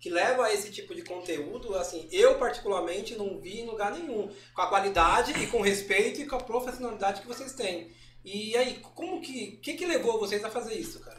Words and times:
que 0.00 0.10
leva 0.10 0.52
esse 0.52 0.70
tipo 0.70 0.94
de 0.94 1.02
conteúdo, 1.02 1.74
assim, 1.74 2.08
eu 2.10 2.36
particularmente 2.36 3.16
não 3.16 3.40
vi 3.40 3.60
em 3.60 3.66
lugar 3.66 3.92
nenhum. 3.92 4.30
Com 4.54 4.62
a 4.62 4.68
qualidade 4.68 5.32
e 5.42 5.46
com 5.46 5.58
o 5.58 5.62
respeito 5.62 6.20
e 6.20 6.26
com 6.26 6.36
a 6.36 6.42
profissionalidade 6.42 7.20
que 7.20 7.26
vocês 7.26 7.52
têm. 7.52 7.90
E 8.24 8.56
aí, 8.56 8.80
como 8.94 9.20
que. 9.20 9.56
O 9.58 9.60
que, 9.60 9.74
que 9.74 9.86
levou 9.86 10.18
vocês 10.18 10.44
a 10.44 10.50
fazer 10.50 10.74
isso, 10.74 11.00
cara? 11.00 11.18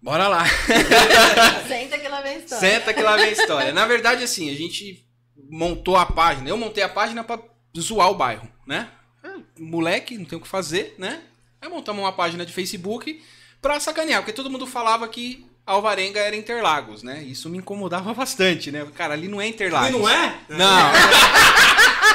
Bora 0.00 0.28
lá. 0.28 0.44
Senta 1.66 1.98
que 1.98 2.08
lá 2.08 2.20
vem 2.20 2.36
a 2.36 2.38
história. 2.38 2.68
Senta 2.68 2.94
que 2.94 3.02
lá 3.02 3.16
vem 3.16 3.24
a 3.26 3.32
história. 3.32 3.72
Na 3.72 3.86
verdade, 3.86 4.22
assim, 4.22 4.48
a 4.50 4.54
gente 4.54 5.04
montou 5.50 5.96
a 5.96 6.06
página. 6.06 6.48
Eu 6.48 6.56
montei 6.56 6.84
a 6.84 6.88
página 6.88 7.24
pra 7.24 7.40
zoar 7.76 8.10
o 8.10 8.14
bairro, 8.14 8.48
né? 8.66 8.90
É, 9.24 9.28
Moleque, 9.58 10.16
não 10.16 10.24
tem 10.24 10.38
o 10.38 10.40
que 10.40 10.48
fazer, 10.48 10.94
né? 10.98 11.22
Aí 11.60 11.68
montamos 11.68 12.02
uma 12.02 12.12
página 12.12 12.46
de 12.46 12.52
Facebook 12.52 13.20
pra 13.60 13.80
sacanear, 13.80 14.22
porque 14.22 14.32
todo 14.32 14.50
mundo 14.50 14.66
falava 14.66 15.08
que 15.08 15.46
Alvarenga 15.68 16.20
era 16.20 16.34
Interlagos, 16.34 17.02
né? 17.02 17.22
Isso 17.22 17.48
me 17.48 17.58
incomodava 17.58 18.12
bastante, 18.14 18.70
né? 18.72 18.86
Cara, 18.94 19.14
ali 19.14 19.28
não 19.28 19.40
é 19.40 19.46
Interlagos. 19.46 19.90
E 19.90 19.92
não 19.92 20.08
é? 20.08 20.34
Não. 20.48 20.58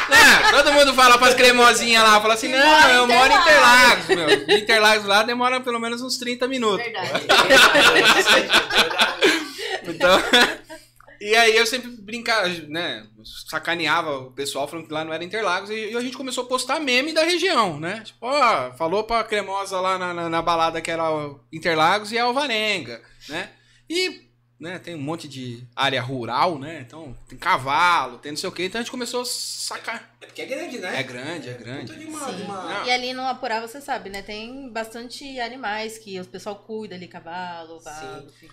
Não, 0.09 0.51
todo 0.63 0.73
mundo 0.73 0.93
fala 0.93 1.17
pras 1.17 1.35
cremosinhas 1.35 2.03
lá, 2.03 2.19
fala 2.19 2.33
assim, 2.33 2.49
não, 2.49 2.89
eu 2.89 3.07
moro 3.07 3.31
em 3.31 3.35
Interlagos." 3.37 4.07
Meu. 4.07 4.45
De 4.45 4.55
Interlagos 4.55 5.05
lá 5.05 5.23
demora 5.23 5.61
pelo 5.61 5.79
menos 5.79 6.01
uns 6.01 6.17
30 6.17 6.47
minutos. 6.47 6.83
Verdade. 6.83 7.25
Então, 9.85 10.17
e 11.23 11.35
aí 11.35 11.55
eu 11.55 11.65
sempre 11.65 11.89
brincava, 11.89 12.47
né? 12.67 13.05
Sacaneava 13.49 14.17
o 14.17 14.31
pessoal 14.31 14.67
falando 14.67 14.87
que 14.87 14.93
lá 14.93 15.05
não 15.05 15.13
era 15.13 15.23
Interlagos 15.23 15.69
e 15.69 15.95
a 15.95 16.01
gente 16.01 16.17
começou 16.17 16.43
a 16.43 16.47
postar 16.47 16.81
meme 16.81 17.13
da 17.13 17.23
região, 17.23 17.79
né? 17.79 18.01
Tipo, 18.03 18.25
ó, 18.25 18.73
falou 18.73 19.05
pra 19.05 19.23
cremosa 19.23 19.79
lá 19.79 19.97
na, 19.97 20.13
na, 20.13 20.29
na 20.29 20.41
balada 20.41 20.81
que 20.81 20.91
era 20.91 21.03
Interlagos 21.51 22.11
e 22.11 22.17
a 22.17 22.23
Alvarenga, 22.25 23.01
né? 23.29 23.51
E, 23.89 24.29
né, 24.59 24.79
tem 24.79 24.95
um 24.95 25.01
monte 25.01 25.27
de 25.27 25.67
área 25.75 26.01
rural, 26.01 26.57
né? 26.57 26.79
Então, 26.81 27.17
tem 27.27 27.37
cavalo, 27.37 28.17
tem 28.19 28.31
não 28.31 28.37
sei 28.37 28.49
o 28.49 28.51
quê. 28.51 28.65
Então 28.65 28.79
a 28.79 28.83
gente 28.83 28.91
começou 28.91 29.21
a 29.21 29.25
sacar. 29.25 30.15
É 30.21 30.25
porque 30.25 30.41
é 30.41 30.45
grande, 30.45 30.77
né? 30.79 30.99
É 30.99 31.03
grande, 31.03 31.49
é 31.49 31.53
grande. 31.53 31.93
Puta 31.93 31.99
de 31.99 32.05
uma, 32.05 32.33
de 32.33 32.41
uma-. 32.43 32.83
E 32.85 32.91
ali 32.91 33.13
no 33.13 33.23
Apurá, 33.23 33.59
você 33.59 33.81
sabe, 33.81 34.09
né? 34.09 34.21
Tem 34.21 34.69
bastante 34.71 35.39
animais 35.39 35.97
que 35.97 36.19
o 36.19 36.25
pessoal 36.25 36.55
cuida 36.55 36.95
ali, 36.95 37.07
cavalo, 37.07 37.79
vago, 37.79 38.27
enfim. 38.27 38.49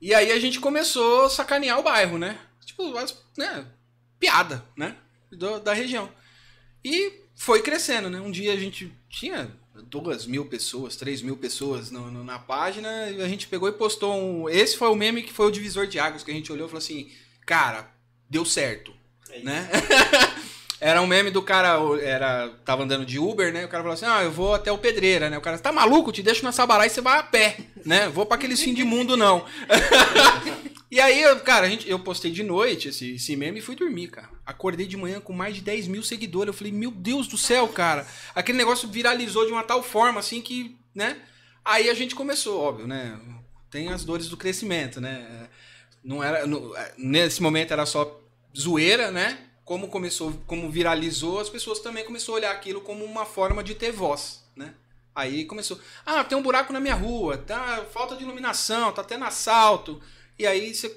E 0.00 0.14
aí 0.14 0.32
a 0.32 0.40
gente 0.40 0.58
começou 0.58 1.26
a 1.26 1.30
sacanear 1.30 1.78
o 1.78 1.82
bairro, 1.82 2.18
né? 2.18 2.38
Tipo, 2.64 2.96
as, 2.96 3.16
né? 3.36 3.66
piada, 4.18 4.64
né? 4.76 4.96
Do- 5.32 5.58
da 5.58 5.72
região. 5.72 6.08
E 6.84 7.24
foi 7.34 7.60
crescendo, 7.60 8.08
né? 8.08 8.20
Um 8.20 8.30
dia 8.30 8.52
a 8.52 8.56
gente 8.56 8.92
tinha 9.08 9.50
duas 9.88 10.26
mil 10.26 10.44
pessoas, 10.46 10.96
três 10.96 11.22
mil 11.22 11.36
pessoas 11.36 11.90
no- 11.90 12.10
no- 12.10 12.24
na 12.24 12.38
página, 12.38 13.08
e 13.10 13.22
a 13.22 13.28
gente 13.28 13.46
pegou 13.46 13.68
e 13.68 13.72
postou 13.72 14.14
um. 14.14 14.48
Esse 14.48 14.76
foi 14.76 14.88
o 14.88 14.94
meme 14.94 15.22
que 15.22 15.32
foi 15.32 15.46
o 15.46 15.50
divisor 15.50 15.86
de 15.86 15.98
águas, 15.98 16.22
que 16.22 16.30
a 16.30 16.34
gente 16.34 16.52
olhou 16.52 16.66
e 16.66 16.70
falou 16.70 16.78
assim: 16.78 17.10
cara, 17.46 17.88
deu 18.28 18.44
certo, 18.44 18.92
É 19.30 19.40
né? 19.40 19.68
Era 20.84 21.00
um 21.00 21.06
meme 21.06 21.30
do 21.30 21.40
cara, 21.40 21.78
era, 22.02 22.48
tava 22.64 22.82
andando 22.82 23.06
de 23.06 23.16
Uber, 23.16 23.52
né? 23.52 23.64
O 23.64 23.68
cara 23.68 23.84
falou 23.84 23.94
assim: 23.94 24.04
Ah, 24.04 24.24
eu 24.24 24.32
vou 24.32 24.52
até 24.52 24.72
o 24.72 24.78
Pedreira, 24.78 25.30
né? 25.30 25.38
O 25.38 25.40
cara, 25.40 25.56
tá 25.56 25.70
maluco? 25.70 26.10
Te 26.10 26.24
deixo 26.24 26.42
na 26.42 26.50
Sabará 26.50 26.84
e 26.84 26.90
você 26.90 27.00
vai 27.00 27.20
a 27.20 27.22
pé, 27.22 27.56
né? 27.86 28.08
Vou 28.08 28.26
pra 28.26 28.34
aqueles 28.34 28.60
fim 28.60 28.74
de 28.74 28.82
mundo, 28.82 29.16
não. 29.16 29.44
e 30.92 31.00
aí, 31.00 31.24
cara, 31.40 31.64
a 31.64 31.70
gente, 31.70 31.88
eu 31.88 31.98
postei 31.98 32.30
de 32.30 32.42
noite 32.42 32.88
esse, 32.88 33.14
esse 33.14 33.34
meme 33.34 33.60
e 33.60 33.62
fui 33.62 33.74
dormir, 33.74 34.08
cara. 34.08 34.28
Acordei 34.44 34.86
de 34.86 34.94
manhã 34.94 35.20
com 35.20 35.32
mais 35.32 35.54
de 35.54 35.62
10 35.62 35.88
mil 35.88 36.02
seguidores. 36.02 36.48
Eu 36.48 36.52
falei, 36.52 36.70
meu 36.70 36.90
Deus 36.90 37.26
do 37.26 37.38
céu, 37.38 37.66
cara. 37.68 38.06
Aquele 38.34 38.58
negócio 38.58 38.86
viralizou 38.86 39.46
de 39.46 39.52
uma 39.52 39.62
tal 39.62 39.82
forma, 39.82 40.20
assim, 40.20 40.42
que, 40.42 40.76
né? 40.94 41.18
Aí 41.64 41.88
a 41.88 41.94
gente 41.94 42.14
começou, 42.14 42.60
óbvio, 42.60 42.86
né? 42.86 43.18
Tem 43.70 43.88
as 43.88 44.04
dores 44.04 44.28
do 44.28 44.36
crescimento, 44.36 45.00
né? 45.00 45.48
Não 46.04 46.22
era, 46.22 46.46
no- 46.46 46.74
nesse 46.98 47.40
momento 47.40 47.72
era 47.72 47.86
só 47.86 48.20
zoeira, 48.54 49.10
né? 49.10 49.38
Como 49.64 49.88
começou, 49.88 50.32
como 50.46 50.70
viralizou, 50.70 51.40
as 51.40 51.48
pessoas 51.48 51.78
também 51.78 52.04
começaram 52.04 52.34
a 52.34 52.36
olhar 52.36 52.52
aquilo 52.52 52.82
como 52.82 53.02
uma 53.02 53.24
forma 53.24 53.64
de 53.64 53.74
ter 53.74 53.92
voz, 53.92 54.44
né? 54.54 54.74
Aí 55.14 55.46
começou, 55.46 55.78
ah, 56.04 56.22
tem 56.22 56.36
um 56.36 56.42
buraco 56.42 56.70
na 56.70 56.80
minha 56.80 56.94
rua, 56.94 57.38
tá 57.38 57.86
falta 57.92 58.14
de 58.14 58.24
iluminação, 58.24 58.92
tá 58.92 59.02
tendo 59.02 59.24
assalto. 59.24 60.02
E 60.38 60.46
aí 60.46 60.74
você 60.74 60.94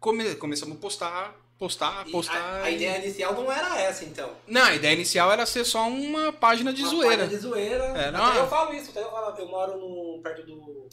come, 0.00 0.34
começamos 0.36 0.76
a 0.76 0.80
postar, 0.80 1.34
postar, 1.58 2.04
E 2.06 2.10
postar. 2.12 2.36
a, 2.36 2.62
a 2.64 2.70
e- 2.70 2.74
ideia 2.76 2.98
inicial 2.98 3.32
não 3.34 3.50
era 3.52 3.78
essa, 3.80 4.04
então. 4.04 4.30
Não, 4.46 4.62
a 4.64 4.74
ideia 4.74 4.92
inicial 4.94 5.30
era 5.32 5.44
ser 5.46 5.64
só 5.64 5.86
uma 5.88 6.32
página 6.32 6.72
de 6.72 6.82
Uma 6.82 6.90
zoeira. 6.90 7.16
página 7.24 7.28
de 7.28 7.36
zoeira. 7.42 7.90
Até 7.92 8.10
uma- 8.10 8.34
eu 8.36 8.48
falo 8.48 8.72
isso, 8.74 8.90
até 8.90 9.02
eu 9.02 9.10
falo, 9.10 9.36
eu 9.38 9.48
moro 9.48 9.76
no, 9.78 10.20
perto 10.22 10.42
do. 10.44 10.88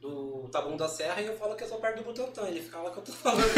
Do 0.00 0.48
Taboão 0.50 0.78
da 0.78 0.88
Serra 0.88 1.20
e 1.20 1.26
eu 1.26 1.36
falo 1.36 1.54
que 1.54 1.62
eu 1.62 1.68
sou 1.68 1.78
perto 1.78 1.98
do 1.98 2.04
Butantã. 2.04 2.46
Ele 2.48 2.62
fica 2.62 2.78
lá 2.78 2.90
que 2.90 2.96
eu 2.96 3.02
tô 3.02 3.12
falando. 3.12 3.44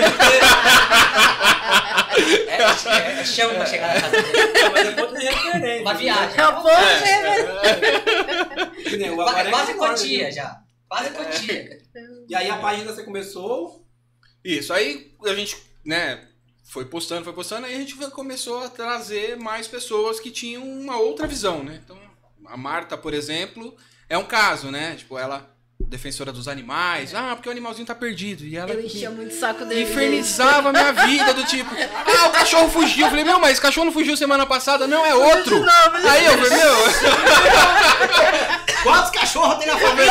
É, 2.48 2.56
é, 2.56 3.20
é 3.20 3.24
chão 3.24 3.54
pra 3.54 3.64
chegar 3.64 3.94
na 3.94 4.00
casa 4.02 4.20
dele. 4.22 4.52
Não, 4.60 4.72
mas 4.72 4.86
depois 4.88 5.12
tem 5.12 5.22
referência. 5.32 5.80
Uma 5.82 5.94
viagem. 5.94 6.38
É 6.40 6.48
o 6.48 6.54
povo, 6.56 6.68
né? 6.68 8.72
Que 8.84 8.96
nem 8.98 9.10
o 9.10 9.14
Quase, 9.16 9.74
quantia 9.74 10.26
ali. 10.26 10.34
já. 10.34 10.60
Quase 10.88 11.10
quantia. 11.10 11.78
E 12.28 12.34
aí 12.34 12.50
a 12.50 12.58
página 12.58 12.92
você 12.92 13.04
começou. 13.04 13.86
Isso, 14.44 14.72
aí 14.72 15.14
a 15.24 15.34
gente, 15.34 15.56
né, 15.84 16.28
foi 16.64 16.84
postando, 16.86 17.24
foi 17.24 17.32
postando, 17.32 17.66
aí 17.66 17.74
a 17.74 17.78
gente 17.78 17.94
começou 18.10 18.58
a 18.64 18.68
trazer 18.68 19.36
mais 19.36 19.68
pessoas 19.68 20.18
que 20.18 20.30
tinham 20.30 20.62
uma 20.62 20.96
outra 20.98 21.26
visão, 21.26 21.62
né? 21.62 21.80
Então, 21.84 21.98
a 22.46 22.56
Marta, 22.56 22.96
por 22.96 23.14
exemplo, 23.14 23.76
é 24.08 24.16
um 24.18 24.24
caso, 24.24 24.70
né? 24.70 24.96
Tipo, 24.96 25.18
ela, 25.18 25.54
defensora 25.88 26.32
dos 26.32 26.48
animais, 26.48 27.14
ah, 27.14 27.34
porque 27.34 27.48
o 27.48 27.52
animalzinho 27.52 27.86
tá 27.86 27.94
perdido. 27.94 28.44
E 28.44 28.56
ela 28.56 28.70
Eu 28.72 28.80
enchia 28.84 29.10
muito 29.10 29.32
o 29.32 29.38
saco 29.38 29.64
dele. 29.64 29.82
infernizava 29.82 30.70
a 30.70 30.72
minha 30.72 30.92
vida, 30.92 31.34
do 31.34 31.44
tipo, 31.44 31.70
ah, 31.74 32.28
o 32.28 32.32
cachorro 32.32 32.68
fugiu. 32.70 33.04
Eu 33.06 33.10
falei, 33.10 33.24
meu, 33.24 33.38
mas 33.38 33.58
o 33.58 33.62
cachorro 33.62 33.84
não 33.86 33.92
fugiu 33.92 34.16
semana 34.16 34.46
passada, 34.46 34.86
não, 34.86 35.04
é 35.04 35.14
outro. 35.14 35.62
Aí 36.10 36.24
eu 36.26 36.32
falei, 36.38 36.50
meu, 36.50 36.74
Quantos 38.82 39.10
cachorros 39.10 39.58
tem 39.58 39.68
na 39.68 39.78
família? 39.78 40.10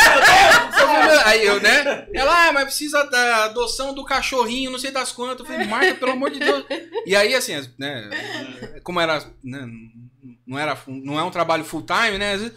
Aí 1.25 1.45
eu, 1.45 1.59
né? 1.61 2.07
Ela, 2.13 2.47
ah, 2.47 2.53
mas 2.53 2.65
precisa 2.65 3.03
da 3.03 3.45
adoção 3.45 3.93
do 3.93 4.05
cachorrinho, 4.05 4.71
não 4.71 4.79
sei 4.79 4.91
das 4.91 5.11
quantas. 5.11 5.39
Eu 5.41 5.45
falei, 5.45 5.67
Marta, 5.67 5.93
pelo 5.95 6.11
amor 6.13 6.29
de 6.31 6.39
Deus. 6.39 6.63
E 7.05 7.15
aí, 7.15 7.35
assim, 7.35 7.53
as- 7.55 7.69
né? 7.77 8.09
Como 8.83 8.99
era. 8.99 9.19
né, 9.43 9.67
não, 10.47 10.57
era 10.57 10.77
não 10.87 11.19
é 11.19 11.23
um 11.23 11.31
trabalho 11.31 11.63
full 11.65 11.83
time, 11.85 12.17
né? 12.17 12.51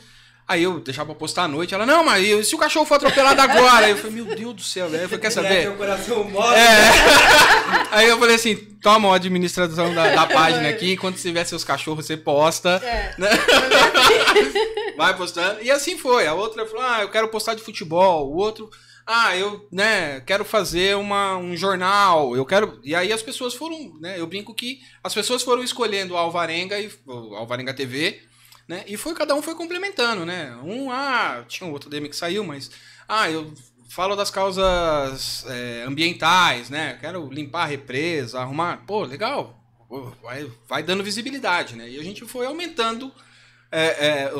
Aí 0.46 0.62
eu 0.62 0.79
deixava 0.79 1.06
pra 1.06 1.14
postar 1.14 1.44
à 1.44 1.49
noite. 1.49 1.75
Ela, 1.75 1.87
não, 1.87 2.05
mas 2.05 2.23
e 2.23 2.44
se 2.44 2.55
o 2.55 2.58
cachorro 2.58 2.85
for 2.85 2.96
atropelado 2.96 3.41
agora? 3.41 3.87
Aí 3.87 3.93
eu 3.93 3.96
falei, 3.96 4.12
meu 4.12 4.37
Deus 4.37 4.55
do 4.55 4.62
céu, 4.62 4.91
velho. 4.91 5.05
Eu 5.05 5.08
falei, 5.08 5.23
quer 5.23 5.31
saber? 5.31 5.62
Meu 5.62 5.76
coração 5.76 6.25
mole. 6.25 6.55
É. 6.55 7.88
Aí 7.91 8.08
eu 8.08 8.19
falei 8.19 8.35
assim: 8.35 8.56
toma 8.82 9.11
a 9.11 9.17
administração 9.17 9.94
da, 9.94 10.14
da 10.14 10.26
página 10.26 10.69
aqui. 10.69 10.99
Quando 10.99 11.17
tiver 11.17 11.44
seus 11.44 11.64
cachorros, 11.64 12.05
você 12.06 12.17
posta. 12.17 12.81
É. 12.85 13.14
Né? 13.19 13.29
Vai 14.96 15.17
postando. 15.17 15.62
E 15.62 15.70
assim 15.70 15.96
foi. 15.96 16.26
A 16.26 16.35
outra 16.35 16.67
falou: 16.67 16.82
ah, 16.82 17.02
eu 17.02 17.08
quero 17.08 17.29
postar 17.29 17.55
de 17.55 17.62
futebol. 17.62 18.31
O 18.31 18.37
outro, 18.37 18.69
ah, 19.06 19.37
eu 19.37 19.67
né, 19.70 20.20
quero 20.20 20.44
fazer 20.44 20.96
uma, 20.96 21.37
um 21.37 21.56
jornal. 21.56 22.37
Eu 22.37 22.44
quero. 22.44 22.81
E 22.82 22.94
aí 22.94 23.12
as 23.12 23.23
pessoas 23.23 23.55
foram, 23.55 23.94
né? 24.00 24.19
Eu 24.19 24.26
brinco 24.26 24.55
que 24.55 24.81
as 25.02 25.14
pessoas 25.14 25.43
foram 25.43 25.62
escolhendo 25.62 26.17
a 26.17 26.20
Alvarenga 26.20 26.79
e 26.79 26.91
o 27.06 27.35
Alvarenga 27.35 27.73
TV. 27.73 28.20
Né? 28.67 28.85
E 28.87 28.97
foi 28.97 29.15
cada 29.15 29.35
um 29.35 29.43
foi 29.43 29.55
complementando, 29.55 30.25
né? 30.25 30.57
Um, 30.63 30.91
ah, 30.91 31.45
tinha 31.47 31.69
um 31.69 31.73
outro 31.73 31.91
DM 31.91 32.09
que 32.09 32.17
saiu, 32.17 32.43
mas 32.45 32.71
ah, 33.07 33.31
eu 33.31 33.53
falo 33.89 34.17
das 34.17 34.31
causas 34.31 35.45
é, 35.49 35.85
ambientais, 35.87 36.71
né? 36.71 36.99
Quero 37.01 37.29
limpar 37.31 37.63
a 37.63 37.67
represa, 37.67 38.41
arrumar. 38.41 38.85
Pô, 38.87 39.05
legal. 39.05 39.61
Vai, 40.23 40.51
vai 40.67 40.83
dando 40.83 41.05
visibilidade, 41.05 41.77
né? 41.77 41.89
E 41.89 41.99
a 41.99 42.03
gente 42.03 42.25
foi 42.25 42.47
aumentando 42.47 43.13
é, 43.71 44.07
é, 44.07 44.33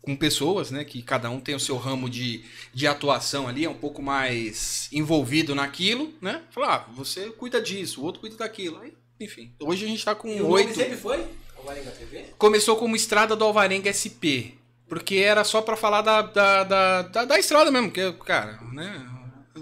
com 0.00 0.16
pessoas, 0.16 0.70
né? 0.70 0.84
Que 0.84 1.02
cada 1.02 1.28
um 1.28 1.40
tem 1.40 1.54
o 1.54 1.60
seu 1.60 1.76
ramo 1.76 2.08
de, 2.08 2.44
de 2.72 2.86
atuação 2.86 3.46
ali, 3.46 3.64
é 3.64 3.70
um 3.70 3.74
pouco 3.74 4.02
mais 4.02 4.88
envolvido 4.92 5.54
naquilo, 5.54 6.14
né? 6.20 6.42
Falar, 6.50 6.86
ah, 6.88 6.92
você 6.92 7.30
cuida 7.30 7.60
disso, 7.60 8.00
o 8.00 8.04
outro 8.04 8.20
cuida 8.20 8.36
daquilo. 8.36 8.80
Aí, 8.80 8.94
enfim, 9.20 9.54
hoje 9.60 9.84
a 9.84 9.88
gente 9.88 10.04
tá 10.04 10.14
com 10.14 10.28
oito. 10.42 10.74
sempre 10.74 10.96
foi? 10.96 11.26
Alvarenga 11.60 11.90
TV? 11.90 12.24
Começou 12.36 12.76
como 12.76 12.96
Estrada 12.96 13.36
do 13.36 13.44
Alvarenga 13.44 13.92
SP. 13.92 14.56
Porque 14.88 15.16
era 15.16 15.44
só 15.44 15.62
pra 15.62 15.76
falar 15.76 16.02
da, 16.02 16.22
da, 16.22 16.64
da, 16.64 17.02
da, 17.02 17.24
da 17.24 17.38
estrada 17.38 17.70
mesmo. 17.70 17.90
Que, 17.92 18.12
cara, 18.24 18.58
né? 18.72 19.06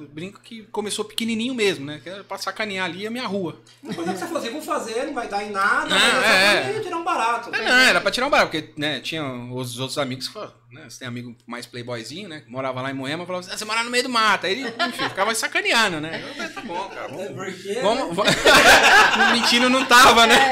Brinco 0.07 0.41
que 0.41 0.63
começou 0.65 1.05
pequenininho 1.05 1.55
mesmo, 1.55 1.85
né? 1.87 2.01
Que 2.03 2.09
era 2.11 2.23
pra 2.25 2.39
sacanear 2.39 2.85
ali 2.87 3.07
a 3.07 3.11
minha 3.11 3.27
rua. 3.27 3.61
Uma 3.83 3.95
coisa 3.95 4.13
que 4.13 4.19
você 4.19 4.27
falou 4.27 4.43
assim, 4.43 4.51
vou 4.53 4.63
fazer, 4.63 5.05
não 5.07 5.15
vai 5.15 5.29
dar 5.29 5.43
em 5.45 5.51
nada, 5.51 5.89
Não, 5.89 5.99
mas 5.99 6.25
é, 6.25 6.77
é, 6.77 6.81
tirar 6.81 6.97
um 6.99 7.05
barato. 7.05 7.55
É, 7.55 7.65
não, 7.65 7.73
era 7.79 8.01
pra 8.01 8.11
tirar 8.11 8.27
um 8.27 8.31
barato, 8.31 8.51
porque, 8.51 8.73
né, 8.81 9.01
tinha 9.01 9.25
os 9.53 9.79
outros 9.79 9.99
amigos 9.99 10.29
que 10.29 10.35
falavam, 10.35 10.55
né, 10.71 10.85
você 10.89 10.99
tem 11.01 11.09
amigo 11.09 11.35
mais 11.47 11.67
playboyzinho, 11.67 12.29
né, 12.29 12.41
que 12.41 12.51
morava 12.51 12.83
lá 12.83 12.91
em 12.91 12.95
Moema, 12.95 13.25
falava 13.27 13.45
assim, 13.45 13.55
ah, 13.55 13.59
você 13.59 13.65
mora 13.65 13.83
no 13.83 13.91
meio 13.91 14.03
do 14.05 14.11
mato, 14.11 14.47
aí 14.47 14.53
ele, 14.53 14.63
enfim, 14.69 15.09
ficava 15.09 15.35
sacaneando, 15.35 16.01
né, 16.01 16.23
eu 16.23 16.35
falei, 16.35 16.53
tá 16.53 16.61
bom, 16.61 16.89
cara, 16.89 17.07
É, 17.13 17.33
vamos... 17.33 17.45
Porque, 17.55 17.69
né? 17.75 17.81
vamos, 17.83 18.17
vamos... 18.17 18.33
Mentindo 19.33 19.69
não 19.71 19.85
tava, 19.87 20.27
né? 20.27 20.51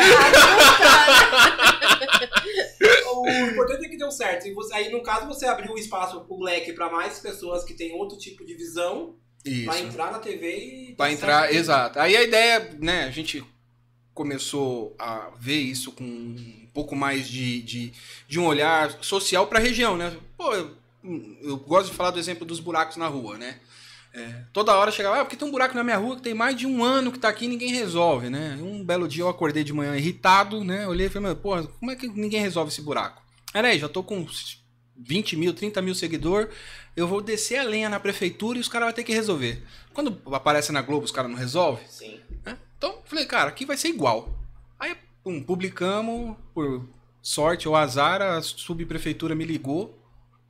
O 3.14 3.28
importante 3.28 3.86
é 3.86 3.88
que 3.88 3.96
deu 3.96 4.10
certo. 4.10 4.46
E 4.46 4.52
você- 4.54 4.74
aí, 4.74 4.90
no 4.90 5.02
caso, 5.02 5.26
você 5.26 5.46
abriu 5.46 5.72
o 5.72 5.78
espaço, 5.78 6.24
o 6.28 6.42
leque 6.42 6.72
pra 6.72 6.90
mais 6.90 7.18
pessoas 7.18 7.64
que 7.64 7.74
têm 7.74 7.92
outro 7.94 8.16
tipo 8.18 8.44
de 8.44 8.54
visão 8.54 9.16
pra 9.64 9.76
Isso. 9.76 9.84
entrar 9.84 10.12
na 10.12 10.18
TV 10.18 10.56
e. 10.90 10.94
Pra 10.94 11.12
entrar, 11.12 11.52
exato. 11.52 11.98
Aí 11.98 12.16
a 12.16 12.22
ideia, 12.22 12.76
né, 12.80 13.04
a 13.04 13.10
gente 13.10 13.44
começou 14.14 14.96
a 14.98 15.30
ver 15.38 15.58
isso 15.58 15.92
com 15.92 16.04
um 16.04 16.68
pouco 16.72 16.96
mais 16.96 17.28
de, 17.28 17.60
de, 17.60 17.92
de 18.26 18.40
um 18.40 18.46
olhar 18.46 18.90
social 19.02 19.46
pra 19.46 19.58
região, 19.58 19.96
né? 19.96 20.16
Pô, 20.38 20.54
eu, 20.54 20.70
eu 21.42 21.56
gosto 21.58 21.90
de 21.90 21.96
falar 21.96 22.10
do 22.10 22.18
exemplo 22.18 22.46
dos 22.46 22.58
buracos 22.58 22.96
na 22.96 23.08
rua, 23.08 23.36
né? 23.36 23.60
É, 24.14 24.44
toda 24.50 24.74
hora 24.74 24.90
chegava, 24.90 25.20
ah, 25.20 25.24
porque 25.26 25.36
tem 25.36 25.46
um 25.46 25.50
buraco 25.50 25.74
na 25.74 25.84
minha 25.84 25.98
rua 25.98 26.16
que 26.16 26.22
tem 26.22 26.32
mais 26.32 26.56
de 26.56 26.66
um 26.66 26.82
ano 26.82 27.12
que 27.12 27.18
tá 27.18 27.28
aqui 27.28 27.44
e 27.44 27.48
ninguém 27.48 27.70
resolve, 27.70 28.30
né? 28.30 28.58
Um 28.62 28.82
belo 28.82 29.06
dia 29.06 29.22
eu 29.22 29.28
acordei 29.28 29.62
de 29.62 29.74
manhã 29.74 29.94
irritado, 29.94 30.64
né? 30.64 30.88
Olhei 30.88 31.08
e 31.08 31.10
falei, 31.10 31.28
meu, 31.28 31.36
pô, 31.36 31.62
como 31.78 31.90
é 31.90 31.96
que 31.96 32.08
ninguém 32.08 32.40
resolve 32.40 32.72
esse 32.72 32.80
buraco? 32.80 33.20
Era 33.52 33.68
aí, 33.68 33.78
já 33.78 33.90
tô 33.90 34.02
com 34.02 34.26
20 34.98 35.36
mil, 35.36 35.52
30 35.52 35.82
mil 35.82 35.94
seguidor, 35.94 36.48
eu 36.96 37.06
vou 37.06 37.20
descer 37.20 37.58
a 37.58 37.64
lenha 37.64 37.88
na 37.88 38.00
prefeitura 38.00 38.58
e 38.58 38.60
os 38.60 38.68
caras 38.68 38.86
vão 38.86 38.94
ter 38.94 39.04
que 39.04 39.12
resolver. 39.12 39.62
Quando 39.92 40.20
aparece 40.32 40.72
na 40.72 40.82
Globo, 40.82 41.04
os 41.04 41.10
caras 41.10 41.30
não 41.30 41.38
resolvem? 41.38 41.86
Sim. 41.88 42.20
né? 42.44 42.56
Então, 42.76 42.98
falei, 43.04 43.26
cara, 43.26 43.48
aqui 43.48 43.64
vai 43.64 43.76
ser 43.76 43.88
igual. 43.88 44.38
Aí, 44.78 44.96
pum, 45.22 45.42
publicamos, 45.42 46.36
por 46.54 46.86
sorte 47.22 47.68
ou 47.68 47.74
azar, 47.74 48.22
a 48.22 48.40
subprefeitura 48.40 49.34
me 49.34 49.44
ligou. 49.44 49.98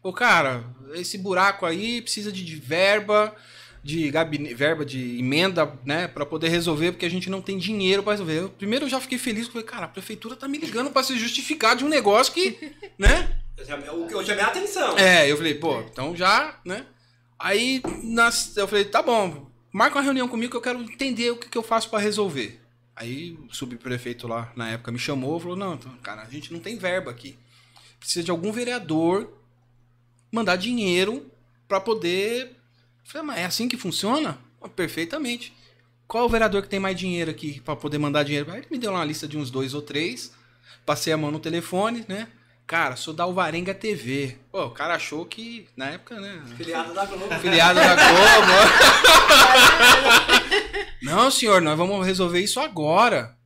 Ô, 0.02 0.12
cara, 0.12 0.64
esse 0.94 1.18
buraco 1.18 1.64
aí 1.64 2.02
precisa 2.02 2.30
de, 2.30 2.44
de 2.44 2.56
verba, 2.56 3.34
de 3.82 4.10
gabine, 4.10 4.52
verba 4.52 4.84
de 4.84 5.18
emenda, 5.18 5.72
né, 5.84 6.06
para 6.06 6.26
poder 6.26 6.48
resolver, 6.48 6.92
porque 6.92 7.06
a 7.06 7.10
gente 7.10 7.30
não 7.30 7.40
tem 7.40 7.56
dinheiro 7.56 8.02
para 8.02 8.12
resolver. 8.12 8.38
Eu, 8.38 8.48
primeiro 8.48 8.84
eu 8.84 8.88
já 8.88 9.00
fiquei 9.00 9.16
feliz, 9.16 9.48
falei, 9.48 9.66
cara, 9.66 9.86
a 9.86 9.88
prefeitura 9.88 10.36
tá 10.36 10.46
me 10.46 10.58
ligando 10.58 10.90
para 10.90 11.02
se 11.02 11.18
justificar 11.18 11.74
de 11.74 11.84
um 11.84 11.88
negócio 11.88 12.32
que, 12.32 12.72
né? 12.98 13.40
Eu 13.58 14.08
eu 14.10 14.24
chamei 14.24 14.44
a 14.44 14.48
atenção. 14.48 14.98
É, 14.98 15.30
eu 15.30 15.36
falei, 15.36 15.54
pô, 15.54 15.80
então 15.80 16.14
já, 16.14 16.58
né? 16.64 16.86
Aí 17.38 17.82
nas, 18.02 18.56
eu 18.56 18.68
falei, 18.68 18.84
tá 18.84 19.02
bom, 19.02 19.50
marca 19.72 19.96
uma 19.96 20.02
reunião 20.04 20.28
comigo 20.28 20.50
que 20.50 20.56
eu 20.56 20.60
quero 20.60 20.80
entender 20.82 21.30
o 21.30 21.36
que, 21.36 21.48
que 21.48 21.58
eu 21.58 21.62
faço 21.62 21.88
pra 21.90 21.98
resolver. 21.98 22.60
Aí 22.94 23.32
o 23.48 23.54
subprefeito 23.54 24.26
lá 24.26 24.52
na 24.56 24.70
época 24.70 24.90
me 24.92 24.98
chamou, 24.98 25.38
falou, 25.38 25.56
não, 25.56 25.74
então, 25.74 25.92
cara, 26.02 26.22
a 26.22 26.30
gente 26.30 26.52
não 26.52 26.60
tem 26.60 26.78
verba 26.78 27.10
aqui. 27.10 27.36
Precisa 27.98 28.24
de 28.24 28.30
algum 28.30 28.52
vereador 28.52 29.32
mandar 30.32 30.56
dinheiro 30.56 31.30
pra 31.68 31.80
poder. 31.80 32.44
Eu 32.46 32.52
falei, 33.04 33.26
mas 33.26 33.38
é 33.38 33.44
assim 33.44 33.68
que 33.68 33.76
funciona? 33.76 34.38
"Ah, 34.62 34.68
Perfeitamente. 34.68 35.52
Qual 36.06 36.22
é 36.22 36.26
o 36.26 36.30
vereador 36.30 36.62
que 36.62 36.68
tem 36.68 36.78
mais 36.78 36.96
dinheiro 36.96 37.30
aqui 37.30 37.60
pra 37.60 37.74
poder 37.74 37.98
mandar 37.98 38.22
dinheiro? 38.22 38.50
Aí 38.52 38.58
ele 38.58 38.68
me 38.70 38.78
deu 38.78 38.92
uma 38.92 39.04
lista 39.04 39.26
de 39.26 39.36
uns 39.36 39.50
dois 39.50 39.74
ou 39.74 39.82
três. 39.82 40.32
Passei 40.84 41.12
a 41.12 41.16
mão 41.16 41.30
no 41.32 41.40
telefone, 41.40 42.04
né? 42.08 42.28
Cara, 42.66 42.96
sou 42.96 43.14
da 43.14 43.22
Alvarenga 43.22 43.72
TV. 43.72 44.38
Pô, 44.50 44.64
o 44.64 44.70
cara 44.72 44.96
achou 44.96 45.24
que, 45.24 45.68
na 45.76 45.90
época, 45.90 46.18
né? 46.18 46.42
Filiado 46.56 46.92
da 46.92 47.06
Globo. 47.06 47.34
Filiado 47.38 47.78
da 47.78 47.94
Globo. 47.94 48.52
Não, 51.02 51.30
senhor, 51.30 51.62
nós 51.62 51.78
vamos 51.78 52.04
resolver 52.04 52.40
isso 52.40 52.58
agora. 52.58 53.36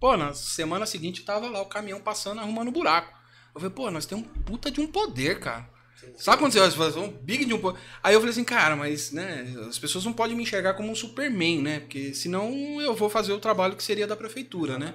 Pô, 0.00 0.16
na 0.16 0.34
semana 0.34 0.86
seguinte 0.86 1.22
tava 1.22 1.48
lá 1.48 1.62
o 1.62 1.66
caminhão 1.66 2.00
passando, 2.00 2.40
arrumando 2.40 2.72
buraco. 2.72 3.16
Eu 3.54 3.60
falei, 3.60 3.74
pô, 3.74 3.90
nós 3.92 4.06
temos 4.06 4.26
um 4.26 4.42
puta 4.42 4.72
de 4.72 4.80
um 4.80 4.88
poder, 4.88 5.38
cara. 5.38 5.72
Sabe 6.18 6.38
quando 6.38 6.52
você 6.52 6.70
faz 6.72 6.96
um 6.96 7.08
big 7.08 7.44
de 7.44 7.54
um 7.54 7.60
poder? 7.60 7.78
Aí 8.02 8.12
eu 8.12 8.20
falei 8.20 8.32
assim, 8.32 8.44
cara, 8.44 8.74
mas, 8.74 9.12
né, 9.12 9.54
as 9.68 9.78
pessoas 9.78 10.04
não 10.04 10.12
podem 10.12 10.36
me 10.36 10.42
enxergar 10.42 10.74
como 10.74 10.90
um 10.90 10.96
Superman, 10.96 11.62
né? 11.62 11.80
Porque 11.80 12.12
senão 12.12 12.50
eu 12.80 12.92
vou 12.92 13.08
fazer 13.08 13.32
o 13.32 13.38
trabalho 13.38 13.76
que 13.76 13.84
seria 13.84 14.06
da 14.06 14.16
prefeitura, 14.16 14.80
né? 14.80 14.92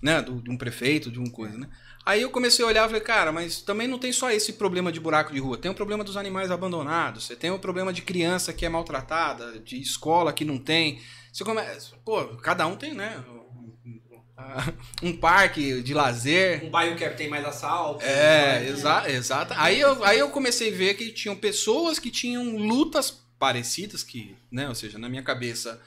Né, 0.00 0.22
do, 0.22 0.40
de 0.40 0.50
um 0.50 0.56
prefeito, 0.56 1.10
de 1.10 1.18
um 1.18 1.26
coisa, 1.26 1.56
né? 1.56 1.68
Aí 2.04 2.22
eu 2.22 2.30
comecei 2.30 2.64
a 2.64 2.68
olhar 2.68 2.84
e 2.84 2.88
falei, 2.88 3.02
cara, 3.02 3.30
mas 3.30 3.60
também 3.60 3.86
não 3.86 3.98
tem 3.98 4.10
só 4.10 4.30
esse 4.30 4.54
problema 4.54 4.90
de 4.90 4.98
buraco 4.98 5.32
de 5.32 5.38
rua. 5.38 5.58
Tem 5.58 5.70
o 5.70 5.74
problema 5.74 6.02
dos 6.02 6.16
animais 6.16 6.50
abandonados, 6.50 7.26
você 7.26 7.36
tem 7.36 7.50
o 7.50 7.58
problema 7.58 7.92
de 7.92 8.02
criança 8.02 8.52
que 8.52 8.64
é 8.64 8.68
maltratada, 8.68 9.58
de 9.60 9.80
escola 9.80 10.32
que 10.32 10.44
não 10.44 10.58
tem. 10.58 11.00
Você 11.30 11.44
começa, 11.44 11.94
pô, 12.04 12.24
cada 12.38 12.66
um 12.66 12.76
tem, 12.76 12.94
né? 12.94 13.22
Um 15.02 15.14
parque 15.14 15.82
de 15.82 15.92
lazer. 15.92 16.64
Um 16.64 16.70
bairro 16.70 16.96
que 16.96 17.08
tem 17.10 17.28
mais 17.28 17.44
assalto. 17.44 18.02
É, 18.04 18.60
né? 18.60 18.68
exa 18.68 19.10
exato. 19.10 19.54
Aí 19.56 19.78
eu, 19.78 20.02
aí 20.02 20.18
eu 20.18 20.30
comecei 20.30 20.72
a 20.72 20.76
ver 20.76 20.94
que 20.94 21.12
tinham 21.12 21.36
pessoas 21.36 21.98
que 21.98 22.10
tinham 22.10 22.56
lutas 22.56 23.22
parecidas, 23.38 24.02
que, 24.02 24.36
né, 24.50 24.68
ou 24.68 24.74
seja, 24.74 24.98
na 24.98 25.08
minha 25.08 25.22
cabeça, 25.22 25.80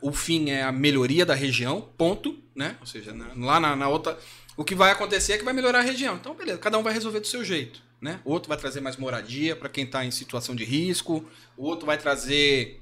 o 0.00 0.12
fim 0.12 0.50
é 0.50 0.62
a 0.62 0.72
melhoria 0.72 1.26
da 1.26 1.34
região, 1.34 1.80
ponto, 1.96 2.38
né? 2.54 2.76
Ou 2.80 2.86
seja, 2.86 3.14
lá 3.36 3.58
na, 3.58 3.74
na 3.74 3.88
outra, 3.88 4.18
o 4.56 4.64
que 4.64 4.74
vai 4.74 4.90
acontecer 4.90 5.34
é 5.34 5.38
que 5.38 5.44
vai 5.44 5.54
melhorar 5.54 5.80
a 5.80 5.82
região. 5.82 6.16
Então, 6.16 6.34
beleza, 6.34 6.58
cada 6.58 6.78
um 6.78 6.82
vai 6.82 6.92
resolver 6.92 7.20
do 7.20 7.26
seu 7.26 7.44
jeito, 7.44 7.82
né? 8.00 8.20
O 8.24 8.32
outro 8.32 8.48
vai 8.48 8.58
trazer 8.58 8.80
mais 8.80 8.96
moradia 8.96 9.56
para 9.56 9.68
quem 9.68 9.84
está 9.84 10.04
em 10.04 10.10
situação 10.10 10.54
de 10.54 10.64
risco, 10.64 11.28
o 11.56 11.64
outro 11.64 11.86
vai 11.86 11.98
trazer, 11.98 12.80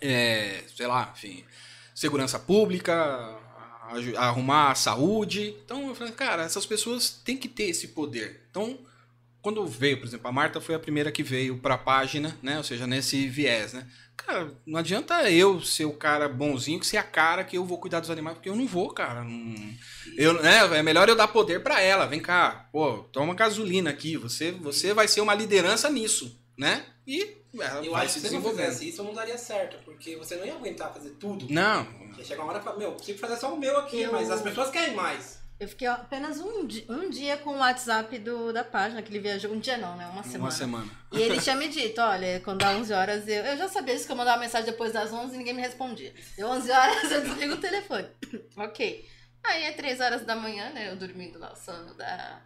eh, 0.00 0.64
sei 0.74 0.86
lá, 0.86 1.12
enfim, 1.16 1.44
segurança 1.94 2.38
pública, 2.38 3.38
arrumar 4.16 4.72
a 4.72 4.74
saúde. 4.74 5.56
Então 5.64 5.88
eu 5.88 5.94
falei, 5.94 6.12
cara, 6.12 6.42
essas 6.42 6.66
pessoas 6.66 7.10
têm 7.10 7.36
que 7.36 7.48
ter 7.48 7.64
esse 7.64 7.88
poder. 7.88 8.46
Então, 8.50 8.78
quando 9.42 9.66
veio, 9.66 9.98
por 9.98 10.06
exemplo, 10.06 10.28
a 10.28 10.32
Marta 10.32 10.60
foi 10.60 10.74
a 10.74 10.78
primeira 10.78 11.10
que 11.12 11.22
veio 11.22 11.58
para 11.58 11.74
a 11.74 11.78
página, 11.78 12.36
né? 12.42 12.58
Ou 12.58 12.64
seja, 12.64 12.86
nesse 12.86 13.26
viés, 13.28 13.72
né? 13.72 13.86
Cara, 14.16 14.52
não 14.66 14.78
adianta 14.78 15.30
eu 15.30 15.60
ser 15.62 15.86
o 15.86 15.94
cara 15.94 16.28
bonzinho 16.28 16.78
que 16.78 16.86
ser 16.86 16.98
a 16.98 17.02
cara 17.02 17.42
que 17.42 17.56
eu 17.56 17.64
vou 17.64 17.78
cuidar 17.78 18.00
dos 18.00 18.10
animais, 18.10 18.36
porque 18.36 18.50
eu 18.50 18.56
não 18.56 18.66
vou, 18.66 18.90
cara. 18.92 19.24
Não- 19.24 19.74
Eu, 20.16 20.42
né, 20.42 20.58
é 20.78 20.82
melhor 20.82 21.08
eu 21.08 21.16
dar 21.16 21.28
poder 21.28 21.62
para 21.62 21.80
ela. 21.80 22.06
Vem 22.06 22.20
cá, 22.20 22.68
pô, 22.70 22.98
toma 23.12 23.34
gasolina 23.34 23.88
aqui. 23.88 24.16
Você, 24.18 24.52
você 24.52 24.92
vai 24.92 25.08
ser 25.08 25.22
uma 25.22 25.34
liderança 25.34 25.88
nisso, 25.88 26.38
né? 26.56 26.84
E 27.06 27.38
ela 27.58 27.84
Eu 27.84 27.92
vai 27.92 28.04
acho 28.04 28.14
se 28.14 28.20
que 28.20 28.28
se 28.28 28.34
não 28.34 28.42
fizesse 28.42 28.88
isso, 28.90 29.02
não 29.02 29.14
daria 29.14 29.38
certo, 29.38 29.78
porque 29.86 30.14
você 30.16 30.36
não 30.36 30.44
ia 30.44 30.54
aguentar 30.54 30.92
fazer 30.92 31.10
tudo. 31.18 31.46
Não, 31.48 31.86
Ia 32.18 32.22
chegar 32.24 32.42
uma 32.42 32.52
hora 32.52 32.60
e 32.60 32.62
falar, 32.62 32.76
meu, 32.76 32.92
consigo 32.92 33.18
fazer 33.18 33.36
só 33.38 33.54
o 33.54 33.58
meu 33.58 33.78
aqui, 33.78 34.02
Eu- 34.02 34.12
mas 34.12 34.30
as 34.30 34.42
pessoas 34.42 34.68
querem 34.70 34.94
mais. 34.94 35.39
Eu 35.60 35.68
fiquei 35.68 35.86
apenas 35.86 36.40
um, 36.40 36.66
um 36.88 37.10
dia 37.10 37.36
com 37.36 37.50
o 37.50 37.58
WhatsApp 37.58 38.18
do, 38.18 38.50
da 38.50 38.64
página, 38.64 39.02
que 39.02 39.12
ele 39.12 39.20
viajou. 39.20 39.52
Um 39.52 39.60
dia 39.60 39.76
não, 39.76 39.94
né? 39.94 40.06
Uma 40.06 40.22
semana. 40.22 40.44
uma 40.44 40.50
semana. 40.50 40.90
E 41.12 41.20
ele 41.20 41.38
tinha 41.38 41.54
me 41.54 41.68
dito, 41.68 42.00
olha, 42.00 42.40
quando 42.40 42.60
dá 42.60 42.70
11 42.70 42.92
horas, 42.94 43.28
eu, 43.28 43.44
eu 43.44 43.58
já 43.58 43.68
sabia 43.68 43.94
disso, 43.94 44.06
que 44.06 44.12
eu 44.12 44.16
mandava 44.16 44.40
mensagem 44.40 44.70
depois 44.70 44.94
das 44.94 45.12
11 45.12 45.34
e 45.34 45.36
ninguém 45.36 45.52
me 45.52 45.60
respondia. 45.60 46.14
Deu 46.34 46.48
11 46.48 46.70
horas, 46.70 47.12
eu 47.12 47.20
desligo 47.20 47.54
o 47.54 47.60
telefone. 47.60 48.08
ok. 48.56 49.06
Aí 49.44 49.64
é 49.64 49.72
3 49.72 50.00
horas 50.00 50.24
da 50.24 50.34
manhã, 50.34 50.70
né, 50.70 50.90
eu 50.90 50.96
dormindo 50.96 51.38
lá, 51.38 51.52
o 51.52 51.56
sono 51.56 51.92
da 51.94 52.40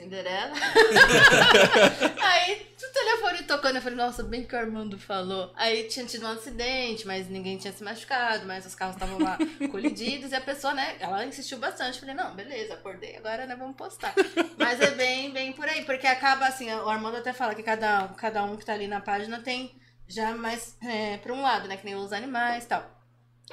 Cinderela. 0.00 0.54
Aí 2.22 2.66
o 2.82 2.92
telefone 2.92 3.42
tocando, 3.42 3.76
eu 3.76 3.82
falei, 3.82 3.98
nossa, 3.98 4.22
bem 4.22 4.44
que 4.44 4.54
o 4.54 4.58
Armando 4.58 4.98
falou. 4.98 5.52
Aí 5.54 5.84
tinha 5.84 6.06
tido 6.06 6.24
um 6.24 6.30
acidente, 6.30 7.06
mas 7.06 7.28
ninguém 7.28 7.58
tinha 7.58 7.72
se 7.72 7.84
machucado, 7.84 8.46
mas 8.46 8.64
os 8.64 8.74
carros 8.74 8.96
estavam 8.96 9.18
lá 9.18 9.36
colididos 9.70 10.32
e 10.32 10.34
a 10.34 10.40
pessoa, 10.40 10.72
né, 10.72 10.96
ela 10.98 11.26
insistiu 11.26 11.58
bastante. 11.58 11.94
Eu 11.94 12.00
falei, 12.00 12.14
não, 12.14 12.34
beleza, 12.34 12.74
acordei, 12.74 13.16
agora 13.16 13.44
né, 13.44 13.54
vamos 13.54 13.76
postar. 13.76 14.14
Mas 14.56 14.80
é 14.80 14.92
bem, 14.92 15.30
bem 15.32 15.52
por 15.52 15.68
aí, 15.68 15.84
porque 15.84 16.06
acaba 16.06 16.46
assim, 16.46 16.72
o 16.72 16.88
Armando 16.88 17.18
até 17.18 17.34
fala 17.34 17.54
que 17.54 17.62
cada, 17.62 18.08
cada 18.16 18.42
um 18.42 18.56
que 18.56 18.64
tá 18.64 18.72
ali 18.72 18.88
na 18.88 19.00
página 19.00 19.40
tem 19.40 19.78
já 20.08 20.34
mais 20.34 20.76
é, 20.82 21.18
pra 21.18 21.34
um 21.34 21.42
lado, 21.42 21.68
né, 21.68 21.76
que 21.76 21.84
nem 21.84 21.94
os 21.94 22.12
animais 22.12 22.64
e 22.64 22.68
tal. 22.68 22.99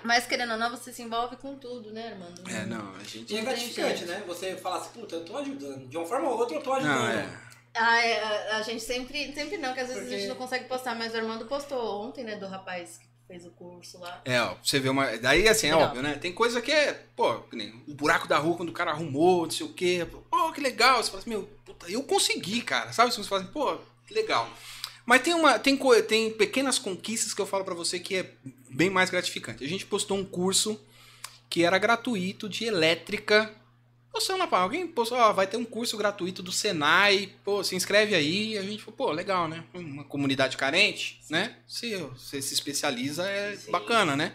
Mas 0.04 0.26
querendo 0.28 0.52
ou 0.52 0.58
não, 0.58 0.70
você 0.70 0.94
se 0.94 1.02
envolve 1.02 1.36
com 1.38 1.56
tudo, 1.56 1.92
né, 1.92 2.10
Armando? 2.14 2.50
É, 2.50 2.66
não, 2.66 2.96
a 2.96 3.04
gente. 3.04 3.34
E 3.34 3.38
é 3.38 3.42
gratificante, 3.42 4.06
né? 4.06 4.24
Você 4.28 4.56
falar 4.56 4.78
assim, 4.78 4.90
puta, 5.00 5.16
eu 5.16 5.26
tô 5.26 5.38
ajudando. 5.38 5.88
De 5.88 5.98
uma 5.98 6.06
forma 6.06 6.30
ou 6.30 6.38
outra, 6.38 6.56
eu 6.58 6.62
tô 6.62 6.74
ajudando. 6.74 6.96
Não, 7.00 7.08
é. 7.10 7.40
Ah, 7.76 8.02
é, 8.06 8.24
a, 8.54 8.58
a 8.58 8.62
gente 8.62 8.84
sempre, 8.84 9.34
sempre 9.34 9.58
não, 9.58 9.74
que 9.74 9.80
às 9.80 9.88
vezes 9.88 10.02
a 10.02 10.06
Porque- 10.06 10.18
gente 10.20 10.30
não 10.30 10.36
consegue 10.36 10.66
postar, 10.66 10.96
mas 10.96 11.14
o 11.14 11.18
Armando 11.18 11.46
postou 11.46 12.02
ontem, 12.08 12.24
né, 12.24 12.36
do 12.36 12.48
rapaz 12.48 12.98
que 12.98 13.06
fez 13.28 13.46
o 13.46 13.52
curso 13.52 14.00
lá. 14.00 14.22
É, 14.26 14.42
ó, 14.42 14.56
você 14.64 14.80
vê 14.80 14.90
uma. 14.90 15.18
Daí, 15.18 15.48
assim, 15.48 15.68
é 15.68 15.72
Legal. 15.76 15.88
óbvio, 15.90 16.02
né? 16.04 16.16
Tem 16.16 16.32
coisa 16.34 16.62
que 16.62 16.72
é, 16.72 16.94
pô, 17.16 17.40
que 17.42 17.56
nem 17.56 17.84
o 17.88 17.94
buraco 17.94 18.28
da 18.28 18.38
rua 18.38 18.56
quando 18.56 18.70
o 18.70 18.74
cara 18.74 18.92
arrumou, 18.92 19.44
não 19.44 19.52
sei 19.52 19.66
o 19.66 19.74
quê. 19.74 20.08
Pô, 20.30 20.52
que 20.54 20.62
legal. 20.62 21.04
Você 21.04 21.10
fala 21.10 21.22
assim, 21.22 21.30
meu, 21.30 21.44
puta, 21.66 21.90
eu 21.92 22.02
consegui, 22.04 22.62
cara. 22.62 22.92
Sabe? 22.94 23.14
Você 23.14 23.22
fala 23.24 23.42
assim, 23.42 23.52
pô, 23.52 23.78
que 24.08 24.14
legal. 24.14 24.50
Mas 25.06 25.22
tem, 25.22 25.34
uma, 25.34 25.58
tem, 25.60 25.78
co- 25.78 26.02
tem 26.02 26.32
pequenas 26.32 26.78
conquistas 26.80 27.34
que 27.34 27.42
eu 27.42 27.46
falo 27.46 27.64
pra 27.64 27.74
você 27.76 27.98
que 28.00 28.16
é 28.18 28.32
bem 28.78 28.92
mais 28.92 29.10
gratificante. 29.10 29.64
A 29.64 29.68
gente 29.68 29.88
postou 29.88 30.18
um 30.18 30.24
curso 30.24 30.80
que 31.50 31.64
era 31.64 31.80
gratuito 31.80 32.48
de 32.48 32.66
elétrica. 32.66 33.52
postando 34.12 34.38
na 34.40 34.48
página. 34.48 34.64
Alguém 34.64 34.88
postou, 34.88 35.18
ó, 35.18 35.34
vai 35.34 35.48
ter 35.48 35.58
um 35.58 35.66
curso 35.66 35.98
gratuito 35.98 36.44
do 36.44 36.52
Senai, 36.52 37.34
pô, 37.44 37.64
se 37.64 37.76
inscreve 37.76 38.14
aí. 38.14 38.58
A 38.58 38.62
gente 38.62 38.84
falou, 38.84 38.96
pô, 38.96 39.12
legal, 39.12 39.48
né? 39.48 39.64
Uma 39.74 40.04
comunidade 40.04 40.56
carente, 40.58 41.20
né? 41.30 41.58
Se 41.68 41.96
você 41.96 42.40
se 42.42 42.54
especializa, 42.54 43.28
é 43.28 43.56
Sim. 43.56 43.72
bacana, 43.72 44.16
né? 44.16 44.34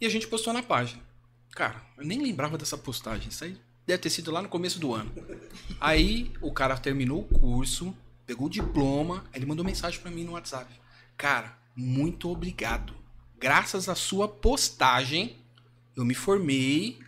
E 0.00 0.06
a 0.06 0.08
gente 0.08 0.28
postou 0.28 0.52
na 0.52 0.62
página. 0.62 1.02
Cara, 1.50 1.82
eu 1.98 2.04
nem 2.04 2.22
lembrava 2.22 2.56
dessa 2.56 2.78
postagem. 2.78 3.28
Isso 3.28 3.42
aí 3.44 3.56
deve 3.84 3.98
ter 3.98 4.10
sido 4.10 4.30
lá 4.30 4.42
no 4.42 4.48
começo 4.48 4.78
do 4.78 4.94
ano. 4.94 5.12
Aí 5.80 6.30
o 6.40 6.52
cara 6.52 6.76
terminou 6.76 7.20
o 7.20 7.38
curso, 7.38 7.96
pegou 8.26 8.46
o 8.46 8.50
diploma, 8.50 9.24
ele 9.34 9.46
mandou 9.46 9.64
mensagem 9.64 9.98
pra 10.00 10.10
mim 10.10 10.22
no 10.24 10.32
WhatsApp. 10.32 10.72
Cara, 11.16 11.56
muito 11.74 12.30
obrigado. 12.30 12.94
Graças 13.38 13.88
à 13.88 13.94
sua 13.94 14.26
postagem, 14.28 15.36
eu 15.94 16.04
me 16.04 16.14
formei. 16.14 16.98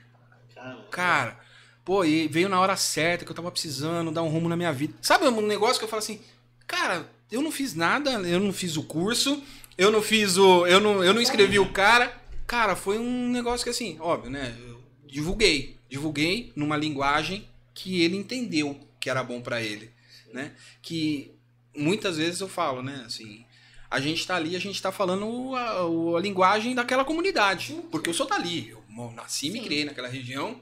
Cara, 0.90 1.38
pô, 1.84 2.04
e 2.04 2.28
veio 2.28 2.48
na 2.48 2.60
hora 2.60 2.76
certa 2.76 3.24
que 3.24 3.30
eu 3.30 3.36
tava 3.36 3.50
precisando 3.50 4.10
dar 4.10 4.22
um 4.22 4.28
rumo 4.28 4.48
na 4.48 4.56
minha 4.56 4.72
vida. 4.72 4.94
Sabe 5.00 5.26
um 5.26 5.40
negócio 5.40 5.78
que 5.78 5.84
eu 5.84 5.88
falo 5.88 6.02
assim, 6.02 6.20
cara, 6.66 7.08
eu 7.30 7.42
não 7.42 7.52
fiz 7.52 7.74
nada, 7.74 8.10
eu 8.10 8.40
não 8.40 8.52
fiz 8.52 8.76
o 8.76 8.82
curso, 8.82 9.42
eu 9.76 9.90
não 9.90 10.02
fiz 10.02 10.36
o. 10.36 10.66
Eu 10.66 10.80
não, 10.80 11.04
eu 11.04 11.14
não 11.14 11.20
escrevi 11.20 11.58
o 11.58 11.72
cara. 11.72 12.12
Cara, 12.46 12.74
foi 12.74 12.98
um 12.98 13.28
negócio 13.28 13.64
que 13.64 13.70
assim, 13.70 13.96
óbvio, 14.00 14.30
né? 14.30 14.56
Eu 14.66 14.82
divulguei. 15.06 15.76
Divulguei 15.88 16.52
numa 16.56 16.76
linguagem 16.76 17.48
que 17.74 18.02
ele 18.02 18.16
entendeu 18.16 18.78
que 18.98 19.08
era 19.08 19.22
bom 19.22 19.40
pra 19.40 19.62
ele, 19.62 19.90
né? 20.32 20.52
Que 20.82 21.32
muitas 21.76 22.16
vezes 22.16 22.40
eu 22.40 22.48
falo, 22.48 22.82
né, 22.82 23.04
assim, 23.06 23.44
a 23.90 24.00
gente 24.00 24.26
tá 24.26 24.36
ali, 24.36 24.54
a 24.54 24.60
gente 24.60 24.80
tá 24.82 24.92
falando 24.92 25.54
a, 25.54 26.16
a 26.18 26.20
linguagem 26.20 26.74
daquela 26.74 27.04
comunidade. 27.04 27.74
Porque 27.90 28.10
eu 28.10 28.14
sou 28.14 28.26
dali. 28.26 28.70
Eu 28.70 29.12
nasci 29.12 29.46
e 29.46 29.50
me 29.50 29.58
Sim. 29.60 29.64
criei 29.64 29.84
naquela 29.84 30.08
região. 30.08 30.60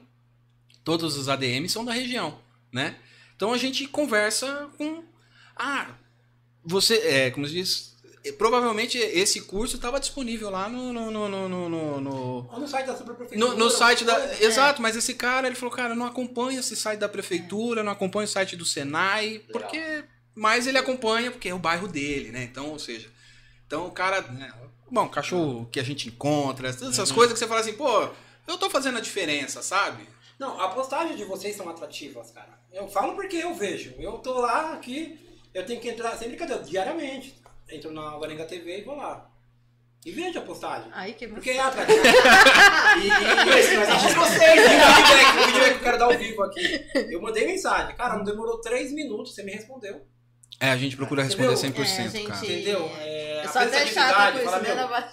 Todos 0.83 1.17
os 1.17 1.27
ADMs 1.27 1.69
são 1.73 1.83
da 1.83 1.91
região, 1.91 2.39
né? 2.71 2.95
Então 3.35 3.51
a 3.53 3.57
gente 3.57 3.87
conversa 3.87 4.69
com. 4.77 5.03
Ah, 5.55 5.89
você. 6.63 6.95
É, 6.99 7.31
como 7.31 7.45
se 7.47 7.53
diz. 7.53 7.97
Provavelmente 8.37 8.97
esse 8.97 9.41
curso 9.41 9.77
estava 9.77 9.99
disponível 9.99 10.49
lá 10.49 10.67
no. 10.67 10.91
no, 10.91 11.09
no, 11.11 11.27
no, 11.29 11.49
no- 11.69 12.01
no- 12.01 12.49
Ou 12.51 12.59
no 12.59 12.67
site 12.67 12.85
da 12.87 12.95
Superprefeitura. 12.97 13.51
no, 13.51 13.57
no 13.57 13.69
site 13.69 14.03
da. 14.03 14.17
É. 14.17 14.43
Exato, 14.43 14.81
mas 14.81 14.95
esse 14.97 15.13
cara, 15.13 15.47
ele 15.47 15.55
falou, 15.55 15.73
cara, 15.73 15.95
não 15.95 16.05
acompanha 16.05 16.59
esse 16.59 16.75
site 16.75 16.99
da 16.99 17.07
prefeitura, 17.09 17.83
não 17.83 17.91
acompanha 17.91 18.25
o 18.25 18.29
site 18.29 18.55
do 18.55 18.65
Senai, 18.65 19.39
porque. 19.51 20.03
Mas 20.35 20.67
ele 20.67 20.77
acompanha 20.77 21.31
porque 21.31 21.49
é 21.49 21.53
o 21.53 21.59
bairro 21.59 21.87
dele, 21.87 22.31
né? 22.31 22.43
Então, 22.43 22.69
ou 22.69 22.79
seja. 22.79 23.09
Então 23.67 23.85
o 23.85 23.91
cara. 23.91 24.21
né, 24.21 24.51
bom, 24.89 25.07
cachorro 25.07 25.67
que 25.71 25.79
a 25.79 25.83
gente 25.83 26.07
encontra, 26.07 26.73
todas 26.73 26.93
essas 26.93 27.11
coisas 27.11 27.33
que 27.33 27.39
você 27.39 27.47
fala 27.47 27.59
assim, 27.59 27.73
pô, 27.73 28.09
eu 28.47 28.57
tô 28.57 28.69
fazendo 28.69 28.97
a 28.97 29.01
diferença, 29.01 29.61
sabe? 29.61 30.07
Não, 30.39 30.59
a 30.59 30.69
postagem 30.69 31.15
de 31.15 31.25
vocês 31.25 31.55
são 31.55 31.67
atrativas, 31.67 32.31
cara. 32.31 32.57
Eu 32.71 32.87
falo 32.87 33.15
porque 33.15 33.37
eu 33.37 33.53
vejo. 33.53 33.93
Eu 33.99 34.13
tô 34.19 34.39
lá 34.39 34.73
aqui, 34.73 35.19
eu 35.53 35.65
tenho 35.65 35.81
que 35.81 35.89
entrar, 35.89 36.15
sem 36.15 36.29
brincadeira, 36.29 36.63
diariamente. 36.63 37.35
Entro 37.69 37.91
na 37.91 38.15
Guarenga 38.17 38.45
TV 38.45 38.79
e 38.79 38.83
vou 38.83 38.95
lá. 38.95 39.29
E 40.05 40.11
vejo 40.11 40.39
a 40.39 40.43
postagem. 40.43 40.89
Aí 40.93 41.13
que 41.13 41.27
Porque 41.27 41.49
é 41.49 41.59
atrativo. 41.59 41.99
e, 42.05 43.07
e, 43.07 43.09
Mas, 43.09 43.73
mas 43.73 43.89
a 43.89 43.97
gente 43.97 44.11
e 44.11 44.15
vocês, 44.15 44.61
o 44.61 44.69
feedback, 44.69 45.37
o 45.37 45.43
feedback 45.43 45.69
que 45.69 45.75
eu 45.75 45.83
quero 45.83 45.99
dar 45.99 46.05
ao 46.05 46.17
vivo 46.17 46.43
aqui. 46.43 46.85
Eu 47.11 47.21
mandei 47.21 47.45
mensagem. 47.45 47.95
Cara, 47.95 48.15
não 48.15 48.23
demorou 48.23 48.61
três 48.61 48.93
minutos, 48.93 49.35
você 49.35 49.43
me 49.43 49.51
respondeu. 49.51 50.05
É, 50.59 50.71
a 50.71 50.77
gente 50.77 50.95
procura 50.97 51.23
Entendeu? 51.23 51.51
responder 51.51 51.81
100%, 51.81 51.81
É, 51.81 52.09
gente, 52.09 52.27
cara. 52.27 52.45
Entendeu? 52.45 52.91
É, 52.99 53.41
Eu 53.43 53.49
a 53.49 53.53
sou 53.53 53.61
até 53.61 53.85
chata 53.85 54.31
com 54.31 54.37
isso, 54.39 54.51
né? 54.59 54.75
meu, 54.75 54.87
vai- 54.87 55.09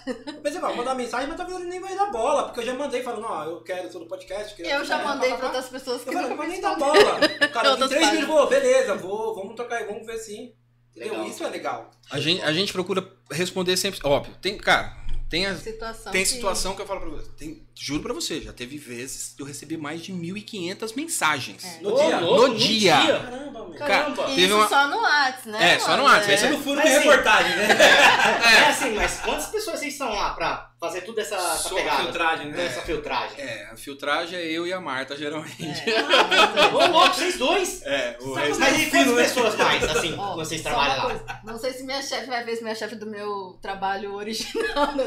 Eu 0.55 0.61
vai 0.61 0.75
mandar 0.75 0.95
mensagem, 0.95 1.27
mas 1.27 1.37
talvez 1.37 1.59
ele 1.59 1.69
nem 1.69 1.79
vai 1.79 1.95
dar 1.95 2.07
bola, 2.11 2.45
porque 2.45 2.61
eu 2.61 2.65
já 2.65 2.73
mandei 2.73 3.03
falando, 3.03 3.25
ó, 3.29 3.43
eu 3.45 3.61
quero, 3.61 3.91
sou 3.91 4.01
do 4.01 4.07
podcast. 4.07 4.55
quero- 4.55 4.67
Eu 4.67 4.83
já 4.83 4.97
mandei 5.03 5.33
pra 5.35 5.45
outras 5.45 5.69
pessoas 5.69 6.01
que 6.03 6.09
Eu 6.09 6.21
não 6.21 6.35
mas 6.35 6.49
nem 6.49 6.61
dá 6.61 6.73
bola. 6.75 7.19
O 7.19 7.49
cara, 7.51 7.67
em 7.67 7.71
Outras 7.71 7.89
três 7.91 8.05
minutos, 8.11 8.27
vou, 8.27 8.47
beleza, 8.49 8.95
vou, 8.95 9.35
vamos 9.35 9.55
trocar, 9.55 9.85
vamos 9.85 10.05
ver 10.05 10.17
sim. 10.17 10.53
Entendeu? 10.95 11.13
Legal. 11.13 11.27
Isso 11.29 11.43
é 11.43 11.49
legal. 11.49 11.91
A 12.09 12.19
gente, 12.19 12.41
a 12.41 12.53
gente 12.53 12.71
procura 12.73 13.05
responder 13.29 13.75
sempre. 13.77 13.99
Óbvio, 14.03 14.33
tem, 14.41 14.57
cara, 14.57 14.95
tem 15.29 15.45
as, 15.45 15.59
Situação 15.59 16.11
Tem 16.11 16.23
que- 16.23 16.29
situação 16.29 16.75
que 16.75 16.81
eu 16.81 16.85
falo 16.87 17.01
pra 17.01 17.09
você. 17.09 17.29
Tem, 17.31 17.64
juro 17.77 18.01
pra 18.03 18.13
você, 18.13 18.39
já 18.41 18.53
teve 18.53 18.77
vezes 18.77 19.33
que 19.35 19.41
eu 19.41 19.45
recebi 19.45 19.75
mais 19.77 20.01
de 20.01 20.13
1.500 20.13 20.95
mensagens. 20.95 21.63
É. 21.63 21.79
No 21.81 21.93
Ô, 21.93 21.97
dia. 22.05 22.19
louco, 22.19 22.47
No 22.47 22.55
dia. 22.55 22.95
Caramba, 22.95 23.67
meu. 23.67 23.73
Caramba. 23.79 24.23
Isso 24.27 24.35
Teve 24.35 24.53
uma- 24.53 24.67
só 24.69 24.87
no 24.87 25.01
Whats, 25.01 25.45
né? 25.45 25.73
É, 25.75 25.79
só 25.79 25.97
no 25.97 26.03
mano? 26.03 26.15
Whats, 26.15 26.29
esse 26.29 26.45
é 26.45 26.49
no 26.49 26.57
Mas 26.57 26.65
de 26.65 26.95
assim, 26.95 27.07
reportagem, 27.09 27.55
né? 27.57 27.67
É 28.55 28.69
assim, 28.69 28.89
mas 28.95 29.19
quantas 29.19 29.47
pessoas 29.47 29.79
vocês 29.79 29.93
estão 29.93 30.09
lá 30.13 30.33
pra 30.33 30.71
fazer 30.79 31.01
tudo 31.01 31.19
essa, 31.19 31.35
essa 31.35 31.69
Só 31.69 31.75
pegada? 31.75 32.03
filtragem, 32.03 32.47
né? 32.51 32.65
Essa 32.65 32.81
filtragem. 32.81 33.39
É, 33.41 33.69
a 33.71 33.75
filtragem 33.75 34.37
é 34.39 34.45
eu 34.45 34.65
e 34.67 34.73
a 34.73 34.79
Marta, 34.79 35.17
geralmente. 35.17 35.83
Ô, 36.73 36.87
louco, 36.91 37.15
vocês 37.15 37.37
dois? 37.37 37.81
É, 37.83 38.17
o 38.21 38.33
Mas 38.35 38.57
resto- 38.57 38.79
e 38.79 38.89
quantas 38.91 39.15
pessoas 39.15 39.55
mais, 39.55 39.83
assim, 39.89 40.15
Ó, 40.17 40.35
vocês 40.35 40.61
trabalham 40.61 40.95
lá? 40.97 41.03
coisa, 41.05 41.25
Não 41.43 41.57
sei 41.57 41.73
se 41.73 41.83
minha 41.83 42.01
chefe 42.01 42.27
vai 42.27 42.43
ver 42.43 42.55
se 42.55 42.63
minha 42.63 42.75
chefe 42.75 42.95
do 42.95 43.05
meu 43.07 43.57
trabalho 43.61 44.13
original, 44.13 44.95
né, 44.95 45.05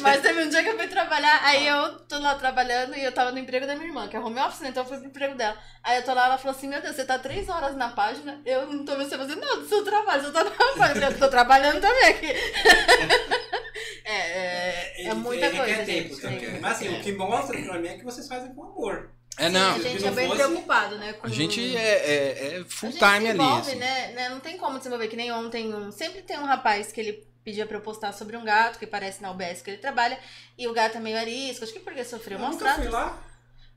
mas 0.00 0.20
teve 0.22 0.42
um 0.44 0.48
dia 0.48 0.62
que 0.62 0.68
eu 0.70 0.76
fui 0.76 0.86
trabalhar, 0.88 1.40
aí 1.56 1.66
eu 1.66 1.98
tô 2.00 2.18
lá 2.18 2.34
trabalhando 2.34 2.96
e 2.96 3.02
eu 3.04 3.12
tava 3.12 3.30
no 3.32 3.38
emprego 3.38 3.66
da 3.66 3.74
minha 3.74 3.86
irmã, 3.88 4.08
que 4.08 4.16
é 4.16 4.20
home 4.20 4.38
office, 4.40 4.60
né? 4.60 4.68
Então 4.68 4.82
eu 4.82 4.88
fui 4.88 4.98
pro 4.98 5.06
emprego 5.08 5.34
dela. 5.34 5.56
Aí 5.82 5.96
eu 5.98 6.04
tô 6.04 6.12
lá, 6.14 6.26
ela 6.26 6.38
falou 6.38 6.56
assim: 6.56 6.68
Meu 6.68 6.80
Deus, 6.82 6.94
você 6.96 7.04
tá 7.04 7.18
três 7.18 7.48
horas 7.48 7.76
na 7.76 7.90
página, 7.90 8.40
eu 8.44 8.66
não 8.66 8.84
tô 8.84 8.96
vendo 8.96 9.08
você 9.08 9.16
fazer 9.18 9.34
nada 9.36 9.56
do 9.56 9.68
seu 9.68 9.84
trabalho, 9.84 10.22
você 10.22 10.32
tá 10.32 10.44
na 10.44 10.50
página. 10.76 11.06
Eu 11.06 11.18
tô 11.18 11.28
trabalhando 11.28 11.80
também 11.80 12.04
aqui. 12.08 12.26
é, 14.04 14.14
é, 14.14 15.06
é 15.06 15.14
muita 15.14 15.50
coisa, 15.50 15.84
gente. 15.84 15.86
tempo 15.86 16.20
também. 16.20 16.38
Tem- 16.40 16.60
Mas 16.60 16.72
assim, 16.72 16.88
o 16.96 17.00
que 17.02 17.12
mostra 17.12 17.60
pra 17.62 17.78
mim 17.78 17.88
é 17.88 17.96
que 17.98 18.04
vocês 18.04 18.26
fazem 18.28 18.54
com 18.54 18.64
amor. 18.64 19.10
É, 19.36 19.48
não. 19.48 19.72
a 19.72 19.74
se 19.74 19.82
gente 19.82 20.02
não 20.02 20.08
é 20.08 20.12
bem 20.12 20.28
fosse- 20.28 20.42
preocupado, 20.44 20.96
né? 20.98 21.12
Com... 21.14 21.26
A 21.26 21.30
gente 21.30 21.76
é, 21.76 21.80
é, 21.80 22.56
é 22.60 22.64
full 22.68 22.88
a 22.88 22.92
gente 22.92 23.00
time 23.04 23.20
se 23.22 23.28
ali. 23.30 23.40
assim. 23.60 23.74
né? 23.76 24.12
né? 24.12 24.28
Não 24.28 24.38
tem 24.40 24.56
como 24.56 24.78
desenvolver, 24.78 25.08
que 25.08 25.16
nem 25.16 25.32
ontem. 25.32 25.74
Um... 25.74 25.90
Sempre 25.90 26.22
tem 26.22 26.38
um 26.38 26.44
rapaz 26.44 26.92
que 26.92 27.00
ele 27.00 27.26
pedia 27.44 27.66
pra 27.66 27.76
eu 27.76 27.80
postar 27.82 28.12
sobre 28.12 28.36
um 28.36 28.44
gato 28.44 28.78
que 28.78 28.86
parece 28.86 29.20
na 29.22 29.30
UBS 29.30 29.60
que 29.62 29.70
ele 29.70 29.78
trabalha. 29.78 30.18
E 30.56 30.66
o 30.66 30.72
gato 30.72 30.96
é 30.96 31.00
meio 31.00 31.18
arisco, 31.18 31.62
acho 31.64 31.72
que 31.72 31.80
porque 31.80 32.04
sofreu 32.04 32.38
Eu 32.38 32.42
maus 32.42 32.56
nunca 32.56 32.74
fui 32.74 32.88
lá, 32.88 33.18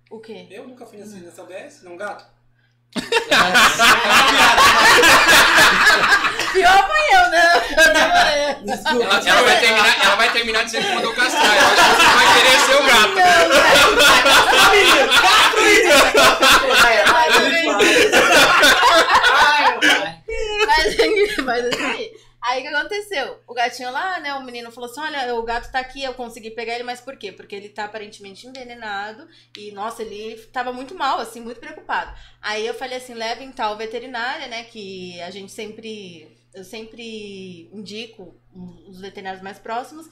O 0.10 0.20
quê? 0.20 0.48
eu 0.50 0.68
nunca 0.68 0.86
fui 0.86 0.98
nessa, 0.98 1.18
nessa 1.18 1.44
OBS, 1.44 1.84
não 1.84 1.98
gato. 1.98 2.26
Pior 6.54 6.88
foi 6.88 7.06
eu, 7.18 7.30
né? 7.30 7.44
Eu 7.78 7.94
demorei. 7.94 8.44
Ela, 9.04 9.30
ela 9.30 9.42
vai 9.44 9.60
terminar, 9.60 10.06
ela 10.06 10.16
vai 10.16 10.32
terminar 10.32 10.64
dizendo 10.64 10.88
que 10.88 10.94
mandou 10.96 11.14
castrar. 11.14 11.44
Eu 11.58 11.68
acho 11.68 11.76
que 11.76 11.82
você 12.02 12.08
vai 12.16 12.28
querer 12.38 12.60
ser 12.62 12.76
o 12.76 12.84
gato. 12.84 13.14
Meu 13.14 13.24
pai. 16.82 17.28
Mas, 20.66 21.38
mas 21.46 21.66
assim, 21.66 22.10
aí 22.48 22.60
o 22.60 22.62
que 22.64 22.76
aconteceu? 22.76 23.40
O 23.48 23.54
gatinho 23.54 23.92
lá, 23.92 24.20
né? 24.20 24.34
O 24.34 24.44
menino 24.44 24.72
falou 24.72 24.90
assim: 24.90 25.00
olha, 25.00 25.36
o 25.36 25.44
gato 25.44 25.72
tá 25.72 25.80
aqui, 25.80 26.04
eu 26.04 26.14
consegui 26.14 26.52
pegar 26.52 26.76
ele, 26.76 26.84
mas 26.84 27.02
por 27.02 27.18
quê? 27.18 27.32
Porque 27.32 27.56
ele 27.56 27.70
tá 27.70 27.86
aparentemente 27.86 28.48
envenenado 28.48 29.28
e, 29.58 29.72
nossa, 29.72 30.02
ele 30.04 30.38
tava 30.48 30.72
muito 30.74 30.96
mal, 30.96 31.20
assim, 31.20 31.42
muito 31.42 31.60
preocupado. 31.60 32.18
Aí 32.42 32.66
eu 32.66 32.74
falei 32.74 32.98
assim: 32.98 33.14
leva 33.14 33.44
em 33.44 33.52
tal 33.52 33.78
veterinária, 33.78 34.48
né? 34.48 34.64
Que 34.64 35.22
a 35.22 35.30
gente 35.30 35.52
sempre. 35.52 36.36
Eu 36.54 36.64
sempre 36.64 37.70
indico 37.72 38.36
os 38.88 39.00
veterinários 39.00 39.44
mais 39.44 39.60
próximos. 39.60 40.10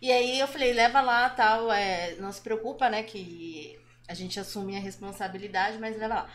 E 0.00 0.10
aí 0.10 0.40
eu 0.40 0.48
falei, 0.48 0.72
leva 0.72 1.00
lá, 1.02 1.28
tal, 1.28 1.70
é, 1.70 2.14
não 2.16 2.32
se 2.32 2.40
preocupa, 2.40 2.88
né, 2.88 3.02
que 3.02 3.78
a 4.08 4.14
gente 4.14 4.40
assume 4.40 4.76
a 4.76 4.80
responsabilidade, 4.80 5.78
mas 5.78 5.98
leva 5.98 6.14
lá. 6.14 6.30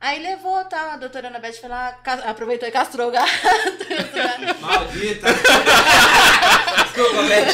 Aí 0.00 0.18
levou, 0.22 0.64
tá, 0.64 0.94
a 0.94 0.96
doutora 0.96 1.28
Ana 1.28 1.38
Beth 1.38 1.60
foi 1.60 1.68
lá, 1.68 1.94
aproveitou 2.24 2.66
e 2.66 2.72
castrou 2.72 3.08
o 3.08 3.10
gato. 3.10 3.28
Maldita. 4.60 5.26
Desculpa, 6.84 7.22
Beth. 7.24 7.52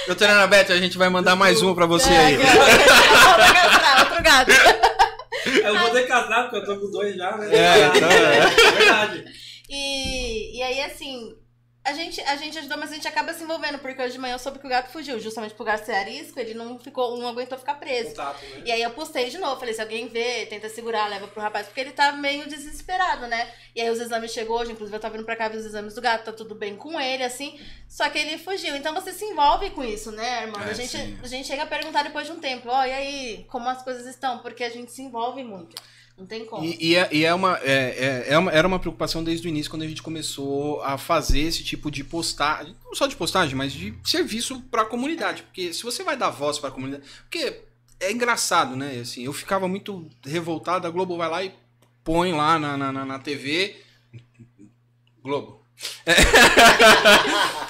Doutora 0.06 0.32
Ana 0.32 0.46
Beth, 0.46 0.70
a 0.70 0.76
gente 0.78 0.96
vai 0.96 1.10
mandar 1.10 1.36
mais 1.36 1.60
uma 1.60 1.74
pra 1.74 1.84
você 1.84 2.08
É, 2.10 2.16
aí. 2.18 2.36
outro 4.00 4.22
gato. 4.22 4.50
Eu 5.46 5.78
vou 5.78 5.90
ter 5.90 6.02
que 6.02 6.08
casar 6.08 6.44
porque 6.48 6.56
eu 6.56 6.64
tô 6.64 6.80
com 6.80 6.90
dois 6.90 7.14
já, 7.16 7.36
né? 7.36 7.54
É, 7.54 7.86
então 7.96 8.10
é. 8.10 8.38
É 8.38 8.72
verdade. 8.72 9.24
E, 9.68 10.58
e 10.58 10.62
aí, 10.62 10.82
assim, 10.84 11.34
a 11.84 11.92
gente, 11.92 12.18
a 12.22 12.36
gente 12.36 12.58
ajudou, 12.58 12.78
mas 12.78 12.90
a 12.90 12.94
gente 12.94 13.06
acaba 13.06 13.34
se 13.34 13.44
envolvendo, 13.44 13.78
porque 13.78 14.00
hoje 14.00 14.14
de 14.14 14.18
manhã 14.18 14.36
eu 14.36 14.38
soube 14.38 14.58
que 14.58 14.66
o 14.66 14.70
gato 14.70 14.90
fugiu, 14.90 15.20
justamente 15.20 15.54
por 15.54 15.66
gato 15.66 15.84
ser 15.84 15.92
arisco, 15.92 16.40
ele 16.40 16.54
não 16.54 16.78
ficou, 16.78 17.18
não 17.18 17.28
aguentou 17.28 17.58
ficar 17.58 17.74
preso. 17.74 18.10
Contato, 18.10 18.42
né? 18.42 18.62
E 18.64 18.72
aí 18.72 18.80
eu 18.80 18.90
postei 18.90 19.28
de 19.28 19.36
novo, 19.36 19.60
falei, 19.60 19.74
se 19.74 19.82
alguém 19.82 20.08
vê, 20.08 20.46
tenta 20.46 20.70
segurar, 20.70 21.10
leva 21.10 21.28
pro 21.28 21.42
rapaz, 21.42 21.66
porque 21.66 21.80
ele 21.80 21.92
tá 21.92 22.12
meio 22.12 22.48
desesperado, 22.48 23.26
né? 23.26 23.52
E 23.76 23.82
aí 23.82 23.90
os 23.90 24.00
exames 24.00 24.32
chegou 24.32 24.58
hoje, 24.58 24.72
inclusive 24.72 24.96
eu 24.96 25.00
tava 25.00 25.14
vindo 25.14 25.26
pra 25.26 25.36
cá 25.36 25.46
ver 25.48 25.58
os 25.58 25.66
exames 25.66 25.94
do 25.94 26.00
gato, 26.00 26.24
tá 26.24 26.32
tudo 26.32 26.54
bem 26.54 26.74
com 26.74 26.98
ele, 26.98 27.22
assim, 27.22 27.60
só 27.86 28.08
que 28.08 28.18
ele 28.18 28.38
fugiu. 28.38 28.74
Então 28.74 28.94
você 28.94 29.12
se 29.12 29.26
envolve 29.26 29.68
com 29.70 29.84
isso, 29.84 30.10
né, 30.10 30.44
irmão? 30.44 30.62
É, 30.62 30.70
a, 30.70 30.72
gente, 30.72 30.96
sim. 30.96 31.18
a 31.22 31.26
gente 31.26 31.46
chega 31.46 31.64
a 31.64 31.66
perguntar 31.66 32.02
depois 32.02 32.26
de 32.26 32.32
um 32.32 32.40
tempo, 32.40 32.66
ó, 32.70 32.82
e 32.86 32.92
aí, 32.92 33.46
como 33.50 33.68
as 33.68 33.82
coisas 33.82 34.06
estão? 34.06 34.38
Porque 34.38 34.64
a 34.64 34.70
gente 34.70 34.90
se 34.90 35.02
envolve 35.02 35.44
muito. 35.44 35.76
Não 36.16 36.26
tem 36.26 36.44
como. 36.46 36.64
E, 36.64 36.76
e 36.80 36.94
é, 36.96 37.08
e 37.12 37.24
é 37.24 37.34
uma, 37.34 37.58
é, 37.62 38.24
é- 38.28 38.34
é 38.34 38.38
uma- 38.38 38.50
era 38.52 38.66
uma 38.68 38.78
preocupação 38.78 39.24
desde 39.24 39.46
o 39.46 39.50
início, 39.50 39.68
quando 39.70 39.82
a 39.82 39.86
gente 39.88 40.02
começou 40.02 40.80
a 40.82 40.96
fazer 40.96 41.40
esse 41.40 41.64
tipo 41.64 41.90
de 41.90 42.04
postagem, 42.04 42.76
não 42.84 42.94
só 42.94 43.06
de 43.08 43.16
postagem, 43.16 43.54
mas 43.56 43.72
de 43.72 43.92
serviço 44.04 44.60
para 44.70 44.82
a 44.82 44.86
comunidade. 44.86 45.42
Porque 45.42 45.72
se 45.72 45.82
você 45.82 46.04
vai 46.04 46.16
dar 46.16 46.30
voz 46.30 46.58
para 46.58 46.68
a 46.68 46.72
comunidade. 46.72 47.02
Porque 47.28 47.62
é 47.98 48.12
engraçado, 48.12 48.76
né? 48.76 48.98
Assim, 49.00 49.24
eu 49.24 49.32
ficava 49.32 49.66
muito 49.66 50.08
revoltado, 50.24 50.86
a 50.86 50.90
Globo 50.90 51.16
vai 51.16 51.28
lá 51.28 51.42
e 51.44 51.52
põe 52.04 52.32
lá 52.32 52.58
na, 52.60 52.76
na, 52.76 52.92
na- 52.92 53.04
na 53.04 53.18
TV. 53.18 53.76
Globo. 55.22 55.62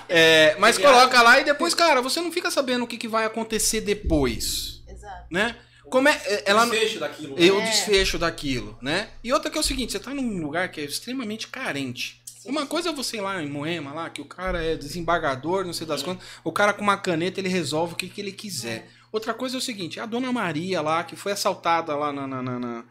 É, 0.09 0.55
mas 0.59 0.77
coloca 0.79 1.21
lá 1.23 1.41
e 1.41 1.45
depois, 1.45 1.75
cara, 1.75 2.01
você 2.03 2.21
não 2.21 2.31
fica 2.31 2.51
sabendo 2.51 2.85
o 2.85 2.87
que, 2.87 2.99
que 2.99 3.09
vai 3.09 3.25
acontecer 3.25 3.81
depois, 3.81 4.83
Exato. 4.87 5.27
né? 5.31 5.57
Como 5.95 6.09
é, 6.09 6.21
é- 6.25 6.43
ela, 6.47 6.67
o 6.67 6.71
desfecho 6.71 6.99
daquilo. 6.99 7.37
e 7.39 7.51
o 7.53 7.61
É. 7.61 7.65
desfecho 7.67 8.19
daquilo, 8.19 8.77
né? 8.83 9.11
E 9.23 9.33
outra 9.33 9.49
que 9.49 9.57
é 9.57 9.61
o 9.61 9.63
seguinte, 9.63 9.93
você 9.93 10.01
tá 10.01 10.13
num 10.13 10.43
lugar 10.43 10.69
que 10.73 10.81
é 10.81 10.85
extremamente 10.85 11.47
carente. 11.47 12.21
Uma 12.45 12.67
coisa 12.67 12.89
é 12.89 12.93
você 12.93 13.19
ir 13.19 13.21
lá 13.21 13.41
em 13.41 13.49
Moema, 13.49 13.93
lá, 13.93 14.11
que 14.11 14.21
o 14.21 14.25
cara 14.25 14.61
é 14.61 14.75
desembargador, 14.75 15.65
não 15.65 15.73
sei 15.73 15.87
das 15.87 16.03
quantas, 16.03 16.27
o 16.43 16.51
cara 16.51 16.73
com 16.73 16.83
uma 16.83 16.97
caneta 16.97 17.39
ele 17.39 17.49
resolve 17.49 17.93
o 17.93 17.97
que, 17.97 18.09
que 18.09 18.21
ele 18.21 18.33
quiser. 18.33 18.89
Outra 19.13 19.33
coisa 19.33 19.57
é 19.57 19.59
o 19.59 19.63
seguinte, 19.63 20.01
a 20.01 20.05
dona 20.07 20.33
Maria 20.33 20.83
lá, 20.83 21.05
que 21.05 21.15
foi 21.15 21.31
assaltada 21.31 21.95
lá 21.95 22.13
na, 22.13 22.27
na, 22.27 22.43
na, 22.43 22.59
na, 22.59 22.85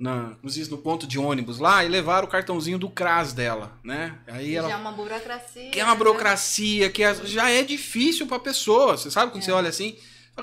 na- 0.00 0.36
no 0.68 0.78
ponto 0.78 1.06
de 1.06 1.16
ônibus 1.16 1.60
lá, 1.60 1.84
e 1.84 1.88
levaram 1.88 2.26
o 2.26 2.30
cartãozinho 2.30 2.76
do 2.76 2.90
CRAS 2.90 3.32
dela, 3.32 3.70
né? 3.84 4.18
Aí 4.26 4.56
ela 4.56 4.68
Já 4.68 4.74
é 4.74 4.78
uma 4.78 4.90
burocracia. 4.90 5.70
que 5.70 5.78
é 5.78 5.84
uma 5.84 5.92
né? 5.92 5.98
burocracia, 5.98 6.90
que 6.90 7.04
é- 7.04 7.14
já 7.24 7.48
é 7.50 7.62
difícil 7.62 8.26
pra 8.26 8.40
pessoa. 8.40 8.96
Você 8.96 9.12
sabe 9.12 9.30
quando 9.30 9.42
É. 9.42 9.46
você 9.46 9.52
olha 9.52 9.68
assim? 9.68 9.96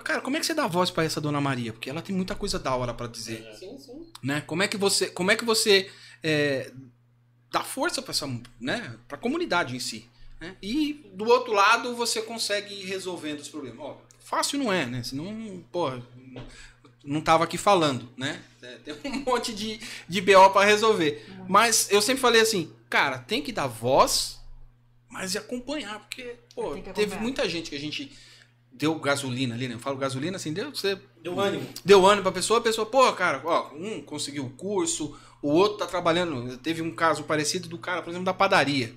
Cara, 0.04 0.22
como 0.22 0.38
é 0.38 0.40
que 0.40 0.46
você 0.46 0.54
dá 0.54 0.68
voz 0.68 0.90
pra 0.92 1.04
essa 1.04 1.20
dona 1.22 1.40
Maria? 1.42 1.74
Porque 1.74 1.90
ela 1.90 2.02
tem 2.02 2.16
muita 2.16 2.36
coisa 2.36 2.58
da 2.60 2.76
hora 2.76 2.94
pra 2.94 3.08
dizer, 3.08 3.48
Sim, 3.60 3.78
sim. 3.80 4.06
né? 4.22 4.42
Como 4.42 4.62
é 4.64 4.68
que 4.68 4.78
você, 4.78 5.08
como 5.08 5.32
é 5.32 5.36
que 5.36 5.46
você 5.46 5.90
é, 6.24 6.72
dá 7.52 7.62
força 7.64 8.02
pra 8.02 8.12
essa, 8.12 8.28
né? 8.60 8.96
Pra 9.08 9.18
comunidade 9.18 9.76
em 9.76 9.80
si. 9.80 10.10
né? 10.40 10.56
E 10.62 11.10
do 11.14 11.26
outro 11.26 11.54
lado 11.54 11.96
você 11.96 12.22
consegue 12.22 12.74
ir 12.74 12.86
resolvendo 12.86 13.40
os 13.40 13.48
problemas. 13.50 13.80
Ó, 13.80 13.98
fácil 14.20 14.60
não 14.60 14.72
é, 14.72 14.86
né? 14.86 15.02
Senão, 15.04 15.64
porra, 15.72 16.02
não 17.04 17.22
tava 17.22 17.44
aqui 17.44 17.58
falando, 17.58 18.10
né? 18.18 18.42
É, 18.62 18.76
Tem 18.78 19.12
um 19.12 19.20
monte 19.26 19.54
de, 19.54 19.80
de 20.10 20.22
BO 20.22 20.50
pra 20.52 20.66
resolver. 20.66 21.26
Mas 21.48 21.90
eu 21.92 22.02
sempre 22.02 22.22
falei 22.22 22.42
assim, 22.42 22.72
cara, 22.90 23.20
tem 23.20 23.42
que 23.42 23.52
dar 23.52 23.68
voz, 23.68 24.40
mas 25.10 25.36
e 25.36 25.38
acompanhar, 25.38 26.00
porque, 26.00 26.36
pô, 26.54 26.76
teve 26.94 27.16
muita 27.18 27.48
gente 27.48 27.70
que 27.70 27.76
a 27.76 27.80
gente 27.80 28.12
deu 28.78 28.96
gasolina 29.00 29.56
ali, 29.56 29.68
né? 29.68 29.76
Eu 29.76 29.80
falo 29.80 29.98
gasolina 29.98 30.36
assim, 30.38 30.54
deu, 30.54 30.70
você 30.70 31.00
Deu 31.22 31.40
ânimo. 31.40 31.68
deu 31.84 32.06
ânimo 32.06 32.24
pra 32.24 32.32
pessoa, 32.32 32.60
a 32.60 32.64
pessoa, 32.64 32.86
pô, 32.86 33.12
cara, 33.14 33.42
ó, 33.44 33.74
um 33.74 34.02
conseguiu 34.02 34.46
o 34.46 34.50
curso, 34.52 35.18
o 35.42 35.50
outro 35.50 35.80
tá 35.80 35.88
trabalhando. 35.88 36.58
Teve 36.58 36.82
um 36.82 36.92
caso 36.94 37.24
parecido 37.24 37.68
do 37.68 37.78
cara, 37.78 38.02
por 38.02 38.10
exemplo, 38.10 38.26
da 38.26 38.34
padaria. 38.34 38.94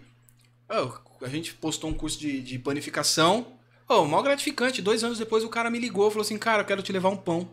Ó, 0.68 0.92
a 1.22 1.28
gente 1.28 1.54
postou 1.54 1.88
um 1.90 1.94
curso 1.94 2.18
de, 2.18 2.40
de 2.40 2.58
panificação. 2.58 3.46
Ó, 3.88 4.04
mó 4.04 4.20
gratificante. 4.22 4.82
Dois 4.82 5.02
anos 5.02 5.18
depois 5.18 5.42
o 5.44 5.48
cara 5.48 5.70
me 5.70 5.78
ligou, 5.78 6.10
falou 6.10 6.22
assim, 6.22 6.36
cara, 6.38 6.62
eu 6.62 6.66
quero 6.66 6.82
te 6.82 6.92
levar 6.92 7.08
um 7.08 7.16
pão. 7.16 7.48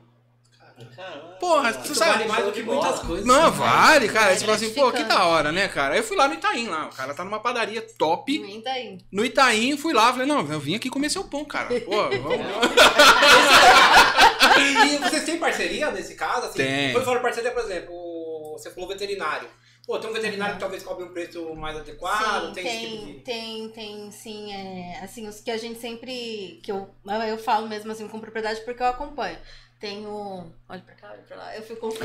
Porra, 1.39 1.71
você 1.73 1.95
sabe- 1.95 2.11
Vale 2.11 2.25
mais 2.27 2.45
do 2.45 2.51
que 2.51 2.63
muitas 2.63 2.99
coisas. 2.99 3.25
Não, 3.25 3.43
né? 3.43 3.49
vale, 3.51 4.09
cara. 4.09 4.31
Aí 4.31 4.37
você 4.37 4.45
fala 4.45 4.57
assim, 4.57 4.73
pô, 4.73 4.91
que 4.91 5.03
da 5.03 5.25
hora, 5.25 5.51
né, 5.51 5.67
cara? 5.67 5.93
Aí 5.93 5.99
eu 5.99 6.03
fui 6.03 6.17
lá 6.17 6.27
no 6.27 6.33
Itaim, 6.33 6.67
lá. 6.67 6.87
O 6.87 6.95
cara 6.95 7.13
tá 7.13 7.23
numa 7.23 7.39
padaria 7.39 7.81
top. 7.97 8.37
Nem 8.39 8.61
daí. 8.61 8.97
No 9.11 9.23
Itaim, 9.23 9.77
fui 9.77 9.93
lá, 9.93 10.11
falei, 10.11 10.27
não, 10.27 10.39
eu 10.51 10.59
vim 10.59 10.75
aqui 10.75 10.89
comer 10.89 11.09
seu 11.09 11.23
pão, 11.23 11.45
cara. 11.45 11.69
Pô, 11.81 12.09
vamos. 12.09 12.45
E 14.57 14.97
vocês 14.97 15.23
têm 15.23 15.37
parceria 15.37 15.91
nesse 15.91 16.15
caso? 16.15 16.47
Assim, 16.47 16.57
Tem. 16.57 16.91
Quando 16.93 17.05
fala 17.05 17.19
parceria, 17.19 17.51
por 17.51 17.63
exemplo, 17.63 18.53
você 18.57 18.69
falou 18.71 18.89
veterinário. 18.89 19.47
Pô, 19.85 19.99
tem 19.99 20.09
um 20.09 20.13
veterinário 20.13 20.55
que 20.55 20.59
talvez 20.59 20.81
cobre 20.81 21.03
um 21.05 21.13
preço 21.13 21.53
mais 21.53 21.77
adequado, 21.77 22.47
Sim, 22.47 22.53
tem, 22.53 22.63
tem, 22.63 22.89
tipo 22.89 23.05
de... 23.05 23.13
tem, 23.19 23.69
tem, 23.69 24.11
sim. 24.11 24.51
É, 24.51 24.99
assim, 25.03 25.27
os 25.27 25.41
que 25.41 25.51
a 25.51 25.57
gente 25.57 25.79
sempre. 25.79 26.59
que 26.63 26.71
eu, 26.71 26.89
eu 27.27 27.37
falo 27.37 27.67
mesmo 27.67 27.91
assim 27.91 28.07
com 28.07 28.19
propriedade 28.19 28.61
porque 28.61 28.81
eu 28.81 28.87
acompanho. 28.87 29.37
Tem 29.79 30.05
o. 30.05 30.51
Olha 30.69 30.81
pra 30.81 30.95
cá, 30.95 31.11
olha 31.11 31.21
pra 31.23 31.37
lá. 31.37 31.55
Eu 31.55 31.61
fico 31.63 31.87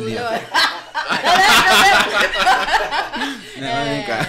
vem 3.85 4.05
cá. 4.07 4.21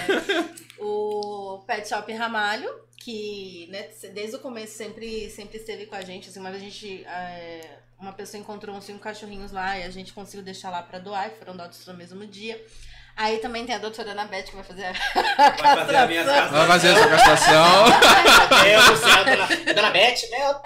É, 0.78 0.82
o 0.82 1.62
Pet 1.66 1.88
Shop 1.88 2.12
Ramalho, 2.12 2.70
que 2.96 3.68
né, 3.70 3.88
desde 4.14 4.36
o 4.36 4.38
começo 4.38 4.74
sempre, 4.76 5.28
sempre 5.30 5.58
esteve 5.58 5.86
com 5.86 5.96
a 5.96 6.02
gente. 6.02 6.28
Assim, 6.28 6.40
uma 6.40 6.50
vez 6.50 6.62
a 6.62 6.66
gente. 6.66 7.04
é, 7.04 7.78
uma 7.98 8.12
pessoa 8.12 8.40
encontrou 8.40 8.74
uns 8.74 8.84
cinco 8.84 8.98
cachorrinhos 8.98 9.52
lá 9.52 9.78
e 9.78 9.84
a 9.84 9.90
gente 9.90 10.12
conseguiu 10.12 10.44
deixar 10.44 10.70
lá 10.70 10.82
pra 10.82 10.98
doar, 10.98 11.28
e 11.28 11.36
foram 11.38 11.56
doados 11.56 11.86
no 11.86 11.94
mesmo 11.94 12.26
dia. 12.26 12.60
Aí 13.16 13.38
também 13.38 13.66
tem 13.66 13.74
a 13.74 13.78
doutora 13.78 14.12
Ana 14.12 14.24
Beth 14.24 14.44
que 14.44 14.54
vai 14.56 14.64
fazer 14.64 14.86
a 14.86 14.92
Vai 15.62 15.76
fazer 15.76 15.96
a 15.96 16.06
minha 16.06 16.24
castração. 16.24 16.58
Vai 16.58 16.66
fazer 16.66 16.88
essa 16.88 17.08
castração. 17.08 17.84
Meu 18.64 18.80
Deus 18.80 18.88
do 18.88 18.96
céu, 18.96 19.24
dona, 19.24 19.74
dona 19.74 19.90
Beth, 19.90 20.30
meu 20.30 20.52
Deus, 20.52 20.62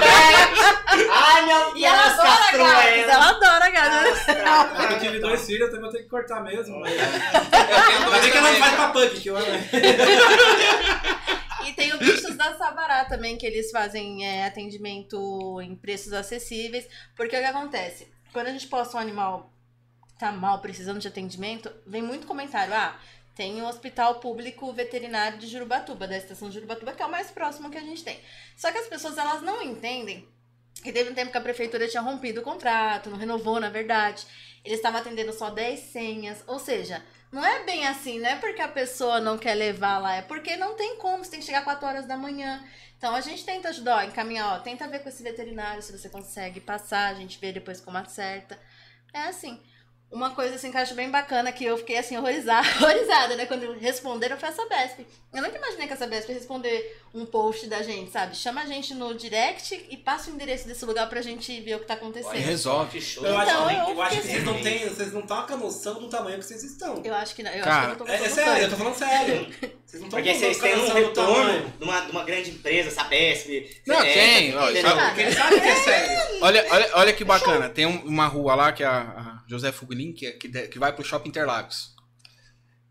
Beth. 0.00 1.10
Ai, 1.10 1.46
meu 1.46 1.64
Deus, 1.64 1.76
E 1.76 1.84
ela 1.84 2.06
adora 2.06 2.50
gatos, 2.56 3.08
ela. 3.08 3.28
adora 3.28 3.70
gatos. 3.70 4.28
É 4.28 4.86
que 4.86 4.92
eu 4.94 5.00
tive 5.00 5.18
dois 5.20 5.46
filhos, 5.46 5.68
então 5.68 5.78
eu 5.78 5.82
vou 5.82 5.92
ter 5.92 6.02
que 6.02 6.08
cortar 6.08 6.42
mesmo. 6.42 6.80
Mas... 6.80 6.92
tenho 6.92 7.04
é 8.14 8.30
que 8.30 8.36
ela 8.36 8.48
faz 8.54 8.58
cara. 8.58 8.76
pra 8.76 8.88
punk, 8.88 9.20
que 9.20 9.28
eu 9.28 9.36
E 11.66 11.72
tem 11.72 11.94
o 11.94 11.98
Bichos 11.98 12.36
da 12.36 12.56
Sabará 12.56 13.04
também, 13.04 13.36
que 13.36 13.46
eles 13.46 13.70
fazem 13.70 14.26
é, 14.26 14.46
atendimento 14.46 15.60
em 15.62 15.74
preços 15.74 16.12
acessíveis. 16.12 16.86
Porque 17.16 17.36
o 17.36 17.40
que 17.40 17.46
acontece? 17.46 18.12
Quando 18.32 18.48
a 18.48 18.52
gente 18.52 18.66
posta 18.66 18.96
um 18.96 19.00
animal 19.00 19.53
tá 20.18 20.32
mal, 20.32 20.60
precisando 20.60 20.98
de 20.98 21.08
atendimento, 21.08 21.72
vem 21.86 22.02
muito 22.02 22.26
comentário. 22.26 22.74
Ah, 22.74 22.98
tem 23.34 23.60
o 23.60 23.66
Hospital 23.66 24.20
Público 24.20 24.72
Veterinário 24.72 25.38
de 25.38 25.46
Jurubatuba, 25.48 26.06
da 26.06 26.16
estação 26.16 26.48
de 26.48 26.54
Jurubatuba, 26.54 26.92
que 26.92 27.02
é 27.02 27.06
o 27.06 27.10
mais 27.10 27.30
próximo 27.30 27.70
que 27.70 27.78
a 27.78 27.82
gente 27.82 28.04
tem. 28.04 28.20
Só 28.56 28.70
que 28.70 28.78
as 28.78 28.86
pessoas, 28.86 29.18
elas 29.18 29.42
não 29.42 29.60
entendem 29.60 30.28
que 30.82 30.92
teve 30.92 31.10
um 31.10 31.14
tempo 31.14 31.32
que 31.32 31.38
a 31.38 31.40
prefeitura 31.40 31.88
tinha 31.88 32.02
rompido 32.02 32.40
o 32.40 32.44
contrato, 32.44 33.10
não 33.10 33.18
renovou, 33.18 33.58
na 33.58 33.70
verdade. 33.70 34.24
Eles 34.64 34.78
estavam 34.78 35.00
atendendo 35.00 35.32
só 35.32 35.50
10 35.50 35.80
senhas. 35.80 36.44
Ou 36.46 36.58
seja, 36.58 37.02
não 37.32 37.44
é 37.44 37.64
bem 37.64 37.86
assim, 37.86 38.20
não 38.20 38.28
é 38.28 38.36
porque 38.36 38.62
a 38.62 38.68
pessoa 38.68 39.18
não 39.20 39.36
quer 39.36 39.54
levar 39.54 39.98
lá, 39.98 40.14
é 40.14 40.22
porque 40.22 40.56
não 40.56 40.74
tem 40.74 40.96
como, 40.98 41.24
você 41.24 41.32
tem 41.32 41.40
que 41.40 41.46
chegar 41.46 41.64
4 41.64 41.86
horas 41.86 42.06
da 42.06 42.16
manhã. 42.16 42.64
Então 42.96 43.14
a 43.14 43.20
gente 43.20 43.44
tenta 43.44 43.70
ajudar, 43.70 43.96
ó, 43.96 44.02
encaminhar, 44.02 44.54
ó, 44.54 44.60
tenta 44.60 44.86
ver 44.86 45.00
com 45.00 45.08
esse 45.08 45.22
veterinário 45.22 45.82
se 45.82 45.90
você 45.90 46.08
consegue 46.08 46.60
passar, 46.60 47.08
a 47.08 47.14
gente 47.14 47.38
vê 47.40 47.50
depois 47.50 47.80
como 47.80 47.98
acerta. 47.98 48.58
É 49.12 49.22
assim. 49.22 49.60
Uma 50.14 50.30
coisa 50.30 50.54
assim 50.54 50.70
que 50.70 50.76
eu 50.76 50.80
acho 50.80 50.94
bem 50.94 51.10
bacana, 51.10 51.50
que 51.50 51.64
eu 51.64 51.76
fiquei 51.76 51.98
assim, 51.98 52.16
horrorizada, 52.16 52.66
horrorizada, 52.80 53.36
né? 53.36 53.46
Quando 53.46 53.72
responderam 53.78 54.38
foi 54.38 54.48
a 54.48 54.52
Sabesp. 54.52 55.00
Eu 55.34 55.42
nunca 55.42 55.56
imaginei 55.58 55.88
que 55.88 55.92
a 55.92 55.96
Sabesp 55.96 56.28
ia 56.30 56.36
responder 56.36 57.00
um 57.12 57.26
post 57.26 57.66
da 57.66 57.82
gente, 57.82 58.12
sabe? 58.12 58.36
Chama 58.36 58.62
a 58.62 58.66
gente 58.66 58.94
no 58.94 59.12
direct 59.14 59.86
e 59.90 59.96
passa 59.96 60.30
o 60.30 60.34
endereço 60.34 60.68
desse 60.68 60.84
lugar 60.84 61.08
pra 61.08 61.20
gente 61.20 61.60
ver 61.60 61.74
o 61.74 61.80
que 61.80 61.86
tá 61.86 61.94
Aí 61.94 61.98
acontecendo. 62.00 62.32
resolve. 62.34 62.90
Que 62.92 63.00
show. 63.04 63.26
Eu 63.26 63.36
acho, 63.36 63.50
Então, 63.50 63.66
que- 63.68 63.74
eu 63.74 63.94
eu 63.96 64.02
acho 64.02 64.16
que 64.20 64.22
vocês 64.28 64.44
não 64.44 64.54
assim. 64.54 64.62
têm, 64.62 64.88
vocês 64.88 65.12
não 65.12 65.20
estão 65.20 65.46
com 65.46 65.52
a 65.52 65.56
noção 65.56 65.94
do 65.94 66.08
tamanho 66.08 66.38
que 66.38 66.44
vocês 66.44 66.62
estão. 66.62 67.02
Eu 67.04 67.14
acho 67.14 67.34
que 67.34 67.42
não. 67.42 67.50
Eu 67.50 67.64
Cara, 67.64 67.76
acho 67.76 67.96
que 67.96 68.02
eu 68.02 68.06
não 68.06 68.06
tô 68.06 68.12
É, 68.12 68.26
é 68.26 68.28
sério, 68.30 68.62
eu 68.64 68.70
tô 68.70 68.76
falando 68.76 68.94
sério. 68.94 69.46
Vocês 69.94 70.00
não 70.02 70.08
estão 70.08 70.18
Porque 70.22 70.34
vocês 70.34 70.58
têm 70.58 70.74
um 70.76 70.92
retorno 70.92 71.68
de 71.78 71.84
uma, 71.84 72.00
de 72.00 72.10
uma 72.10 72.24
grande 72.24 72.50
empresa, 72.50 72.90
Sabesp. 72.90 73.80
Não, 73.86 74.00
é, 74.02 74.12
tem, 74.12 74.56
ó, 74.56 74.60
sabe- 74.82 75.14
que 75.14 75.68
é 75.68 75.76
sério. 75.76 76.38
Olha, 76.42 76.66
olha, 76.68 76.90
olha 76.94 77.12
que 77.12 77.24
bacana. 77.24 77.68
Tem 77.68 77.86
um- 77.86 78.04
uma 78.04 78.26
rua 78.26 78.56
lá 78.56 78.72
que 78.72 78.82
é 78.82 78.86
a, 78.86 78.98
a 79.02 79.33
José 79.46 79.70
Fuglin, 79.72 80.12
que, 80.12 80.26
é- 80.26 80.32
que, 80.32 80.48
que 80.68 80.78
vai 80.78 80.92
pro 80.92 81.04
Shopping 81.04 81.28
Interlagos. 81.28 81.94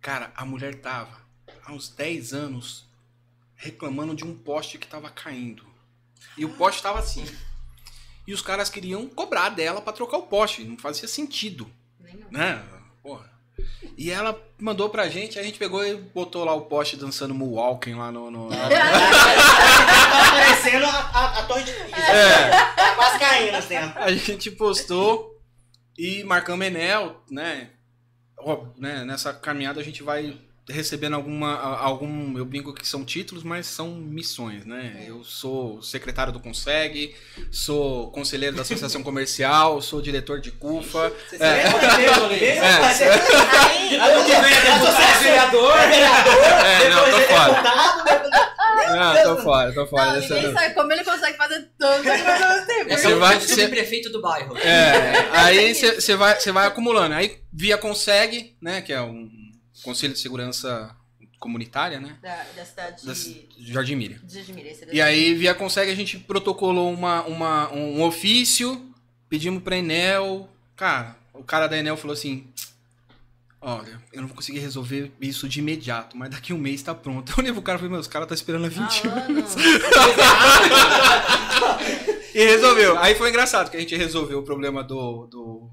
Cara, 0.02 0.32
a 0.36 0.46
mulher 0.46 0.76
tava 0.82 1.18
há 1.66 1.72
uns 1.72 1.90
10 1.90 2.34
anos 2.34 2.86
reclamando 3.56 4.16
de 4.16 4.24
um 4.26 4.36
poste 4.36 4.78
que 4.78 4.86
tava 4.88 5.10
caindo. 5.10 5.66
E 6.38 6.44
o 6.46 6.50
poste 6.54 6.82
tava 6.84 7.00
assim. 7.00 7.26
E 8.28 8.34
os 8.34 8.42
caras 8.42 8.70
queriam 8.70 9.08
cobrar 9.08 9.50
dela 9.50 9.82
pra 9.82 9.94
trocar 9.94 10.18
o 10.18 10.24
poste. 10.24 10.64
Não 10.64 10.78
fazia 10.78 11.08
sentido, 11.08 11.70
Nenhum. 12.00 12.26
né? 12.32 12.62
Porra. 13.02 13.32
E 13.98 14.10
ela 14.10 14.42
mandou 14.60 14.90
pra 14.90 15.08
gente, 15.10 15.38
a 15.38 15.44
gente 15.44 15.60
pegou 15.60 15.86
e 15.86 15.96
botou 15.96 16.44
lá 16.44 16.54
o 16.54 16.62
poste 16.62 16.96
dançando 16.98 17.34
Moonwalking 17.36 17.94
lá 17.96 18.12
no. 18.12 18.32
no- 18.32 18.50
Tá 18.50 18.58
parecendo 20.32 20.86
a, 20.86 20.90
a, 20.90 21.40
a 21.40 21.44
torre 21.44 21.64
de 21.64 21.72
Pisa. 21.72 21.96
É. 21.98 22.50
Tá 22.76 22.96
quase 22.96 23.20
caindo 23.20 23.56
assim. 23.56 23.76
A 23.76 24.12
gente 24.14 24.52
postou 24.52 25.33
e 25.98 26.24
marcamos 26.24 26.66
Enel, 26.66 27.22
né? 27.30 27.70
Né? 28.78 29.04
Nessa 29.06 29.34
caminhada 29.34 29.80
a 29.80 29.84
gente 29.84 30.04
vai 30.04 30.36
recebendo 30.70 31.14
alguma, 31.14 31.56
algum, 31.78 32.38
eu 32.38 32.46
brinco 32.46 32.74
que 32.74 32.88
são 32.88 33.04
títulos, 33.04 33.44
mas 33.44 33.68
são 33.68 33.90
missões, 33.92 34.66
né? 34.66 35.04
Eu 35.06 35.22
sou 35.24 35.82
secretário 35.82 36.32
do 36.32 36.40
Conseg, 36.40 37.14
sou 37.52 38.10
conselheiro 38.12 38.56
da 38.56 38.62
Associação 38.62 39.04
Comercial, 39.04 39.82
sou 39.82 40.02
diretor 40.02 40.40
de 40.40 40.52
CUFA. 40.52 41.12
É. 41.34 41.46
É. 41.46 41.64
Que 44.24 44.42
vem 44.42 44.54
é 44.54 44.62
deputado, 44.62 45.02
é 45.02 45.20
vereador. 45.22 45.78
É, 45.78 46.90
não, 46.90 47.10
tô 47.12 47.18
é 47.18 47.22
fora. 47.28 47.54
deputado, 47.54 48.04
depois- 48.06 48.53
Não, 48.92 49.24
tô 49.36 49.42
fora, 49.44 49.74
tô 49.74 49.88
fora. 49.88 50.06
não, 50.06 50.14
dessa 50.22 50.34
ninguém 50.36 50.52
não. 50.52 50.60
sabe 50.60 50.74
como 50.74 50.92
ele 50.94 51.04
consegue 51.04 51.38
fazer 51.38 51.70
tanto 51.78 52.10
ao 52.10 52.16
mesmo 52.18 52.68
tempo. 52.68 52.90
Você 52.90 53.08
É 53.08 53.16
o 53.16 53.20
vai- 53.20 53.38
vai, 53.38 53.48
subprefeito 53.48 54.10
do 54.12 54.22
bairro. 54.22 54.58
É, 54.58 55.30
aí 55.38 55.74
você 55.76 56.16
vai, 56.16 56.40
você 56.40 56.52
vai 56.52 56.68
acumulando. 56.68 57.16
Aí 57.16 57.40
via 57.52 57.78
Conseg, 57.78 58.56
né? 58.62 58.82
Que 58.82 58.94
é 58.94 59.02
um 59.02 59.30
Conselho 59.84 60.14
de 60.14 60.20
Segurança 60.20 60.96
Comunitária, 61.40 62.00
né? 62.00 62.16
Da, 62.22 62.44
da 62.56 62.64
cidade 62.66 63.06
Da 63.06 63.14
de, 63.14 63.48
Jardim 63.74 63.96
Miriam. 63.96 64.20
de 64.24 64.36
Jadimira, 64.36 64.70
esse 64.70 64.88
E 64.92 65.02
aí, 65.02 65.34
via 65.34 65.54
Conseg, 65.54 65.92
a 65.92 65.96
gente 65.96 66.18
protocolou 66.18 66.92
uma, 66.94 67.24
uma, 67.24 67.72
um 67.74 68.02
ofício 68.02 68.90
pedimos 69.30 69.62
pra 69.64 69.76
Enel. 69.78 70.48
Cara, 70.76 71.18
o 71.34 71.44
cara 71.44 71.68
da 71.68 71.78
Enel 71.78 71.98
falou 71.98 72.14
assim: 72.14 72.48
Olha, 73.66 74.02
eu 74.12 74.20
não 74.22 74.28
vou 74.28 74.36
conseguir 74.36 74.60
resolver 74.60 75.10
isso 75.22 75.48
de 75.48 75.60
imediato, 75.60 76.18
mas 76.18 76.30
daqui 76.30 76.52
um 76.54 76.58
mês 76.58 76.82
tá 76.84 76.94
pronto. 76.94 77.32
Eu 77.32 77.38
olhei 77.40 77.54
pro 77.54 77.62
cara 77.62 77.78
e 77.78 77.80
falei, 77.80 77.92
meu, 77.92 78.00
os 78.02 78.08
caras 78.08 78.28
tá 78.28 78.36
esperando 78.36 78.66
há 78.66 78.70
20 78.70 79.08
Ah, 79.08 79.12
anos. 79.24 79.56
E 82.36 82.44
resolveu. 82.46 82.98
Aí 82.98 83.14
foi 83.16 83.30
engraçado, 83.30 83.70
que 83.70 83.78
a 83.78 83.80
gente 83.80 83.96
resolveu 83.96 84.40
o 84.40 84.44
problema 84.44 84.84
do, 84.84 85.28
do, 85.28 85.70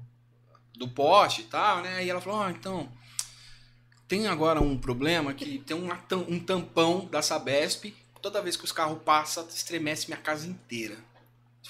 do 0.77 0.87
poste 0.87 1.41
e 1.41 1.45
tal, 1.45 1.81
né? 1.81 1.95
Aí 1.97 2.07
ela 2.09 2.21
falou, 2.21 2.41
ah, 2.43 2.51
então, 2.51 2.87
tem 4.07 4.27
agora 4.27 4.61
um 4.61 4.77
problema 4.77 5.33
que 5.33 5.57
tem 5.59 5.75
uma 5.75 5.95
tam- 5.95 6.25
um 6.29 6.39
tampão 6.39 7.07
da 7.11 7.19
Sabesp, 7.21 7.93
toda 8.21 8.41
vez 8.43 8.55
que 8.55 8.63
os 8.63 8.71
carros 8.71 8.99
passam, 9.03 9.45
estremece 9.49 10.07
minha 10.07 10.19
casa 10.19 10.45
inteira. 10.47 10.93
Eu 10.93 10.99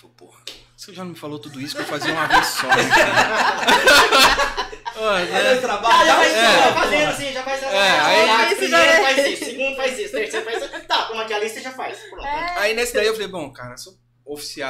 falei, 0.01 0.11
porra, 0.17 0.39
você 0.75 0.93
já 0.93 1.03
não 1.05 1.11
me 1.11 1.17
falou 1.17 1.39
tudo 1.39 1.59
isso 1.61 1.73
que 1.73 1.81
eu 1.81 1.85
fazia 1.87 2.11
uma 2.13 2.27
vez 2.27 2.45
só, 2.47 2.67
né, 2.67 2.75
É 5.03 5.25
né? 5.25 5.43
dois 5.43 5.61
trabalhos. 5.61 6.05
já 6.07 6.15
faz 6.15 6.33
É. 6.33 6.63
já 6.63 6.73
fazendo 6.73 7.09
assim, 7.09 7.33
já 7.33 7.43
faz 7.43 7.63
essa. 7.63 7.75
É, 7.75 7.99
aí- 7.99 8.29
Ah, 8.29 8.45
Isso 8.47 8.55
primeiro 8.57 8.85
já 8.85 8.91
é. 8.91 9.01
faz 9.03 9.27
isso, 9.33 9.45
segundo 9.45 9.75
faz 9.75 9.99
isso, 9.99 10.11
terceiro 10.11 10.45
faz 10.45 10.63
isso. 10.63 10.85
Tá, 10.87 11.03
como 11.05 11.21
aqui 11.21 11.33
a 11.33 11.39
lista 11.39 11.61
já 11.61 11.71
faz. 11.71 11.97
Pronto. 12.09 12.25
Aí 12.27 12.73
nesse 12.73 12.93
daí 12.93 13.07
eu 13.07 13.13
falei, 13.13 13.27
bom, 13.27 13.51
cara, 13.51 13.77
se 13.77 13.89
eu 13.89 13.93
oficiar 14.25 14.69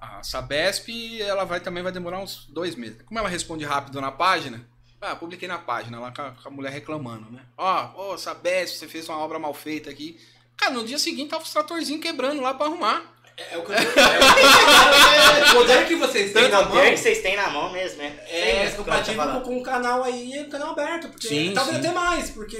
a, 0.00 0.18
a 0.18 0.22
Sabesp, 0.22 0.88
ela 1.20 1.44
vai 1.44 1.60
também 1.60 1.82
vai 1.82 1.92
demorar 1.92 2.18
uns 2.20 2.46
dois 2.46 2.74
meses. 2.74 3.02
Como 3.02 3.18
ela 3.18 3.28
responde 3.28 3.64
rápido 3.64 4.00
na 4.00 4.10
página, 4.12 4.66
ah, 5.00 5.14
publiquei 5.16 5.46
na 5.48 5.58
página 5.58 5.98
lá 6.00 6.10
com 6.12 6.22
a, 6.22 6.30
com 6.30 6.48
a 6.48 6.50
mulher 6.50 6.70
reclamando, 6.72 7.30
né? 7.30 7.40
Ó, 7.58 8.12
ô, 8.12 8.18
Sabesp, 8.18 8.78
você 8.78 8.88
fez 8.88 9.08
uma 9.08 9.18
obra 9.18 9.38
mal 9.38 9.52
feita 9.52 9.90
aqui. 9.90 10.18
Cara, 10.56 10.72
no 10.72 10.84
dia 10.84 10.98
seguinte 10.98 11.30
tava 11.30 11.42
os 11.42 11.52
tratorzinhos 11.52 12.00
quebrando 12.02 12.40
lá 12.40 12.54
pra 12.54 12.66
arrumar. 12.66 13.02
É 13.36 13.58
o 13.58 13.64
que 13.64 13.72
eu 13.72 13.76
é, 13.76 13.80
O 15.50 15.54
poder 15.54 15.86
que 15.88 15.96
vocês 15.96 16.32
têm 16.32 16.48
na 16.48 16.60
O 16.60 16.62
mão 16.62 16.70
poder 16.72 16.90
que 16.92 16.96
vocês 16.98 17.20
têm 17.20 17.36
na 17.36 17.50
mão 17.50 17.72
mesmo, 17.72 17.98
né? 17.98 18.16
é 18.28 18.70
Sim, 18.70 18.76
compatível 18.76 19.24
tá 19.24 19.40
com, 19.40 19.58
o 19.58 19.62
canal 19.62 20.04
aí, 20.04 20.40
o 20.40 20.48
canal 20.48 20.70
aberto. 20.70 21.08
Porque 21.08 21.26
Sim, 21.26 21.52
talvez 21.52 21.78
sim. 21.78 21.84
até 21.84 21.92
mais, 21.92 22.30
porque 22.30 22.56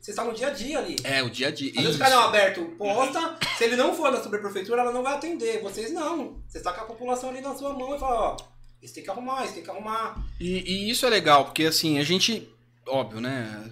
vocês 0.00 0.08
estão 0.08 0.26
no 0.26 0.34
dia 0.34 0.48
a 0.48 0.50
dia 0.50 0.78
ali. 0.78 0.96
É, 1.02 1.22
o 1.22 1.30
dia 1.30 1.48
a 1.48 1.50
dia. 1.50 1.72
Às 1.76 1.82
vezes 1.82 1.96
o 1.96 1.98
canal 1.98 2.28
aberto 2.28 2.62
posta, 2.76 3.38
se 3.56 3.64
ele 3.64 3.76
não 3.76 3.94
for 3.94 4.12
na 4.12 4.22
sobreprefeitura, 4.22 4.82
ela 4.82 4.92
não 4.92 5.02
vai 5.02 5.14
atender. 5.14 5.62
Vocês 5.62 5.90
não. 5.92 6.42
Você 6.46 6.58
está 6.58 6.72
com 6.72 6.82
a 6.82 6.86
população 6.86 7.30
ali 7.30 7.40
na 7.40 7.54
sua 7.54 7.72
mão 7.72 7.96
e 7.96 7.98
fala, 7.98 8.20
ó, 8.20 8.36
isso 8.82 8.94
tem 8.94 9.02
que 9.02 9.10
arrumar, 9.10 9.44
isso 9.44 9.54
tem 9.54 9.62
que 9.62 9.70
arrumar. 9.70 10.22
E, 10.38 10.86
e 10.86 10.90
isso 10.90 11.06
é 11.06 11.08
legal, 11.08 11.46
porque 11.46 11.64
assim, 11.64 11.98
a 11.98 12.04
gente, 12.04 12.48
óbvio, 12.86 13.20
né? 13.20 13.70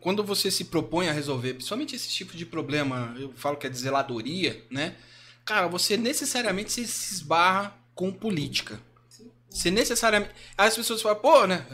Quando 0.00 0.24
você 0.24 0.50
se 0.50 0.64
propõe 0.64 1.08
a 1.08 1.12
resolver, 1.12 1.54
principalmente 1.54 1.94
esse 1.94 2.08
tipo 2.08 2.36
de 2.36 2.44
problema, 2.44 3.14
eu 3.16 3.32
falo 3.36 3.56
que 3.56 3.68
é 3.68 3.70
de 3.70 3.78
zeladoria, 3.78 4.64
né? 4.68 4.96
Cara, 5.50 5.66
você 5.66 5.96
necessariamente 5.96 6.70
se, 6.70 6.80
esbarra 6.80 7.74
com 7.92 8.12
política. 8.12 8.80
Você 9.50 9.68
necessariamente. 9.68 10.32
Aí 10.56 10.68
as 10.68 10.76
pessoas 10.76 11.02
falam, 11.02 11.18
pô, 11.18 11.44
né? 11.44 11.66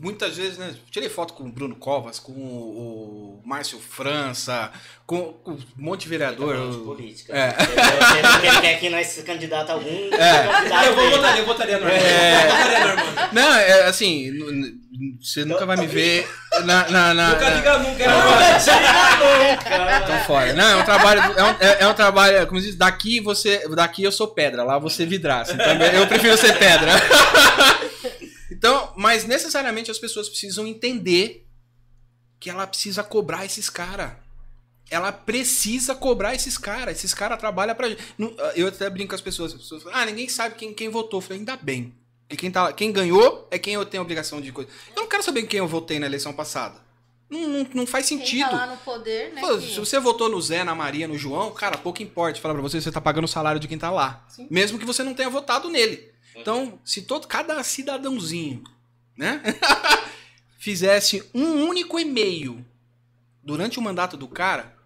Muitas 0.00 0.36
vezes, 0.36 0.58
né? 0.58 0.74
Tirei 0.90 1.08
foto 1.08 1.34
com 1.34 1.44
o 1.44 1.52
Bruno 1.52 1.74
Covas, 1.76 2.18
com 2.18 2.32
o, 2.32 3.40
Márcio 3.44 3.78
França, 3.78 4.70
com, 5.06 5.32
com 5.34 5.52
um 5.52 5.58
monte 5.76 6.02
de 6.02 6.08
vereador. 6.08 6.56
Tá 6.56 6.70
de 6.70 6.84
política. 6.84 7.32
É. 7.36 7.54
Ele 8.46 8.60
quer 8.60 8.80
que 8.80 8.88
nós 8.90 9.22
candidata 9.24 9.72
algum. 9.72 9.88
É. 10.14 10.46
candidato 10.48 10.84
eu 10.86 10.94
vou 10.94 11.10
votaria, 11.10 11.40
eu 11.40 11.46
votaria 11.46 11.78
normal. 11.78 11.96
É. 11.96 12.44
Eu 12.44 12.50
votaria 12.56 12.94
normal. 12.94 13.28
Não, 13.32 13.54
é 13.54 13.82
assim, 13.84 14.30
você 15.20 15.44
nunca 15.44 15.64
vai 15.66 15.76
me 15.76 15.86
ver 15.86 16.28
na. 16.64 16.88
na, 16.88 17.14
na- 17.14 17.28
Nunca 17.30 17.50
na- 17.50 17.56
diga 17.56 17.78
nunca. 17.78 18.04
Tô 20.06 20.24
fora. 20.26 20.52
Não, 20.52 20.64
é 20.64 20.76
um 20.76 20.84
trabalho. 20.84 21.20
É 21.36 21.42
um, 21.44 21.56
é- 21.60 21.76
é 21.80 21.88
um 21.88 21.94
trabalho. 21.94 22.46
Como 22.46 22.60
diz, 22.60 22.74
daqui 22.74 23.20
você. 23.20 23.66
Daqui 23.74 24.02
eu 24.02 24.12
sou 24.12 24.28
pedra, 24.28 24.62
lá 24.64 24.78
você 24.78 25.04
vidraça. 25.06 25.52
Então 25.52 25.66
eu 25.92 26.06
prefiro 26.06 26.36
ser 26.36 26.56
pedra. 26.58 26.92
Então, 28.56 28.92
mas 28.96 29.24
necessariamente 29.24 29.90
as 29.90 29.98
pessoas 29.98 30.28
precisam 30.28 30.66
entender 30.66 31.46
que 32.40 32.48
ela 32.48 32.66
precisa 32.66 33.02
cobrar 33.04 33.44
esses 33.44 33.68
caras. 33.68 34.12
Ela 34.90 35.12
precisa 35.12 35.94
cobrar 35.94 36.34
esses 36.34 36.56
caras. 36.56 36.96
Esses 36.96 37.12
caras 37.12 37.38
trabalham 37.38 37.74
pra 37.74 37.88
gente. 37.88 38.02
Não, 38.16 38.34
Eu 38.54 38.68
até 38.68 38.88
brinco 38.88 39.10
com 39.10 39.14
as 39.14 39.20
pessoas. 39.20 39.52
As 39.52 39.58
pessoas 39.60 39.82
falam, 39.82 39.98
ah, 39.98 40.06
ninguém 40.06 40.28
sabe 40.28 40.54
quem, 40.54 40.72
quem 40.72 40.88
votou. 40.88 41.18
Eu 41.18 41.22
falei, 41.22 41.38
ainda 41.40 41.56
bem. 41.56 41.92
Porque 42.28 42.36
quem, 42.36 42.50
tá, 42.50 42.72
quem 42.72 42.90
ganhou 42.92 43.46
é 43.50 43.58
quem 43.58 43.74
eu 43.74 43.84
tenho 43.84 44.00
a 44.00 44.04
obrigação 44.04 44.40
de 44.40 44.50
coisa. 44.52 44.70
Eu 44.94 45.02
não 45.02 45.08
quero 45.08 45.22
saber 45.22 45.42
quem 45.44 45.58
eu 45.58 45.68
votei 45.68 45.98
na 45.98 46.06
eleição 46.06 46.32
passada. 46.32 46.80
Não, 47.28 47.40
não, 47.48 47.66
não 47.74 47.86
faz 47.86 48.08
Quem 48.08 48.18
sentido. 48.18 48.48
tá 48.48 48.56
lá 48.56 48.66
no 48.68 48.76
poder, 48.78 49.32
né? 49.34 49.40
Pô, 49.40 49.58
que- 49.58 49.72
se 49.74 49.78
você 49.80 49.98
votou 49.98 50.28
no 50.28 50.40
Zé, 50.40 50.62
na 50.62 50.74
Maria, 50.76 51.08
no 51.08 51.18
João, 51.18 51.52
cara, 51.52 51.76
pouco 51.76 52.00
importa. 52.02 52.40
Fala 52.40 52.54
pra 52.54 52.62
você, 52.62 52.80
você 52.80 52.92
tá 52.92 53.00
pagando 53.00 53.24
o 53.24 53.28
salário 53.28 53.60
de 53.60 53.66
quem 53.66 53.76
tá 53.78 53.90
lá. 53.90 54.24
Mesmo 54.48 54.78
que 54.78 54.84
você 54.84 55.02
não 55.02 55.12
tenha 55.14 55.28
votado 55.28 55.68
nele. 55.68 56.12
Então, 56.36 56.78
se 56.84 57.02
todo, 57.02 57.26
cada 57.26 57.62
cidadãozinho, 57.62 58.62
né, 59.16 59.42
fizesse 60.58 61.28
um 61.34 61.64
único 61.66 61.98
e-mail 61.98 62.64
durante 63.42 63.78
o 63.78 63.82
mandato 63.82 64.16
do 64.16 64.28
cara, 64.28 64.76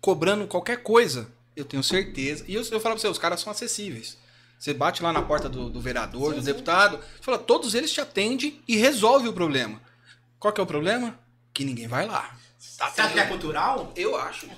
cobrando 0.00 0.46
qualquer 0.46 0.82
coisa, 0.82 1.30
eu 1.54 1.64
tenho 1.64 1.82
certeza. 1.82 2.44
E 2.48 2.54
eu, 2.54 2.62
eu 2.62 2.80
falo 2.80 2.94
pra 2.94 2.96
você, 2.96 3.08
os 3.08 3.18
caras 3.18 3.40
são 3.40 3.50
acessíveis. 3.50 4.18
Você 4.58 4.72
bate 4.72 5.02
lá 5.02 5.12
na 5.12 5.22
porta 5.22 5.48
do, 5.48 5.68
do 5.68 5.80
vereador, 5.80 6.34
do 6.34 6.40
deputado, 6.40 6.98
fala, 7.20 7.38
todos 7.38 7.74
eles 7.74 7.92
te 7.92 8.00
atendem 8.00 8.62
e 8.66 8.76
resolve 8.76 9.28
o 9.28 9.32
problema. 9.32 9.80
Qual 10.38 10.52
que 10.52 10.60
é 10.60 10.64
o 10.64 10.66
problema? 10.66 11.18
Que 11.52 11.64
ninguém 11.64 11.86
vai 11.86 12.06
lá. 12.06 12.34
Tá 12.78 12.86
acha 12.86 13.08
que 13.10 13.20
é 13.20 13.26
cultural? 13.26 13.92
Eu 13.94 14.16
acho. 14.16 14.48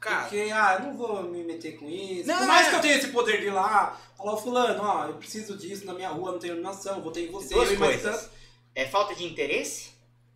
Cara, 0.00 0.22
Porque, 0.22 0.50
ah, 0.50 0.76
eu 0.80 0.86
não 0.86 0.96
vou 0.96 1.22
me 1.24 1.42
meter 1.44 1.76
com 1.78 1.88
isso. 1.88 2.26
Não, 2.26 2.38
Por 2.38 2.46
mais 2.46 2.66
é. 2.66 2.70
que 2.70 2.76
eu 2.76 2.80
tenha 2.80 2.94
esse 2.96 3.08
poder 3.08 3.38
de 3.40 3.48
ir 3.48 3.50
lá, 3.52 4.00
falar, 4.16 4.32
ô 4.32 4.36
fulano, 4.38 4.82
ó, 4.82 5.06
eu 5.06 5.14
preciso 5.14 5.56
disso 5.58 5.84
na 5.84 5.92
minha 5.92 6.08
rua, 6.08 6.32
não 6.32 6.38
tenho 6.38 6.54
iluminação, 6.54 7.02
votei 7.02 7.28
em 7.28 7.30
você. 7.30 7.52
Duas 7.54 7.76
coisas. 7.76 8.30
É 8.74 8.86
falta 8.86 9.14
de 9.14 9.24
interesse 9.24 9.90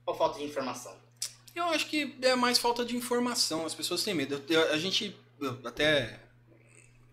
ou 0.04 0.14
falta 0.14 0.38
de 0.38 0.44
informação? 0.44 0.94
eu 1.54 1.64
acho 1.66 1.86
que 1.86 2.16
é 2.20 2.34
mais 2.34 2.58
falta 2.58 2.84
de 2.84 2.96
informação. 2.96 3.64
As 3.64 3.74
pessoas 3.74 4.02
têm 4.02 4.12
medo. 4.12 4.42
Eu- 4.48 4.60
eu- 4.60 4.72
a 4.72 4.76
gente, 4.78 5.16
eu- 5.40 5.56
até 5.64 6.18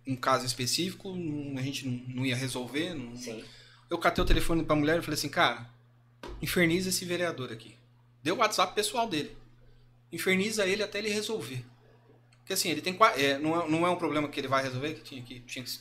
um 0.08 0.16
caso 0.16 0.46
específico, 0.48 1.14
não- 1.16 1.60
a 1.60 1.62
gente 1.62 1.88
não, 1.88 2.16
não 2.16 2.26
ia 2.26 2.36
resolver. 2.36 2.94
não- 2.96 3.16
Sim. 3.16 3.44
Eu 3.90 4.00
catei 4.00 4.24
o 4.24 4.26
telefone 4.28 4.64
pra 4.66 4.76
mulher 4.76 4.98
e 4.98 5.02
falei 5.04 5.14
assim, 5.14 5.30
cara, 5.30 5.70
inferniza 6.42 6.90
esse 6.90 7.06
vereador 7.06 7.52
aqui. 7.52 7.76
Deu 8.24 8.36
o 8.36 8.40
WhatsApp 8.40 8.74
pessoal 8.74 9.08
dele. 9.08 9.38
Inferniza 10.12 10.66
ele 10.66 10.82
até 10.82 10.98
ele 10.98 11.10
resolver. 11.10 11.64
Porque 12.52 12.60
assim, 12.60 12.70
ele 12.70 12.82
tem 12.82 12.98
é, 13.16 13.38
não, 13.38 13.62
é, 13.62 13.70
não 13.70 13.88
é 13.88 13.90
um 13.90 13.96
problema 13.96 14.28
que 14.28 14.38
ele 14.38 14.50
vai 14.50 14.62
resolver, 14.62 14.96
que 14.96 15.04
tinha 15.04 15.22
que, 15.22 15.40
tinha 15.40 15.64
que, 15.64 15.72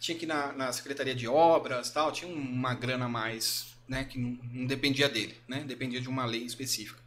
tinha 0.00 0.16
que 0.16 0.24
ir 0.24 0.26
na, 0.26 0.52
na 0.52 0.72
Secretaria 0.72 1.14
de 1.14 1.28
Obras 1.28 1.90
tal, 1.90 2.10
tinha 2.10 2.32
uma 2.32 2.72
grana 2.72 3.04
a 3.04 3.08
mais, 3.10 3.66
né, 3.86 4.04
que 4.04 4.18
não, 4.18 4.38
não 4.50 4.66
dependia 4.66 5.06
dele, 5.06 5.36
né? 5.46 5.64
Dependia 5.66 6.00
de 6.00 6.08
uma 6.08 6.24
lei 6.24 6.42
específica. 6.44 6.98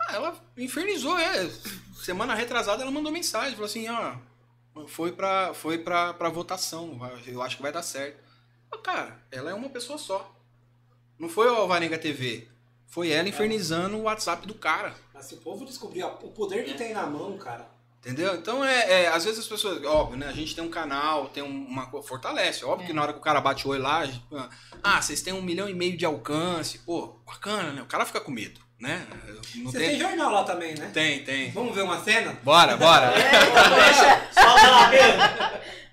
Ah, 0.00 0.14
ela 0.14 0.44
infernizou, 0.56 1.18
é. 1.18 1.50
Semana 1.96 2.36
retrasada 2.36 2.82
ela 2.82 2.90
mandou 2.92 3.10
mensagem, 3.10 3.54
falou 3.54 3.66
assim, 3.66 3.88
ó, 3.88 4.14
foi 4.86 5.10
pra, 5.10 5.52
foi 5.52 5.78
pra, 5.78 6.14
pra 6.14 6.28
votação, 6.28 7.00
eu 7.26 7.42
acho 7.42 7.56
que 7.56 7.62
vai 7.62 7.72
dar 7.72 7.82
certo. 7.82 8.22
Ah, 8.70 8.78
Cara, 8.78 9.20
ela 9.32 9.50
é 9.50 9.54
uma 9.54 9.70
pessoa 9.70 9.98
só. 9.98 10.32
Não 11.18 11.28
foi 11.28 11.48
o 11.48 11.54
Alvarenga 11.56 11.98
TV. 11.98 12.46
Foi 12.86 13.10
ela 13.10 13.28
infernizando 13.28 13.96
o 13.96 14.02
WhatsApp 14.02 14.46
do 14.46 14.54
cara. 14.54 14.94
Mas 15.12 15.24
se 15.24 15.34
o 15.34 15.38
povo 15.38 15.64
descobrir 15.64 16.04
ó, 16.04 16.14
o 16.22 16.30
poder 16.30 16.64
que 16.64 16.74
tem 16.74 16.94
na 16.94 17.06
mão, 17.06 17.36
cara. 17.38 17.74
Entendeu? 18.06 18.36
Então, 18.36 18.64
é, 18.64 19.02
é, 19.02 19.08
às 19.08 19.24
vezes 19.24 19.40
as 19.40 19.48
pessoas, 19.48 19.82
óbvio, 19.84 20.16
né? 20.16 20.28
A 20.28 20.32
gente 20.32 20.54
tem 20.54 20.62
um 20.62 20.70
canal, 20.70 21.28
tem 21.28 21.42
um- 21.42 21.66
uma. 21.66 21.90
Fortalece. 22.04 22.64
Óbvio 22.64 22.86
que 22.86 22.92
na 22.92 23.02
hora 23.02 23.12
que 23.12 23.18
o 23.18 23.22
cara 23.22 23.40
bate 23.40 23.66
o 23.66 23.70
olho 23.72 23.82
lá, 23.82 24.06
gente, 24.06 24.22
ah, 24.80 25.02
vocês 25.02 25.20
têm 25.22 25.32
um 25.32 25.42
milhão 25.42 25.68
e 25.68 25.74
meio 25.74 25.96
de 25.96 26.04
alcance. 26.06 26.78
Pô, 26.78 27.18
bacana, 27.26 27.72
né? 27.72 27.82
O 27.82 27.86
cara 27.86 28.06
fica 28.06 28.20
com 28.20 28.30
medo, 28.30 28.60
né? 28.78 29.04
Não 29.56 29.64
Você 29.72 29.78
tem 29.78 29.88
tem. 29.90 29.98
jornal 29.98 30.30
lá 30.30 30.44
também, 30.44 30.74
né? 30.76 30.88
Tem, 30.94 31.24
tem. 31.24 31.50
Vamos 31.50 31.74
ver 31.74 31.82
uma 31.82 31.98
cena? 32.00 32.38
Bora, 32.44 32.76
bora. 32.76 33.12
Então 33.18 33.76
deixa, 33.76 34.30
solta 34.40 34.70
lá, 34.70 34.88
Pedro. 34.88 35.66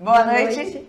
Boa 0.00 0.24
noite. 0.24 0.86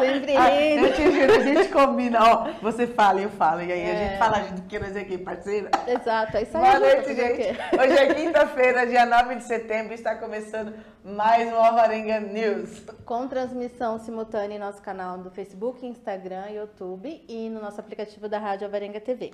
Sempre 0.00 0.36
Ah, 0.36 0.50
lindo. 0.50 0.86
eu 0.86 0.92
te 0.94 1.02
juro, 1.12 1.32
a 1.34 1.40
gente 1.40 1.68
combina, 1.70 2.18
ó. 2.22 2.50
Você 2.60 2.86
fala, 2.86 3.20
eu 3.20 3.30
falo. 3.30 3.62
E 3.62 3.72
aí 3.72 3.82
a 3.82 3.88
É. 3.94 4.08
gente 4.08 4.18
fala 4.18 4.38
do 4.40 4.62
que 4.62 4.78
nós 4.78 4.94
aqui, 4.96 5.16
parceira. 5.16 5.70
Exato, 5.86 6.36
é 6.36 6.42
isso 6.42 6.56
aí. 6.58 6.62
Boa 6.62 6.78
noite, 6.80 7.14
gente. 7.14 7.58
Hoje 7.80 7.96
é 7.98 8.14
quinta-feira, 8.14 8.86
dia 8.86 9.06
9 9.06 9.36
de 9.36 9.44
setembro, 9.44 9.94
está 9.94 10.16
começando 10.16 10.74
mais 11.02 11.50
um 11.50 11.56
Alvarenga 11.56 12.20
News. 12.20 12.82
Com 13.06 13.26
transmissão 13.28 13.98
simultânea 13.98 14.56
em 14.56 14.60
nosso 14.60 14.82
canal 14.82 15.16
do 15.18 15.30
Facebook, 15.30 15.86
Instagram, 15.86 16.46
YouTube 16.50 17.24
e 17.28 17.48
no 17.48 17.60
nosso 17.62 17.80
aplicativo 17.80 18.28
da 18.28 18.38
Rádio 18.38 18.66
Alvarenga 18.66 19.00
TV. 19.00 19.32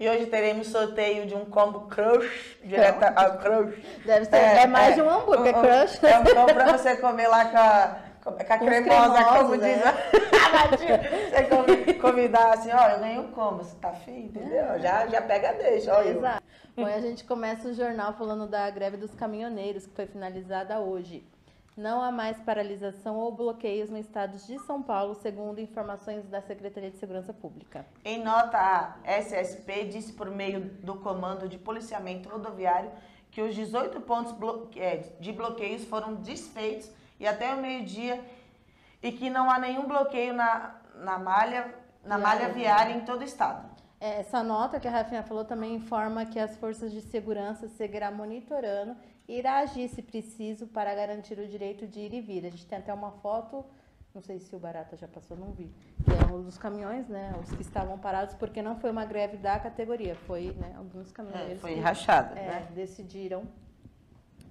E 0.00 0.08
hoje 0.08 0.24
teremos 0.26 0.68
sorteio 0.68 1.26
de 1.26 1.34
um 1.34 1.44
combo 1.44 1.80
crush, 1.82 2.56
direta 2.64 3.12
ao 3.14 3.36
crush. 3.36 3.76
Deve 4.06 4.24
ser, 4.24 4.36
é, 4.36 4.66
mais 4.66 4.94
de 4.94 5.02
um 5.02 5.10
hambúrguer, 5.10 5.54
um- 5.54 5.60
crush. 5.60 6.02
É 6.02 6.18
um 6.18 6.24
combo 6.24 6.54
pra 6.54 6.72
você 6.78 6.96
comer 6.96 7.28
lá 7.28 7.44
com 7.44 7.58
a, 7.58 7.98
com 8.24 8.30
a 8.30 8.58
cremosa, 8.58 9.24
como 9.24 9.58
diz 9.58 9.64
é. 9.66 9.82
a. 9.88 9.94
Você 11.30 11.42
convi- 11.44 11.94
convidar 11.94 12.54
assim, 12.54 12.70
ó, 12.72 12.88
eu 12.88 12.98
ganho 13.00 13.28
como? 13.28 13.58
Você 13.58 13.76
tá 13.76 13.90
afim, 13.90 14.24
entendeu? 14.24 14.78
Já, 14.80 15.06
já 15.06 15.20
pega 15.22 15.52
deixa, 15.52 15.94
ó. 15.94 16.00
eu. 16.02 16.16
Exato. 16.18 16.42
Bom, 16.76 16.88
e 16.88 16.94
a 16.94 17.00
gente 17.00 17.24
começa 17.24 17.68
o 17.68 17.74
jornal 17.74 18.14
falando 18.14 18.46
da 18.46 18.68
greve 18.70 18.96
dos 18.96 19.14
caminhoneiros, 19.14 19.86
que 19.86 19.94
foi 19.94 20.06
finalizada 20.06 20.78
hoje. 20.80 21.22
Não 21.76 22.02
há 22.02 22.10
mais 22.10 22.38
paralisação 22.40 23.16
ou 23.16 23.32
bloqueios 23.32 23.88
no 23.88 23.96
estado 23.96 24.36
de 24.36 24.58
São 24.60 24.82
Paulo, 24.82 25.14
segundo 25.14 25.60
informações 25.60 26.26
da 26.26 26.42
Secretaria 26.42 26.90
de 26.90 26.98
Segurança 26.98 27.32
Pública. 27.32 27.86
Em 28.04 28.22
nota, 28.22 28.58
a 28.58 28.96
SSP 29.04 29.84
disse 29.84 30.12
por 30.12 30.28
meio 30.30 30.60
do 30.60 30.96
Comando 30.96 31.48
de 31.48 31.56
Policiamento 31.56 32.28
Rodoviário 32.28 32.90
que 33.30 33.40
os 33.40 33.54
18 33.54 34.00
pontos 34.00 34.34
é, 34.76 34.96
de 35.20 35.32
bloqueios 35.32 35.84
foram 35.84 36.14
desfeitos 36.14 36.90
e 37.18 37.26
até 37.26 37.54
o 37.54 37.58
meio-dia 37.58 38.22
e 39.02 39.12
que 39.12 39.30
não 39.30 39.50
há 39.50 39.58
nenhum 39.58 39.86
bloqueio 39.86 40.34
na, 40.34 40.74
na 40.96 41.18
malha, 41.18 41.72
na 42.04 42.18
malha 42.18 42.48
viária 42.48 42.92
em 42.92 43.00
todo 43.00 43.20
o 43.20 43.24
estado. 43.24 43.70
É, 44.00 44.20
Essa 44.20 44.42
nota 44.42 44.80
que 44.80 44.88
a 44.88 44.90
Rafinha 44.90 45.22
falou 45.22 45.44
também 45.44 45.74
informa 45.74 46.26
que 46.26 46.38
as 46.38 46.56
forças 46.56 46.90
de 46.90 47.00
segurança 47.02 47.68
seguirá 47.68 48.10
monitorando 48.10 48.96
irá 49.38 49.58
agir 49.60 49.88
se 49.88 50.02
preciso 50.02 50.66
para 50.66 50.94
garantir 50.94 51.38
o 51.38 51.46
direito 51.46 51.86
de 51.86 52.00
ir 52.00 52.14
e 52.14 52.20
vir. 52.20 52.46
A 52.46 52.50
gente 52.50 52.66
tem 52.66 52.78
até 52.78 52.92
uma 52.92 53.12
foto, 53.12 53.64
não 54.14 54.20
sei 54.20 54.38
se 54.40 54.54
o 54.56 54.58
Barata 54.58 54.96
já 54.96 55.06
passou, 55.06 55.36
não 55.36 55.52
vi, 55.52 55.70
que 56.04 56.10
é 56.10 56.34
um 56.34 56.42
dos 56.42 56.58
caminhões, 56.58 57.08
né, 57.08 57.32
os 57.40 57.50
que 57.52 57.62
estavam 57.62 57.98
parados, 57.98 58.34
porque 58.34 58.60
não 58.60 58.76
foi 58.76 58.90
uma 58.90 59.04
greve 59.04 59.36
da 59.36 59.58
categoria, 59.58 60.14
foi, 60.14 60.52
né, 60.58 60.74
alguns 60.76 61.12
caminhoneiros 61.12 61.58
É, 61.58 61.60
foi 61.60 61.74
que, 61.74 61.80
rachada, 61.80 62.38
é, 62.38 62.46
né? 62.46 62.68
decidiram 62.74 63.44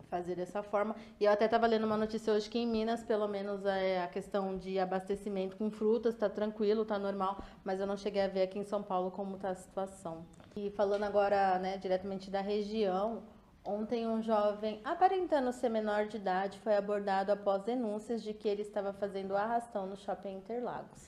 fazer 0.10 0.36
dessa 0.36 0.64
forma. 0.64 0.96
E 1.20 1.26
eu 1.26 1.32
até 1.32 1.46
estava 1.46 1.68
lendo 1.68 1.86
uma 1.86 1.98
notícia 1.98 2.34
hoje 2.34 2.50
que 2.50 2.58
em 2.58 2.66
Minas, 2.66 3.04
pelo 3.04 3.28
menos, 3.28 3.64
é, 3.66 4.02
a 4.02 4.08
questão 4.08 4.58
de 4.58 4.80
abastecimento 4.80 5.56
com 5.56 5.70
frutas 5.70 6.16
está 6.16 6.28
tranquilo, 6.28 6.82
está 6.82 6.98
normal, 6.98 7.44
mas 7.64 7.80
eu 7.80 7.86
não 7.86 7.96
cheguei 7.96 8.24
a 8.24 8.28
ver 8.28 8.42
aqui 8.42 8.58
em 8.58 8.64
São 8.64 8.82
Paulo 8.82 9.12
como 9.12 9.36
está 9.36 9.50
a 9.52 9.56
situação. 9.56 10.26
E 10.56 10.72
falando 10.72 11.04
agora, 11.04 11.60
né, 11.60 11.78
diretamente 11.78 12.32
da 12.32 12.42
região, 12.42 13.22
ontem 13.70 14.08
um 14.08 14.22
jovem 14.22 14.82
aparentando 14.84 15.54
ser 15.54 15.70
menor 15.70 16.08
de 16.08 16.18
idade 16.18 16.60
foi 16.60 16.76
abordado 16.76 17.32
após 17.32 17.62
denúncias 17.64 18.24
de 18.24 18.34
que 18.34 18.48
ele 18.48 18.64
estava 18.64 18.92
fazendo 18.94 19.36
arrastão 19.36 19.86
no 19.86 19.96
shopping 19.96 20.38
Interlagos. 20.38 21.08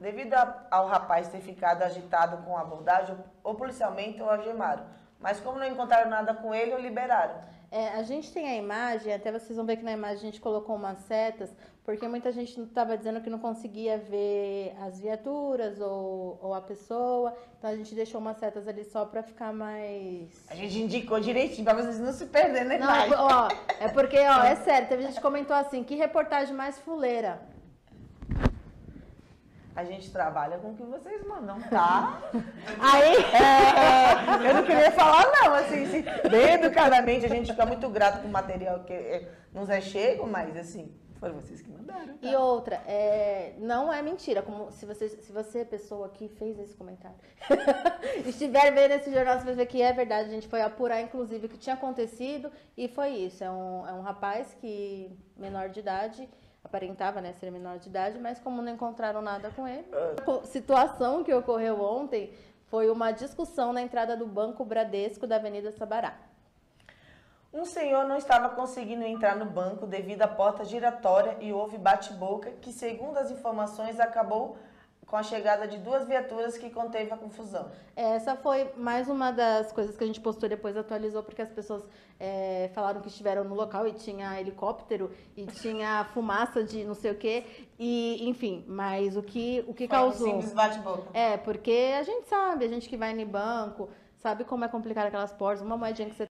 Devido 0.00 0.32
a- 0.32 0.66
ao 0.70 0.86
rapaz 0.86 1.28
ter 1.28 1.40
ficado 1.40 1.82
agitado 1.82 2.38
com 2.44 2.56
a 2.56 2.62
abordagem, 2.62 3.14
o 3.44 3.54
policialmente 3.54 4.22
o 4.22 4.30
algemaram. 4.30 4.84
Mas 5.18 5.38
como 5.38 5.58
não 5.58 5.66
encontraram 5.68 6.08
nada 6.08 6.32
com 6.32 6.54
ele, 6.54 6.74
o 6.74 6.78
liberaram. 6.78 7.34
É, 7.70 7.88
a 7.90 8.02
gente 8.02 8.32
tem 8.32 8.48
a 8.48 8.56
imagem, 8.56 9.12
até 9.12 9.30
vocês 9.30 9.54
vão 9.56 9.66
ver 9.66 9.76
que 9.76 9.84
na 9.84 9.92
imagem 9.92 10.16
a 10.16 10.30
gente 10.30 10.40
colocou 10.40 10.74
umas 10.74 10.98
setas, 11.00 11.54
porque 11.90 12.06
muita 12.06 12.30
gente 12.30 12.60
estava 12.60 12.96
dizendo 12.96 13.20
que 13.20 13.28
não 13.28 13.40
conseguia 13.40 13.98
ver 13.98 14.72
as 14.80 15.00
viaturas 15.00 15.80
ou, 15.80 16.38
ou 16.40 16.54
a 16.54 16.60
pessoa, 16.60 17.36
então 17.58 17.68
a 17.68 17.74
gente 17.74 17.96
deixou 17.96 18.20
umas 18.20 18.36
setas 18.36 18.68
ali 18.68 18.84
só 18.84 19.04
para 19.04 19.24
ficar 19.24 19.52
mais. 19.52 20.28
A 20.48 20.54
gente 20.54 20.78
indicou 20.78 21.18
direitinho 21.18 21.64
pra 21.64 21.74
vocês 21.74 21.98
não 21.98 22.12
se 22.12 22.26
perderem 22.26 22.68
na 22.68 22.78
Não, 22.78 22.94
é, 22.94 23.06
imagem. 23.06 23.08
por- 23.08 23.18
ó, 23.18 23.48
é 23.80 23.88
porque, 23.88 24.18
ó, 24.20 24.42
é 24.44 24.54
sério, 24.54 24.88
teve 24.88 25.02
gente 25.02 25.16
que 25.16 25.20
comentou 25.20 25.56
assim, 25.56 25.82
que 25.82 25.96
reportagem 25.96 26.54
mais 26.54 26.78
fuleira. 26.78 27.42
A 29.74 29.82
gente 29.84 30.12
trabalha 30.12 30.58
com 30.58 30.70
o 30.70 30.74
que 30.76 30.82
vocês 30.84 31.26
mandam, 31.26 31.60
tá? 31.62 32.20
Aí, 32.80 33.14
É, 33.34 34.48
eu 34.48 34.54
não 34.54 34.62
queria 34.62 34.92
falar, 34.92 35.26
não, 35.32 35.54
assim, 35.54 35.84
assim, 35.86 36.04
bem 36.28 36.52
educadamente, 36.54 37.26
a 37.26 37.28
gente 37.28 37.50
fica 37.50 37.66
muito 37.66 37.88
grato 37.88 38.20
com 38.22 38.28
o 38.28 38.30
material 38.30 38.80
que 38.84 38.92
é, 38.92 39.28
nos 39.52 39.68
é 39.68 39.80
chego, 39.80 40.26
mas 40.26 40.56
assim, 40.56 40.92
foram 41.20 41.34
vocês 41.34 41.60
que 41.60 41.70
mandaram. 41.70 42.16
tá? 42.16 42.26
E 42.26 42.34
outra, 42.34 42.76
é, 42.86 43.54
não 43.58 43.92
é 43.92 44.00
mentira, 44.00 44.42
como 44.42 44.72
se 44.72 44.86
você, 44.86 45.08
se 45.10 45.30
você, 45.30 45.64
pessoa 45.66 46.08
que 46.08 46.28
fez 46.28 46.58
esse 46.58 46.74
comentário, 46.74 47.16
estiver 48.26 48.72
vendo 48.72 48.92
esse 48.92 49.12
jornal, 49.12 49.38
você 49.38 49.44
vai 49.44 49.54
ver 49.54 49.66
que 49.66 49.82
é 49.82 49.92
verdade. 49.92 50.30
A 50.30 50.32
gente 50.32 50.48
foi 50.48 50.62
apurar, 50.62 51.00
inclusive, 51.02 51.46
o 51.46 51.48
que 51.48 51.58
tinha 51.58 51.74
acontecido 51.74 52.50
e 52.76 52.88
foi 52.88 53.10
isso. 53.10 53.44
É 53.44 53.50
um, 53.50 53.86
é 53.86 53.92
um 53.92 54.00
rapaz 54.00 54.56
que, 54.60 55.14
menor 55.36 55.68
de 55.68 55.80
idade, 55.80 56.28
aparentava 56.64 57.20
né, 57.20 57.34
ser 57.34 57.50
menor 57.50 57.78
de 57.78 57.88
idade, 57.90 58.18
mas 58.18 58.40
como 58.40 58.62
não 58.62 58.72
encontraram 58.72 59.20
nada 59.20 59.50
com 59.50 59.68
ele. 59.68 59.86
A 59.92 60.46
situação 60.46 61.22
que 61.22 61.34
ocorreu 61.34 61.82
ontem 61.82 62.32
foi 62.66 62.88
uma 62.88 63.12
discussão 63.12 63.72
na 63.74 63.82
entrada 63.82 64.16
do 64.16 64.26
Banco 64.26 64.64
Bradesco 64.64 65.26
da 65.26 65.36
Avenida 65.36 65.70
Sabará. 65.72 66.16
Um 67.52 67.64
senhor 67.64 68.06
não 68.06 68.16
estava 68.16 68.48
conseguindo 68.50 69.02
entrar 69.04 69.34
no 69.34 69.44
banco 69.44 69.86
devido 69.86 70.22
à 70.22 70.28
porta 70.28 70.64
giratória 70.64 71.36
e 71.40 71.52
houve 71.52 71.76
bate-boca 71.78 72.52
que, 72.60 72.72
segundo 72.72 73.18
as 73.18 73.30
informações, 73.30 73.98
acabou 73.98 74.56
com 75.04 75.16
a 75.16 75.22
chegada 75.24 75.66
de 75.66 75.76
duas 75.78 76.06
viaturas 76.06 76.56
que 76.56 76.70
conteve 76.70 77.10
a 77.12 77.16
confusão. 77.16 77.68
Essa 77.96 78.36
foi 78.36 78.70
mais 78.76 79.08
uma 79.08 79.32
das 79.32 79.72
coisas 79.72 79.96
que 79.96 80.04
a 80.04 80.06
gente 80.06 80.20
postou 80.20 80.46
e 80.46 80.50
depois 80.50 80.76
atualizou, 80.76 81.24
porque 81.24 81.42
as 81.42 81.50
pessoas 81.50 81.84
é, 82.20 82.70
falaram 82.72 83.00
que 83.00 83.08
estiveram 83.08 83.42
no 83.42 83.56
local 83.56 83.88
e 83.88 83.92
tinha 83.94 84.40
helicóptero 84.40 85.10
e 85.36 85.44
tinha 85.46 86.04
fumaça 86.14 86.62
de 86.62 86.84
não 86.84 86.94
sei 86.94 87.10
o 87.10 87.16
quê. 87.16 87.44
E, 87.76 88.28
enfim, 88.28 88.64
mas 88.68 89.16
o 89.16 89.22
que, 89.24 89.64
o 89.66 89.74
que 89.74 89.88
Foi 89.88 89.98
um 89.98 90.00
causou. 90.00 90.28
simples 90.28 90.52
bate-boca. 90.52 91.08
É, 91.12 91.36
porque 91.36 91.92
a 91.98 92.04
gente 92.04 92.28
sabe, 92.28 92.64
a 92.64 92.68
gente 92.68 92.88
que 92.88 92.96
vai 92.96 93.12
no 93.12 93.26
banco, 93.26 93.90
sabe 94.18 94.44
como 94.44 94.64
é 94.64 94.68
complicado 94.68 95.06
aquelas 95.08 95.32
portas, 95.32 95.60
uma 95.66 95.76
moedinha 95.76 96.08
que 96.08 96.14
você 96.14 96.29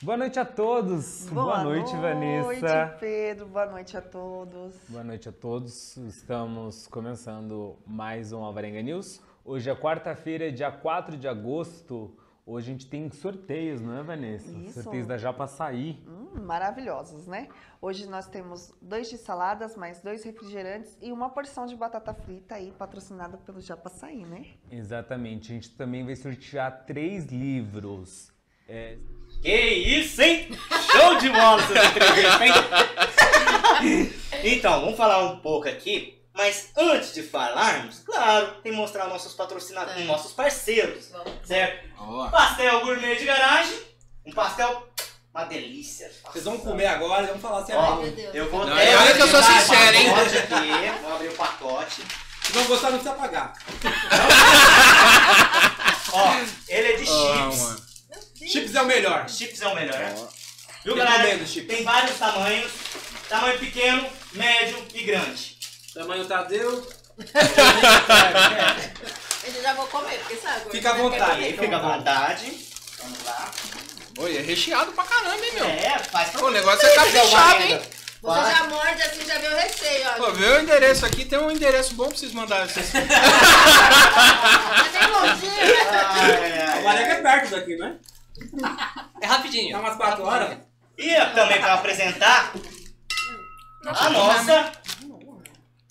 Boa 0.00 0.16
noite 0.16 0.38
a 0.38 0.44
todos. 0.44 1.28
Boa, 1.28 1.64
noite, 1.64 1.90
Vanessa. 1.96 2.96
Pedro. 3.00 3.46
Boa 3.46 3.66
noite 3.66 3.96
a 3.96 4.00
todos. 4.00 4.76
Boa 4.88 5.02
noite 5.02 5.28
a 5.28 5.32
todos. 5.32 5.96
Estamos 5.96 6.86
começando 6.86 7.76
mais 7.84 8.32
um 8.32 8.44
Alvarenga 8.44 8.80
News. 8.80 9.20
Hoje 9.44 9.68
é 9.68 9.74
quarta-feira, 9.74 10.52
dia 10.52 10.70
4 10.70 11.16
de 11.16 11.26
agosto. 11.26 12.16
Hoje 12.46 12.68
a 12.68 12.72
gente 12.72 12.86
tem 12.86 13.10
sorteios, 13.10 13.80
não 13.80 13.98
é, 13.98 14.02
Vanessa? 14.04 14.48
Isso. 14.52 14.82
Sorteios 14.82 15.08
da 15.08 15.18
Japaçaí. 15.18 16.00
Hum, 16.06 16.42
maravilhosos, 16.42 17.26
né? 17.26 17.48
Hoje 17.82 18.06
nós 18.06 18.28
temos 18.28 18.72
dois 18.80 19.10
de 19.10 19.18
saladas, 19.18 19.76
mais 19.76 20.00
dois 20.00 20.22
refrigerantes 20.22 20.96
e 21.02 21.10
uma 21.10 21.28
porção 21.28 21.66
de 21.66 21.74
batata 21.74 22.14
frita 22.14 22.54
aí, 22.54 22.70
patrocinada 22.70 23.36
pelo 23.36 23.60
Japaçaí, 23.60 24.24
né? 24.24 24.46
Exatamente. 24.70 25.50
A 25.50 25.54
gente 25.56 25.76
também 25.76 26.04
vai 26.04 26.14
sortear 26.14 26.84
três 26.86 27.26
livros. 27.26 28.32
É, 28.68 28.96
Que 29.42 29.54
isso, 29.56 30.20
hein? 30.22 30.48
Show 30.90 31.14
de 31.16 31.28
bola 31.30 31.62
essa 31.62 31.84
entrevista, 31.86 32.44
hein? 32.46 34.14
Então, 34.44 34.80
vamos 34.80 34.96
falar 34.96 35.20
um 35.24 35.38
pouco 35.38 35.68
aqui. 35.68 36.18
Mas 36.34 36.68
antes 36.76 37.14
de 37.14 37.22
falarmos, 37.22 38.00
claro, 38.06 38.46
tem 38.62 38.70
que 38.72 38.78
mostrar 38.78 39.06
nossos 39.08 39.32
patrocinadores, 39.34 40.02
É. 40.02 40.04
nossos 40.04 40.32
parceiros, 40.32 41.08
Vamos. 41.10 41.32
certo? 41.44 41.88
Ó. 41.98 42.28
Pastel 42.28 42.80
gourmet 42.80 43.16
de 43.16 43.24
garagem, 43.24 43.76
um 44.24 44.32
pastel, 44.32 44.86
uma 45.34 45.44
delícia. 45.44 46.08
Vocês 46.30 46.44
vão 46.44 46.58
comer 46.58 46.86
agora 46.86 47.24
e 47.24 47.26
vamos 47.26 47.42
falar 47.42 47.60
assim, 47.62 47.72
Ó, 47.72 47.96
meu 47.96 48.10
Deus. 48.12 48.34
eu 48.34 48.48
vou 48.50 48.64
Não, 48.64 48.72
olha 48.76 49.14
que 49.14 49.22
eu 49.22 49.28
sou 49.28 49.42
sincero, 49.42 49.96
hein? 49.96 50.10
Aqui, 50.14 51.02
vou 51.02 51.14
abrir 51.16 51.28
o 51.28 51.32
pacote. 51.34 52.02
se 52.44 52.52
não 52.54 52.64
gostar 52.66 52.90
não 52.90 52.98
precisa 53.00 53.20
pagar. 53.20 53.52
Ó, 56.12 56.32
ele 56.68 56.88
é 56.88 56.92
de 56.96 57.04
chips. 57.06 57.58
mano. 57.62 57.87
Chips 58.48 58.74
é 58.74 58.82
o 58.82 58.86
melhor. 58.86 59.28
Chips 59.28 59.60
é 59.60 59.68
o 59.68 59.74
melhor. 59.74 59.98
Viu, 60.84 60.94
Recomendo 60.94 61.18
galera? 61.18 61.46
chips. 61.46 61.68
Tem 61.68 61.84
vários 61.84 62.18
tamanhos. 62.18 62.72
Tamanho 63.28 63.58
pequeno, 63.58 64.08
médio 64.32 64.82
e 64.94 65.02
grande. 65.02 65.58
Tamanho 65.92 66.24
Tadeu. 66.24 66.88
Eu 69.44 69.62
já 69.62 69.74
vou 69.74 69.86
comer, 69.88 70.18
porque 70.20 70.36
sabe? 70.36 70.70
Fica 70.70 70.90
à 70.90 70.94
quer 70.94 71.02
vontade, 71.02 71.34
comer. 71.36 71.58
Fica 71.58 71.76
à 71.76 71.80
vontade. 71.80 72.68
Vamos 72.98 73.24
lá. 73.24 73.50
Oi, 74.18 74.36
é 74.36 74.40
recheado 74.40 74.92
pra 74.92 75.04
caramba, 75.04 75.44
hein, 75.44 75.52
meu? 75.54 75.64
É, 75.66 75.98
faz 75.98 76.30
pra 76.30 76.44
o 76.44 76.50
negócio 76.50 76.86
é 76.86 76.94
caprichado, 76.94 77.62
hein? 77.62 77.80
Você 78.20 78.50
já 78.50 78.64
morde 78.64 79.02
assim, 79.02 79.24
já 79.24 79.38
vê 79.38 79.46
o 79.46 79.56
recheio, 79.56 80.08
ó. 80.08 80.12
Pô, 80.14 80.32
vê 80.32 80.46
o 80.46 80.60
endereço 80.60 81.06
aqui, 81.06 81.24
tem 81.24 81.38
um 81.38 81.50
endereço 81.50 81.94
bom 81.94 82.08
pra 82.08 82.16
vocês 82.16 82.32
mandarem. 82.32 82.66
Vocês... 82.66 82.90
Mas 82.96 84.92
tem 84.92 85.06
longinho. 85.06 85.52
Ai, 85.88 86.60
ai, 86.62 86.80
O 86.80 86.82
Vareca 86.82 87.12
é 87.12 87.22
perto 87.22 87.50
daqui, 87.50 87.76
né? 87.76 87.94
É 89.20 89.26
rapidinho. 89.26 89.72
Dá 89.72 89.80
umas 89.80 89.96
4 89.96 90.24
horas. 90.24 90.58
E 90.96 91.08
eu 91.08 91.34
também 91.34 91.60
pra 91.60 91.74
apresentar 91.74 92.52
a 93.86 94.10
nossa 94.10 94.72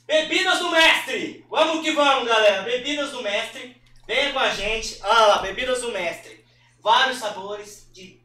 Bebidas 0.06 0.60
do 0.60 0.72
Mestre. 0.72 1.46
Vamos 1.50 1.84
que 1.84 1.92
vamos, 1.92 2.28
galera. 2.28 2.64
Bebidas 2.64 3.12
do 3.12 3.22
Mestre. 3.22 3.82
Venha 4.08 4.32
com 4.32 4.40
a 4.40 4.50
gente. 4.50 5.00
Olha 5.04 5.26
lá, 5.26 5.38
Bebidas 5.40 5.82
do 5.82 5.92
Mestre. 5.92 6.46
Vários 6.82 7.18
sabores 7.18 7.90
de... 7.92 8.22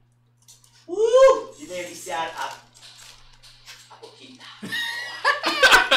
Uh! 0.87 1.55
De 1.59 1.67
deliciar. 1.67 2.33
A 2.37 2.62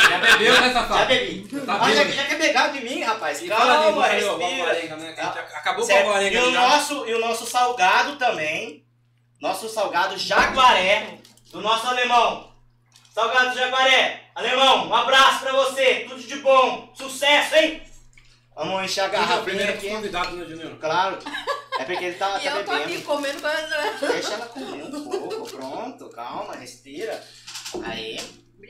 Já 0.10 0.18
bebeu, 0.20 0.54
né, 0.62 0.68
Já 0.68 0.74
safado? 0.74 1.06
bebi. 1.08 1.48
Tá 1.66 1.78
Mas 1.78 1.98
já, 1.98 2.04
já 2.06 2.24
quer 2.26 2.38
pegar 2.38 2.68
de 2.70 2.82
mim, 2.82 3.02
rapaz. 3.02 3.42
E 3.42 3.48
Calma, 3.48 3.92
valeu, 3.92 4.38
respira. 4.38 4.96
Né? 4.98 5.16
Acabou 5.54 5.88
com 5.88 5.94
a 5.98 6.04
Varenga 6.04 6.40
E 6.40 6.44
o, 6.44 6.52
já. 6.52 6.62
nosso, 6.62 7.06
e 7.08 7.14
o 7.14 7.20
nosso 7.20 7.46
salgado 7.46 8.16
também. 8.18 8.86
nosso 9.42 9.68
salgado 9.70 10.18
jaguaré 10.18 11.18
do 11.52 11.62
nosso 11.62 11.88
alemão. 11.88 12.52
Salgado 13.14 13.56
jaguaré, 13.56 14.24
alemão, 14.36 14.88
um 14.90 14.94
abraço 14.94 15.40
pra 15.40 15.54
você, 15.54 16.06
tudo 16.10 16.22
de 16.22 16.36
bom, 16.38 16.92
sucesso, 16.96 17.56
hein? 17.56 17.82
Vamos 18.54 18.84
encher 18.84 19.06
a 19.06 19.10
Quem 19.10 19.20
é 19.20 19.36
o 19.40 19.44
primeiro 19.44 19.72
aqui. 19.74 19.90
convidado, 19.90 20.36
né, 20.36 20.46
Juninho? 20.46 20.76
Claro, 20.78 21.18
é 21.80 21.84
porque 21.86 22.06
ele 22.06 22.16
tá, 22.16 22.38
E 22.44 22.44
tá 22.50 22.56
eu 22.58 22.66
tô 22.66 22.72
aqui 22.72 22.86
bebendo. 22.88 23.02
comendo 23.06 23.42
coisa. 23.42 23.98
Deixa 24.12 24.34
ela 24.34 24.46
comer 24.48 24.84
um 24.84 24.92
pouco, 25.10 25.50
pronto, 25.50 26.10
calma, 26.10 26.56
respira. 26.56 27.22
Aí, 27.86 28.20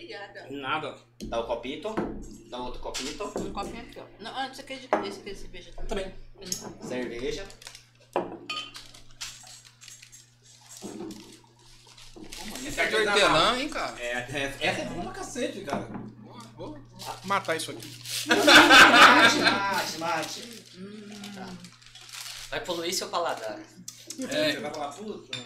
Obrigada. 0.05 0.47
Nada. 0.51 0.95
dá 1.23 1.39
o 1.39 1.47
copito, 1.47 1.95
dá 2.47 2.59
outro 2.59 2.79
copito, 2.79 3.23
Um 3.39 3.51
copinho 3.51 3.81
aqui, 3.81 3.99
ó. 3.99 4.05
Não, 4.19 4.35
ah, 4.35 4.47
esse 4.47 4.61
aqui 4.61 4.73
é 4.73 4.77
de 4.77 4.85
esse 5.07 5.19
aqui 5.19 5.29
é 5.29 5.33
de 5.33 5.39
cerveja 5.39 5.71
também. 5.73 6.13
Também. 6.39 6.87
cerveja. 6.87 7.47
Esse 12.63 12.79
É 12.79 12.87
de 12.87 12.95
hortelã, 12.95 13.57
hein, 13.57 13.69
cara? 13.69 13.99
É, 13.99 14.11
é, 14.11 14.57
essa 14.59 14.81
é 14.81 14.85
boa 14.85 15.05
pra 15.05 15.13
cacete, 15.13 15.61
cara. 15.61 15.89
Vou 16.55 16.77
matar 17.23 17.55
isso 17.55 17.71
aqui. 17.71 17.87
Mate, 18.27 19.97
mate, 19.97 19.97
mate. 19.97 20.65
Vai 22.51 22.59
poluir 22.63 22.93
seu 22.93 23.09
paladar. 23.09 23.59
É. 23.59 23.63
Você 24.27 24.59
vai 24.59 24.71
falar, 24.71 24.93
puta. 24.93 25.37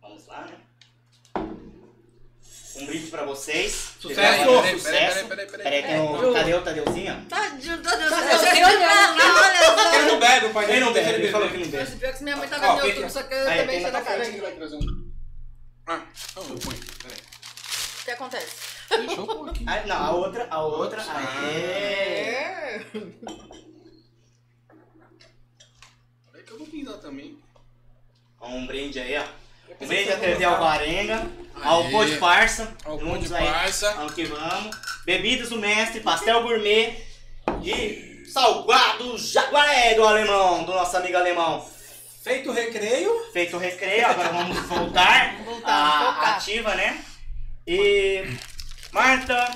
Vamos 0.00 0.26
lá, 0.26 0.46
né? 0.46 0.67
Um 2.80 2.86
brinde 2.86 3.06
pra 3.10 3.24
vocês. 3.24 3.92
Sucesso! 3.98 4.20
Peraí, 4.20 4.44
Peraí, 4.46 4.78
sucesso. 4.78 5.26
peraí, 5.26 5.26
peraí, 5.28 5.46
peraí. 5.46 5.64
Peraí, 5.64 5.82
tem 5.82 6.00
o 6.00 6.32
Tadeu, 6.32 6.62
Tadeuzinho? 6.62 7.26
Tadinho, 7.28 7.82
tadinho. 7.82 8.08
Eu 8.08 8.38
queria 8.40 8.66
olhar, 8.68 9.16
olha 9.16 9.96
Ele 9.98 10.06
não 10.12 10.18
bebe, 10.20 10.46
o 10.46 10.50
pai 10.52 10.64
Ele 10.64 10.72
dele 10.74 10.84
não 10.84 10.92
bebe, 10.92 11.10
ele 11.10 11.32
falou 11.32 11.48
que 11.50 11.56
não 11.58 11.68
bebe. 11.68 11.96
Pior 11.96 12.12
que 12.14 12.22
minha 12.24 12.36
mãe 12.36 12.48
tá 12.48 12.58
vendo 12.58 12.72
no 12.76 12.86
YouTube, 12.86 13.04
que- 13.04 13.10
só 13.10 13.22
que 13.24 13.34
eu 13.34 13.44
também 13.46 13.82
sei 13.82 13.90
da 13.90 14.00
cara. 14.02 14.22
Ah, 15.86 16.02
eu 16.36 16.42
ponho. 16.44 16.78
Peraí. 17.02 17.18
O 18.00 18.04
que 18.04 18.10
acontece? 18.10 18.56
Deixa 18.90 19.20
eu 19.20 19.26
pôr 19.26 19.48
aqui. 19.50 19.64
Ah, 19.66 19.82
não, 19.86 19.96
a 19.96 20.10
outra, 20.12 20.46
a 20.50 20.62
outra. 20.62 21.02
Ah. 21.02 21.40
Aê! 21.46 21.54
É. 21.54 22.84
Peraí 26.30 26.44
que 26.46 26.52
eu 26.52 26.58
vou 26.58 26.66
pintar 26.66 26.94
também. 26.98 27.38
Um 28.40 28.66
brinde 28.66 29.00
aí, 29.00 29.16
ó. 29.18 29.24
Um 29.80 29.86
brinde 29.86 30.12
a 30.12 30.16
TV 30.18 30.44
Alvarenga, 30.44 31.26
ao 31.62 31.84
de 32.04 32.16
Parça. 32.16 32.74
Ao 32.84 32.96
de 32.96 33.34
aí. 33.34 33.46
Parça. 33.46 33.92
Vamos 33.94 34.14
que 34.14 34.24
vamos. 34.24 34.76
Bebidas 35.04 35.50
do 35.50 35.58
mestre, 35.58 36.00
pastel 36.00 36.42
gourmet 36.42 37.04
e 37.62 38.24
salgado 38.32 39.16
jaguaré 39.18 39.94
do 39.94 40.04
alemão, 40.04 40.64
do 40.64 40.72
nosso 40.72 40.96
amigo 40.96 41.16
alemão. 41.16 41.66
Feito 42.22 42.50
o 42.50 42.52
recreio. 42.52 43.10
Feito 43.32 43.56
o 43.56 43.60
recreio, 43.60 44.06
agora 44.06 44.28
vamos 44.30 44.58
voltar, 44.66 45.36
Voltar, 45.44 46.14
focar. 46.14 46.36
ativa, 46.36 46.74
né? 46.74 47.04
E 47.66 48.24
Marta 48.92 49.48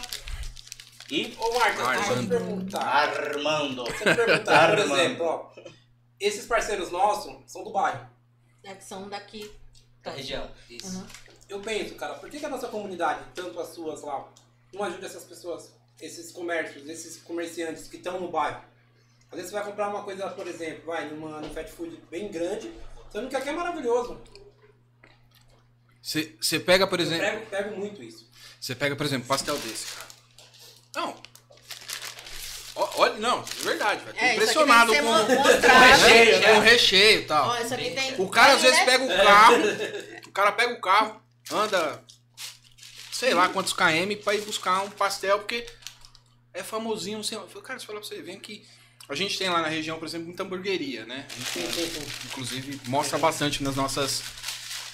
e 1.11 1.37
Ô, 1.39 1.59
Marta, 1.59 1.83
deixa 1.85 1.93
eu 1.93 2.05
te 2.05 2.09
Armando. 2.11 2.29
perguntar. 2.29 2.81
Armando. 2.83 3.85
Deixa 3.85 4.05
eu 4.09 4.15
te 4.17 4.25
perguntar, 4.25 4.71
por 4.71 4.79
Armando. 4.79 5.01
exemplo, 5.01 5.27
ó. 5.27 5.53
Esses 6.19 6.47
parceiros 6.47 6.91
nossos 6.91 7.35
são 7.47 7.65
do 7.65 7.71
bairro. 7.71 8.07
É 8.65 8.75
que 8.75 8.85
são 8.85 9.09
daqui. 9.09 9.51
Da 10.03 10.11
região. 10.11 10.51
Uhum. 10.71 11.07
Eu 11.49 11.61
penso, 11.61 11.95
cara, 11.95 12.15
por 12.15 12.29
que, 12.31 12.39
que 12.39 12.47
a 12.47 12.49
nossa 12.49 12.69
comunidade, 12.69 13.25
tanto 13.35 13.59
as 13.61 13.69
suas 13.69 14.03
lá, 14.03 14.29
não 14.73 14.83
ajuda 14.85 15.07
essas 15.07 15.25
pessoas, 15.25 15.73
esses 16.01 16.33
comércios, 16.33 16.89
esses 16.89 17.23
comerciantes 17.23 17.87
que 17.89 17.97
estão 17.97 18.21
no 18.21 18.31
bairro? 18.31 18.63
Às 19.31 19.37
vezes 19.37 19.51
você 19.51 19.57
vai 19.59 19.65
comprar 19.65 19.89
uma 19.89 20.03
coisa, 20.03 20.29
por 20.31 20.47
exemplo, 20.47 20.87
vai 20.87 21.09
numa, 21.09 21.41
num 21.41 21.51
fast 21.55 21.73
food 21.73 21.97
bem 22.11 22.31
grande, 22.31 22.73
sendo 23.11 23.29
que 23.29 23.37
aqui 23.37 23.49
é 23.49 23.53
maravilhoso. 23.53 24.21
Você 26.03 26.59
pega, 26.61 26.87
por 26.87 26.99
Eu 26.99 27.07
exemplo. 27.07 27.25
pego, 27.25 27.47
pego 27.47 27.77
muito 27.77 28.03
isso. 28.03 28.29
Você 28.61 28.75
pega, 28.75 28.97
por 28.97 29.07
exemplo, 29.07 29.29
pastel 29.29 29.57
desse, 29.59 29.87
cara. 29.95 30.09
Não. 30.97 31.32
Olha, 32.75 33.15
não, 33.15 33.41
é 33.41 33.65
verdade, 33.65 34.03
vai. 34.05 34.13
Tô 34.15 34.21
É, 34.21 34.35
impressionado 34.35 34.93
com, 34.95 35.03
com, 35.03 35.79
recheio, 35.79 36.43
com 36.43 36.61
recheio 36.61 37.21
e 37.21 37.25
tal. 37.25 37.49
Ó, 37.49 37.59
isso 37.61 37.75
aqui 37.75 37.91
tem. 37.91 38.15
O 38.19 38.29
cara 38.29 38.55
às 38.55 38.63
vezes 38.63 38.79
né? 38.79 38.85
pega 38.87 39.05
o 39.05 39.09
carro, 39.09 39.57
o 40.27 40.31
cara 40.31 40.53
pega 40.53 40.73
o 40.73 40.81
carro, 40.81 41.23
anda 41.51 42.03
sei 43.13 43.35
lá 43.35 43.49
quantos 43.49 43.73
km 43.73 44.17
pra 44.25 44.35
ir 44.35 44.41
buscar 44.41 44.83
um 44.83 44.91
pastel, 44.91 45.39
porque 45.39 45.67
é 46.55 46.63
famosinho. 46.63 47.19
Não 47.19 47.25
sei, 47.25 47.39
eu 47.39 47.47
falei, 47.47 47.63
cara, 47.63 47.79
se 47.79 47.87
falar 47.87 48.01
pra 48.01 48.09
você, 48.09 48.23
vem 48.23 48.37
aqui. 48.37 48.67
A 49.09 49.15
gente 49.15 49.37
tem 49.37 49.51
lá 49.51 49.61
na 49.61 49.69
região, 49.69 49.99
por 49.99 50.07
exemplo, 50.09 50.27
muita 50.27 50.43
hamburgueria, 50.43 51.05
né? 51.05 51.27
A 51.31 51.59
gente 51.59 51.73
tem, 51.75 52.03
inclusive, 52.27 52.81
mostra 52.87 53.19
bastante 53.19 53.63
nas 53.63 53.77
nossas. 53.77 54.23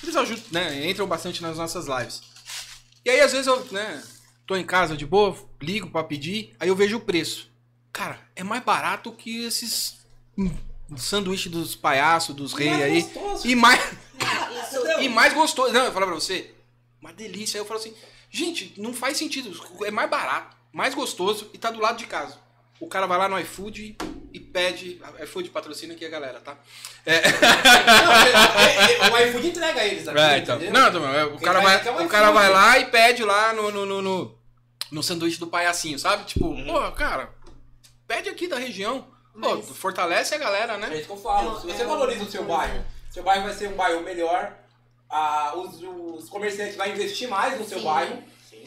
Eles 0.02 0.16
ajudam, 0.16 0.44
né? 0.50 0.88
Entram 0.90 1.06
bastante 1.06 1.40
nas 1.42 1.56
nossas 1.56 1.86
lives. 1.86 2.22
E 3.04 3.10
aí, 3.10 3.20
às 3.20 3.32
vezes, 3.32 3.46
eu, 3.46 3.64
né, 3.70 4.02
tô 4.46 4.56
em 4.56 4.64
casa 4.64 4.96
de 4.96 5.06
boa, 5.06 5.36
ligo 5.62 5.90
pra 5.90 6.02
pedir, 6.02 6.54
aí 6.58 6.68
eu 6.68 6.76
vejo 6.76 6.96
o 6.96 7.00
preço. 7.00 7.50
Cara, 7.92 8.18
é 8.36 8.42
mais 8.44 8.62
barato 8.62 9.10
que 9.12 9.44
esses 9.44 9.98
sanduíche 10.96 11.48
dos 11.48 11.74
palhaços, 11.74 12.34
dos 12.34 12.52
reis 12.52 12.80
aí. 12.80 13.02
gostoso. 13.02 13.46
E 13.48 13.54
mais, 13.54 13.80
e 15.00 15.08
mais 15.08 15.32
gostoso. 15.32 15.72
Não, 15.72 15.84
eu 15.84 15.92
falo 15.92 16.06
pra 16.06 16.14
você, 16.14 16.54
uma 17.00 17.12
delícia. 17.12 17.58
Aí 17.58 17.62
eu 17.62 17.66
falo 17.66 17.80
assim, 17.80 17.94
gente, 18.30 18.74
não 18.76 18.92
faz 18.94 19.16
sentido. 19.18 19.50
É 19.84 19.90
mais 19.90 20.08
barato, 20.08 20.56
mais 20.72 20.94
gostoso 20.94 21.50
e 21.52 21.58
tá 21.58 21.70
do 21.70 21.80
lado 21.80 21.98
de 21.98 22.06
casa. 22.06 22.36
O 22.80 22.86
cara 22.86 23.06
vai 23.06 23.18
lá 23.18 23.28
no 23.28 23.38
iFood 23.40 23.96
e 24.32 24.38
pede. 24.40 25.00
iFood 25.24 25.50
patrocina 25.50 25.94
aqui 25.94 26.04
a 26.06 26.08
galera, 26.08 26.38
tá? 26.40 26.56
É, 27.04 27.20
Não, 29.00 29.12
o 29.12 29.18
iFood 29.18 29.46
entrega 29.48 29.84
eles 29.84 30.06
aqui, 30.06 30.18
é, 30.20 30.38
então. 30.38 30.58
Não, 30.60 30.92
não, 30.92 31.14
é, 31.14 31.24
o 31.24 31.38
cara, 31.38 31.60
vai, 31.60 31.86
é 31.86 31.90
o 31.90 32.04
o 32.04 32.08
cara 32.08 32.30
vai 32.30 32.48
lá 32.50 32.78
e 32.78 32.86
pede 32.86 33.24
lá 33.24 33.52
no, 33.52 33.70
no, 33.72 33.84
no, 33.86 34.02
no, 34.02 34.38
no 34.92 35.02
sanduíche 35.02 35.40
do 35.40 35.46
palhacinho, 35.48 35.98
sabe? 35.98 36.24
Tipo, 36.24 36.46
Uhum. 36.46 36.66
pô, 36.66 36.92
cara, 36.92 37.30
pede 38.08 38.28
aqui 38.30 38.48
da 38.48 38.58
região. 38.58 39.02
Pô, 39.40 39.54
Mas- 39.54 39.68
fortalece 39.68 40.34
a 40.34 40.38
galera, 40.38 40.72
É 40.72 40.76
né? 40.78 40.96
isso 40.96 41.06
que 41.06 41.12
eu 41.12 41.16
falo. 41.16 41.60
Se 41.60 41.66
você 41.66 41.82
É, 41.82 41.86
valoriza 41.86 42.24
o 42.24 42.26
é 42.26 42.30
seu 42.30 42.42
bairro, 42.44 42.84
seu 43.10 43.22
bairro 43.22 43.44
vai 43.44 43.54
ser 43.54 43.68
um 43.68 43.76
bairro 43.76 44.00
melhor, 44.02 44.52
ah, 45.08 45.52
os, 45.54 45.80
os 45.80 46.28
comerciantes 46.28 46.74
vão 46.76 46.86
investir 46.88 47.28
mais 47.28 47.56
no 47.56 47.64
seu 47.64 47.78
Sim. 47.78 47.84
bairro, 47.84 48.22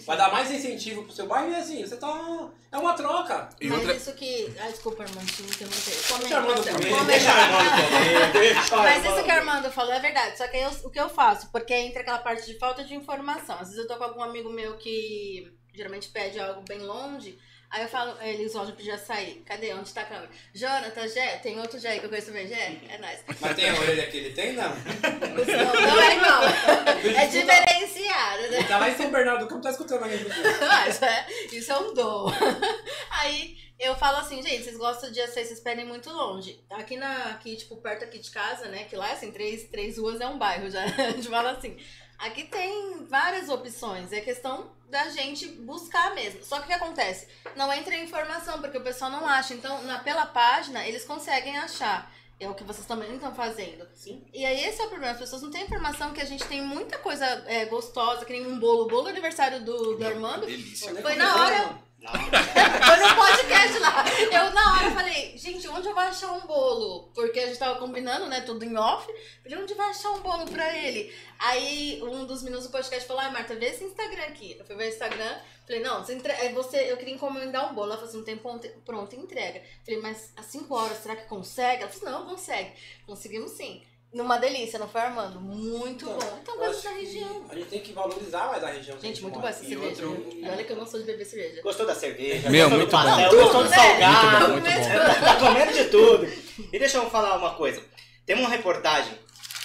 vai 0.06 0.16
dar 0.18 0.32
mais 0.32 0.50
incentivo 0.50 1.04
pro 1.04 1.12
seu 1.12 1.28
bairro 1.28 1.52
e 1.52 1.56
assim, 1.56 1.86
você 1.86 1.98
tá. 1.98 2.50
É 2.72 2.78
uma 2.78 2.94
troca. 2.94 3.50
E 3.60 3.68
Mas 3.68 3.80
outra. 3.80 3.94
isso 3.96 4.14
que. 4.14 4.56
Ah, 4.58 4.70
desculpa, 4.70 5.04
Armando, 5.04 5.26
te 5.30 5.42
interromper. 5.44 5.82
Deixa 5.84 6.14
o 6.14 6.38
Armando 6.38 6.56
Comenta, 6.64 6.72
comer, 6.72 6.90
comenta. 6.90 7.06
Deixa 7.12 7.32
a 7.32 7.36
Armando 7.36 7.70
comer, 7.92 8.32
deixa 8.32 8.76
Mas 8.78 9.06
isso 9.06 9.24
que 9.26 9.30
o 9.30 9.34
Armando 9.34 9.72
falou 9.72 9.94
é 9.94 10.00
verdade. 10.00 10.38
Só 10.38 10.48
que 10.48 10.56
eu- 10.58 10.70
o 10.86 10.90
que 10.90 11.00
eu 11.00 11.10
faço? 11.10 11.52
Porque 11.52 11.74
entra 11.74 12.00
aquela 12.02 12.20
parte 12.20 12.46
de 12.46 12.58
falta 12.58 12.82
de 12.86 12.96
informação. 12.96 13.56
Às 13.60 13.68
vezes 13.72 13.78
eu 13.78 13.88
tô 13.90 13.98
com 13.98 14.06
algum 14.06 14.24
amigo 14.24 14.50
meu 14.50 14.78
que 14.78 15.52
geralmente 15.76 16.08
pede 16.08 16.40
algo 16.40 16.62
bem 16.66 16.80
longe. 16.80 17.38
Aí 17.72 17.84
eu 17.84 17.88
falo, 17.88 18.22
eles 18.22 18.52
vão 18.52 18.70
pedir 18.72 18.92
açaí. 18.92 19.42
Cadê? 19.46 19.74
Onde 19.74 19.94
tá 19.94 20.02
a 20.02 20.06
câmera? 20.06 20.30
Jonathan, 20.54 21.08
Jé, 21.08 21.38
tem 21.38 21.58
outro 21.58 21.80
Jé 21.80 22.00
que 22.00 22.06
eu 22.06 22.10
conheço 22.10 22.28
também, 22.28 22.46
Jé? 22.46 22.76
É 22.90 22.98
nóis. 22.98 23.24
Mas 23.40 23.56
tem 23.56 23.70
a 23.70 23.80
orelha 23.80 24.08
que 24.08 24.18
ele 24.18 24.32
tem, 24.32 24.52
não? 24.52 24.70
Não, 24.70 25.82
não 25.82 26.02
é 26.02 26.16
igual. 26.18 26.42
É 27.22 27.28
diferenciado, 27.28 28.42
né? 28.50 28.58
Ele 28.58 28.68
tá 28.68 28.78
lá 28.78 28.90
em 28.90 28.96
São 28.96 29.10
Bernardo 29.10 29.46
do 29.46 29.48
Campo, 29.48 29.62
tá 29.62 29.72
escutando 29.72 30.04
a 30.04 30.10
gente. 30.10 30.26
Mas 30.60 31.02
é, 31.02 31.26
isso 31.52 31.72
é 31.72 31.78
um 31.80 31.94
dom. 31.94 32.32
Aí 33.10 33.58
eu 33.80 33.96
falo 33.96 34.18
assim, 34.18 34.42
gente, 34.44 34.64
vocês 34.64 34.78
gostam 34.78 35.12
de 35.12 35.22
açaí, 35.22 35.46
vocês 35.46 35.60
pedem 35.62 35.86
muito 35.86 36.10
longe. 36.10 36.64
Aqui 36.70 36.98
na, 36.98 37.32
aqui, 37.32 37.56
tipo, 37.56 37.78
perto 37.78 38.04
aqui 38.04 38.20
de 38.20 38.30
casa, 38.30 38.68
né? 38.68 38.84
Que 38.84 38.96
lá, 38.96 39.12
assim, 39.12 39.32
três, 39.32 39.70
três 39.70 39.98
ruas 39.98 40.20
é 40.20 40.28
um 40.28 40.38
bairro, 40.38 40.70
já. 40.70 40.84
A 40.84 41.12
gente 41.12 41.30
fala 41.30 41.52
assim. 41.52 41.78
Aqui 42.22 42.44
tem 42.44 43.04
várias 43.06 43.50
opções. 43.50 44.14
É 44.14 44.22
questão 44.22 44.72
da 44.90 45.10
gente 45.10 45.48
buscar 45.48 46.14
mesmo. 46.14 46.44
Só 46.44 46.58
que 46.58 46.66
o 46.66 46.68
que 46.68 46.74
acontece? 46.74 47.28
Não 47.56 47.74
entra 47.74 47.96
informação, 47.96 48.62
porque 48.62 48.78
o 48.78 48.84
pessoal 48.84 49.10
não 49.10 49.26
acha. 49.28 49.56
Então, 49.56 49.82
na, 49.84 50.00
pela 50.00 50.26
página, 50.28 50.86
eles 50.88 51.04
conseguem 51.04 51.58
achar. 51.58 52.14
É 52.40 52.50
o 52.50 52.56
que 52.56 52.64
vocês 52.64 52.86
também 52.86 53.14
estão 53.14 53.34
fazendo. 53.34 53.88
Sim. 53.94 54.24
E 54.34 54.46
aí 54.46 54.66
esse 54.66 54.82
é 54.82 54.86
o 54.86 54.90
problema, 54.90 55.14
as 55.14 55.20
pessoas 55.20 55.44
não 55.44 55.52
têm 55.52 55.64
informação 55.64 56.12
que 56.12 56.22
a 56.22 56.26
gente 56.26 56.44
tem 56.46 56.62
muita 56.62 56.98
coisa 56.98 57.26
é, 57.46 57.66
gostosa, 57.66 58.26
que 58.26 58.34
nem 58.34 58.48
um 58.48 58.60
bolo. 58.60 58.86
O 58.86 58.88
bolo 58.88 59.08
aniversário 59.08 59.64
do, 59.64 59.96
do 59.96 60.06
Armando 60.06 60.48
Delícia. 60.48 60.94
foi 61.02 61.16
na 61.16 61.36
hora, 61.36 61.80
Não. 62.02 62.12
foi 62.18 62.98
no 62.98 63.16
podcast 63.16 63.80
lá. 63.80 64.04
Eu 64.32 64.52
na 64.54 64.74
hora 64.74 64.92
falei, 64.92 65.38
gente, 65.38 65.68
onde 65.68 65.88
eu 65.88 65.94
vou 65.94 66.02
achar 66.02 66.32
um 66.32 66.48
bolo? 66.48 67.12
Porque 67.14 67.40
a 67.40 67.46
gente 67.46 67.60
tava 67.60 67.80
combinando, 67.80 68.26
né, 68.26 68.42
tudo 68.42 68.66
em 68.66 68.76
off. 68.76 69.06
Falei, 69.44 69.60
onde 69.60 69.76
vai 69.76 69.92
achar 69.92 70.10
um 70.10 70.22
bolo 70.22 70.50
pra 70.50 70.76
ele? 70.76 71.14
Aí 71.38 72.02
um 72.02 72.26
dos 72.26 72.42
meninos 72.42 72.66
do 72.66 72.72
podcast 72.72 73.08
falou, 73.08 73.22
ai 73.22 73.32
Marta, 73.32 73.56
vê 73.56 73.68
esse 73.68 73.84
Instagram 73.84 74.24
aqui. 74.24 74.56
Eu 74.58 74.66
fui 74.66 74.76
ver 74.76 74.86
o 74.86 74.90
Instagram, 74.90 75.40
falei, 75.64 75.84
não, 75.84 76.04
você 76.04 76.14
entre... 76.14 76.34
é 76.34 76.52
você, 76.52 76.92
eu 76.92 76.98
queria 76.98 77.14
encomendar 77.14 77.72
um 77.72 77.76
bolo. 77.76 77.92
Ela 77.92 77.98
falou 77.98 78.10
assim, 78.10 78.18
não 78.18 78.26
tem 78.26 78.38
pronto, 78.84 79.16
entrega. 79.16 79.62
Falei, 79.86 80.02
mas 80.02 80.34
às 80.36 80.48
5 80.48 80.74
horas, 80.74 80.98
será 80.98 81.16
que 81.16 81.26
consegue? 81.26 81.84
Ela 81.84 81.92
falou, 81.92 82.20
não, 82.20 82.30
consegue. 82.30 82.74
Conseguimos 83.06 83.52
sim. 83.52 83.84
Numa 84.14 84.38
delícia, 84.38 84.78
não 84.78 84.90
foi, 84.90 85.00
Armando? 85.02 85.40
Muito 85.40 86.04
Então, 86.06 86.18
bom. 86.20 86.40
Então, 86.42 86.58
gosto 86.58 86.84
da 86.84 86.90
região. 86.92 87.46
A 87.50 87.56
gente 87.56 87.68
tem 87.70 87.80
que 87.80 87.94
valorizar 87.94 88.48
mais 88.48 88.62
a 88.62 88.68
região. 88.68 88.98
a 88.98 89.00
Gente, 89.02 89.22
muito 89.22 89.40
boa 89.40 89.50
essa 89.50 89.64
E 89.64 89.68
cerveja. 89.70 90.06
outro- 90.06 90.30
E 90.36 90.50
olha 90.50 90.64
que 90.66 90.72
eu 90.74 90.76
não 90.76 90.86
sou 90.86 91.00
de 91.00 91.06
beber 91.06 91.24
cerveja. 91.26 91.62
Gostou 91.62 91.86
da 91.86 91.96
cerveja? 91.96 92.50
Meu, 92.50 92.70
gostou 92.70 92.78
muito 92.80 92.90
do 92.90 92.92
pastel, 92.92 93.30
bom. 93.30 93.36
gostou 93.44 93.64
do 93.64 93.70
né? 93.70 93.76
salgado. 93.78 94.52
Muito 94.52 94.64
bom, 94.66 94.72
muito 94.72 94.90
bom. 94.90 95.26
Tá 95.26 95.36
comendo 95.40 95.74
de 95.74 95.84
tudo. 95.86 96.26
E 96.74 96.78
deixa 96.80 96.98
eu 96.98 97.10
falar 97.10 97.38
uma 97.38 97.56
coisa. 97.56 97.82
Tem 98.26 98.36
uma 98.36 98.50
reportagem 98.50 99.14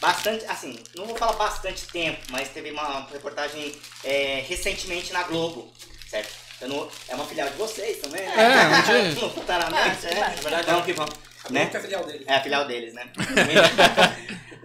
bastante, 0.01 0.45
assim, 0.47 0.79
não 0.95 1.07
vou 1.07 1.17
falar 1.17 1.33
bastante 1.33 1.85
tempo, 1.89 2.21
mas 2.31 2.49
teve 2.51 2.71
uma 2.71 3.05
reportagem 3.13 3.75
é, 4.05 4.45
recentemente 4.47 5.13
na 5.13 5.25
Globo, 5.25 5.73
certo? 6.09 6.33
Não, 6.63 6.89
é 7.09 7.15
uma 7.17 7.25
filial 7.27 7.49
de 7.51 7.57
vocês 7.57 7.99
também, 7.99 8.23
né? 8.23 8.33
É, 8.37 8.67
um 9.03 9.13
dia- 9.13 9.21
não 9.37 9.45
tá 9.45 9.59
na 9.59 9.71
mente, 9.71 10.07
é, 10.07 10.15
na 10.21 10.29
verdade, 10.29 10.67
vamos 10.67 10.85
que 10.87 10.93
vamos. 10.93 11.15
A 11.49 11.53
Né? 11.53 11.71
É 11.73 11.81
filial 11.81 12.05
dele. 12.05 12.25
É 12.27 12.35
a 12.35 12.43
filial 12.43 12.67
deles, 12.67 12.95
né? 12.95 13.11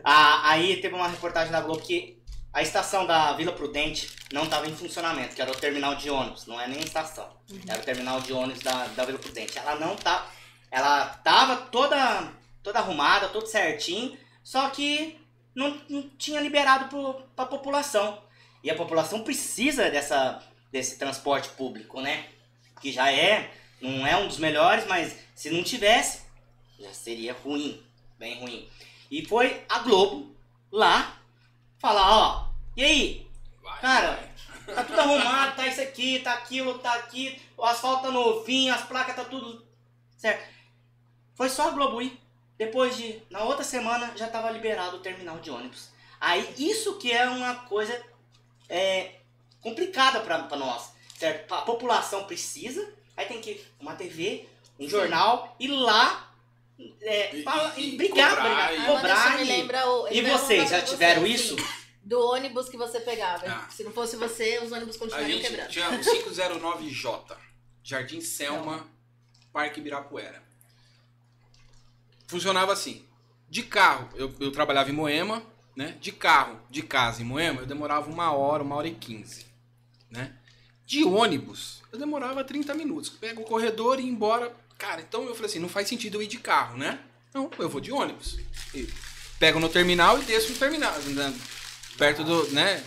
Ah, 0.04 0.50
aí 0.50 0.82
teve 0.82 0.96
uma 0.96 1.08
reportagem 1.08 1.52
da 1.52 1.62
Globo 1.62 1.82
que 1.82 2.20
a 2.52 2.62
estação 2.62 3.06
da 3.06 3.34
Vila 3.34 3.52
Prudente 3.52 4.10
não 4.34 4.44
estava 4.44 4.68
em 4.68 4.76
funcionamento, 4.76 5.36
que 5.36 5.42
era 5.42 5.52
o 5.52 5.56
terminal 5.56 5.96
de 5.96 6.10
ônibus, 6.10 6.48
não 6.48 6.60
é 6.60 6.68
nem 6.68 6.80
estação. 6.80 7.30
Era 7.68 7.80
o 7.80 7.86
terminal 7.86 8.20
de 8.20 8.34
ônibus 8.34 8.64
da, 8.64 8.88
da 8.88 9.06
Vila 9.06 9.20
Prudente. 9.20 9.58
Ela 9.58 9.76
não 9.76 9.96
tá. 9.96 10.28
Ela 10.70 11.06
tava 11.24 11.56
toda, 11.68 12.32
toda 12.64 12.80
arrumada, 12.80 13.30
tudo 13.30 13.46
certinho, 13.46 14.18
só 14.44 14.70
que 14.70 15.20
não, 15.56 15.80
não 15.88 16.10
tinha 16.18 16.42
liberado 16.42 16.86
para 17.36 17.46
a 17.46 17.48
população. 17.48 18.22
E 18.64 18.70
a 18.70 18.76
população 18.76 19.22
precisa 19.22 19.90
dessa, 19.90 20.42
desse 20.72 20.98
transporte 20.98 21.50
público, 21.50 22.02
né? 22.02 22.26
Que 22.82 22.92
já 22.92 23.12
é, 23.12 23.52
não 23.82 24.06
é 24.06 24.18
um 24.18 24.28
dos 24.28 24.38
melhores, 24.38 24.86
mas 24.88 25.16
se 25.36 25.50
não 25.50 25.64
tivesse, 25.64 26.22
já 26.82 26.94
seria 26.94 27.34
ruim, 27.34 27.82
bem 28.18 28.40
ruim. 28.40 28.70
E 29.10 29.26
foi 29.26 29.64
a 29.70 29.80
Globo 29.80 30.36
lá 30.72 31.18
falar, 31.80 32.12
ó, 32.12 32.50
e 32.76 32.84
aí? 32.84 33.28
Cara, 33.80 34.32
tá 34.66 34.84
tudo 34.84 35.00
arrumado, 35.00 35.56
tá 35.56 35.68
isso 35.68 35.82
aqui, 35.82 36.20
tá 36.20 36.34
aquilo, 36.34 36.80
tá 36.80 36.94
aqui, 36.96 37.42
o 37.58 37.64
asfalto 37.64 38.04
tá 38.04 38.12
novinho, 38.12 38.74
as 38.74 38.84
placas 38.84 39.16
tá 39.16 39.26
tudo 39.26 39.66
certo. 40.18 40.50
Foi 41.36 41.50
só 41.50 41.70
a 41.70 41.72
Globo 41.72 42.02
ir. 42.02 42.20
Depois 42.58 42.96
de, 42.96 43.22
na 43.30 43.44
outra 43.44 43.64
semana, 43.64 44.16
já 44.16 44.28
tava 44.28 44.52
liberado 44.52 44.98
o 44.98 45.00
terminal 45.00 45.40
de 45.40 45.50
ônibus. 45.50 45.90
Aí, 46.20 46.54
isso 46.60 47.00
que 47.00 47.12
é 47.12 47.28
uma 47.28 47.56
coisa 47.56 48.00
é, 48.70 49.16
complicada 49.60 50.20
pra, 50.20 50.44
pra 50.44 50.58
nós, 50.58 50.92
certo? 51.18 51.52
A 51.52 51.64
população 51.64 52.26
precisa, 52.26 52.94
aí 53.18 53.26
tem 53.26 53.42
que 53.42 53.66
uma 53.80 53.96
TV, 53.96 54.48
um 54.80 54.88
jornal, 54.88 55.56
ir 55.60 55.70
lá 55.70 56.31
é, 57.02 57.36
E- 57.36 57.44
fala- 57.44 57.74
e- 57.78 57.94
e 57.94 57.98
brigar, 57.98 58.30
cobrar, 58.36 58.44
brigar, 58.50 58.74
e- 58.74 58.86
cobrar 58.86 59.42
e- 59.42 59.46
lembra 59.46 59.90
o- 59.90 60.08
E 60.12 60.22
vocês, 60.22 60.70
já 60.70 60.82
tiveram 60.82 61.22
você, 61.22 61.28
isso? 61.30 61.56
assim, 61.56 61.82
Do 62.04 62.20
ônibus 62.20 62.68
que 62.70 62.78
você 62.78 63.00
pegava. 63.00 63.46
Ah. 63.48 63.68
Se 63.70 63.84
não 63.84 63.92
fosse 63.92 64.16
você, 64.18 64.60
os 64.64 64.72
ônibus 64.72 64.98
continuariam 64.98 65.40
quebrando. 65.40 65.70
tinha 65.70 65.90
o 65.90 66.00
509J, 66.04 67.38
Jardim 67.84 68.22
Selma, 68.22 68.88
Parque 69.54 69.80
Ibirapuera. 69.80 70.42
Funcionava 72.28 72.72
assim. 72.74 73.06
De 73.50 73.64
carro, 73.64 74.08
eu, 74.16 74.34
eu 74.40 74.52
trabalhava 74.52 74.90
em 74.90 74.94
Moema, 74.94 75.44
né? 75.76 75.98
De 76.00 76.12
carro, 76.12 76.60
de 76.70 76.82
casa 76.82 77.22
em 77.22 77.26
Moema, 77.26 77.62
eu 77.62 77.66
demorava 77.66 78.10
uma 78.10 78.32
hora, 78.32 78.64
uma 78.64 78.76
hora 78.76 78.88
e 78.88 78.96
quinze, 78.96 79.46
né? 80.10 80.34
De 80.86 81.04
ônibus, 81.04 81.82
eu 81.92 82.00
demorava 82.00 82.44
30 82.44 82.74
minutos. 82.74 83.10
Pego 83.10 83.42
o 83.42 83.46
corredor 83.46 84.00
e 84.00 84.04
ia 84.04 84.10
embora. 84.10 84.54
Cara, 84.82 85.00
então 85.00 85.26
eu 85.28 85.36
falei 85.36 85.48
assim, 85.48 85.60
não 85.60 85.70
faz 85.70 85.88
sentido 85.88 86.18
eu 86.18 86.24
ir 86.24 86.28
de 86.28 86.40
carro, 86.40 86.76
né? 86.76 86.98
Não, 87.32 87.52
eu 87.60 87.70
vou 87.70 87.80
de 87.80 87.92
ônibus. 87.92 88.40
E 88.74 88.90
pego 89.40 89.60
no 89.60 89.70
terminal 89.70 90.20
e 90.20 90.24
desço 90.24 90.52
no 90.52 90.58
terminal, 90.58 90.98
né? 91.00 91.32
perto 92.00 92.24
do, 92.24 92.48
né? 92.48 92.84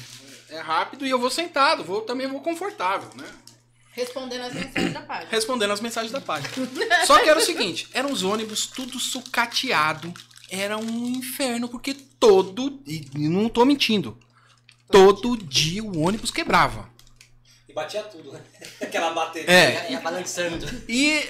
É 0.49 0.59
rápido 0.59 1.07
e 1.07 1.11
eu 1.11 1.21
vou 1.21 1.31
sentado, 1.31 1.85
vou 1.85 2.01
também 2.01 2.27
vou 2.27 2.41
confortável, 2.41 3.09
né? 3.15 3.25
Respondendo 3.93 4.43
as 4.43 4.53
mensagens 4.53 4.93
da 4.93 5.01
página. 5.03 5.31
Respondendo 5.31 5.71
as 5.71 5.81
mensagens 5.81 6.13
da 6.13 6.21
página. 6.21 6.51
Só 7.07 7.21
que 7.21 7.29
era 7.29 7.39
o 7.39 7.43
seguinte, 7.43 7.89
eram 7.93 8.11
os 8.11 8.25
ônibus 8.25 8.67
tudo 8.67 8.99
sucateado, 8.99 10.13
era 10.51 10.77
um 10.77 11.07
inferno 11.07 11.69
porque 11.69 11.95
todo, 11.95 12.83
e 12.85 13.09
não 13.15 13.49
tô 13.49 13.65
mentindo, 13.65 14.19
todo 14.91 15.37
dia 15.37 15.85
o 15.85 16.01
ônibus 16.01 16.33
quebrava. 16.33 16.91
E 17.69 17.73
batia 17.73 18.03
tudo, 18.03 18.33
né? 18.33 18.41
Aquela 18.83 19.13
bateria. 19.13 19.49
É, 19.49 20.01
balançando. 20.01 20.67
E 20.89 21.25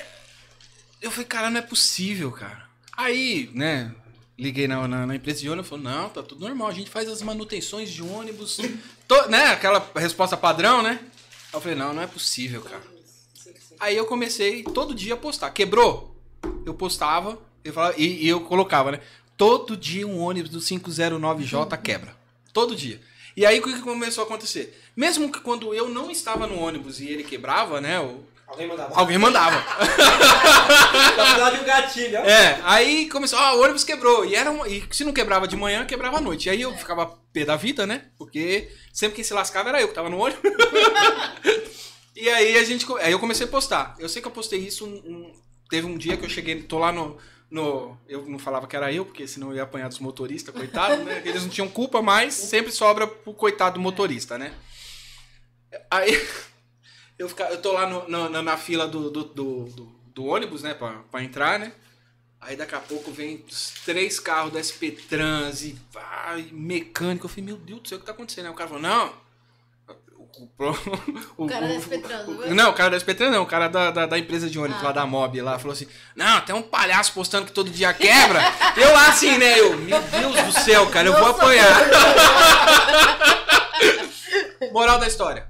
eu 1.04 1.10
falei, 1.10 1.26
cara, 1.26 1.50
não 1.50 1.58
é 1.58 1.62
possível, 1.62 2.30
cara. 2.32 2.64
Aí, 2.96 3.50
né, 3.54 3.92
liguei 4.38 4.66
na, 4.68 4.86
na, 4.88 5.06
na 5.06 5.14
empresa 5.16 5.40
de 5.40 5.48
ônibus 5.48 5.66
e 5.66 5.70
falou, 5.70 5.84
não, 5.84 6.08
tá 6.08 6.22
tudo 6.22 6.46
normal, 6.46 6.68
a 6.68 6.72
gente 6.72 6.90
faz 6.90 7.08
as 7.08 7.22
manutenções 7.22 7.90
de 7.90 8.02
ônibus, 8.02 8.58
to- 9.08 9.28
né, 9.28 9.46
aquela 9.48 9.90
resposta 9.96 10.36
padrão, 10.36 10.82
né? 10.82 10.98
Aí 11.02 11.08
eu 11.54 11.60
falei, 11.60 11.76
não, 11.76 11.92
não 11.92 12.02
é 12.02 12.06
possível, 12.06 12.62
cara. 12.62 12.82
Aí 13.80 13.96
eu 13.96 14.06
comecei 14.06 14.62
todo 14.62 14.94
dia 14.94 15.14
a 15.14 15.16
postar. 15.16 15.50
Quebrou? 15.50 16.16
Eu 16.64 16.74
postava 16.74 17.38
eu 17.64 17.72
falava, 17.72 17.94
e, 17.98 18.24
e 18.24 18.28
eu 18.28 18.40
colocava, 18.42 18.92
né? 18.92 19.00
Todo 19.36 19.76
dia 19.76 20.06
um 20.06 20.20
ônibus 20.20 20.50
do 20.50 20.60
509J 20.60 21.76
quebra. 21.82 22.14
Todo 22.52 22.76
dia. 22.76 23.00
E 23.36 23.44
aí 23.44 23.58
o 23.58 23.62
que 23.62 23.80
começou 23.80 24.22
a 24.22 24.26
acontecer? 24.26 24.80
Mesmo 24.96 25.30
que 25.32 25.40
quando 25.40 25.74
eu 25.74 25.88
não 25.88 26.10
estava 26.10 26.46
no 26.46 26.58
ônibus 26.58 27.00
e 27.00 27.06
ele 27.08 27.24
quebrava, 27.24 27.80
né? 27.80 27.98
o- 28.00 28.22
Alguém 28.46 28.66
mandava. 28.68 28.94
Alguém 29.00 29.18
mandava. 29.18 29.64
Na 31.16 31.24
verdade, 31.34 31.60
o 31.60 31.64
gatilho, 31.64 32.18
ó. 32.20 32.22
É, 32.24 32.60
aí 32.62 33.08
começou, 33.08 33.38
ah, 33.38 33.54
o 33.54 33.62
ônibus 33.62 33.84
quebrou. 33.84 34.24
E, 34.24 34.34
era 34.34 34.50
uma- 34.50 34.68
e 34.68 34.84
se 34.92 35.02
não 35.04 35.12
quebrava 35.12 35.48
de 35.48 35.56
manhã, 35.56 35.84
quebrava 35.84 36.18
à 36.18 36.20
noite. 36.20 36.46
E 36.46 36.50
aí 36.50 36.60
eu 36.62 36.72
ficava 36.76 37.06
pé 37.32 37.44
da 37.44 37.56
vida, 37.56 37.86
né? 37.86 38.06
Porque 38.18 38.70
sempre 38.92 39.16
quem 39.16 39.24
se 39.24 39.34
lascava 39.34 39.70
era 39.70 39.80
eu 39.80 39.88
que 39.88 39.94
tava 39.94 40.08
no 40.10 40.18
ônibus. 40.18 40.42
e 42.14 42.28
aí 42.28 42.56
a 42.58 42.64
gente. 42.64 42.86
Aí 43.00 43.12
eu 43.12 43.18
comecei 43.18 43.46
a 43.46 43.50
postar. 43.50 43.94
Eu 43.98 44.08
sei 44.08 44.22
que 44.22 44.28
eu 44.28 44.32
postei 44.32 44.60
isso. 44.60 44.84
um- 44.86 45.02
um- 45.04 45.32
teve 45.68 45.86
um 45.86 45.96
dia 45.98 46.16
que 46.16 46.24
eu 46.24 46.30
cheguei, 46.30 46.62
tô 46.62 46.78
lá 46.78 46.92
no. 46.92 47.16
no 47.50 47.96
eu 48.08 48.24
não 48.28 48.38
falava 48.38 48.66
que 48.68 48.76
era 48.76 48.92
eu, 48.92 49.04
porque 49.04 49.26
senão 49.26 49.50
eu 49.50 49.56
ia 49.56 49.62
apanhar 49.64 49.88
dos 49.88 49.98
motoristas, 49.98 50.54
coitado, 50.54 51.02
né? 51.02 51.22
Eles 51.24 51.42
não 51.42 51.48
tinham 51.48 51.68
culpa, 51.68 52.00
mas 52.02 52.34
sempre 52.34 52.70
sobra 52.70 53.06
pro 53.06 53.32
coitado 53.34 53.74
do 53.74 53.80
motorista, 53.80 54.38
né? 54.38 54.52
Aí 55.90 56.24
eu, 57.18 57.28
fica, 57.28 57.44
eu 57.44 57.60
tô 57.62 57.72
lá 57.72 57.86
no- 57.86 58.08
no- 58.08 58.28
na, 58.28 58.42
na 58.42 58.56
fila 58.56 58.86
do, 58.88 59.10
do, 59.10 59.24
do, 59.24 59.64
do- 60.14 60.24
ônibus, 60.26 60.62
né, 60.62 60.74
pra, 60.74 61.00
pra 61.10 61.22
entrar, 61.22 61.58
né? 61.58 61.72
Aí 62.40 62.56
daqui 62.56 62.74
a 62.74 62.80
pouco 62.80 63.10
vem 63.10 63.42
os 63.50 63.72
três 63.84 64.20
carros 64.20 64.52
da 64.52 64.62
SP 64.62 64.90
Trans 64.92 65.62
e 65.62 65.78
vai, 65.90 66.46
mecânico. 66.52 67.24
Eu 67.24 67.30
falei, 67.30 67.44
meu 67.44 67.56
Deus 67.56 67.80
do 67.80 67.88
céu, 67.88 67.96
o 67.96 68.00
que 68.00 68.06
tá 68.06 68.12
acontecendo? 68.12 68.46
Aí 68.46 68.50
o 68.52 68.54
cara 68.54 68.68
falou, 68.68 68.82
não. 68.82 69.12
O, 69.88 70.64
o- 70.64 70.74
O 71.44 71.46
cara 71.46 71.66
da 71.68 71.74
o- 71.74 71.80
SP 71.80 71.98
Trans, 71.98 72.26
não 72.26 72.36
foi? 72.36 72.50
Não, 72.50 72.70
o 72.70 72.74
cara 72.74 72.90
da 72.90 72.96
SP 73.00 73.14
Trans 73.14 73.32
não, 73.32 73.42
o 73.44 73.46
cara 73.46 73.68
da, 73.68 73.90
da, 73.90 74.04
da 74.06 74.18
empresa 74.18 74.50
de 74.50 74.58
ônibus 74.58 74.82
Ah. 74.82 74.86
lá 74.86 74.92
da 74.92 75.06
Mob 75.06 75.40
lá 75.40 75.58
falou 75.58 75.72
assim: 75.72 75.86
Não, 76.14 76.40
tem 76.42 76.54
um 76.54 76.60
palhaço 76.62 77.12
postando 77.14 77.46
que 77.46 77.52
todo 77.52 77.70
dia 77.70 77.94
quebra. 77.94 78.40
eu 78.76 78.92
lá 78.92 79.08
assim, 79.08 79.38
né? 79.38 79.58
Eu, 79.60 79.76
meu 79.78 80.02
Deus 80.02 80.42
do 80.44 80.52
céu, 80.60 80.86
cara, 80.90 81.08
eu 81.08 81.12
vou 81.12 81.22
Nossa, 81.28 81.38
apanhar. 81.42 81.76
Moral 84.72 84.98
da 84.98 85.06
história. 85.06 85.46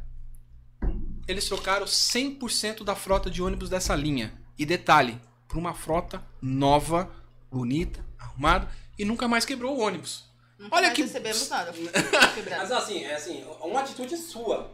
Eles 1.26 1.46
trocaram 1.46 1.86
100% 1.86 2.84
da 2.84 2.94
frota 2.94 3.30
de 3.30 3.42
ônibus 3.42 3.68
dessa 3.68 3.94
linha. 3.94 4.32
E 4.58 4.64
detalhe, 4.66 5.20
para 5.48 5.58
uma 5.58 5.74
frota 5.74 6.22
nova, 6.40 7.10
bonita, 7.50 8.04
arrumada 8.18 8.68
e 8.98 9.04
nunca 9.04 9.26
mais 9.26 9.44
quebrou 9.44 9.76
o 9.76 9.80
ônibus. 9.80 10.24
Nunca 10.58 10.76
Olha 10.76 10.86
mais 10.86 10.96
que- 10.96 11.02
recebemos 11.02 11.48
nada. 11.48 11.72
Mas 12.58 12.70
assim, 12.72 13.02
é 13.04 13.14
assim, 13.16 13.44
uma 13.60 13.80
atitude 13.80 14.16
sua. 14.16 14.70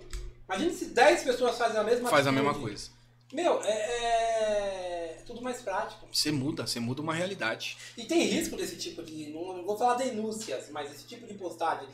Imagina 0.47 0.73
se 0.73 0.87
10 0.87 1.23
pessoas 1.23 1.57
fazem 1.57 1.79
a 1.81 1.85
mesma 1.85 2.11
Faz 2.11 2.27
a 2.27 2.31
atitude. 2.31 2.49
mesma 2.49 2.63
coisa. 2.63 2.91
Meu, 3.33 3.62
é, 3.62 3.70
é 3.70 5.22
tudo 5.26 5.41
mais 5.43 5.62
prático. 5.62 6.07
Você 6.12 6.33
muda, 6.33 6.66
você 6.66 6.81
muda 6.81 7.01
uma 7.01 7.14
realidade. 7.14 7.76
E 7.97 8.05
tem 8.05 8.22
risco 8.24 8.57
desse 8.57 8.76
tipo 8.76 9.03
de. 9.03 9.28
Não, 9.31 9.57
não 9.59 9.64
vou 9.64 9.78
falar 9.78 9.95
denúncias, 9.95 10.68
mas 10.70 10.91
esse 10.93 11.05
tipo 11.05 11.26
de 11.26 11.35
postagem. 11.35 11.87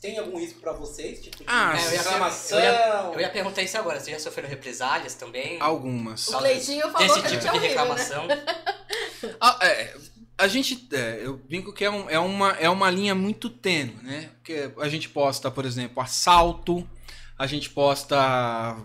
Tem 0.00 0.18
algum 0.18 0.38
risco 0.38 0.60
pra 0.60 0.72
vocês? 0.72 1.20
Tipo 1.22 1.38
de 1.38 1.44
Ah, 1.46 1.74
É, 1.76 1.86
eu, 1.86 1.92
ia, 1.92 1.98
reclamação? 2.02 2.58
eu, 2.58 2.64
ia, 2.64 3.10
eu 3.14 3.20
ia 3.20 3.30
perguntar 3.30 3.62
isso 3.62 3.76
agora. 3.78 3.98
Vocês 4.00 4.16
já 4.16 4.22
sofreram 4.22 4.48
represálias 4.48 5.14
também? 5.14 5.60
Algumas. 5.60 6.28
O 6.28 6.38
Cleitinho 6.38 6.82
falou 6.90 6.98
Desse 6.98 7.20
que 7.20 7.26
a 7.26 7.30
tipo 7.30 7.42
gente 7.42 7.48
é 7.48 7.50
de 7.50 7.56
horrível, 7.58 7.60
né? 7.60 7.68
reclamação? 7.68 8.28
Ah, 9.40 9.58
é, 9.62 9.96
a 10.36 10.46
gente, 10.46 10.86
é, 10.92 11.20
eu 11.22 11.38
brinco 11.38 11.72
que 11.72 11.82
é, 11.84 11.90
um- 11.90 12.10
é 12.10 12.18
uma, 12.18 12.50
é 12.52 12.68
uma 12.68 12.90
linha 12.90 13.14
muito 13.14 13.48
tênue, 13.48 13.96
né? 14.02 14.30
Porque 14.36 14.70
a 14.78 14.88
gente 14.88 15.08
posta, 15.08 15.50
por 15.50 15.64
exemplo, 15.64 16.02
assalto, 16.02 16.86
a 17.38 17.46
gente 17.46 17.70
posta 17.70 18.76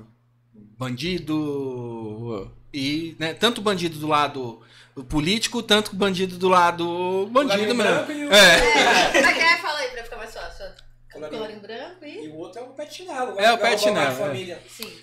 bandido 0.79 2.49
e, 2.73 3.15
né, 3.19 3.33
tanto 3.33 3.61
bandido 3.61 3.99
do 3.99 4.07
lado 4.07 4.61
político, 5.09 5.61
tanto 5.61 5.95
bandido 5.95 6.37
do 6.37 6.47
lado 6.49 7.27
bandido 7.31 7.75
mesmo. 7.75 7.83
branco 7.83 8.11
e 8.11 8.25
o- 8.25 8.31
É, 8.31 9.17
é 9.17 9.53
é? 9.53 9.57
Fala 9.57 9.79
aí 9.79 9.89
pra 9.89 10.03
ficar 10.03 10.17
mais 10.17 10.33
fácil. 10.33 10.65
Colarinho. 11.11 11.37
Colorinho 11.41 11.61
branco 11.61 12.05
e... 12.05 12.25
E 12.25 12.27
o 12.29 12.35
outro 12.35 12.61
é 12.61 12.63
o 12.63 12.67
pet 12.69 12.93
chinelo. 12.93 13.39
É, 13.39 13.51
o 13.51 13.57
pet 13.57 13.81
chinelo, 13.81 14.25
é. 14.25 14.59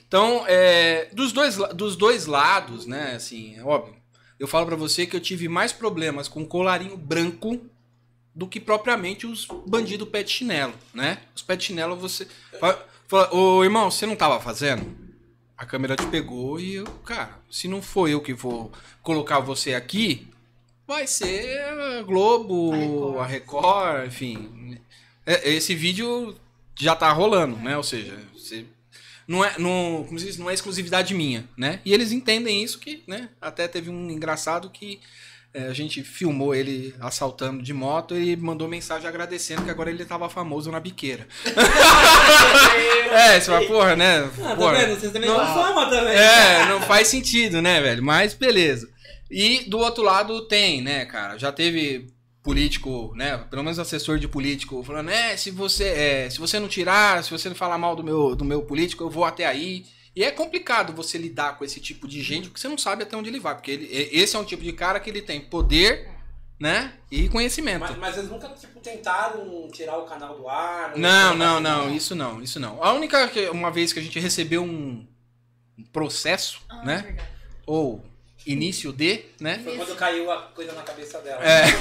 Então, 0.07 0.45
é, 0.47 1.09
dos, 1.13 1.33
dois, 1.33 1.57
dos 1.75 1.97
dois 1.97 2.27
lados, 2.27 2.87
né, 2.87 3.15
assim, 3.17 3.57
é 3.59 3.63
óbvio. 3.65 3.97
Eu 4.39 4.47
falo 4.47 4.67
pra 4.67 4.77
você 4.77 5.07
que 5.07 5.17
eu 5.17 5.21
tive 5.21 5.49
mais 5.49 5.73
problemas 5.73 6.29
com 6.29 6.45
colarinho 6.47 6.97
branco 6.97 7.59
do 8.35 8.47
que 8.47 8.61
propriamente 8.61 9.27
os 9.27 9.47
bandidos 9.67 10.09
pet 10.11 10.31
chinelo, 10.31 10.75
né? 10.93 11.19
Os 11.35 11.41
pet 11.43 11.65
chinelo 11.65 11.97
você 11.97 12.29
fala, 12.61 12.87
fala, 13.09 13.35
ô 13.35 13.65
irmão, 13.65 13.91
você 13.91 14.05
não 14.05 14.15
tava 14.15 14.39
fazendo? 14.39 15.06
A 15.57 15.65
câmera 15.65 15.97
te 15.97 16.07
pegou 16.07 16.61
e 16.61 16.75
eu, 16.75 16.85
cara, 17.05 17.39
se 17.51 17.67
não 17.67 17.81
for 17.81 18.09
eu 18.09 18.21
que 18.21 18.35
vou 18.35 18.71
colocar 19.03 19.41
você 19.41 19.75
aqui, 19.75 20.29
vai 20.87 21.07
ser 21.07 21.59
a 21.65 22.03
Globo, 22.03 23.19
A 23.19 23.25
a 23.25 23.27
Record, 23.27 24.07
enfim, 24.07 24.79
É, 25.25 25.51
Esse 25.51 25.75
vídeo 25.75 26.37
já 26.79 26.95
tá 26.95 27.11
rolando, 27.11 27.57
né? 27.57 27.77
Ou 27.77 27.83
seja, 27.83 28.17
você- 28.35 28.65
não 29.27 29.45
é, 29.45 29.59
não, 29.59 30.05
como 30.07 30.19
se 30.21 30.27
diz, 30.27 30.37
não 30.39 30.49
é 30.49 30.55
exclusividade 30.55 31.15
minha, 31.15 31.49
né? 31.57 31.81
E 31.85 31.93
eles 31.93 32.13
entendem 32.13 32.63
isso 32.63 32.79
que, 32.79 33.03
né? 33.09 33.29
Até 33.41 33.67
teve 33.67 33.91
um 33.91 34.09
engraçado 34.11 34.71
que 34.71 35.01
a 35.69 35.73
gente 35.73 36.03
filmou 36.03 36.55
ele 36.55 36.95
assaltando 37.01 37.63
de 37.63 37.73
moto 37.73 38.17
e 38.17 38.37
mandou 38.37 38.69
mensagem 38.69 39.09
agradecendo 39.09 39.63
que 39.63 39.71
agora 39.71 39.91
ele 39.91 40.05
tava 40.05 40.29
famoso 40.29 40.71
na 40.71 40.79
biqueira. 40.81 41.27
é, 43.11 43.41
você 43.41 43.47
fala, 43.47 43.67
porra, 43.67 43.97
né? 43.97 44.31
Ah, 44.45 44.57
tá 44.57 44.71
vendo? 44.73 45.01
Vocês 45.01 45.13
também 45.13 45.29
não- 45.29 45.37
dão 45.37 45.47
fama 45.47 45.87
também. 45.89 46.15
é, 46.15 46.67
não 46.69 46.81
faz 46.83 47.09
sentido, 47.09 47.63
né, 47.63 47.81
velho? 47.81 48.03
Mas 48.03 48.35
beleza. 48.35 48.89
E 49.31 49.65
do 49.69 49.79
outro 49.79 50.05
lado 50.05 50.43
tem, 50.47 50.81
né, 50.83 51.05
cara? 51.05 51.39
Já 51.39 51.51
teve 51.51 52.07
político, 52.43 53.13
né? 53.17 53.39
Pelo 53.51 53.65
menos 53.65 53.79
assessor 53.79 54.19
de 54.19 54.29
político 54.29 54.83
falando, 54.85 55.11
é, 55.11 55.37
se 55.37 55.51
você, 55.51 55.85
é, 55.85 56.31
se 56.31 56.39
você 56.39 56.61
não 56.61 56.69
tirar, 56.69 57.25
se 57.25 57.31
você 57.31 57.49
não 57.49 57.57
falar 57.57 57.77
mal 57.77 57.97
do 57.97 58.05
meu, 58.05 58.37
do 58.37 58.45
meu 58.45 58.63
político, 58.63 59.03
eu 59.03 59.11
vou 59.11 59.25
até 59.25 59.45
aí. 59.47 59.85
E 60.17 60.25
é 60.25 60.31
complicado 60.31 60.95
você 60.95 61.19
lidar 61.19 61.59
com 61.59 61.65
esse 61.65 61.79
tipo 61.79 62.09
de 62.09 62.23
gente, 62.23 62.49
porque 62.49 62.59
você 62.59 62.69
não 62.69 62.79
sabe 62.79 63.03
até 63.03 63.15
onde 63.17 63.29
ele 63.29 63.39
vai. 63.39 63.55
Porque 63.55 63.71
ele, 63.71 63.87
esse 64.11 64.35
é 64.35 64.39
um 64.39 64.45
tipo 64.45 64.65
de 64.65 64.73
cara 64.73 64.99
que 64.99 65.11
ele 65.11 65.21
tem 65.21 65.41
poder, 65.41 66.09
né? 66.59 66.95
E 67.11 67.29
conhecimento. 67.29 67.81
Mas, 67.81 67.97
mas 67.99 68.17
eles 68.17 68.31
nunca 68.31 68.49
tipo, 68.49 68.81
tentaram 68.81 69.69
tirar 69.71 69.99
o 69.99 70.07
canal 70.07 70.35
do 70.35 70.49
ar? 70.49 70.97
Não, 70.97 71.35
não, 71.35 71.61
não, 71.61 71.95
isso 71.95 72.15
não, 72.15 72.43
isso 72.43 72.59
não. 72.59 72.83
A 72.83 72.95
única 72.95 73.29
que, 73.29 73.51
uma 73.51 73.71
vez 73.71 73.93
que 73.93 73.99
a 73.99 74.03
gente 74.03 74.19
recebeu 74.19 74.63
um 74.65 75.07
um 75.79 75.85
processo, 75.85 76.61
Ah, 76.69 76.83
né? 76.85 77.03
verdade. 77.03 77.29
Ou 77.67 78.03
início 78.47 78.93
de, 78.93 79.25
né? 79.41 79.61
Foi 79.63 79.77
quando 79.77 79.95
caiu 79.97 80.31
a 80.31 80.43
coisa 80.43 80.73
na 80.73 80.83
cabeça 80.83 81.21
dela. 81.21 81.43
É. 81.45 81.65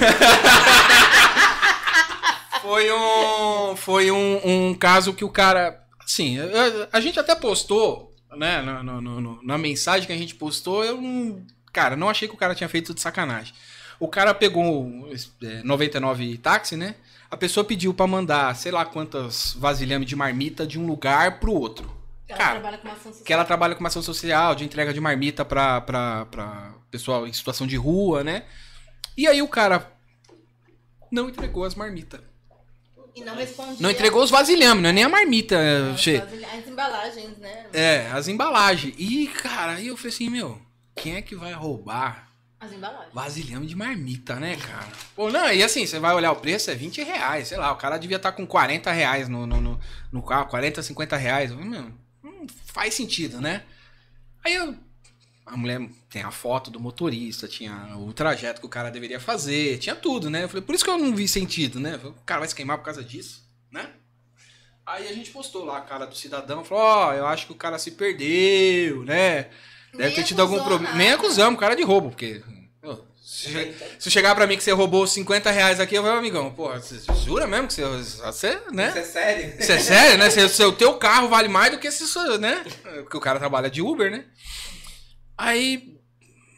Foi 2.61 2.91
um, 2.91 3.75
foi 3.75 4.09
um, 4.09 4.41
um 4.69 4.73
caso 4.73 5.13
que 5.13 5.23
o 5.23 5.29
cara, 5.29 5.86
assim, 6.03 6.39
a, 6.39 6.97
a 6.97 6.99
gente 6.99 7.19
até 7.19 7.36
postou, 7.36 8.11
né, 8.36 8.61
na, 8.61 8.83
no- 8.83 9.01
no- 9.01 9.21
no- 9.21 9.43
na 9.43 9.57
mensagem 9.57 10.05
que 10.07 10.13
a 10.13 10.17
gente 10.17 10.36
postou, 10.36 10.83
eu 10.83 10.99
não, 11.01 11.41
cara, 11.73 11.95
não 11.95 12.09
achei 12.09 12.27
que 12.27 12.33
o 12.33 12.38
cara 12.38 12.55
tinha 12.55 12.69
feito 12.69 12.93
de 12.93 13.01
sacanagem. 13.01 13.53
O 13.99 14.07
cara 14.07 14.33
pegou 14.33 15.07
é, 15.41 15.63
99 15.63 16.38
táxi, 16.38 16.75
né? 16.75 16.95
A 17.31 17.38
pessoa 17.38 17.63
pediu 17.63 17.93
pra 17.93 18.05
mandar, 18.05 18.55
sei 18.55 18.71
lá 18.71 18.86
quantas 18.86 19.53
vasilhame 19.57 20.05
de 20.05 20.15
marmita 20.15 20.65
de 20.67 20.79
um 20.79 20.86
lugar 20.86 21.39
pro 21.39 21.53
outro. 21.53 21.89
Ela 22.27 22.38
Cara, 22.38 22.59
trabalha 22.59 22.77
com 22.77 22.88
uma 22.88 22.93
ação 22.93 23.11
social. 23.11 23.25
que 23.25 23.33
ela 23.33 23.45
trabalha 23.45 23.75
com 23.75 23.79
uma 23.81 23.88
ação 23.89 24.01
social, 24.01 24.55
de 24.55 24.63
entrega 24.63 24.93
de 24.93 24.99
marmita 24.99 25.45
pra, 25.45 25.79
pra, 25.81 26.25
pra 26.25 26.73
pessoal 26.91 27.27
em 27.27 27.33
situação 27.33 27.65
de 27.67 27.75
rua, 27.75 28.23
né? 28.23 28.43
E 29.17 29.27
aí 29.27 29.41
o 29.41 29.47
cara 29.47 29.91
não 31.11 31.29
entregou 31.29 31.63
as 31.63 31.75
marmitas. 31.75 32.19
E 33.15 33.23
não 33.23 33.36
respondia. 33.36 33.77
Não 33.79 33.89
entregou 33.91 34.21
os 34.23 34.29
vasilhames, 34.29 34.83
não 34.83 34.89
é 34.89 34.93
nem 34.93 35.03
a 35.05 35.09
marmita, 35.09 35.57
as, 35.93 36.01
che. 36.01 36.21
Embalagens, 36.88 37.38
né? 37.38 37.65
É, 37.73 38.07
as 38.11 38.27
embalagens. 38.27 38.95
E, 38.97 39.27
cara, 39.27 39.73
aí 39.73 39.88
eu 39.88 39.97
falei 39.97 40.11
assim, 40.13 40.29
meu, 40.29 40.61
quem 40.95 41.15
é 41.15 41.21
que 41.21 41.36
vai 41.36 41.53
roubar 41.53 42.29
As 42.59 42.71
embalagens. 42.71 43.13
vasilhame 43.13 43.65
de 43.67 43.75
marmita, 43.75 44.36
né, 44.36 44.55
cara? 44.55 44.88
Pô, 45.15 45.31
não, 45.31 45.51
e 45.51 45.63
assim, 45.63 45.86
você 45.86 45.99
vai 45.99 46.13
olhar 46.13 46.31
o 46.31 46.38
preço, 46.38 46.71
é 46.71 46.75
20 46.75 47.03
reais, 47.03 47.47
sei 47.49 47.57
lá, 47.57 47.71
o 47.71 47.77
cara 47.77 47.97
devia 47.97 48.17
estar 48.17 48.31
com 48.31 48.45
40 48.45 48.91
reais 48.91 49.27
no, 49.27 49.45
no, 49.45 49.61
no, 49.61 49.79
no 50.11 50.21
carro, 50.23 50.47
40, 50.47 50.81
50 50.81 51.17
reais. 51.17 51.51
Não 51.51 51.91
faz 52.65 52.93
sentido, 52.93 53.41
né? 53.41 53.63
Aí 54.43 54.55
eu. 54.55 54.75
A 55.45 55.55
mulher 55.55 55.79
tem 56.09 56.23
a 56.23 56.31
foto 56.31 56.71
do 56.71 56.79
motorista, 56.79 57.47
tinha 57.47 57.95
o 57.97 58.11
trajeto 58.11 58.59
que 58.59 58.65
o 58.65 58.69
cara 58.69 58.89
deveria 58.89 59.19
fazer, 59.19 59.77
tinha 59.77 59.95
tudo, 59.95 60.27
né? 60.27 60.43
Eu 60.43 60.49
falei, 60.49 60.63
por 60.63 60.73
isso 60.73 60.83
que 60.83 60.89
eu 60.89 60.97
não 60.97 61.15
vi 61.15 61.27
sentido, 61.27 61.79
né? 61.79 61.99
Falei, 61.99 62.13
O 62.13 62.25
cara 62.25 62.39
vai 62.39 62.49
se 62.49 62.55
queimar 62.55 62.79
por 62.79 62.86
causa 62.86 63.03
disso? 63.03 63.45
Aí 64.86 65.07
a 65.07 65.13
gente 65.13 65.31
postou 65.31 65.65
lá 65.65 65.77
a 65.77 65.81
cara 65.81 66.05
do 66.05 66.15
cidadão, 66.15 66.63
falou, 66.63 66.83
ó, 66.83 67.13
eu 67.13 67.25
acho 67.25 67.47
que 67.47 67.51
o 67.51 67.55
cara 67.55 67.79
se 67.79 67.91
perdeu, 67.91 69.03
né? 69.03 69.47
Deve 69.91 70.05
Nem 70.07 70.15
ter 70.15 70.23
tido 70.23 70.41
algum 70.41 70.63
problema. 70.63 70.95
Nem 70.95 71.11
acusamos 71.13 71.55
o 71.57 71.59
cara 71.59 71.75
de 71.75 71.83
roubo, 71.83 72.09
porque. 72.09 72.41
Se, 73.23 73.49
che- 73.51 73.73
se 73.97 74.11
chegar 74.11 74.36
pra 74.36 74.45
mim 74.45 74.55
que 74.55 74.63
você 74.63 74.71
roubou 74.71 75.05
50 75.07 75.49
reais 75.49 75.79
aqui, 75.79 75.95
eu 75.95 76.03
vou, 76.03 76.11
amigão, 76.11 76.53
porra, 76.53 76.79
você 76.79 76.99
jura 77.25 77.47
mesmo 77.47 77.67
que 77.67 77.73
você. 77.73 77.83
Você, 77.83 78.61
né? 78.71 78.89
Isso 78.89 78.97
é 78.99 79.03
sério? 79.03 79.55
Isso 79.59 79.71
é 79.71 79.79
sério, 79.79 80.17
né? 80.19 80.29
Se, 80.29 80.47
se 80.49 80.63
o 80.63 80.71
teu 80.71 80.93
carro 80.97 81.27
vale 81.27 81.47
mais 81.47 81.71
do 81.71 81.79
que 81.79 81.89
se 81.91 82.03
isso, 82.03 82.38
né? 82.38 82.63
Porque 83.01 83.17
o 83.17 83.19
cara 83.19 83.39
trabalha 83.39 83.69
de 83.69 83.81
Uber, 83.81 84.11
né? 84.11 84.25
Aí, 85.38 85.99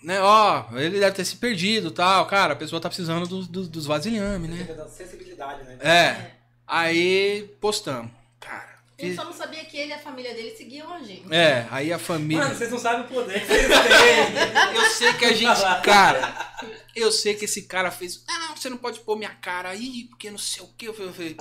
né, 0.03 0.21
ó, 0.21 0.65
ele 0.75 0.99
deve 0.99 1.15
ter 1.15 1.25
se 1.25 1.38
perdido 1.38 1.88
e 1.88 1.91
tal. 1.91 2.25
Cara, 2.28 2.53
a 2.53 2.57
pessoa 2.57 2.82
tá 2.82 2.89
precisando 2.89 3.25
dos, 3.25 3.47
dos, 3.47 3.67
dos 3.69 3.86
vasilhame, 3.86 4.47
né? 4.49 4.63
Da 4.65 4.88
sensibilidade, 4.89 5.63
né? 5.63 5.78
É. 5.82 6.32
Aí 6.67 7.55
postamos. 7.61 8.11
Cara. 8.48 8.78
A 9.00 9.02
gente 9.04 9.14
e- 9.14 9.16
só 9.16 9.24
não 9.26 9.34
sabia 9.34 9.64
que 9.66 9.78
ele 9.78 9.91
e 9.91 9.93
a 9.93 10.00
família 10.00 10.34
dele 10.34 10.56
seguiam 10.58 10.91
a 10.91 11.00
gente. 11.04 11.32
é, 11.32 11.68
aí 11.70 11.93
a 11.93 12.00
família. 12.00 12.43
Mano, 12.43 12.56
vocês 12.56 12.72
não 12.72 12.80
sabem 12.80 13.02
o 13.02 13.08
poder 13.08 13.41
que 13.41 13.45
vocês 13.45 13.68
têm. 13.68 14.76
Eu 14.76 14.89
sei 14.89 15.14
que 15.14 15.26
a 15.26 15.34
gente. 15.34 15.62
Cara, 15.84 16.56
eu 16.95 17.12
sei 17.12 17.36
que 17.36 17.45
esse 17.45 17.64
cara 17.64 17.91
fez. 17.91 18.24
Ah, 18.28 18.54
você 18.56 18.70
não 18.70 18.78
pode 18.78 19.00
pôr 19.02 19.16
minha 19.16 19.30
cara 19.30 19.70
aí, 19.70 20.06
porque 20.10 20.32
não 20.32 20.38
sei 20.39 20.64
o 20.64 20.68
que. 20.76 20.88
Eu 20.88 20.93
falei. 20.95 21.38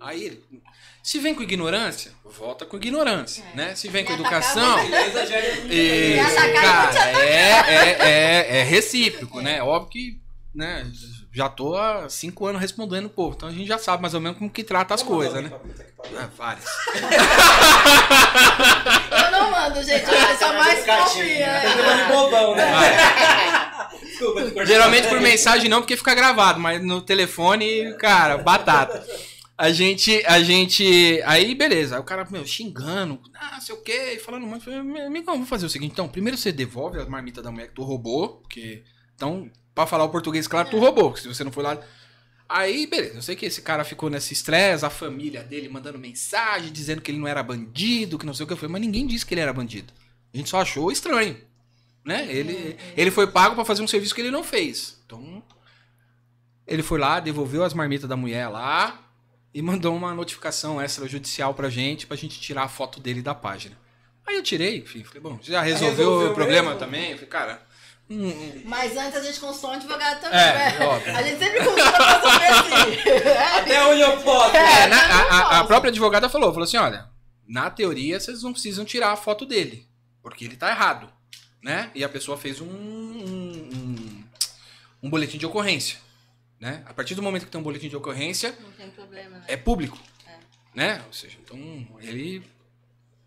Aí 0.00 0.24
ele. 0.24 0.44
Se 1.00 1.20
vem 1.20 1.32
com 1.32 1.42
ignorância, 1.44 2.12
volta 2.24 2.66
com 2.66 2.76
ignorância, 2.76 3.44
É. 3.52 3.56
né? 3.56 3.74
Se 3.76 3.86
vem 3.88 4.04
com 4.04 4.10
Me 4.14 4.18
educação. 4.18 4.76
É- 4.80 6.18
eu 6.18 6.52
cara, 6.54 7.20
é, 7.20 7.50
é, 7.68 7.96
é, 8.00 8.58
é 8.58 8.62
recíproco, 8.64 9.40
né? 9.40 9.62
Óbvio 9.62 9.90
que, 9.90 10.20
né? 10.52 10.90
Já 11.36 11.50
tô 11.50 11.76
há 11.76 12.08
cinco 12.08 12.46
anos 12.46 12.62
respondendo 12.62 13.04
o 13.04 13.10
povo, 13.10 13.34
então 13.36 13.50
a 13.50 13.52
gente 13.52 13.66
já 13.66 13.76
sabe 13.76 14.00
mais 14.00 14.14
ou 14.14 14.22
menos 14.22 14.38
como 14.38 14.48
que 14.48 14.64
trata 14.64 14.94
as 14.94 15.02
coisas, 15.02 15.44
né? 15.44 15.52
Ah, 16.16 16.30
várias. 16.34 16.64
Eu 19.10 19.30
não 19.32 19.50
mando, 19.50 19.82
gente. 19.82 20.06
Eu 20.06 20.38
sou 20.38 20.54
mais 20.54 20.78
confia. 20.86 21.60
Tem 21.60 21.72
que 21.72 22.04
de 22.04 22.04
bobão, 22.10 22.56
né? 22.56 22.64
Vai. 22.72 23.98
Desculpa. 24.00 24.64
Geralmente 24.64 25.08
por 25.08 25.20
mensagem 25.20 25.68
não, 25.68 25.82
porque 25.82 25.94
fica 25.94 26.14
gravado, 26.14 26.58
mas 26.58 26.82
no 26.82 27.02
telefone, 27.02 27.92
cara, 27.98 28.38
batata. 28.38 29.04
A 29.58 29.70
gente, 29.70 30.24
a 30.26 30.42
gente. 30.42 31.20
Aí, 31.26 31.54
beleza. 31.54 31.96
Aí 31.96 32.00
o 32.00 32.04
cara, 32.04 32.26
meu, 32.30 32.46
xingando, 32.46 33.20
ah, 33.34 33.60
sei 33.60 33.74
o 33.74 33.82
quê, 33.82 34.18
falando 34.24 34.46
monte. 34.46 34.66
Eu 34.66 34.72
Falei, 34.72 34.82
meu 34.82 35.06
amigão, 35.06 35.34
vamos 35.34 35.50
fazer 35.50 35.66
o 35.66 35.70
seguinte, 35.70 35.92
então. 35.92 36.08
Primeiro 36.08 36.38
você 36.38 36.50
devolve 36.50 36.98
a 36.98 37.04
marmita 37.04 37.42
da 37.42 37.50
mulher 37.50 37.68
que 37.68 37.74
tu 37.74 37.82
roubou, 37.82 38.38
porque. 38.38 38.84
Então, 39.14 39.50
pra 39.76 39.86
falar 39.86 40.04
o 40.04 40.08
português, 40.08 40.48
claro, 40.48 40.70
tu 40.70 40.78
roubou, 40.78 41.10
porque 41.10 41.20
se 41.20 41.28
você 41.28 41.44
não 41.44 41.52
foi 41.52 41.62
lá. 41.62 41.78
Aí, 42.48 42.86
beleza. 42.86 43.16
Eu 43.16 43.22
sei 43.22 43.36
que 43.36 43.44
esse 43.44 43.60
cara 43.60 43.84
ficou 43.84 44.08
nesse 44.08 44.32
estresse, 44.32 44.86
a 44.86 44.88
família 44.90 45.42
dele 45.42 45.68
mandando 45.68 45.98
mensagem, 45.98 46.72
dizendo 46.72 47.02
que 47.02 47.10
ele 47.10 47.18
não 47.18 47.28
era 47.28 47.42
bandido, 47.42 48.18
que 48.18 48.24
não 48.24 48.32
sei 48.32 48.44
o 48.44 48.46
que. 48.48 48.56
Falei, 48.56 48.72
mas 48.72 48.80
ninguém 48.80 49.06
disse 49.06 49.26
que 49.26 49.34
ele 49.34 49.42
era 49.42 49.52
bandido. 49.52 49.92
A 50.32 50.36
gente 50.36 50.48
só 50.48 50.62
achou 50.62 50.90
estranho. 50.90 51.36
Né? 52.02 52.26
Ele, 52.30 52.78
ele 52.96 53.10
foi 53.10 53.26
pago 53.26 53.54
pra 53.54 53.64
fazer 53.66 53.82
um 53.82 53.86
serviço 53.86 54.14
que 54.14 54.22
ele 54.22 54.30
não 54.30 54.42
fez. 54.42 54.98
Então, 55.04 55.42
ele 56.66 56.82
foi 56.82 56.98
lá, 56.98 57.20
devolveu 57.20 57.62
as 57.62 57.74
marmitas 57.74 58.08
da 58.08 58.16
mulher 58.16 58.48
lá 58.48 59.02
e 59.52 59.60
mandou 59.60 59.94
uma 59.94 60.14
notificação 60.14 60.82
extrajudicial 60.82 61.52
pra 61.52 61.68
gente, 61.68 62.06
pra 62.06 62.16
gente 62.16 62.40
tirar 62.40 62.62
a 62.62 62.68
foto 62.68 62.98
dele 62.98 63.20
da 63.20 63.34
página. 63.34 63.76
Aí 64.26 64.36
eu 64.36 64.42
tirei, 64.42 64.78
enfim, 64.78 65.04
falei, 65.04 65.20
bom, 65.20 65.38
já 65.42 65.60
resolveu, 65.60 65.96
Resolveu 65.96 66.30
o 66.30 66.34
problema 66.34 66.70
mesmo? 66.70 66.78
também? 66.78 67.10
Eu 67.10 67.16
falei, 67.16 67.28
cara, 67.30 67.66
hum, 68.10 68.62
Mas 68.64 68.96
antes 68.96 69.16
a 69.16 69.22
gente 69.22 69.40
consultou 69.40 69.70
um 69.70 69.74
advogado 69.74 70.20
também, 70.20 70.38
É, 70.38 70.78
né? 70.78 70.86
óbvio. 70.86 71.16
A 71.16 71.22
gente 71.22 71.38
sempre 71.38 71.58
consulta 71.64 71.92
pra 71.92 72.20
saber 72.20 73.02
se... 73.02 73.28
Até 73.60 73.84
onde 73.86 74.00
eu 74.00 74.20
posso. 74.22 74.56
É, 74.56 74.86
na- 74.86 75.08
não 75.08 75.14
a, 75.14 75.20
a- 75.20 75.60
a 75.60 75.64
própria 75.64 75.90
advogada 75.90 76.28
falou, 76.28 76.50
falou 76.50 76.64
assim, 76.64 76.76
olha, 76.76 77.08
na 77.46 77.70
teoria 77.70 78.18
vocês 78.20 78.42
não 78.42 78.52
precisam 78.52 78.84
tirar 78.84 79.12
a 79.12 79.16
foto 79.16 79.44
dele, 79.46 79.86
porque 80.22 80.44
ele 80.44 80.56
tá 80.56 80.70
errado, 80.70 81.08
né? 81.62 81.90
E 81.94 82.02
a 82.04 82.08
pessoa 82.08 82.36
fez 82.36 82.60
um, 82.60 82.66
um, 82.66 83.70
um- 83.74 84.24
um 85.04 85.10
boletim 85.10 85.38
de 85.38 85.46
ocorrência, 85.46 85.98
né? 86.60 86.82
A 86.86 86.94
partir 86.94 87.14
do 87.14 87.22
momento 87.22 87.44
que 87.44 87.50
tem 87.50 87.60
um 87.60 87.64
boletim 87.64 87.88
de 87.88 87.96
ocorrência, 87.96 88.56
Não 88.60 88.70
tem 88.72 88.90
problema, 88.90 89.38
né? 89.38 89.44
é 89.48 89.56
público, 89.56 89.98
né? 90.74 91.02
Ou 91.06 91.12
seja, 91.12 91.36
então 91.44 91.56
ele, 92.00 92.42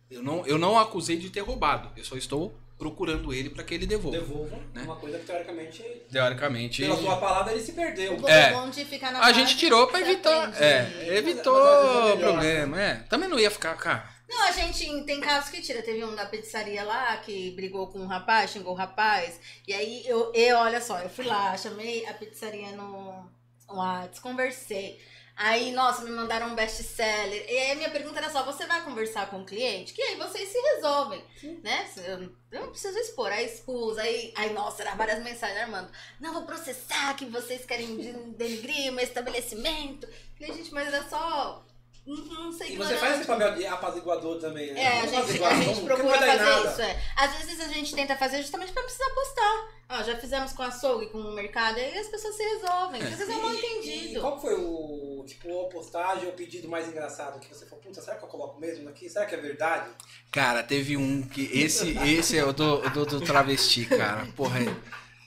eu 0.09 0.21
não, 0.23 0.45
eu 0.47 0.57
não 0.57 0.77
acusei 0.79 1.17
de 1.17 1.29
ter 1.29 1.41
roubado, 1.41 1.89
eu 1.95 2.03
só 2.03 2.15
estou 2.17 2.57
procurando 2.79 3.33
ele 3.33 3.49
para 3.49 3.63
que 3.63 3.75
ele 3.75 3.85
devolva. 3.85 4.17
Devolvam 4.17 4.59
Né? 4.73 4.83
uma 4.83 4.95
coisa 4.95 5.19
que 5.19 5.25
teoricamente, 5.25 5.83
Teoricamente, 6.09 6.81
pela 6.81 6.95
sua 6.95 7.17
palavra, 7.17 7.51
ele 7.51 7.61
se 7.61 7.73
perdeu. 7.73 8.17
O 8.17 8.27
É. 8.27 8.53
bom 8.53 8.69
de 8.69 8.85
ficar 8.85 9.11
na 9.11 9.19
a 9.19 9.33
gente 9.33 9.57
tirou 9.57 9.85
para 9.87 9.99
evitar, 9.99 10.51
é, 10.59 11.17
evitou 11.17 11.59
é 11.59 12.13
o 12.13 12.17
problema, 12.17 12.81
é. 12.81 12.95
Também 13.09 13.27
não 13.27 13.37
ia 13.37 13.51
ficar, 13.51 13.75
cara. 13.75 14.09
Não, 14.29 14.43
a 14.43 14.51
gente 14.51 15.03
tem 15.05 15.19
casos 15.19 15.49
que 15.49 15.59
tira. 15.59 15.81
Teve 15.81 16.03
um 16.05 16.15
da 16.15 16.25
pizzaria 16.27 16.83
lá 16.83 17.17
que 17.17 17.51
brigou 17.51 17.87
com 17.87 17.99
um 17.99 18.05
rapaz, 18.07 18.51
xingou 18.51 18.73
o 18.73 18.75
rapaz. 18.75 19.39
E 19.67 19.73
aí 19.73 20.03
eu, 20.07 20.31
eu 20.33 20.57
olha 20.57 20.79
só, 20.79 20.99
eu 20.99 21.09
fui 21.09 21.25
lá, 21.25 21.57
chamei 21.57 22.05
a 22.05 22.13
pizzaria 22.13 22.71
no 22.71 23.27
WhatsApp, 23.67 24.21
conversei. 24.21 24.99
Aí, 25.41 25.71
nossa, 25.71 26.03
me 26.03 26.09
mandaram 26.11 26.47
um 26.47 26.55
best-seller. 26.55 27.45
E 27.49 27.57
aí, 27.57 27.75
minha 27.77 27.89
pergunta 27.89 28.19
era 28.19 28.29
só: 28.29 28.43
você 28.43 28.65
vai 28.65 28.83
conversar 28.83 29.29
com 29.29 29.39
o 29.41 29.45
cliente? 29.45 29.93
Que 29.93 30.01
aí 30.01 30.17
vocês 30.17 30.49
se 30.49 30.59
resolvem, 30.59 31.23
né? 31.63 31.89
Eu, 32.05 32.29
não 32.59 32.69
preciso 32.71 32.97
expor. 32.97 33.31
Aí 33.31 33.45
expus, 33.45 33.97
aí, 33.97 34.33
aí, 34.35 34.51
nossa, 34.51 34.83
eram 34.83 34.97
várias 34.97 35.23
mensagens 35.23 35.57
armando. 35.61 35.89
Não, 36.19 36.33
vou 36.33 36.43
processar 36.43 37.15
que 37.15 37.23
vocês 37.23 37.63
querem 37.63 37.95
de- 37.95 38.11
denigrir 38.33 38.91
o 38.91 38.95
meu 38.95 39.03
estabelecimento. 39.05 40.05
Falei, 40.37 40.53
gente, 40.57 40.73
mas 40.73 40.87
era 40.93 41.07
só. 41.07 41.65
Não, 42.09 42.45
não 42.45 42.51
sei 42.51 42.67
E 42.67 42.71
que 42.71 42.77
você 42.77 42.93
não 42.93 42.99
faz 42.99 43.17
esse 43.17 43.27
papel 43.27 43.53
de 43.55 43.65
apaziguador 43.67 44.39
também, 44.39 44.73
né? 44.73 44.81
é, 44.81 44.87
a 44.87 44.91
Vamos 45.05 45.09
gente, 45.11 45.19
apaziguar, 45.19 45.51
a 45.51 45.55
gente 45.55 45.65
vamos- 45.65 45.79
não 45.79 45.85
procura 45.85 46.09
vai 46.09 46.19
dar 46.19 46.35
em 46.35 46.37
fazer 46.39 46.49
nada. 46.49 46.71
isso, 46.71 46.81
é. 46.81 47.03
Às 47.15 47.35
vezes 47.35 47.59
a 47.61 47.67
gente 47.67 47.95
tenta 47.95 48.15
fazer 48.17 48.37
justamente 48.41 48.71
pra 48.71 48.81
não 48.81 48.87
precisar 48.89 49.09
postar. 49.13 49.67
Ó, 49.91 50.03
já 50.03 50.17
fizemos 50.17 50.53
com 50.53 50.61
açougue, 50.63 51.07
com 51.07 51.17
o 51.17 51.33
mercado, 51.33 51.77
aí 51.77 51.97
as 51.97 52.07
pessoas 52.07 52.35
se 52.35 52.43
resolvem. 52.43 53.01
Às 53.01 53.09
vezes 53.09 53.29
é 53.29 53.39
mal 53.41 53.53
E 53.53 53.57
entendido. 53.57 54.21
qual 54.21 54.39
foi 54.39 54.53
o, 54.55 55.23
tipo, 55.27 55.61
a 55.65 55.69
postagem 55.69 56.25
ou 56.27 56.33
pedido 56.33 56.67
mais 56.67 56.87
engraçado 56.87 57.39
que 57.39 57.47
você 57.53 57.65
falou, 57.65 57.83
puta, 57.83 57.99
será 58.01 58.15
que 58.17 58.23
eu 58.23 58.27
coloco 58.29 58.59
mesmo 58.59 58.87
aqui? 58.89 59.09
Será 59.09 59.25
que 59.25 59.33
é 59.35 59.39
verdade? 59.39 59.89
Cara, 60.31 60.61
teve 60.63 60.95
um 60.97 61.21
que. 61.23 61.41
Esse, 61.51 61.97
esse 62.07 62.37
é 62.37 62.45
o 62.45 62.53
do, 62.53 62.85
o 62.85 62.89
do, 62.91 63.05
do 63.05 63.21
travesti, 63.21 63.85
cara. 63.85 64.27
Porra. 64.35 64.59
é- 64.63 64.75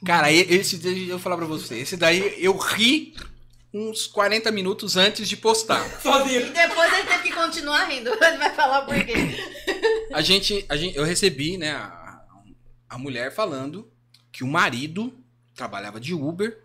Cara, 0.05 0.31
e- 0.33 0.41
esse 0.55 0.79
daí, 0.79 1.05
eu 1.09 1.17
vou 1.17 1.19
falar 1.21 1.37
pra 1.37 1.47
você. 1.47 1.79
Esse 1.79 1.97
daí 1.97 2.37
eu 2.45 2.57
ri 2.57 3.15
uns 3.73 4.07
40 4.07 4.51
minutos 4.51 4.97
antes 4.97 5.29
de 5.29 5.37
postar. 5.37 5.85
E 5.99 6.03
Sozinho. 6.03 6.53
depois 6.53 6.93
ele 6.93 7.07
teve 7.09 7.23
que 7.25 7.33
continuar 7.33 7.85
rindo. 7.85 8.11
Ele 8.23 8.37
vai 8.37 8.55
falar 8.55 8.83
por 8.83 8.95
quê. 8.95 9.15
A 10.13 10.21
gente, 10.21 10.65
a 10.69 10.77
gente, 10.77 10.97
eu 10.97 11.05
recebi, 11.05 11.57
né, 11.57 11.71
a, 11.73 12.23
a 12.89 12.99
mulher 12.99 13.35
falando 13.35 13.91
que 14.31 14.45
o 14.45 14.47
marido 14.47 15.13
trabalhava 15.55 16.01
de 16.01 16.15
Uber, 16.15 16.59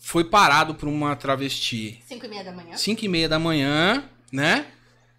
foi 0.00 0.24
parado 0.24 0.74
por 0.74 0.88
uma 0.88 1.16
travesti 1.16 2.02
5 2.06 2.26
e 2.26 2.28
meia 2.28 2.44
da 2.44 2.52
manhã. 2.52 2.76
5 2.76 3.04
e 3.04 3.08
meia 3.08 3.28
da 3.28 3.38
manhã, 3.38 4.08
né? 4.30 4.66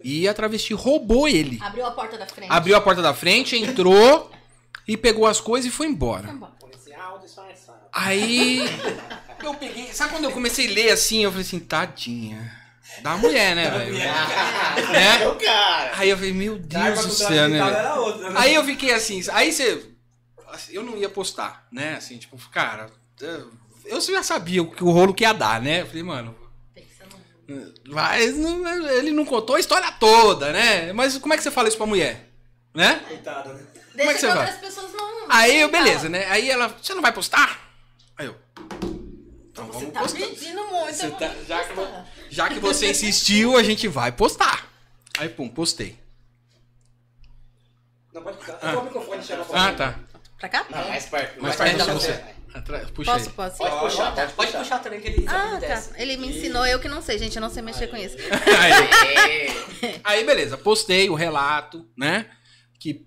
E 0.03 0.27
a 0.27 0.33
travesti 0.33 0.73
roubou 0.73 1.27
ele. 1.27 1.57
Abriu 1.61 1.85
a 1.85 1.91
porta 1.91 2.17
da 2.17 2.27
frente. 2.27 2.51
Abriu 2.51 2.75
a 2.75 2.81
porta 2.81 3.01
da 3.01 3.13
frente, 3.13 3.55
entrou 3.55 4.31
e 4.87 4.95
pegou 4.95 5.25
as 5.25 5.41
coisas 5.41 5.71
e 5.71 5.73
foi 5.75 5.87
embora. 5.87 6.27
Foi 6.27 6.35
embora. 6.35 6.51
Policial 6.59 7.19
disfarçado. 7.19 7.79
Aí 7.91 8.61
eu 9.43 9.53
peguei. 9.53 9.93
Sabe 9.93 10.11
quando 10.11 10.25
eu 10.25 10.31
comecei 10.31 10.67
a 10.67 10.71
ler 10.73 10.91
assim? 10.91 11.23
Eu 11.23 11.31
falei 11.31 11.45
assim, 11.45 11.59
tadinha. 11.59 12.65
Da 13.01 13.17
mulher, 13.17 13.55
né, 13.55 13.69
velho? 13.69 13.93
Né? 13.97 15.17
Meu 15.19 15.35
cara. 15.35 15.91
Aí 15.97 16.09
eu 16.09 16.15
falei, 16.17 16.33
meu 16.33 16.57
Deus 16.57 17.05
do 17.05 17.11
céu, 17.11 17.49
né? 17.49 17.93
outra, 17.93 18.29
né? 18.29 18.39
Aí 18.39 18.53
eu 18.53 18.63
fiquei 18.63 18.93
assim, 18.93 19.21
aí 19.31 19.51
você. 19.51 19.85
assim, 20.49 20.73
Eu 20.73 20.83
não 20.83 20.95
ia 20.97 21.09
postar, 21.09 21.67
né? 21.71 21.95
Assim, 21.95 22.17
tipo, 22.17 22.37
cara, 22.49 22.89
eu 23.85 23.99
já 24.01 24.23
sabia 24.23 24.61
o 24.61 24.71
que 24.71 24.83
o 24.83 24.91
rolo 24.91 25.13
que 25.13 25.23
ia 25.23 25.33
dar, 25.33 25.61
né? 25.61 25.81
Eu 25.81 25.87
falei, 25.87 26.03
mano. 26.03 26.35
Mas 27.87 28.35
não- 28.37 28.87
ele 28.89 29.11
não 29.11 29.25
contou 29.25 29.55
a 29.55 29.59
história 29.59 29.91
toda, 29.93 30.51
né? 30.51 30.91
Mas 30.93 31.17
como 31.17 31.33
é 31.33 31.37
que 31.37 31.43
você 31.43 31.51
fala 31.51 31.67
isso 31.67 31.77
pra 31.77 31.85
mulher? 31.85 32.29
Né? 32.73 33.01
Coitada, 33.07 33.53
né? 33.53 33.65
Deixa 33.93 33.97
Como 33.97 34.09
é 34.09 34.13
que 34.13 34.19
você 34.19 34.27
que 34.27 34.33
vai? 34.33 34.45
outras 34.45 34.59
pessoas 34.59 34.93
não. 34.93 35.25
Aí 35.29 35.61
eu, 35.61 35.69
beleza, 35.69 36.09
né? 36.09 36.25
Aí 36.29 36.49
ela, 36.49 36.67
você 36.67 36.93
não 36.93 37.01
vai 37.01 37.11
postar? 37.13 37.59
Aí 38.17 38.25
eu. 38.25 38.35
Então 39.55 39.67
Você 39.67 39.79
vamos 39.85 39.93
tá 39.93 39.99
postar. 40.01 40.19
pedindo 40.19 40.67
muito. 40.67 40.93
Você 40.93 41.11
tá- 41.11 41.33
já 41.47 41.63
que. 41.63 41.73
Já 42.29 42.49
que 42.49 42.59
você 42.59 42.89
insistiu, 42.91 43.55
a 43.55 43.63
gente 43.63 43.87
vai 43.87 44.11
postar. 44.11 44.69
Aí, 45.17 45.29
pum, 45.29 45.47
postei. 45.47 45.97
Não, 48.13 48.21
pode 48.21 48.37
ficar. 48.37 48.57
Vou 48.73 48.81
o 48.81 48.83
microfone 48.85 49.23
chama 49.23 49.45
pra 49.45 49.65
Ah, 49.67 49.73
tá. 49.73 49.99
Pra 50.37 50.49
cá? 50.49 50.65
Não, 50.69 50.89
mais 50.89 51.05
perto. 51.05 51.41
Mais 51.41 51.55
perto 51.55 51.69
perto 51.77 51.87
da 51.87 51.93
de 51.93 51.99
você. 51.99 52.11
você. 52.11 52.35
Atra- 52.53 52.79
Puxa 52.93 53.13
aí. 53.13 53.19
Posso, 53.23 53.31
posso? 53.31 53.57
Pode 53.57 53.79
puxar, 53.79 54.15
pode 54.15 54.33
Pode 54.33 54.47
puxar. 54.51 54.59
puxar 54.63 54.79
também 54.79 54.99
que 55.01 55.07
ele 55.07 55.25
Ah, 55.27 55.55
desce. 55.57 55.89
tá. 55.93 55.99
Ele 56.01 56.17
me 56.17 56.27
ensinou, 56.27 56.65
eu 56.65 56.79
que 56.79 56.87
não 56.89 57.01
sei, 57.01 57.17
gente. 57.17 57.35
Eu 57.37 57.41
não 57.41 57.49
sei 57.49 57.61
mexer 57.61 57.87
com 57.87 57.95
isso. 57.95 58.15
Aí, 58.59 59.95
aí, 60.03 60.23
beleza, 60.25 60.57
postei 60.57 61.09
o 61.09 61.15
relato, 61.15 61.87
né? 61.97 62.29
Que. 62.79 63.05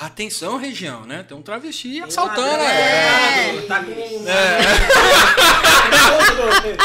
Atenção, 0.00 0.58
região, 0.58 1.04
né? 1.04 1.24
Tem 1.24 1.36
um 1.36 1.42
travesti 1.42 2.00
assaltando. 2.00 2.62
É. 2.62 3.56
É. 3.56 3.62
Tá 3.66 3.82
com... 3.82 3.90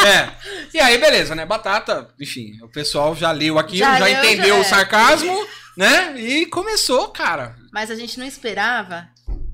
É. 0.04 0.32
E 0.74 0.80
aí, 0.80 0.98
beleza, 0.98 1.36
né? 1.36 1.46
Batata, 1.46 2.10
enfim, 2.20 2.58
o 2.64 2.68
pessoal 2.68 3.16
já 3.16 3.32
leu 3.32 3.60
aquilo, 3.60 3.78
já, 3.78 4.00
Já 4.00 4.06
leu, 4.06 4.18
entendeu 4.18 4.56
já 4.56 4.58
o 4.60 4.62
é. 4.62 4.64
sarcasmo, 4.64 5.46
né? 5.78 6.20
E 6.20 6.48
começou, 6.48 7.10
cara, 7.10 7.56
Mas 7.72 7.92
a 7.92 7.96
gente 7.96 8.18
não 8.20 8.26
esperava. 8.26 9.08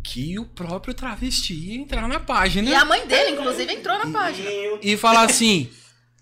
que 0.06 0.40
o 0.40 0.46
próprio 0.46 0.94
travesti 0.94 1.54
ia 1.54 1.82
entrar 1.82 2.08
na 2.08 2.22
página 2.22 2.70
E 2.70 2.74
a 2.74 2.86
mãe 2.86 3.06
dele, 3.06 3.32
inclusive, 3.32 3.74
entrou 3.74 4.00
na 4.00 4.10
página. 4.10 4.50
e 4.82 4.96
falar 4.96 5.24
assim: 5.24 5.70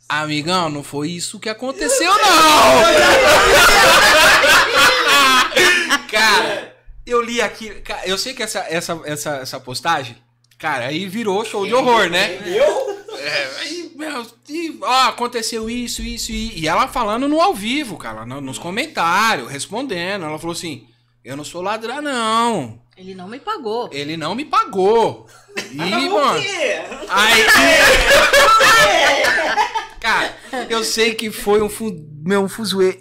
Amigão, 0.09 0.69
não 0.69 0.81
foi 0.83 1.11
isso 1.11 1.39
que 1.39 1.49
aconteceu, 1.49 2.11
não! 2.11 2.17
cara, 6.09 6.76
eu 7.08 7.22
li 7.22 7.41
aqui. 7.41 7.82
Eu 8.05 8.18
sei 8.18 8.34
que 8.34 8.43
essa, 8.43 8.60
essa, 8.70 8.99
essa, 9.05 9.36
essa 9.38 9.60
postagem, 9.60 10.18
cara, 10.60 10.88
aí 10.88 11.08
virou 11.08 11.43
show 11.45 11.66
de 11.66 11.74
horror, 11.74 12.10
né? 12.10 12.39
Eu? 12.45 12.97
É, 13.18 13.49
aí, 13.62 13.91
meu, 13.95 14.26
e, 14.47 14.78
ó, 14.82 15.08
aconteceu 15.08 15.70
isso, 15.70 16.01
isso, 16.01 16.32
e, 16.32 16.60
e 16.60 16.68
ela 16.68 16.88
falando 16.88 17.28
no 17.28 17.41
ao 17.41 17.53
vivo, 17.53 17.97
cara, 17.97 18.26
no- 18.26 18.41
nos 18.41 18.60
comentários, 18.60 19.49
respondendo. 19.51 20.26
Ela 20.26 20.38
falou 20.38 20.53
assim: 20.53 20.88
Eu 21.24 21.36
não 21.36 21.43
sou 21.43 21.62
ladrão, 21.62 22.01
não. 22.01 22.80
Ele 22.95 23.16
não 23.16 23.28
me 23.28 23.39
pagou. 23.39 23.89
Ele 23.91 24.16
não 24.18 24.36
me 24.36 24.45
pagou. 24.45 25.28
E, 25.72 26.10
mano. 26.10 26.39
Aí. 27.10 27.43
Cara, 29.99 30.36
eu 30.70 30.84
sei 30.84 31.16
que 31.16 31.32
foi 31.32 31.62
um, 31.62 31.70
fu 31.70 31.91
meu, 32.24 32.43
um 32.43 32.49
fuzuê. 32.49 32.97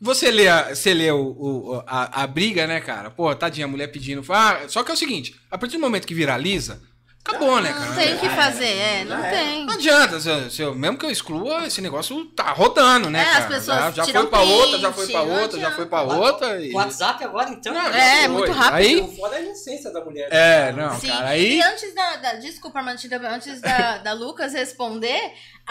E, 0.00 0.04
Você 0.04 0.30
lê, 0.30 0.48
a, 0.48 0.74
você 0.74 0.94
lê 0.94 1.10
o, 1.10 1.20
o- 1.20 1.82
a, 1.86 2.22
a 2.22 2.26
briga, 2.26 2.66
né, 2.66 2.80
cara? 2.80 3.10
Pô, 3.10 3.34
tadinha, 3.34 3.66
a 3.66 3.68
mulher 3.68 3.88
pedindo. 3.88 4.24
Ah, 4.32 4.60
só 4.68 4.82
que 4.82 4.90
é 4.90 4.94
o 4.94 4.96
seguinte: 4.96 5.34
a 5.50 5.58
partir 5.58 5.76
do 5.76 5.80
momento 5.80 6.06
que 6.06 6.14
viraliza, 6.14 6.80
acabou, 7.24 7.60
né, 7.60 7.72
cara? 7.72 7.84
Não 7.86 7.94
tem 7.94 8.14
o 8.14 8.18
que 8.18 8.28
fazer, 8.30 8.64
é, 8.64 9.04
não 9.04 9.22
tem. 9.22 9.66
Não 9.66 9.74
adianta, 9.74 10.18
se, 10.18 10.50
se 10.50 10.64
mesmo 10.72 10.96
que 10.98 11.04
eu 11.06 11.10
exclua, 11.10 11.66
esse 11.66 11.80
negócio 11.82 12.24
tá 12.34 12.50
rodando, 12.52 13.10
né, 13.10 13.18
É, 13.20 13.22
as 13.22 13.32
cara? 13.34 13.46
pessoas 13.48 13.78
já, 13.78 13.90
já 13.90 14.04
tiram 14.04 14.20
foi 14.22 14.30
pra 14.30 14.40
outra, 14.40 14.78
já 14.78 14.90
print, 14.90 15.04
foi 15.04 15.12
pra 15.12 15.24
não 15.24 15.42
outra, 15.42 15.60
já 15.60 15.70
foi 15.70 15.86
pra 15.86 16.02
outra. 16.02 16.60
E... 16.60 16.72
O 16.72 16.76
WhatsApp 16.76 17.24
agora, 17.24 17.50
então. 17.50 17.74
Não, 17.74 17.86
É, 17.88 18.22
já 18.22 18.28
muito 18.28 18.52
rápido. 18.52 18.74
Aí, 18.76 19.00
O 19.00 19.08
foda 19.16 19.36
é 19.36 19.38
a 19.38 19.42
inocência 19.42 19.92
da 19.92 20.02
mulher. 20.04 20.28
é, 20.32 20.72
não, 20.72 20.98
Sim, 20.98 21.08
cara, 21.08 21.36
e 21.36 21.60
aí... 21.60 21.62
antes 21.62 21.94
da, 21.94 22.16
da- 22.16 22.34
desculpa, 22.34 22.78
Armandinho, 22.78 23.26
antes 23.28 23.60
da, 23.60 23.98
da 23.98 24.12
Lucas 24.14 24.52
responder, 24.54 25.20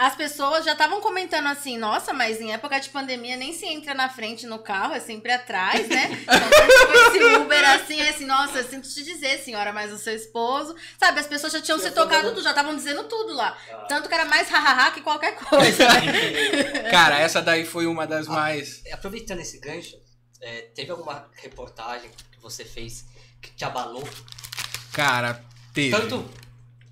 as 0.00 0.16
pessoas 0.16 0.64
já 0.64 0.72
estavam 0.72 0.98
comentando 0.98 1.46
assim, 1.48 1.76
nossa, 1.76 2.14
mas 2.14 2.40
em 2.40 2.54
época 2.54 2.80
de 2.80 2.88
pandemia 2.88 3.36
nem 3.36 3.52
se 3.52 3.66
entra 3.66 3.92
na 3.92 4.08
frente 4.08 4.46
no 4.46 4.58
carro, 4.58 4.94
é 4.94 5.00
sempre 5.00 5.30
atrás, 5.30 5.86
né? 5.86 6.10
Então, 6.30 7.12
tipo, 7.12 7.26
esse 7.26 7.36
Uber 7.36 7.70
assim, 7.70 8.00
é 8.00 8.08
assim, 8.08 8.24
nossa, 8.24 8.58
eu 8.58 8.64
sinto 8.64 8.88
te 8.88 9.04
dizer, 9.04 9.38
senhora, 9.40 9.74
mas 9.74 9.92
o 9.92 9.98
seu 9.98 10.14
esposo, 10.14 10.74
sabe, 10.98 11.20
as 11.20 11.26
pessoas 11.26 11.52
já 11.52 11.60
tinham 11.60 11.78
se 11.78 11.90
tocado 11.90 12.30
tudo, 12.30 12.42
já 12.42 12.50
estavam 12.50 12.74
dizendo 12.74 13.04
tudo 13.04 13.34
lá. 13.34 13.56
Tanto 13.88 14.08
que 14.08 14.14
era 14.14 14.24
mais 14.24 14.48
hahaha 14.48 14.90
que 14.90 15.02
qualquer 15.02 15.36
coisa, 15.36 15.86
né? 15.86 16.88
Cara, 16.90 17.18
essa 17.18 17.42
daí 17.42 17.66
foi 17.66 17.86
uma 17.86 18.06
das 18.06 18.26
mais... 18.26 18.82
Aproveitando 18.92 19.40
esse 19.40 19.58
gancho, 19.58 19.98
é, 20.40 20.62
teve 20.74 20.90
alguma 20.90 21.28
reportagem 21.34 22.10
que 22.32 22.40
você 22.40 22.64
fez 22.64 23.04
que 23.42 23.50
te 23.50 23.64
abalou? 23.66 24.08
Cara, 24.92 25.44
teve. 25.74 25.94
Tanto 25.94 26.28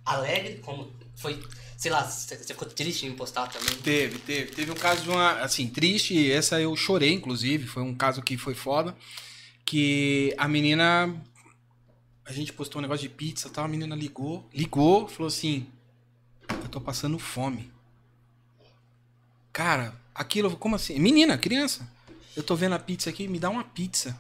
alegre 0.05 0.59
como 0.59 0.93
foi, 1.17 1.43
sei 1.79 1.93
lá, 1.93 2.03
você 2.03 2.37
ficou 2.37 2.69
triste 2.69 3.07
em 3.07 3.15
postar 3.15 3.47
também? 3.47 3.73
Teve, 3.77 4.19
teve. 4.19 4.51
Teve 4.51 4.73
um 4.73 4.75
caso 4.75 5.03
de 5.05 5.11
uma, 5.11 5.39
assim, 5.39 5.69
triste, 5.69 6.31
essa 6.31 6.61
eu 6.61 6.75
chorei, 6.75 7.13
inclusive, 7.13 7.69
foi 7.69 7.85
um 7.85 7.95
caso 7.95 8.21
que 8.21 8.37
foi 8.37 8.53
foda, 8.53 8.97
que 9.65 10.35
a 10.37 10.49
menina, 10.49 11.15
a 12.25 12.33
gente 12.33 12.53
postou 12.53 12.81
um 12.81 12.83
negócio 12.83 13.09
de 13.09 13.15
pizza 13.15 13.47
e 13.47 13.51
tal, 13.53 13.65
a 13.65 13.69
menina 13.69 13.95
ligou, 13.95 14.45
ligou, 14.53 15.07
falou 15.07 15.29
assim, 15.29 15.69
eu 16.49 16.69
tô 16.69 16.81
passando 16.81 17.17
fome. 17.17 17.73
Cara, 19.53 19.95
aquilo, 20.13 20.57
como 20.57 20.75
assim? 20.75 20.99
Menina, 20.99 21.39
criança, 21.39 21.89
eu 22.37 22.43
tô 22.43 22.57
vendo 22.57 22.75
a 22.75 22.79
pizza 22.81 23.09
aqui, 23.09 23.29
me 23.29 23.39
dá 23.39 23.49
uma 23.49 23.63
pizza. 23.63 24.19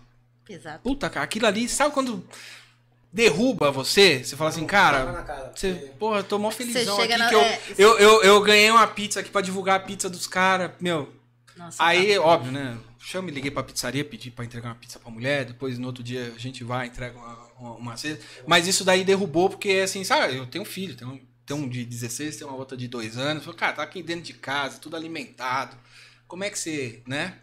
Exato. 0.49 0.85
Puta, 0.85 1.11
cara, 1.11 1.25
aquilo 1.25 1.47
ali, 1.47 1.69
sabe 1.69 1.93
quando 1.93 2.25
derruba 3.13 3.71
você? 3.71 4.23
Você 4.23 4.37
fala 4.37 4.51
assim, 4.51 4.67
cara, 4.67 5.51
você, 5.55 5.93
porra, 5.99 6.19
eu 6.19 6.25
tô 6.25 6.39
mó 6.39 6.51
felizão 6.51 7.01
aqui 7.01 7.17
na- 7.17 7.29
que 7.29 7.35
eu, 7.35 7.41
é, 7.41 7.61
eu, 7.79 7.99
eu, 7.99 8.23
eu 8.23 8.41
ganhei 8.43 8.71
uma 8.71 8.87
pizza 8.87 9.21
aqui 9.21 9.31
pra 9.31 9.41
divulgar 9.41 9.77
a 9.77 9.81
pizza 9.81 10.09
dos 10.11 10.27
caras, 10.27 10.71
meu. 10.81 11.13
Nossa, 11.57 11.83
Aí, 11.83 12.15
tá. 12.15 12.23
óbvio, 12.23 12.53
né? 12.53 12.79
Chama, 13.01 13.31
liguei 13.31 13.51
pra 13.51 13.63
pizzaria, 13.63 14.05
pedi 14.05 14.31
pra 14.31 14.45
entregar 14.45 14.69
uma 14.69 14.75
pizza 14.75 14.99
pra 14.99 15.11
mulher, 15.11 15.45
depois 15.47 15.79
no 15.79 15.87
outro 15.87 16.03
dia 16.03 16.33
a 16.37 16.39
gente 16.39 16.63
vai, 16.63 16.87
entrega 16.87 17.19
uma, 17.19 17.49
uma, 17.59 17.73
uma 17.77 17.97
cesta. 17.97 18.23
Mas 18.47 18.69
isso 18.69 18.85
daí 18.85 19.03
derrubou, 19.03 19.49
porque 19.49 19.81
assim, 19.83 20.05
sabe, 20.05 20.37
eu 20.37 20.47
tenho 20.47 20.63
um 20.63 20.67
filho, 20.67 20.95
tenho, 20.95 21.13
um- 21.13 21.21
tenho 21.47 21.61
um 21.61 21.69
de 21.69 21.85
16, 21.87 22.37
tem 22.37 22.47
uma 22.47 22.57
outra 22.57 22.77
de 22.77 22.87
2 22.87 23.17
anos. 23.17 23.43
Falei, 23.45 23.59
cara, 23.59 23.73
tá 23.73 23.83
aqui 23.83 24.03
dentro 24.03 24.25
de 24.25 24.35
casa, 24.35 24.79
tudo 24.79 24.95
alimentado. 24.97 25.75
Como 26.27 26.45
é 26.45 26.51
que 26.51 26.59
você, 26.59 27.03
né? 27.07 27.37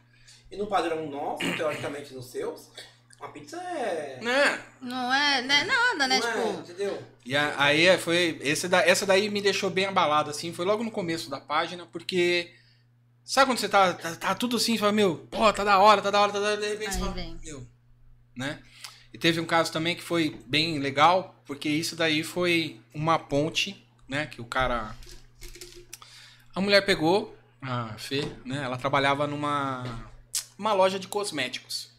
E 0.51 0.55
no 0.55 0.67
padrão 0.67 1.09
nosso, 1.09 1.41
teoricamente 1.57 2.13
nos 2.13 2.27
seus, 2.27 2.69
Uma 3.25 3.33
pizza 3.33 3.57
é. 3.57 4.19
Né? 4.21 4.61
Não 4.81 5.13
é, 5.13 5.41
não 5.41 5.55
é 5.55 5.63
nada, 5.65 6.07
né? 6.07 6.19
Não 6.19 6.27
é, 6.27 6.31
tipo, 6.31 6.59
entendeu? 6.59 7.03
E 7.25 7.35
a- 7.35 7.55
aí 7.57 7.85
é, 7.87 7.97
foi. 7.97 8.37
Esse 8.41 8.67
da, 8.67 8.79
essa 8.87 9.05
daí 9.05 9.29
me 9.29 9.41
deixou 9.41 9.69
bem 9.69 9.85
abalado, 9.85 10.29
assim. 10.29 10.53
Foi 10.53 10.63
logo 10.65 10.83
no 10.83 10.91
começo 10.91 11.29
da 11.29 11.39
página, 11.39 11.85
porque. 11.87 12.53
Sabe 13.23 13.49
quando 13.49 13.57
você 13.57 13.67
tá, 13.67 13.93
tá, 13.93 14.15
tá 14.15 14.35
tudo 14.35 14.57
assim, 14.57 14.73
você 14.73 14.79
fala, 14.79 14.91
meu, 14.91 15.27
pô, 15.31 15.51
tá 15.51 15.63
da 15.63 15.79
hora, 15.79 15.99
tá 15.99 16.11
da 16.11 16.21
hora, 16.21 16.31
tá 16.31 16.39
da 16.39 16.47
hora, 16.49 16.57
de 16.57 16.69
repente 16.69 16.93
você 16.93 16.99
fala, 16.99 17.15
meu, 17.43 17.67
né? 18.35 18.59
E 19.11 19.17
teve 19.17 19.39
um 19.39 19.45
caso 19.45 19.71
também 19.71 19.95
que 19.95 20.03
foi 20.03 20.39
bem 20.45 20.77
legal, 20.77 21.33
porque 21.43 21.67
isso 21.67 21.95
daí 21.95 22.23
foi 22.23 22.79
uma 22.93 23.17
ponte, 23.17 23.83
né? 24.07 24.27
Que 24.27 24.39
o 24.41 24.45
cara. 24.45 24.95
A 26.53 26.61
mulher 26.61 26.85
pegou, 26.85 27.35
a 27.61 27.95
Fê, 27.97 28.21
né? 28.45 28.61
Ela 28.63 28.77
trabalhava 28.77 29.25
numa 29.25 29.83
uma 30.57 30.71
loja 30.73 30.99
de 30.99 31.07
cosméticos. 31.07 31.89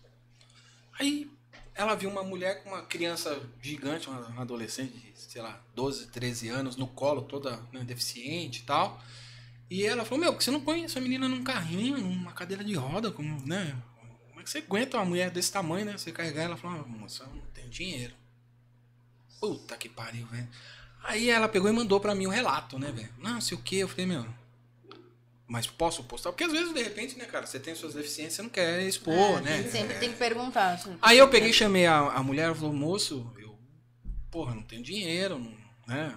Aí 0.98 1.30
ela 1.74 1.94
viu 1.94 2.08
uma 2.08 2.22
mulher 2.22 2.62
com 2.62 2.70
uma 2.70 2.82
criança 2.82 3.38
gigante, 3.60 4.08
uma 4.08 4.40
adolescente 4.40 4.96
de, 4.96 5.12
sei 5.14 5.42
lá, 5.42 5.60
12, 5.74 6.06
13 6.06 6.48
anos, 6.48 6.76
no 6.76 6.86
colo, 6.86 7.22
toda 7.22 7.60
né, 7.72 7.84
deficiente 7.84 8.60
e 8.60 8.62
tal. 8.62 9.00
E 9.68 9.84
ela 9.84 10.04
falou, 10.04 10.20
meu, 10.20 10.32
por 10.32 10.38
que 10.38 10.44
você 10.44 10.50
não 10.50 10.60
põe 10.60 10.84
essa 10.84 11.00
menina 11.00 11.28
num 11.28 11.44
carrinho, 11.44 11.98
numa 11.98 12.32
cadeira 12.32 12.64
de 12.64 12.74
roda, 12.74 13.10
como, 13.10 13.46
né? 13.46 13.76
Como 14.28 14.40
é 14.40 14.44
que 14.44 14.48
você 14.48 14.58
aguenta 14.58 14.96
uma 14.96 15.04
mulher 15.04 15.30
desse 15.30 15.52
tamanho, 15.52 15.84
né? 15.84 15.98
Você 15.98 16.12
carregar 16.12 16.44
ela 16.44 16.56
falou, 16.56 16.80
ah, 16.80 16.88
moça, 16.88 17.24
eu 17.24 17.34
não 17.34 17.42
tenho 17.52 17.68
dinheiro. 17.68 18.14
Puta 19.38 19.76
que 19.76 19.88
pariu, 19.88 20.26
velho. 20.28 20.48
Aí 21.04 21.28
ela 21.28 21.48
pegou 21.48 21.68
e 21.68 21.72
mandou 21.72 22.00
pra 22.00 22.14
mim 22.14 22.26
um 22.26 22.30
relato, 22.30 22.78
né, 22.78 22.90
velho? 22.90 23.12
Não, 23.18 23.40
sei 23.40 23.56
o 23.56 23.60
que. 23.60 23.76
Eu 23.76 23.88
falei, 23.88 24.06
meu, 24.06 24.26
mas 25.46 25.66
posso 25.66 26.02
postar? 26.04 26.32
Porque 26.32 26.44
às 26.44 26.52
vezes, 26.52 26.74
de 26.74 26.82
repente, 26.82 27.16
né, 27.16 27.24
cara, 27.24 27.46
você 27.46 27.60
tem 27.60 27.74
suas 27.74 27.94
deficiências, 27.94 28.34
você 28.34 28.42
não 28.42 28.48
quer 28.48 28.82
expor, 28.82 29.38
é, 29.38 29.40
né? 29.42 29.62
Sempre 29.64 29.98
tem 29.98 30.10
que 30.10 30.18
perguntar. 30.18 30.72
assim. 30.72 30.96
Aí 31.00 31.18
eu 31.18 31.28
peguei 31.28 31.50
e 31.50 31.54
chamei 31.54 31.86
a, 31.86 31.98
a 31.98 32.22
mulher, 32.22 32.52
falou, 32.54 32.72
moço, 32.72 33.32
eu, 33.38 33.56
porra, 34.30 34.54
não 34.54 34.62
tenho 34.62 34.82
dinheiro, 34.82 35.38
não, 35.38 35.56
né? 35.86 36.16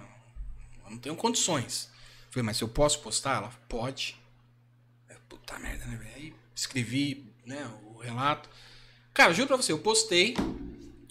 Eu 0.84 0.90
não 0.90 0.98
tenho 0.98 1.14
condições. 1.14 1.88
Eu 2.26 2.32
falei, 2.32 2.46
mas 2.46 2.56
se 2.56 2.64
eu 2.64 2.68
posso 2.68 3.00
postar? 3.00 3.36
Ela, 3.36 3.52
pode. 3.68 4.16
Eu, 5.08 5.16
Puta 5.28 5.58
merda, 5.60 5.86
né, 5.86 5.96
velho? 5.96 6.10
Aí 6.16 6.34
escrevi, 6.54 7.32
né, 7.46 7.70
o 7.94 7.98
relato. 7.98 8.48
Cara, 9.14 9.32
juro 9.32 9.48
pra 9.48 9.56
você, 9.56 9.70
eu 9.70 9.78
postei, 9.78 10.34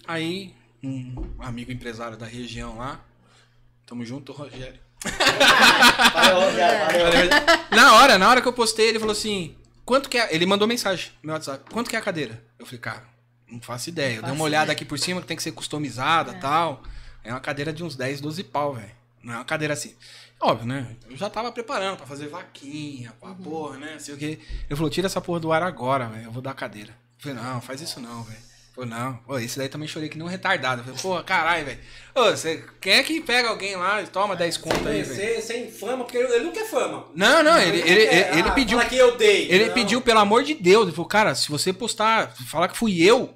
aí 0.06 0.54
um 0.82 1.14
amigo 1.38 1.72
empresário 1.72 2.16
da 2.16 2.26
região 2.26 2.76
lá, 2.76 3.04
tamo 3.86 4.04
junto, 4.04 4.32
Rogério. 4.32 4.80
Valeu, 6.12 6.40
Rogério, 6.40 6.86
valeu. 6.86 7.30
Na 7.70 7.94
hora, 7.94 8.18
na 8.18 8.28
hora 8.28 8.42
que 8.42 8.48
eu 8.48 8.52
postei, 8.52 8.88
ele 8.88 8.98
falou 8.98 9.12
assim: 9.12 9.56
quanto 9.84 10.08
que 10.08 10.18
é. 10.18 10.34
Ele 10.34 10.46
mandou 10.46 10.68
mensagem 10.68 11.10
no 11.22 11.28
meu 11.28 11.34
WhatsApp: 11.34 11.64
quanto 11.70 11.88
que 11.88 11.96
é 11.96 11.98
a 11.98 12.02
cadeira? 12.02 12.42
Eu 12.58 12.66
falei, 12.66 12.80
cara, 12.80 13.04
não 13.50 13.60
faço 13.60 13.88
ideia. 13.88 14.16
eu 14.16 14.22
dei 14.22 14.32
uma 14.32 14.44
olhada 14.44 14.64
ideia. 14.64 14.76
aqui 14.76 14.84
por 14.84 14.98
cima 14.98 15.20
que 15.20 15.26
tem 15.26 15.36
que 15.36 15.42
ser 15.42 15.52
customizada 15.52 16.32
e 16.32 16.40
tal. 16.40 16.82
É 17.24 17.30
uma 17.32 17.40
cadeira 17.40 17.72
de 17.72 17.82
uns 17.84 17.96
10, 17.96 18.20
12 18.20 18.44
pau, 18.44 18.74
velho. 18.74 18.90
Não 19.22 19.34
é 19.34 19.36
uma 19.36 19.44
cadeira 19.44 19.74
assim. 19.74 19.94
Óbvio, 20.40 20.66
né? 20.66 20.96
Eu 21.08 21.16
já 21.16 21.28
tava 21.28 21.52
preparando 21.52 21.98
pra 21.98 22.06
fazer 22.06 22.28
vaquinha, 22.28 23.12
pra 23.20 23.34
porra, 23.34 23.76
né? 23.76 23.98
Sei 23.98 24.14
o 24.14 24.16
quê. 24.16 24.38
Ele 24.68 24.76
falou: 24.76 24.90
tira 24.90 25.06
essa 25.06 25.20
porra 25.20 25.40
do 25.40 25.52
ar 25.52 25.62
agora, 25.62 26.08
velho. 26.08 26.24
Eu 26.24 26.32
vou 26.32 26.42
dar 26.42 26.52
a 26.52 26.54
cadeira. 26.54 26.90
Eu 26.90 27.34
falei, 27.34 27.42
não, 27.42 27.60
faz 27.60 27.80
isso 27.82 28.00
não, 28.00 28.22
velho. 28.22 28.49
Falei, 28.88 28.94
não. 28.94 29.14
Pô, 29.18 29.38
esse 29.38 29.58
daí 29.58 29.68
também 29.68 29.86
chorei 29.88 30.08
que 30.08 30.16
nem 30.16 30.26
um 30.26 30.30
retardado. 30.30 30.82
Falei, 30.82 30.98
pô, 31.00 31.22
caralho, 31.24 31.64
velho. 31.66 31.78
Ô, 32.14 32.24
você 32.30 32.64
quem 32.80 32.94
é 32.94 33.02
que 33.02 33.20
pega 33.20 33.48
alguém 33.48 33.76
lá 33.76 34.00
e 34.02 34.06
toma 34.06 34.34
10 34.36 34.56
conto 34.56 34.88
aí, 34.88 35.02
velho? 35.02 35.42
Sem 35.42 35.70
fama, 35.70 36.04
porque 36.04 36.16
ele 36.16 36.44
não 36.44 36.52
quer 36.52 36.64
fama. 36.68 37.06
Não, 37.14 37.42
não, 37.42 37.58
ele, 37.58 37.78
ele, 37.78 38.06
quer. 38.06 38.28
ele, 38.30 38.38
ele 38.40 38.48
Ah, 38.48 38.52
pediu. 38.52 38.78
Fala 38.78 38.88
que 38.90 38.96
eu 38.96 39.16
dei. 39.16 39.50
Ele 39.50 39.66
Não. 39.66 39.74
pediu, 39.74 40.00
pelo 40.00 40.18
amor 40.20 40.42
de 40.44 40.54
Deus. 40.54 40.84
Ele 40.86 40.92
falou, 40.92 41.08
cara, 41.08 41.34
se 41.34 41.48
você 41.50 41.72
postar, 41.72 42.34
falar 42.46 42.68
que 42.68 42.76
fui 42.76 43.02
eu, 43.02 43.34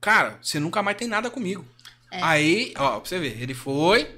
cara, 0.00 0.38
você 0.42 0.58
nunca 0.60 0.82
mais 0.82 0.96
tem 0.96 1.08
nada 1.08 1.30
comigo. 1.30 1.64
É. 2.12 2.22
Aí, 2.22 2.72
ó, 2.76 3.00
pra 3.00 3.08
você 3.08 3.18
ver, 3.18 3.40
ele 3.42 3.54
foi. 3.54 4.08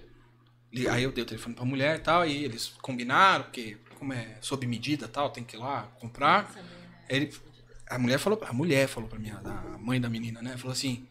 ele- 0.73 0.89
Aí 0.89 1.03
eu 1.03 1.11
dei 1.13 1.23
o 1.23 1.27
telefone 1.27 1.55
pra 1.55 1.65
mulher 1.65 1.97
e 1.97 2.01
tal, 2.01 2.27
e 2.27 2.45
eles 2.45 2.73
combinaram, 2.83 3.45
porque 3.45 3.77
como 3.99 4.13
é 4.13 4.37
sob 4.41 4.67
medida 4.67 5.07
e 5.07 5.09
tal, 5.09 5.31
tem 5.31 5.43
que 5.43 5.57
ir 5.57 5.59
lá 5.59 5.89
comprar. 6.01 6.53
Ele, 7.09 7.33
a 7.89 7.99
mulher 7.99 8.19
falou, 8.19 8.41
a 8.45 8.53
mulher 8.53 8.89
falou 8.89 9.09
pra 9.09 9.19
mim, 9.19 9.31
a 9.31 9.79
mãe 9.79 10.01
da 10.01 10.09
menina, 10.09 10.41
né? 10.43 10.57
Falou 10.57 10.73
assim, 10.73 11.07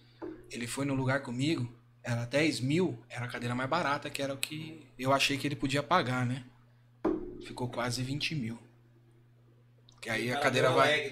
ele 0.49 0.67
foi 0.67 0.85
no 0.85 0.93
lugar 0.93 1.21
comigo, 1.21 1.71
era 2.03 2.25
10 2.25 2.59
mil, 2.61 2.97
era 3.09 3.25
a 3.25 3.27
cadeira 3.27 3.53
mais 3.55 3.69
barata, 3.69 4.09
que 4.09 4.21
era 4.21 4.33
o 4.33 4.37
que 4.37 4.85
eu 4.97 5.11
achei 5.11 5.37
que 5.37 5.47
ele 5.47 5.55
podia 5.55 5.83
pagar, 5.83 6.25
né? 6.25 6.43
Ficou 7.45 7.67
quase 7.67 8.03
20 8.03 8.35
mil. 8.35 8.59
Que 10.01 10.09
aí 10.09 10.31
a 10.31 10.39
cadeira 10.39 10.71
vai. 10.71 11.11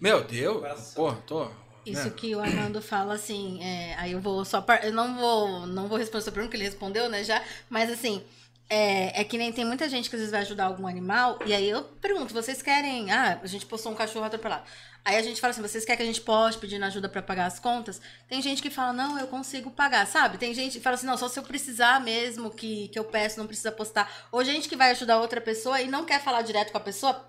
Meu, 0.00 0.24
deu? 0.24 0.60
Coração. 0.60 0.94
Porra, 0.94 1.16
tô. 1.26 1.48
Isso 1.84 2.04
né? 2.08 2.12
que 2.16 2.34
o 2.34 2.40
Armando 2.40 2.82
fala, 2.82 3.14
assim, 3.14 3.62
é, 3.62 3.94
aí 3.94 4.12
eu 4.12 4.20
vou 4.20 4.44
só. 4.44 4.60
par- 4.60 4.84
Eu 4.84 4.92
não 4.92 5.16
vou, 5.16 5.66
não 5.66 5.86
vou 5.86 5.96
responder 5.98 6.18
a 6.18 6.24
sua 6.24 6.32
pergunta, 6.32 6.50
que 6.50 6.56
ele 6.56 6.64
respondeu, 6.64 7.08
né, 7.08 7.22
já. 7.22 7.44
Mas 7.70 7.90
assim, 7.90 8.24
é, 8.68 9.20
é 9.20 9.24
que 9.24 9.38
nem 9.38 9.52
tem 9.52 9.64
muita 9.64 9.88
gente 9.88 10.10
que 10.10 10.16
às 10.16 10.20
vezes 10.20 10.32
vai 10.32 10.42
ajudar 10.42 10.64
algum 10.64 10.86
animal, 10.86 11.38
e 11.46 11.54
aí 11.54 11.68
eu 11.68 11.82
pergunto, 11.82 12.34
vocês 12.34 12.60
querem. 12.60 13.10
Ah, 13.10 13.38
a 13.42 13.46
gente 13.46 13.66
postou 13.66 13.92
um 13.92 13.94
cachorro 13.94 14.24
atropelado. 14.24 14.64
Aí 15.04 15.16
a 15.16 15.22
gente 15.22 15.40
fala 15.40 15.52
assim, 15.52 15.62
vocês 15.62 15.84
querem 15.84 15.98
que 15.98 16.02
a 16.02 16.06
gente 16.06 16.20
poste 16.20 16.60
pedindo 16.60 16.84
ajuda 16.84 17.08
pra 17.08 17.22
pagar 17.22 17.46
as 17.46 17.60
contas? 17.60 18.00
Tem 18.28 18.42
gente 18.42 18.60
que 18.60 18.68
fala, 18.68 18.92
não, 18.92 19.16
eu 19.20 19.28
consigo 19.28 19.70
pagar, 19.70 20.04
sabe? 20.04 20.36
Tem 20.36 20.52
gente 20.52 20.78
que 20.78 20.82
fala 20.82 20.96
assim, 20.96 21.06
não, 21.06 21.16
só 21.16 21.28
se 21.28 21.38
eu 21.38 21.44
precisar 21.44 22.00
mesmo 22.00 22.50
que, 22.50 22.88
que 22.88 22.98
eu 22.98 23.04
peço, 23.04 23.38
não 23.38 23.46
precisa 23.46 23.70
postar. 23.70 24.10
Ou 24.32 24.42
gente 24.42 24.68
que 24.68 24.74
vai 24.74 24.90
ajudar 24.90 25.20
outra 25.20 25.40
pessoa 25.40 25.80
e 25.80 25.86
não 25.86 26.04
quer 26.04 26.20
falar 26.20 26.42
direto 26.42 26.72
com 26.72 26.78
a 26.78 26.80
pessoa, 26.80 27.24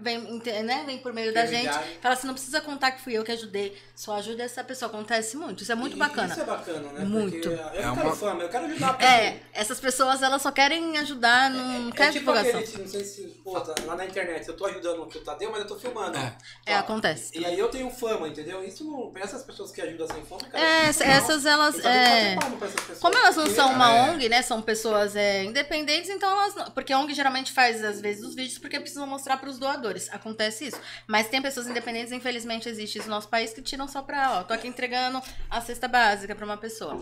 vem, 0.00 0.18
né, 0.64 0.82
vem 0.86 0.98
por 0.98 1.12
meio 1.12 1.32
da 1.32 1.46
gente. 1.46 1.72
Fala 2.00 2.14
assim, 2.14 2.26
não 2.26 2.34
precisa 2.34 2.60
contar 2.60 2.92
que 2.92 3.02
fui 3.02 3.12
eu 3.14 3.24
que 3.24 3.32
ajudei. 3.32 3.76
Só 3.94 4.16
ajuda 4.16 4.42
essa 4.42 4.64
pessoa. 4.64 4.88
Acontece 4.90 5.36
muito. 5.36 5.62
Isso 5.62 5.70
é 5.72 5.74
muito 5.74 5.94
E- 5.96 5.98
bacana. 5.98 6.32
Isso 6.32 6.40
é 6.40 6.44
bacana, 6.44 6.92
né? 6.92 7.04
Muito. 7.04 7.30
Porque 7.32 7.48
eu 7.48 7.56
não 7.56 7.68
É 7.68 7.70
quero 7.80 7.92
uma- 8.06 8.16
fama, 8.16 8.42
eu 8.42 8.48
quero 8.48 8.64
ajudar 8.66 8.88
a 8.90 8.94
pessoa. 8.94 9.14
É, 9.16 9.40
essas 9.52 9.80
pessoas, 9.80 10.22
elas 10.22 10.42
só 10.42 10.50
querem 10.50 10.98
ajudar, 10.98 11.50
não 11.50 11.88
É 11.88 11.92
querem 11.92 12.12
tipo 12.12 12.32
divulgação. 12.32 12.60
aquele, 12.60 12.82
não 12.82 12.88
sei 12.88 13.04
se, 13.04 13.22
pô, 13.44 13.60
tá 13.60 13.74
lá 13.86 13.94
na 13.96 14.04
internet, 14.06 14.48
eu 14.48 14.56
tô 14.56 14.66
ajudando 14.66 15.02
o 15.02 15.06
Tadeu, 15.06 15.50
mas 15.52 15.60
eu 15.60 15.66
tô 15.66 15.76
filmando. 15.76 16.16
É. 16.18 16.36
É, 16.66 16.74
acontece. 16.76 17.38
E 17.38 17.44
aí 17.44 17.58
eu 17.58 17.68
tenho 17.68 17.88
fama, 17.90 18.26
entendeu? 18.28 18.64
Isso 18.64 18.84
não, 18.84 19.10
pra 19.12 19.22
essas 19.22 19.42
pessoas 19.44 19.70
que 19.70 19.80
ajudam 19.80 20.06
sem 20.08 20.24
fama, 20.24 20.40
cara. 20.50 20.64
É, 20.64 20.82
não. 20.84 20.88
essas, 20.88 21.46
elas, 21.46 21.78
é... 21.84 22.36
pra 22.36 22.66
essas 22.66 22.80
pessoas. 22.80 22.98
Como 22.98 23.16
elas 23.16 23.36
não 23.36 23.44
Porque- 23.44 23.56
são 23.60 23.72
uma 23.72 23.94
É. 23.94 24.10
ONG, 24.10 24.28
né? 24.28 24.42
São 24.42 24.60
pessoas 24.62 25.14
é, 25.14 25.44
independentes, 25.44 26.10
então 26.10 26.30
elas 26.30 26.54
não. 26.54 26.64
Porque 26.72 26.92
a 26.92 26.98
ONG 26.98 27.14
geralmente 27.14 27.52
faz, 27.52 27.84
às 27.84 28.00
vezes, 28.00 28.24
os 28.24 28.34
vídeos 28.34 28.58
porque 28.58 28.80
precisam 28.80 29.06
mostrar 29.06 29.36
pros 29.36 29.58
doadores. 29.58 29.81
Acontece 30.10 30.66
isso. 30.66 30.80
Mas 31.06 31.28
tem 31.28 31.40
pessoas 31.42 31.66
independentes, 31.66 32.12
infelizmente, 32.12 32.68
existe 32.68 32.98
isso 32.98 33.08
no 33.08 33.14
nosso 33.14 33.28
país, 33.28 33.52
que 33.52 33.62
tiram 33.62 33.86
só 33.88 34.02
pra, 34.02 34.38
ó, 34.38 34.42
tô 34.44 34.52
aqui 34.54 34.68
entregando 34.68 35.20
a 35.50 35.60
cesta 35.60 35.88
básica 35.88 36.34
pra 36.34 36.44
uma 36.44 36.56
pessoa. 36.56 37.00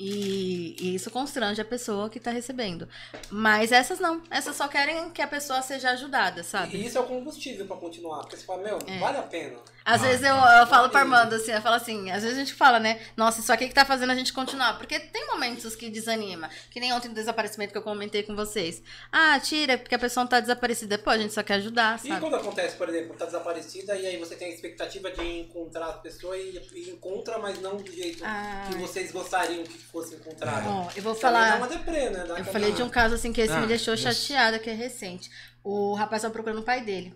E, 0.00 0.76
e 0.78 0.94
isso 0.94 1.10
constrange 1.10 1.60
a 1.60 1.64
pessoa 1.64 2.08
que 2.08 2.20
tá 2.20 2.30
recebendo. 2.30 2.88
Mas 3.30 3.72
essas 3.72 3.98
não. 3.98 4.22
Essas 4.30 4.54
só 4.54 4.68
querem 4.68 5.10
que 5.10 5.20
a 5.20 5.26
pessoa 5.26 5.60
seja 5.60 5.90
ajudada, 5.90 6.44
sabe? 6.44 6.76
E 6.76 6.86
isso 6.86 6.96
é 6.96 7.00
o 7.00 7.04
combustível 7.04 7.66
pra 7.66 7.76
continuar. 7.76 8.20
Porque 8.20 8.36
você 8.36 8.44
fala, 8.46 8.62
meu, 8.62 8.78
É. 8.86 8.98
vale 9.00 9.18
a 9.18 9.22
pena. 9.22 9.58
Às 9.90 10.02
Ah, 10.02 10.06
vezes 10.06 10.22
eu, 10.22 10.34
eu 10.34 10.66
falo 10.66 10.90
pro 10.90 10.98
Armando 10.98 11.34
assim, 11.34 11.50
eu 11.50 11.62
falo 11.62 11.76
assim, 11.76 12.10
às 12.10 12.22
vezes 12.22 12.36
a 12.36 12.40
gente 12.40 12.52
fala, 12.52 12.78
né? 12.78 13.00
Nossa, 13.16 13.40
isso 13.40 13.50
aqui 13.50 13.68
que 13.68 13.72
tá 13.74 13.86
fazendo 13.86 14.10
a 14.10 14.14
gente 14.14 14.34
continuar. 14.34 14.76
Porque 14.76 15.00
tem 15.00 15.26
momentos 15.28 15.74
que 15.74 15.88
desanima. 15.88 16.50
Que 16.70 16.78
nem 16.78 16.92
ontem 16.92 17.08
do 17.08 17.14
desaparecimento 17.14 17.72
que 17.72 17.78
eu 17.78 17.82
comentei 17.82 18.22
com 18.22 18.36
vocês. 18.36 18.82
Ah, 19.10 19.40
tira, 19.40 19.78
porque 19.78 19.94
a 19.94 19.98
pessoa 19.98 20.24
não 20.24 20.28
tá 20.28 20.40
desaparecida. 20.40 20.98
Pô, 20.98 21.08
a 21.08 21.16
gente 21.16 21.32
só 21.32 21.42
quer 21.42 21.54
ajudar, 21.54 21.98
E 22.04 22.08
sabe? 22.08 22.20
quando 22.20 22.36
acontece, 22.36 22.76
por 22.76 22.86
exemplo, 22.90 23.16
tá 23.16 23.24
desaparecida 23.24 23.96
e 23.96 24.06
aí 24.06 24.18
você 24.18 24.36
tem 24.36 24.50
a 24.50 24.54
expectativa 24.54 25.10
de 25.10 25.22
encontrar 25.40 25.86
a 25.88 25.92
pessoa 25.94 26.36
e, 26.36 26.60
e 26.74 26.90
encontra, 26.90 27.38
mas 27.38 27.58
não 27.62 27.78
do 27.78 27.90
jeito 27.90 28.22
Ah. 28.26 28.64
que 28.70 28.76
vocês 28.76 29.10
gostariam 29.10 29.64
que 29.64 29.78
fosse 29.78 30.16
encontrada. 30.16 30.68
Ó, 30.68 30.88
eu 30.94 31.02
vou 31.02 31.14
Também 31.14 31.20
falar- 31.22 31.56
uma 31.56 31.66
deprê, 31.66 32.10
né? 32.10 32.24
Dá 32.28 32.38
Eu 32.38 32.44
falei 32.44 32.72
de 32.72 32.82
um 32.82 32.90
caso 32.90 33.14
assim 33.14 33.32
que 33.32 33.40
esse 33.40 33.54
Ah, 33.54 33.60
me 33.60 33.66
deixou 33.66 33.94
isso. 33.94 34.02
chateada, 34.02 34.58
que 34.58 34.68
é 34.68 34.74
recente. 34.74 35.30
O 35.64 35.94
rapaz 35.94 36.20
tava 36.20 36.32
procurando 36.32 36.58
o 36.60 36.62
pai 36.64 36.82
dele. 36.82 37.14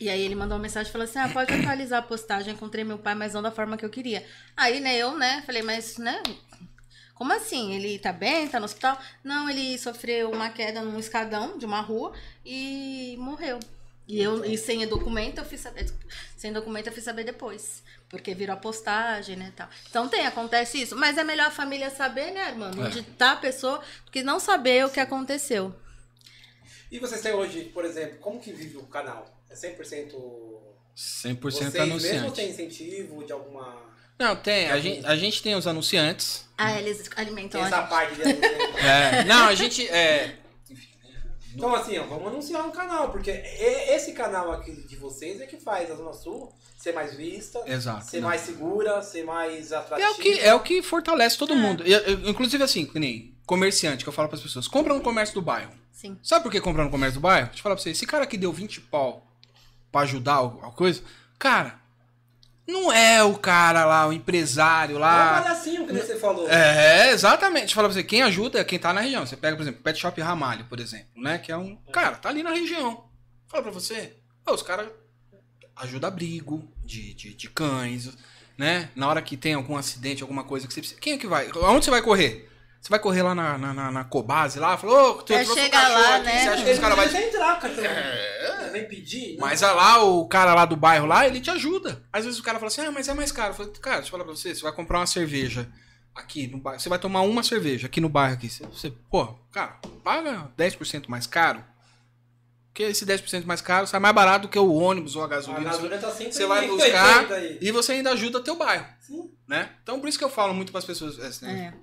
E 0.00 0.08
aí 0.08 0.22
ele 0.22 0.34
mandou 0.34 0.56
uma 0.56 0.62
mensagem 0.62 0.88
e 0.88 0.92
falou 0.92 1.04
assim: 1.04 1.18
Ah, 1.18 1.28
pode 1.28 1.52
atualizar 1.52 2.00
a 2.00 2.02
postagem, 2.02 2.54
encontrei 2.54 2.84
meu 2.84 2.98
pai, 2.98 3.14
mas 3.14 3.34
não 3.34 3.42
da 3.42 3.50
forma 3.50 3.76
que 3.76 3.84
eu 3.84 3.90
queria. 3.90 4.26
Aí, 4.56 4.80
né, 4.80 4.96
eu, 4.96 5.16
né, 5.16 5.42
falei, 5.46 5.62
mas, 5.62 5.98
né? 5.98 6.22
Como 7.14 7.32
assim? 7.32 7.74
Ele 7.74 7.98
tá 7.98 8.12
bem? 8.12 8.48
Tá 8.48 8.58
no 8.58 8.64
hospital? 8.64 8.98
Não, 9.22 9.48
ele 9.48 9.78
sofreu 9.78 10.30
uma 10.30 10.48
queda 10.50 10.82
num 10.82 10.98
escadão 10.98 11.56
de 11.56 11.64
uma 11.64 11.80
rua 11.80 12.12
e 12.44 13.16
morreu. 13.18 13.60
E 14.08 14.20
eu, 14.20 14.44
e 14.44 14.58
sem 14.58 14.86
documento, 14.86 15.38
eu 15.38 15.44
fiz 15.44 15.60
saber. 15.60 15.88
Sem 16.36 16.52
documento, 16.52 16.88
eu 16.88 16.92
fiz 16.92 17.04
saber 17.04 17.24
depois. 17.24 17.82
Porque 18.08 18.34
virou 18.34 18.54
a 18.54 18.58
postagem, 18.58 19.36
né, 19.36 19.52
tal. 19.54 19.68
Então 19.88 20.08
tem, 20.08 20.26
acontece 20.26 20.82
isso. 20.82 20.96
Mas 20.96 21.16
é 21.16 21.24
melhor 21.24 21.46
a 21.46 21.50
família 21.50 21.90
saber, 21.90 22.32
né, 22.32 22.48
irmão? 22.48 22.70
É. 22.76 22.86
Onde 22.86 23.02
tá 23.02 23.32
a 23.32 23.36
pessoa, 23.36 23.80
do 24.04 24.10
que 24.10 24.22
não 24.22 24.40
saber 24.40 24.84
o 24.84 24.90
que 24.90 25.00
aconteceu. 25.00 25.74
E 26.90 26.98
vocês 26.98 27.22
têm 27.22 27.32
hoje, 27.32 27.70
por 27.72 27.84
exemplo, 27.84 28.18
como 28.18 28.40
que 28.40 28.52
vive 28.52 28.76
o 28.76 28.86
canal? 28.86 29.24
É 29.52 29.54
100% 29.54 30.12
100% 30.96 31.40
vocês 31.40 31.72
mesmo 31.72 31.82
anunciante. 31.82 32.32
tem 32.36 32.50
incentivo 32.50 33.24
de 33.24 33.32
alguma... 33.32 33.90
Não, 34.18 34.36
tem. 34.36 34.70
A 34.70 34.78
gente, 34.78 35.06
a 35.06 35.16
gente 35.16 35.42
tem 35.42 35.54
os 35.56 35.66
anunciantes. 35.66 36.44
Ah, 36.56 36.78
eles 36.78 37.10
alimentam 37.16 37.60
Tem 37.60 37.62
a 37.62 37.66
essa 37.66 37.82
parte 37.88 38.14
de 38.14 38.22
anunciante? 38.22 38.76
É, 38.78 39.24
não, 39.24 39.46
a 39.46 39.54
gente. 39.54 39.88
É, 39.88 40.36
Então, 41.54 41.74
assim, 41.74 41.98
ó, 41.98 42.04
vamos 42.04 42.28
anunciar 42.28 42.64
um 42.66 42.70
canal, 42.70 43.10
porque 43.10 43.30
é- 43.30 43.96
esse 43.96 44.12
canal 44.12 44.52
aqui 44.52 44.72
de 44.86 44.96
vocês 44.96 45.40
é 45.40 45.46
que 45.46 45.58
faz 45.58 45.90
a 45.90 45.96
Zona 45.96 46.12
Sul 46.12 46.52
ser 46.78 46.92
mais 46.92 47.14
vista, 47.14 47.60
Exato. 47.66 48.04
ser 48.06 48.20
não. 48.20 48.28
mais 48.28 48.42
segura, 48.42 49.02
ser 49.02 49.24
mais 49.24 49.72
atrativa. 49.72 50.08
É 50.08 50.10
o 50.10 50.14
que, 50.16 50.40
é 50.40 50.54
o 50.54 50.60
que 50.60 50.82
fortalece 50.82 51.36
todo 51.38 51.54
mundo. 51.56 51.86
E, 51.86 51.92
eu- 51.92 52.28
inclusive, 52.28 52.62
assim, 52.62 52.84
que 52.86 52.98
nem 52.98 53.34
comerciante, 53.46 54.04
que 54.04 54.08
eu 54.08 54.12
falo 54.12 54.28
pras 54.28 54.40
pessoas, 54.40 54.68
compra 54.68 54.94
no 54.94 55.00
comércio 55.00 55.34
do 55.34 55.42
bairro. 55.42 55.72
Sim. 55.90 56.16
Sabe 56.22 56.42
por 56.44 56.52
que 56.52 56.60
comprar 56.60 56.84
no 56.84 56.90
comércio 56.90 57.18
do 57.18 57.22
bairro? 57.22 57.46
Deixa 57.48 57.60
eu 57.60 57.62
falar 57.62 57.74
pra 57.76 57.82
você, 57.82 57.90
esse 57.90 58.06
cara 58.06 58.26
que 58.26 58.36
deu 58.38 58.52
20 58.52 58.80
pau 58.82 59.26
pra 59.92 60.00
ajudar 60.00 60.38
a 60.40 60.70
coisa, 60.70 61.02
cara, 61.38 61.78
não 62.66 62.92
é 62.92 63.22
o 63.22 63.34
cara 63.36 63.84
lá, 63.84 64.06
o 64.08 64.12
empresário 64.12 64.94
É 64.94 64.98
um 64.98 65.00
lá. 65.00 65.42
palhacinho, 65.42 65.86
que 65.86 65.92
nem 65.92 66.02
você 66.02 66.16
falou. 66.16 66.48
É, 66.50 67.10
exatamente. 67.10 67.74
Falar 67.74 67.88
pra 67.88 67.94
você, 67.94 68.02
quem 68.02 68.22
ajuda 68.22 68.58
é 68.60 68.64
quem 68.64 68.78
tá 68.78 68.92
na 68.92 69.00
região. 69.02 69.26
Você 69.26 69.36
pega, 69.36 69.56
por 69.56 69.62
exemplo, 69.62 69.82
Pet 69.82 69.98
Shop 70.00 70.18
Ramalho, 70.20 70.64
por 70.64 70.80
exemplo, 70.80 71.22
né? 71.22 71.38
Que 71.38 71.52
é 71.52 71.56
um. 71.56 71.76
Cara, 71.92 72.16
tá 72.16 72.28
ali 72.28 72.42
na 72.42 72.50
região. 72.50 73.04
Fala 73.48 73.62
pra 73.64 73.72
você. 73.72 74.16
Ô, 74.48 74.52
os 74.54 74.62
caras 74.62 74.88
ajudam 75.76 76.08
abrigo 76.08 76.66
de, 76.84 77.12
de, 77.14 77.34
de 77.34 77.50
cães, 77.50 78.08
né? 78.56 78.88
Na 78.94 79.08
hora 79.08 79.20
que 79.20 79.36
tem 79.36 79.54
algum 79.54 79.76
acidente, 79.76 80.22
alguma 80.22 80.44
coisa 80.44 80.66
que 80.66 80.72
você 80.72 80.80
precisa. 80.80 81.00
Quem 81.00 81.14
é 81.14 81.18
que 81.18 81.26
vai? 81.26 81.50
Aonde 81.62 81.84
você 81.84 81.90
vai 81.90 82.00
correr? 82.02 82.48
Você 82.80 82.88
vai 82.88 82.98
correr 82.98 83.22
lá 83.22 83.34
na, 83.34 83.56
na, 83.58 83.72
na, 83.74 83.90
na 83.92 84.04
Cobase 84.04 84.58
lá? 84.58 84.76
Falou, 84.76 85.10
ô, 85.10 85.22
tu 85.22 85.32
É, 85.32 85.44
trouxe 85.44 85.60
um 85.60 85.70
lá, 85.72 86.16
aqui, 86.16 86.24
né? 86.26 86.40
Você 86.42 86.48
acha 86.48 86.64
que 86.64 86.70
os 86.72 86.78
caras 86.80 86.96
vai 86.96 87.08
vão 87.08 87.20
entrar, 87.20 87.60
cara. 87.60 87.74
É. 87.74 88.61
Vem 88.72 88.88
pedir. 88.88 89.32
né? 89.34 89.38
mas 89.40 89.62
ah, 89.62 89.72
lá, 89.72 90.02
o 90.02 90.26
cara 90.26 90.54
lá 90.54 90.64
do 90.64 90.76
bairro 90.76 91.06
lá, 91.06 91.26
ele 91.26 91.40
te 91.40 91.50
ajuda. 91.50 92.02
Às 92.12 92.24
vezes 92.24 92.40
o 92.40 92.42
cara 92.42 92.58
fala 92.58 92.68
assim, 92.68 92.80
ah, 92.80 92.90
mas 92.90 93.08
é 93.08 93.14
mais 93.14 93.30
caro. 93.32 93.50
Eu 93.50 93.54
falei, 93.54 93.72
cara, 93.80 93.96
deixa 93.96 94.08
eu 94.08 94.10
falar 94.12 94.24
pra 94.24 94.34
você, 94.34 94.54
você 94.54 94.62
vai 94.62 94.72
comprar 94.72 94.98
uma 94.98 95.06
cerveja 95.06 95.68
aqui 96.14 96.46
no 96.46 96.58
bairro, 96.58 96.80
você 96.80 96.88
vai 96.88 96.98
tomar 96.98 97.22
uma 97.22 97.42
cerveja 97.42 97.86
aqui 97.86 98.00
no 98.00 98.08
bairro 98.08 98.34
aqui. 98.34 98.48
Você, 98.50 98.64
você 98.66 98.90
pô, 99.10 99.26
cara, 99.52 99.78
paga 100.02 100.50
10% 100.58 101.04
mais 101.08 101.26
caro. 101.26 101.64
Porque 102.68 102.84
esse 102.84 103.04
10% 103.04 103.44
mais 103.44 103.60
caro 103.60 103.86
sai 103.86 104.00
mais 104.00 104.14
barato 104.14 104.46
do 104.46 104.50
que 104.50 104.58
o 104.58 104.72
ônibus 104.72 105.14
ou 105.14 105.20
a 105.22 105.26
A 105.26 105.28
gasolina. 105.28 105.64
gasolina 105.70 105.98
tá 105.98 106.10
sempre 106.10 106.32
Você 106.32 106.46
vai 106.46 106.66
buscar 106.68 107.16
80 107.18 107.34
aí. 107.34 107.58
e 107.60 107.70
você 107.70 107.92
ainda 107.92 108.12
ajuda 108.12 108.40
teu 108.40 108.56
bairro. 108.56 108.86
Sim. 108.98 109.30
Né? 109.46 109.68
Então 109.82 110.00
por 110.00 110.08
isso 110.08 110.16
que 110.18 110.24
eu 110.24 110.30
falo 110.30 110.54
muito 110.54 110.72
pras 110.72 110.86
pessoas. 110.86 111.18
assim, 111.20 111.44
É. 111.46 111.74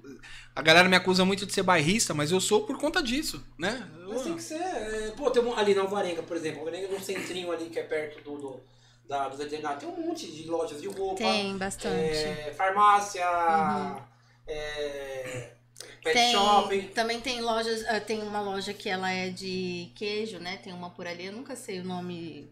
A 0.56 0.62
galera 0.62 0.90
me 0.90 0.96
acusa 0.96 1.24
muito 1.24 1.46
de 1.46 1.54
ser 1.54 1.64
bairrista, 1.64 2.14
mas 2.14 2.32
eu 2.32 2.42
sou 2.42 2.66
por 2.66 2.78
conta 2.78 3.02
disso, 3.02 3.44
né? 3.58 3.88
Mas 4.08 4.24
tem 4.24 4.36
que 4.36 4.44
ser. 4.44 4.56
é, 4.62 5.12
pô, 5.12 5.32
tem 5.32 5.42
um, 5.44 5.56
ali 5.56 5.74
na 5.74 5.82
Alvarenga, 5.84 6.24
por 6.24 6.36
exemplo. 6.36 6.60
Alvarenga 6.60 6.88
no 6.90 7.00
centrinho 7.00 7.52
ali 7.52 7.70
que 7.70 7.80
é 7.80 7.84
perto 7.84 8.22
do, 8.24 8.38
do, 8.38 8.60
da, 9.08 9.30
do 9.30 9.38
veterinário. 9.38 9.80
Tem 9.80 9.88
um 9.90 10.08
monte 10.08 10.30
de 10.30 10.44
lojas 10.50 10.82
de 10.82 10.88
roupa. 10.88 11.16
Tem 11.16 11.58
bastante. 11.58 11.96
é, 11.96 12.54
farmácia. 12.58 13.26
Uhum. 13.26 14.02
é, 14.48 15.52
pet 16.04 16.14
Tem, 16.14 16.32
shopping. 16.32 16.88
também 16.90 17.22
tem 17.22 17.42
lojas, 17.42 17.86
ah, 17.88 18.00
tem 18.02 18.22
uma 18.22 18.42
loja 18.42 18.74
que 18.74 18.90
ela 18.90 19.10
é 19.12 19.30
de 19.30 19.92
queijo, 19.96 20.40
né? 20.40 20.58
Tem 20.58 20.74
uma 20.74 20.90
por 20.90 21.08
ali, 21.08 21.26
eu 21.28 21.34
nunca 21.34 21.56
sei 21.56 21.80
o 21.80 21.86
nome 21.86 22.50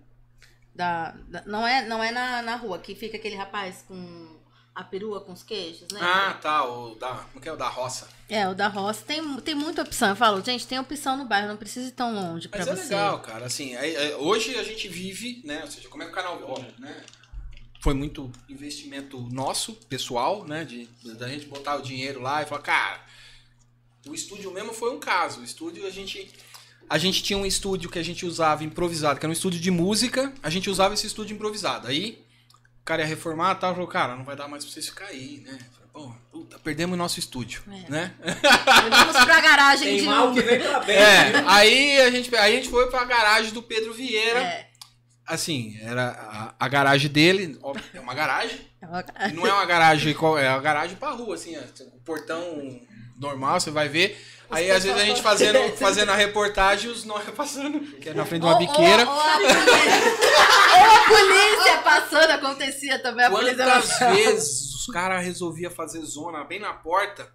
da, 0.76 1.12
da- 1.30 1.44
não 1.46 1.68
é, 1.68 1.86
não 1.88 2.04
é 2.04 2.12
na, 2.12 2.42
na 2.42 2.56
rua, 2.56 2.80
que 2.80 2.96
fica 2.96 3.18
aquele 3.18 3.36
rapaz 3.36 3.84
com 3.88 4.37
a 4.78 4.84
perua 4.84 5.20
com 5.22 5.34
os 5.34 5.42
queijos, 5.42 5.88
né? 5.92 6.00
Ah, 6.00 6.38
tá. 6.40 6.64
O 6.64 6.94
da, 6.94 7.10
como 7.16 7.42
que 7.42 7.50
é 7.50 7.52
o 7.52 7.56
da 7.58 7.68
roça? 7.68 8.08
É, 8.30 8.48
o 8.48 8.54
da 8.54 8.68
roça 8.68 9.04
tem, 9.04 9.36
tem 9.38 9.56
muita 9.56 9.82
opção. 9.82 10.10
Eu 10.10 10.16
falo, 10.16 10.40
gente, 10.46 10.68
tem 10.68 10.78
opção 10.78 11.18
no 11.18 11.26
bairro, 11.26 11.48
não 11.48 11.58
precisa 11.58 11.88
ir 11.88 11.94
tão 11.94 12.14
longe 12.14 12.48
pra 12.48 12.60
Mas 12.60 12.68
é 12.68 12.76
você. 12.76 12.84
legal, 12.84 13.20
cara. 13.22 13.48
Assim, 13.48 13.76
é- 13.76 14.12
é- 14.12 14.16
hoje 14.18 14.56
a 14.56 14.62
gente 14.62 14.88
vive, 14.88 15.42
né? 15.44 15.62
Ou 15.64 15.72
seja, 15.72 15.90
como 15.90 16.04
é 16.04 16.06
que 16.06 16.12
o 16.12 16.16
canal, 16.16 16.40
ó, 16.46 16.60
né? 16.80 16.96
Foi 17.82 17.96
muito 17.96 18.32
investimento 18.48 19.20
nosso, 19.32 19.74
pessoal, 19.90 20.46
né? 20.46 20.64
De, 20.64 20.88
da 21.16 21.28
gente 21.28 21.48
botar 21.48 21.76
o 21.78 21.82
dinheiro 21.82 22.22
lá 22.22 22.44
e 22.44 22.46
falar, 22.46 22.62
cara, 22.62 23.02
o 24.06 24.14
estúdio 24.14 24.52
mesmo 24.54 24.74
foi 24.74 24.94
um 24.94 25.00
caso. 25.00 25.42
O 25.42 25.44
estúdio 25.44 25.88
a 25.88 25.90
gente. 25.90 26.32
A 26.88 27.00
gente 27.00 27.24
tinha 27.24 27.38
um 27.40 27.48
estúdio 27.48 27.90
que 27.90 27.98
a 27.98 28.04
gente 28.04 28.28
usava 28.28 28.64
improvisado, 28.64 29.20
que 29.20 29.26
era 29.26 29.32
um 29.32 29.34
estúdio 29.34 29.60
de 29.60 29.72
música, 29.72 30.32
a 30.44 30.52
gente 30.52 30.70
usava 30.70 30.94
esse 30.94 31.08
estúdio 31.08 31.34
improvisado. 31.34 31.88
Aí 31.88 32.24
cara 32.88 33.02
ia 33.02 33.08
reformar 33.08 33.56
e 33.56 33.60
tal, 33.60 33.74
falou, 33.74 33.88
cara, 33.88 34.16
não 34.16 34.24
vai 34.24 34.36
dar 34.36 34.48
mais 34.48 34.64
pra 34.64 34.74
vocês 34.74 34.88
ficar 34.88 35.06
aí, 35.08 35.42
né? 35.46 35.58
Falei, 35.72 35.88
Pô, 35.92 36.14
puta, 36.32 36.60
perdemos 36.60 36.94
o 36.94 36.98
nosso 36.98 37.20
estúdio, 37.20 37.64
É. 37.68 37.90
né? 37.92 38.14
Vamos 38.90 39.26
pra 39.26 39.42
garagem 39.42 39.88
Tem 39.88 39.98
de 39.98 40.04
mal 40.06 40.28
novo. 40.28 40.34
que 40.36 40.42
vem 40.42 40.60
pra 40.60 40.80
bem. 40.82 40.96
É, 40.96 41.32
viu? 41.32 41.50
aí 41.50 42.02
a 42.02 42.12
gente, 42.12 42.36
aí 42.36 42.54
a 42.54 42.56
gente 42.56 42.70
foi 42.70 42.88
pra 42.90 43.04
garagem 43.04 43.52
do 43.52 43.62
Pedro 43.64 43.94
Vieira. 43.94 44.40
É, 44.40 44.68
Assim, 45.26 45.78
era 45.82 46.12
a, 46.12 46.56
a 46.66 46.68
garagem 46.70 47.12
dele, 47.12 47.60
óbvio, 47.62 47.84
é 47.94 48.00
uma 48.00 48.14
garagem. 48.14 48.62
é 48.82 48.86
uma- 48.88 49.04
Não 49.34 49.46
é 49.46 49.52
uma 49.52 49.66
garagem, 49.66 50.14
é 50.16 50.50
uma 50.50 50.60
garagem 50.62 50.96
pra 50.96 51.12
rua, 51.12 51.36
assim, 51.36 51.58
ó, 51.58 51.84
o 51.94 52.00
portão 52.00 52.80
normal, 53.20 53.60
você 53.60 53.70
vai 53.70 53.90
ver. 53.90 54.18
Aí 54.50 54.72
às 54.72 54.84
vezes 54.84 54.98
a 55.00 55.04
gente 55.06 55.22
fazendo, 55.22 55.60
fazendo 55.78 56.10
a 56.12 56.16
reportagem, 56.16 56.90
os 56.90 57.04
nós 57.04 57.24
passando, 57.32 57.80
que 57.98 58.10
é 58.10 58.14
na 58.14 58.26
frente 58.26 58.42
de 58.42 58.48
uma 58.48 58.54
Ou- 58.54 58.60
biqueira. 58.60 59.06
Ou, 59.06 59.14
ou 59.14 59.22
a 59.22 59.38
polícia, 59.38 60.10
ou 60.78 60.86
a 60.86 61.00
polícia 61.08 61.78
passando, 61.84 62.32
acontecia 62.32 63.00
também. 63.00 63.26
A 63.26 63.30
polícia 63.30 63.66
Quantas 63.66 64.00
vezes 64.16 64.74
os 64.76 64.86
caras 64.88 65.24
resolviam 65.26 65.70
fazer 65.72 66.02
zona 66.02 66.44
bem 66.46 66.60
na 66.60 66.74
porta? 66.74 67.30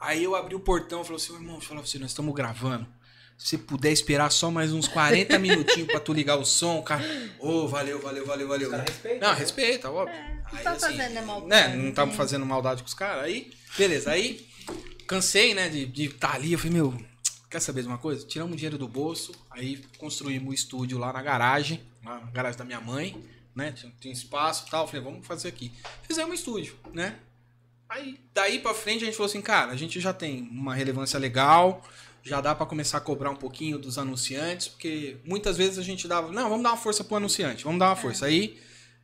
Aí 0.00 0.22
eu 0.22 0.36
abri 0.36 0.54
o 0.54 0.60
portão 0.60 1.00
e 1.00 1.04
falei 1.04 1.16
assim, 1.16 1.34
irmão, 1.34 1.52
deixa 1.54 1.64
eu 1.64 1.68
falar 1.68 1.80
pra 1.80 1.90
você, 1.90 1.98
nós 1.98 2.10
estamos 2.10 2.34
gravando. 2.34 2.86
Se 3.38 3.48
você 3.48 3.58
puder 3.58 3.90
esperar 3.92 4.30
só 4.32 4.50
mais 4.50 4.72
uns 4.72 4.86
40 4.88 5.38
minutinhos 5.38 5.88
pra 5.90 6.00
tu 6.00 6.12
ligar 6.12 6.38
o 6.38 6.44
som, 6.44 6.80
cara. 6.82 7.02
Ô, 7.38 7.66
valeu, 7.68 8.00
valeu, 8.00 8.24
valeu, 8.24 8.48
valeu. 8.48 8.68
Os 8.68 8.74
caras 8.76 8.88
respeitam, 8.88 9.20
Não, 9.28 9.34
né? 9.34 9.38
respeita, 9.40 9.90
óbvio. 9.90 10.16
não 10.18 10.58
Aí, 10.58 10.64
tá 10.64 10.70
assim, 10.70 10.80
fazendo 10.80 11.12
né, 11.14 11.20
mal. 11.22 11.46
né, 11.46 11.68
não 11.76 11.88
estamos 11.90 12.14
fazendo 12.16 12.46
maldade 12.46 12.82
com 12.82 12.88
os 12.88 12.94
caras. 12.94 13.24
Aí, 13.24 13.50
beleza. 13.76 14.10
Aí, 14.10 14.46
cansei, 15.06 15.54
né, 15.54 15.68
de 15.68 16.04
estar 16.04 16.34
ali. 16.34 16.52
Eu 16.52 16.58
falei, 16.58 16.74
meu, 16.74 16.94
quer 17.50 17.60
saber 17.60 17.82
de 17.82 17.88
uma 17.88 17.98
coisa? 17.98 18.26
Tiramos 18.26 18.52
o 18.54 18.56
dinheiro 18.56 18.78
do 18.78 18.88
bolso, 18.88 19.32
aí 19.50 19.82
construímos 19.98 20.50
o 20.50 20.54
estúdio 20.54 20.98
lá 20.98 21.12
na 21.12 21.22
garagem, 21.22 21.80
lá 22.04 22.20
na 22.20 22.30
garagem 22.30 22.58
da 22.58 22.64
minha 22.64 22.80
mãe, 22.80 23.22
né? 23.54 23.72
Tinha, 23.72 23.92
tinha 24.00 24.12
espaço 24.12 24.64
e 24.66 24.70
tal. 24.70 24.84
Eu 24.84 24.88
Falei, 24.88 25.02
vamos 25.02 25.26
fazer 25.26 25.48
aqui. 25.48 25.72
Fizemos 26.02 26.30
um 26.30 26.34
estúdio, 26.34 26.76
né? 26.92 27.16
Aí, 27.88 28.18
daí 28.34 28.58
pra 28.58 28.74
frente, 28.74 29.02
a 29.02 29.06
gente 29.06 29.16
falou 29.16 29.28
assim, 29.30 29.40
cara, 29.40 29.70
a 29.72 29.76
gente 29.76 30.00
já 30.00 30.12
tem 30.12 30.42
uma 30.50 30.74
relevância 30.74 31.18
legal, 31.20 31.86
já 32.22 32.40
dá 32.40 32.52
pra 32.52 32.66
começar 32.66 32.98
a 32.98 33.00
cobrar 33.00 33.30
um 33.30 33.36
pouquinho 33.36 33.78
dos 33.78 33.96
anunciantes, 33.96 34.66
porque 34.66 35.18
muitas 35.24 35.56
vezes 35.56 35.78
a 35.78 35.82
gente 35.82 36.08
dava, 36.08 36.32
não, 36.32 36.48
vamos 36.48 36.64
dar 36.64 36.70
uma 36.70 36.76
força 36.76 37.04
pro 37.04 37.16
anunciante, 37.16 37.62
vamos 37.62 37.78
dar 37.78 37.90
uma 37.90 37.96
força. 37.96 38.26
Aí, 38.26 38.58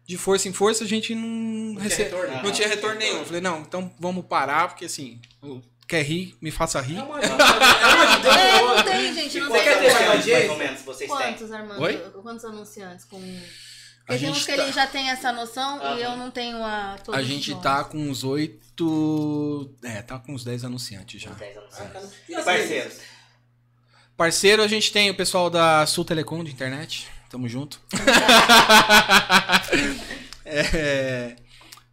de 0.05 0.19
força 0.19 0.49
em 0.49 0.53
força, 0.53 0.83
a 0.83 0.87
gente 0.87 1.15
não, 1.15 1.75
tinha 1.77 1.81
rece- 1.85 2.03
retorno. 2.03 2.43
não 2.43 2.51
tinha 2.51 2.67
retorno 2.67 2.99
nenhum. 2.99 3.19
Eu 3.19 3.25
falei, 3.25 3.41
não, 3.41 3.61
então 3.61 3.95
vamos 4.01 4.27
parar, 4.27 4.67
porque 4.67 4.87
assim, 4.87 5.21
quer 5.93 6.03
rir, 6.03 6.35
me 6.41 6.51
faça 6.51 6.81
rir. 6.81 6.97
É 6.97 7.03
uma 7.03 7.19
ajuda, 7.19 7.45
é 7.45 8.57
É, 8.57 8.59
boa. 8.59 8.77
não 8.77 8.83
tem, 8.83 9.15
gente. 9.15 9.41
Não 9.41 9.51
tem 9.53 9.63
quer 9.63 9.79
ter 9.79 9.93
mais 10.09 10.51
ou 10.51 10.57
menos 10.57 10.81
vocês 10.83 11.11
têm? 11.11 11.19
Quantos, 11.35 11.53
Armando? 11.53 11.83
Oi? 11.83 11.97
Quantos 12.23 12.45
anunciantes? 12.47 13.05
Com... 13.05 13.19
A 13.19 13.21
Porque 13.21 14.07
tem 14.07 14.17
uns 14.31 14.37
gente 14.39 14.47
que 14.47 14.57
tá- 14.57 14.63
ele 14.63 14.73
já 14.73 14.87
tem 14.87 15.11
essa 15.11 15.31
noção 15.33 15.81
Aham. 15.83 15.99
e 15.99 16.03
eu 16.03 16.17
não 16.17 16.31
tenho 16.31 16.57
a 16.65 16.97
A 17.13 17.23
gente 17.23 17.55
tá 17.57 17.85
com 17.85 17.99
uns 17.99 18.25
oito. 18.25 19.71
É, 19.85 20.01
tá 20.03 20.19
com 20.19 20.33
uns 20.35 20.45
10 20.45 20.65
anunciantes 20.65 21.21
já. 21.21 21.31
Uns 21.31 21.37
10 21.37 21.57
anos. 21.57 22.13
E 22.29 22.33
E 22.33 22.43
parceiros? 22.43 22.95
Parceiro, 24.17 24.63
a 24.63 24.69
gente 24.69 24.91
tem 24.93 25.11
o 25.11 25.15
pessoal 25.15 25.51
da 25.51 25.85
Sul 25.87 26.05
Telecom 26.07 26.43
de 26.43 26.51
internet. 26.53 27.07
Tamo 27.31 27.47
junto. 27.49 27.81
É, 30.45 31.37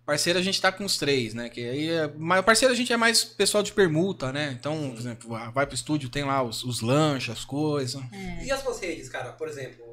parceiro, 0.09 0.39
a 0.39 0.41
gente 0.41 0.59
tá 0.59 0.71
com 0.71 0.83
os 0.83 0.97
três, 0.97 1.33
né? 1.33 1.49
Que 1.49 1.61
aí 1.69 1.89
é, 1.89 2.11
mas 2.17 2.43
parceiro, 2.43 2.73
a 2.73 2.77
gente 2.77 2.91
é 2.91 2.97
mais 2.97 3.23
pessoal 3.23 3.61
de 3.61 3.71
permuta, 3.71 4.31
né? 4.31 4.55
Então, 4.59 4.89
por 4.89 4.99
exemplo, 4.99 5.29
vai 5.53 5.65
pro 5.65 5.75
estúdio, 5.75 6.09
tem 6.09 6.23
lá 6.23 6.41
os, 6.41 6.63
os 6.63 6.81
lanches, 6.81 7.29
as 7.37 7.45
coisas. 7.45 8.01
E 8.43 8.51
as 8.51 8.61
suas 8.61 8.79
redes, 8.79 9.07
cara? 9.07 9.31
Por 9.33 9.47
exemplo, 9.47 9.85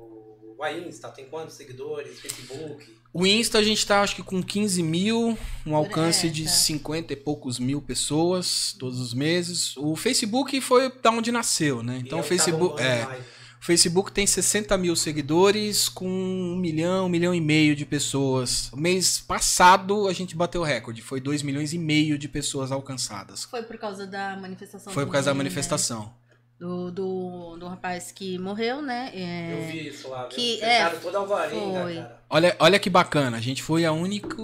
o 0.58 0.66
Insta 0.66 1.08
tem 1.08 1.26
quantos 1.26 1.54
seguidores? 1.54 2.18
Facebook? 2.18 2.96
O 3.12 3.26
Insta 3.26 3.58
a 3.58 3.62
gente 3.62 3.86
tá, 3.86 4.00
acho 4.02 4.16
que 4.16 4.22
com 4.22 4.42
15 4.42 4.82
mil, 4.82 5.38
um 5.66 5.74
alcance 5.76 6.28
de 6.30 6.44
Essa. 6.44 6.64
50 6.64 7.12
e 7.12 7.16
poucos 7.16 7.58
mil 7.58 7.80
pessoas 7.82 8.74
todos 8.78 9.00
os 9.00 9.12
meses. 9.14 9.76
O 9.76 9.96
Facebook 9.96 10.58
foi 10.60 10.90
da 11.02 11.10
onde 11.10 11.30
nasceu, 11.32 11.82
né? 11.82 11.98
Então 12.02 12.18
E 12.18 12.20
o 12.20 12.20
é 12.20 12.22
tá 12.22 12.28
Facebook. 12.28 12.58
bombando 12.76 12.82
É, 12.82 13.04
mais. 13.04 13.20
o 13.20 13.24
Facebook 13.66 14.12
tem 14.12 14.28
60 14.28 14.78
mil 14.78 14.94
seguidores 14.94 15.88
com 15.88 16.08
um 16.08 16.54
milhão, 16.54 17.06
um 17.06 17.08
milhão 17.08 17.34
e 17.34 17.40
meio 17.40 17.74
de 17.74 17.84
pessoas. 17.84 18.70
O 18.72 18.76
mês 18.76 19.18
passado 19.18 20.06
a 20.06 20.12
gente 20.12 20.36
bateu 20.36 20.60
o 20.60 20.64
recorde, 20.64 21.02
foi 21.02 21.20
2 21.20 21.42
milhões 21.42 21.72
e 21.72 21.78
meio 21.78 22.16
de 22.16 22.28
pessoas 22.28 22.70
alcançadas. 22.70 23.42
Foi 23.42 23.64
por 23.64 23.76
causa 23.76 24.06
da 24.06 24.36
manifestação. 24.36 24.92
Foi 24.92 25.04
por 25.04 25.10
causa 25.10 25.30
da 25.30 25.34
né? 25.34 25.38
manifestação. 25.38 26.14
Do, 26.56 26.92
do, 26.92 27.56
do 27.56 27.66
rapaz 27.66 28.12
que 28.12 28.38
morreu, 28.38 28.80
né? 28.80 29.10
É, 29.12 29.52
Eu 29.54 29.72
vi 29.72 29.88
isso 29.88 30.08
lá, 30.10 30.26
que- 30.28 30.52
viu? 30.52 30.60
Cercaram 30.60 30.96
é, 30.96 31.00
toda 31.00 31.18
a 31.18 31.20
Alvarenga, 31.22 31.82
foi. 31.82 31.94
cara. 31.96 32.22
Olha, 32.30 32.56
olha 32.60 32.78
que 32.78 32.88
bacana, 32.88 33.36
a 33.36 33.40
gente 33.40 33.64
foi 33.64 33.84
a 33.84 33.90
única 33.90 34.36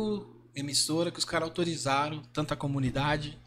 emissora 0.53 1.12
que 1.12 1.18
os 1.20 1.25
caras 1.25 1.49
autorizaram, 1.49 2.20
tanto 2.33 2.53
a 2.53 2.57
comunidade 2.57 3.39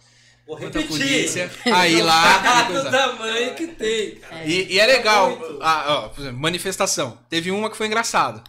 Vou 0.47 0.55
repetir. 0.57 0.87
polícia. 0.87 1.51
Aí 1.73 2.01
lá. 2.01 2.39
Tá 2.39 2.63
coisa. 2.65 2.83
do 2.83 2.91
tamanho 2.91 3.55
que 3.55 3.67
tem, 3.67 4.15
cara. 4.15 4.45
E, 4.45 4.73
e 4.73 4.79
é 4.79 4.85
legal, 4.85 5.37
ah, 5.61 5.85
ó, 5.87 6.09
por 6.09 6.21
exemplo, 6.21 6.39
manifestação. 6.39 7.17
Teve 7.29 7.49
uma 7.51 7.69
que 7.69 7.75
foi 7.77 7.87
engraçada. 7.87 8.43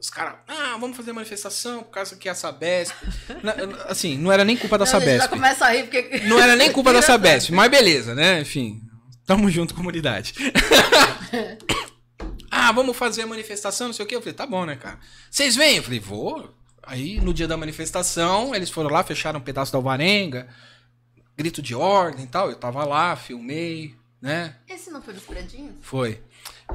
Os 0.00 0.08
caras, 0.08 0.36
ah, 0.48 0.76
vamos 0.80 0.96
fazer 0.96 1.12
manifestação 1.12 1.82
por 1.82 1.90
causa 1.90 2.16
que 2.16 2.28
a 2.28 2.34
Sabesp. 2.34 2.94
Na- 3.42 3.54
assim, 3.88 4.16
não 4.16 4.32
era 4.32 4.44
nem 4.44 4.56
culpa 4.56 4.78
da 4.78 4.84
Não, 4.86 4.92
a 4.92 5.00
gente 5.00 5.04
já 5.10 5.12
Sabesp. 5.18 5.30
começa 5.30 5.66
a 5.66 5.68
rir 5.70 5.82
porque. 5.84 6.20
Não 6.26 6.40
era 6.40 6.56
nem 6.56 6.72
culpa 6.72 6.92
da 6.92 7.02
Sabesp, 7.02 7.50
mas 7.50 7.70
beleza, 7.70 8.14
né? 8.14 8.40
Enfim. 8.40 8.80
Tamo 9.26 9.50
junto, 9.50 9.74
comunidade. 9.74 10.32
ah, 12.50 12.72
vamos 12.72 12.96
fazer 12.96 13.22
a 13.22 13.26
manifestação, 13.26 13.88
não 13.88 13.94
sei 13.94 14.04
o 14.04 14.08
quê. 14.08 14.16
Eu 14.16 14.20
falei, 14.20 14.34
tá 14.34 14.46
bom, 14.46 14.64
né, 14.64 14.76
cara? 14.76 14.98
Vocês 15.30 15.54
vêm? 15.56 15.76
Eu 15.76 15.82
falei, 15.82 16.00
vou. 16.00 16.54
Aí, 16.82 17.20
no 17.20 17.32
dia 17.32 17.46
da 17.46 17.56
manifestação, 17.56 18.54
eles 18.54 18.70
foram 18.70 18.90
lá, 18.90 19.04
fecharam 19.04 19.38
um 19.38 19.42
pedaço 19.42 19.70
da 19.70 19.78
alvarenga, 19.78 20.48
grito 21.40 21.62
de 21.62 21.74
ordem 21.74 22.24
e 22.24 22.28
tal. 22.28 22.50
Eu 22.50 22.56
tava 22.56 22.84
lá, 22.84 23.16
filmei, 23.16 23.94
né? 24.20 24.56
Esse 24.68 24.90
não 24.90 25.00
foi 25.00 25.14
dos 25.14 25.22
predinhos? 25.22 25.72
Foi. 25.80 26.20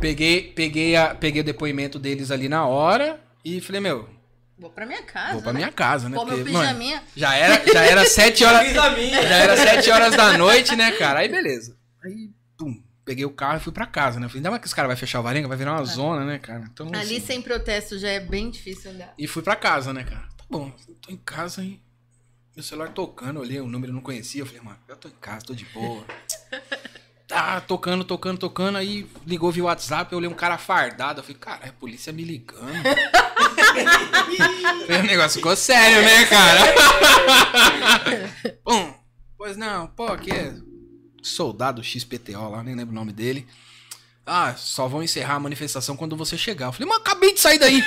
Peguei, 0.01 0.51
peguei, 0.53 0.95
a, 0.95 1.13
peguei 1.13 1.41
o 1.41 1.45
depoimento 1.45 1.99
deles 1.99 2.31
ali 2.31 2.49
na 2.49 2.65
hora 2.65 3.19
e 3.43 3.61
falei, 3.61 3.79
meu, 3.79 4.09
Vou 4.57 4.69
pra 4.71 4.85
minha 4.85 5.03
casa. 5.03 5.33
vou 5.33 5.41
pra 5.43 5.53
né? 5.53 5.59
minha 5.59 5.71
casa, 5.71 6.09
né? 6.09 6.15
Meu 6.17 6.25
Porque, 6.25 6.49
mano, 6.49 6.65
pijaminha. 6.67 7.03
já 7.15 7.35
era, 7.35 7.63
já 7.71 7.81
era 7.83 8.05
sete 8.05 8.43
horas. 8.43 8.73
Já 8.73 9.35
era 9.35 9.55
sete 9.55 9.91
horas 9.91 10.15
da 10.15 10.35
noite, 10.37 10.75
né, 10.75 10.91
cara? 10.93 11.19
Aí 11.19 11.29
beleza. 11.29 11.77
Aí, 12.03 12.31
pum, 12.57 12.81
peguei 13.03 13.25
o 13.25 13.29
carro 13.29 13.57
e 13.57 13.59
fui 13.59 13.71
pra 13.71 13.85
casa, 13.85 14.19
né? 14.19 14.27
Falei, 14.27 14.39
ainda 14.39 14.49
mais 14.49 14.61
que 14.61 14.67
os 14.67 14.73
caras 14.73 14.89
vão 14.89 14.97
fechar 14.97 15.19
o 15.19 15.23
varenga, 15.23 15.47
vai 15.47 15.57
virar 15.57 15.73
uma 15.73 15.85
zona, 15.85 16.25
né, 16.25 16.39
cara? 16.39 16.63
Então, 16.71 16.87
Ali 16.87 17.17
assim, 17.17 17.19
sem 17.25 17.41
protesto 17.41 17.99
já 17.99 18.09
é 18.09 18.19
bem 18.19 18.49
difícil 18.49 18.91
andar. 18.91 19.13
E 19.17 19.27
fui 19.27 19.43
pra 19.43 19.55
casa, 19.55 19.93
né, 19.93 20.03
cara? 20.03 20.25
Tá 20.37 20.45
bom, 20.49 20.71
tô 21.01 21.11
em 21.11 21.17
casa 21.17 21.61
aí. 21.61 21.79
Meu 22.55 22.63
celular 22.63 22.89
tocando, 22.93 23.37
eu 23.37 23.41
olhei 23.41 23.59
o 23.59 23.67
número, 23.67 23.91
eu 23.91 23.95
não 23.95 24.01
conhecia. 24.01 24.41
Eu 24.41 24.45
falei, 24.45 24.61
mano, 24.61 24.77
eu 24.87 24.95
tô 24.95 25.09
em 25.09 25.15
casa, 25.19 25.45
tô 25.45 25.53
de 25.53 25.65
boa. 25.65 26.05
Tá 27.27 27.59
tocando, 27.59 28.05
tocando, 28.05 28.37
tocando. 28.37 28.77
Aí 28.77 29.09
ligou 29.25 29.51
via 29.51 29.63
WhatsApp, 29.63 30.11
eu 30.11 30.19
olhei 30.19 30.29
um 30.29 30.35
cara 30.35 30.59
fardado. 30.59 31.19
Eu 31.19 31.23
falei, 31.23 31.37
cara, 31.39 31.65
é 31.65 31.69
a 31.69 31.73
polícia 31.73 32.13
me 32.13 32.23
ligando. 32.23 32.71
O 34.87 35.07
negócio 35.07 35.39
ficou 35.39 35.55
sério, 35.55 36.01
né, 36.03 36.25
cara? 36.25 36.61
Pum. 38.63 38.93
Pois 39.37 39.57
não, 39.57 39.87
pô, 39.87 40.05
aqui 40.05 40.31
é 40.31 40.53
soldado 41.21 41.83
XPTO 41.83 42.49
lá, 42.49 42.63
nem 42.63 42.75
lembro 42.75 42.91
o 42.91 42.95
nome 42.95 43.11
dele. 43.11 43.47
Ah, 44.27 44.55
só 44.57 44.87
vão 44.87 45.03
encerrar 45.03 45.35
a 45.35 45.39
manifestação 45.39 45.95
quando 45.95 46.17
você 46.17 46.35
chegar. 46.35 46.67
Eu 46.67 46.71
falei, 46.71 46.89
mas 46.89 46.97
acabei 46.97 47.33
de 47.33 47.39
sair 47.39 47.59
daí. 47.59 47.77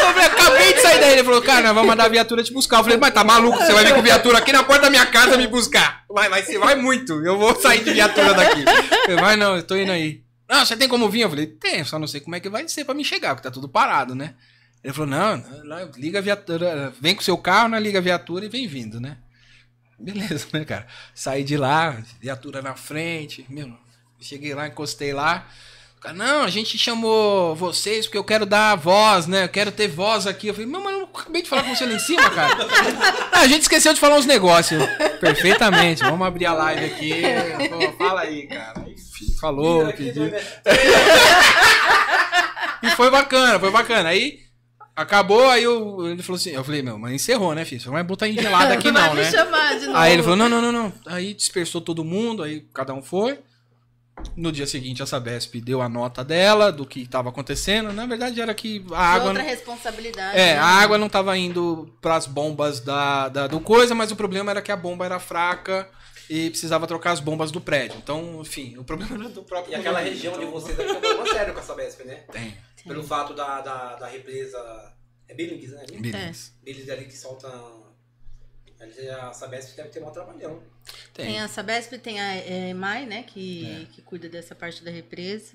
Eu 0.00 0.12
falei, 0.12 0.26
acabei 0.26 0.74
de 0.74 0.80
sair 0.82 1.00
daí. 1.00 1.12
Ele 1.12 1.24
falou, 1.24 1.40
cara, 1.40 1.62
nós 1.62 1.74
vamos 1.74 1.88
mandar 1.88 2.04
a 2.04 2.08
viatura 2.08 2.42
te 2.42 2.52
buscar. 2.52 2.78
Eu 2.78 2.82
falei, 2.84 2.98
mas 2.98 3.14
tá 3.14 3.24
maluco? 3.24 3.56
Você 3.56 3.72
vai 3.72 3.84
vir 3.86 3.94
com 3.94 4.02
viatura 4.02 4.38
aqui 4.38 4.52
na 4.52 4.62
porta 4.62 4.82
da 4.82 4.90
minha 4.90 5.06
casa 5.06 5.38
me 5.38 5.46
buscar. 5.46 6.04
Vai, 6.10 6.28
vai, 6.28 6.42
você 6.42 6.58
vai 6.58 6.76
muito. 6.76 7.14
Eu 7.24 7.38
vou 7.38 7.58
sair 7.58 7.82
de 7.82 7.92
viatura 7.92 8.34
daqui. 8.34 8.64
Eu 8.66 9.02
falei, 9.04 9.16
vai 9.16 9.36
não, 9.36 9.56
eu 9.56 9.62
tô 9.62 9.76
indo 9.76 9.92
aí. 9.92 10.22
Não, 10.46 10.66
você 10.66 10.76
tem 10.76 10.88
como 10.88 11.08
vir? 11.08 11.22
Eu 11.22 11.30
falei, 11.30 11.46
tem, 11.46 11.82
só 11.84 11.98
não 11.98 12.06
sei 12.06 12.20
como 12.20 12.36
é 12.36 12.40
que 12.40 12.50
vai 12.50 12.68
ser 12.68 12.84
pra 12.84 12.94
me 12.94 13.04
chegar, 13.04 13.34
porque 13.34 13.48
tá 13.48 13.52
tudo 13.54 13.68
parado, 13.68 14.14
né? 14.14 14.34
Ele 14.82 14.92
falou, 14.92 15.10
não, 15.10 15.42
liga 15.96 16.18
a 16.18 16.22
viatura, 16.22 16.92
vem 17.00 17.14
com 17.14 17.20
o 17.20 17.24
seu 17.24 17.38
carro, 17.38 17.68
né, 17.68 17.78
liga 17.78 17.98
a 17.98 18.02
viatura 18.02 18.44
e 18.44 18.48
vem 18.48 18.66
vindo, 18.66 19.00
né? 19.00 19.18
Beleza, 20.00 20.46
né, 20.52 20.64
cara? 20.64 20.86
Saí 21.14 21.44
de 21.44 21.56
lá, 21.56 22.02
viatura 22.18 22.62
na 22.62 22.74
frente, 22.74 23.44
meu, 23.48 23.70
cheguei 24.18 24.54
lá, 24.54 24.66
encostei 24.66 25.12
lá. 25.12 25.46
Cara, 26.00 26.14
não, 26.14 26.42
a 26.44 26.48
gente 26.48 26.78
chamou 26.78 27.54
vocês 27.54 28.06
porque 28.06 28.16
eu 28.16 28.24
quero 28.24 28.46
dar 28.46 28.74
voz, 28.74 29.26
né? 29.26 29.44
Eu 29.44 29.48
quero 29.50 29.70
ter 29.70 29.86
voz 29.86 30.26
aqui. 30.26 30.48
Eu 30.48 30.54
falei, 30.54 30.66
meu, 30.66 30.82
mas 30.82 30.94
eu 30.94 31.02
acabei 31.14 31.42
de 31.42 31.48
falar 31.50 31.62
com 31.62 31.76
você 31.76 31.84
lá 31.84 31.92
em 31.92 31.98
cima, 31.98 32.30
cara. 32.30 32.56
Ah, 33.32 33.40
a 33.42 33.46
gente 33.46 33.62
esqueceu 33.62 33.94
de 33.94 34.00
falar 34.00 34.16
uns 34.16 34.26
negócios. 34.26 34.82
Perfeitamente, 35.20 36.02
vamos 36.02 36.26
abrir 36.26 36.46
a 36.46 36.52
live 36.52 36.84
aqui. 36.86 37.22
Pô, 37.68 37.92
fala 37.96 38.22
aí, 38.22 38.46
cara. 38.46 38.86
Falou, 39.40 39.92
pediu. 39.92 40.30
E 42.82 42.90
foi 42.92 43.10
bacana, 43.10 43.60
foi 43.60 43.70
bacana. 43.70 44.08
Aí 44.08 44.40
acabou, 45.00 45.48
aí 45.50 45.62
eu, 45.64 46.06
ele 46.08 46.22
falou 46.22 46.36
assim, 46.36 46.50
eu 46.50 46.62
falei, 46.64 46.82
meu, 46.82 46.98
mas 46.98 47.12
encerrou, 47.12 47.54
né, 47.54 47.64
filho? 47.64 47.80
Você 47.80 47.86
não 47.86 47.94
vai 47.94 48.02
botar 48.02 48.28
em 48.28 48.34
gelada 48.34 48.74
aqui 48.74 48.90
não, 48.92 49.14
me 49.14 49.22
né? 49.22 49.30
de. 49.30 49.86
Aí 49.94 50.12
ele 50.12 50.22
falou, 50.22 50.36
não, 50.36 50.48
não, 50.48 50.60
não, 50.62 50.72
não. 50.72 50.92
Aí 51.06 51.34
dispersou 51.34 51.80
todo 51.80 52.04
mundo, 52.04 52.42
aí 52.42 52.60
cada 52.74 52.92
um 52.94 53.02
foi. 53.02 53.38
No 54.36 54.52
dia 54.52 54.66
seguinte, 54.66 55.02
a 55.02 55.06
Sabesp 55.06 55.54
deu 55.62 55.80
a 55.80 55.88
nota 55.88 56.22
dela 56.22 56.70
do 56.70 56.84
que 56.84 57.00
estava 57.02 57.30
acontecendo. 57.30 57.90
Na 57.90 58.04
verdade, 58.04 58.38
era 58.38 58.52
que 58.52 58.84
a 58.86 58.88
De 58.88 58.94
água. 58.94 59.28
outra 59.28 59.42
não- 59.42 59.50
responsabilidade. 59.50 60.38
É, 60.38 60.54
né? 60.54 60.58
a 60.58 60.64
água 60.66 60.98
não 60.98 61.06
estava 61.06 61.36
indo 61.38 61.90
para 62.02 62.16
as 62.16 62.26
bombas 62.26 62.80
da, 62.80 63.28
da- 63.30 63.46
do 63.46 63.60
coisa, 63.60 63.94
mas 63.94 64.10
o 64.10 64.16
problema 64.16 64.50
era 64.50 64.60
que 64.60 64.70
a 64.70 64.76
bomba 64.76 65.06
era 65.06 65.18
fraca 65.18 65.88
e 66.28 66.50
precisava 66.50 66.86
trocar 66.86 67.12
as 67.12 67.20
bombas 67.20 67.50
do 67.50 67.62
prédio. 67.62 67.96
Então, 67.96 68.38
enfim, 68.42 68.76
o 68.76 68.84
problema 68.84 69.14
era 69.14 69.28
do 69.30 69.42
próprio. 69.42 69.72
E 69.72 69.74
aquela 69.76 70.00
região 70.00 70.34
de 70.34 70.40
então- 70.40 70.50
vocês 70.50 70.76
tem 70.76 70.86
um 70.86 71.00
problema 71.00 71.26
sério 71.26 71.54
com 71.54 71.60
essa 71.60 71.74
Besp, 71.74 72.04
né? 72.04 72.16
Tem. 72.30 72.54
Pelo 72.84 73.02
fato 73.02 73.34
da, 73.34 73.60
da, 73.60 73.96
da 73.96 74.06
represa. 74.06 74.92
É 75.28 75.34
Billings, 75.34 75.70
né? 75.70 75.84
Billings. 75.86 76.54
Billings 76.62 76.88
ali 76.88 77.04
que 77.04 77.16
solta. 77.16 77.48
A 79.20 79.32
Sabesp 79.32 79.76
deve 79.76 79.90
ter 79.90 80.02
um 80.02 80.10
trabalhão. 80.10 80.62
Tem. 81.12 81.26
Tem 81.26 81.40
a 81.40 81.46
Sabesp, 81.48 81.98
tem 81.98 82.18
a 82.18 82.34
é, 82.36 82.70
EMAI, 82.70 83.04
né? 83.04 83.22
Que, 83.22 83.86
que 83.92 84.00
cuida 84.00 84.28
dessa 84.28 84.54
parte 84.54 84.82
da 84.82 84.90
represa. 84.90 85.52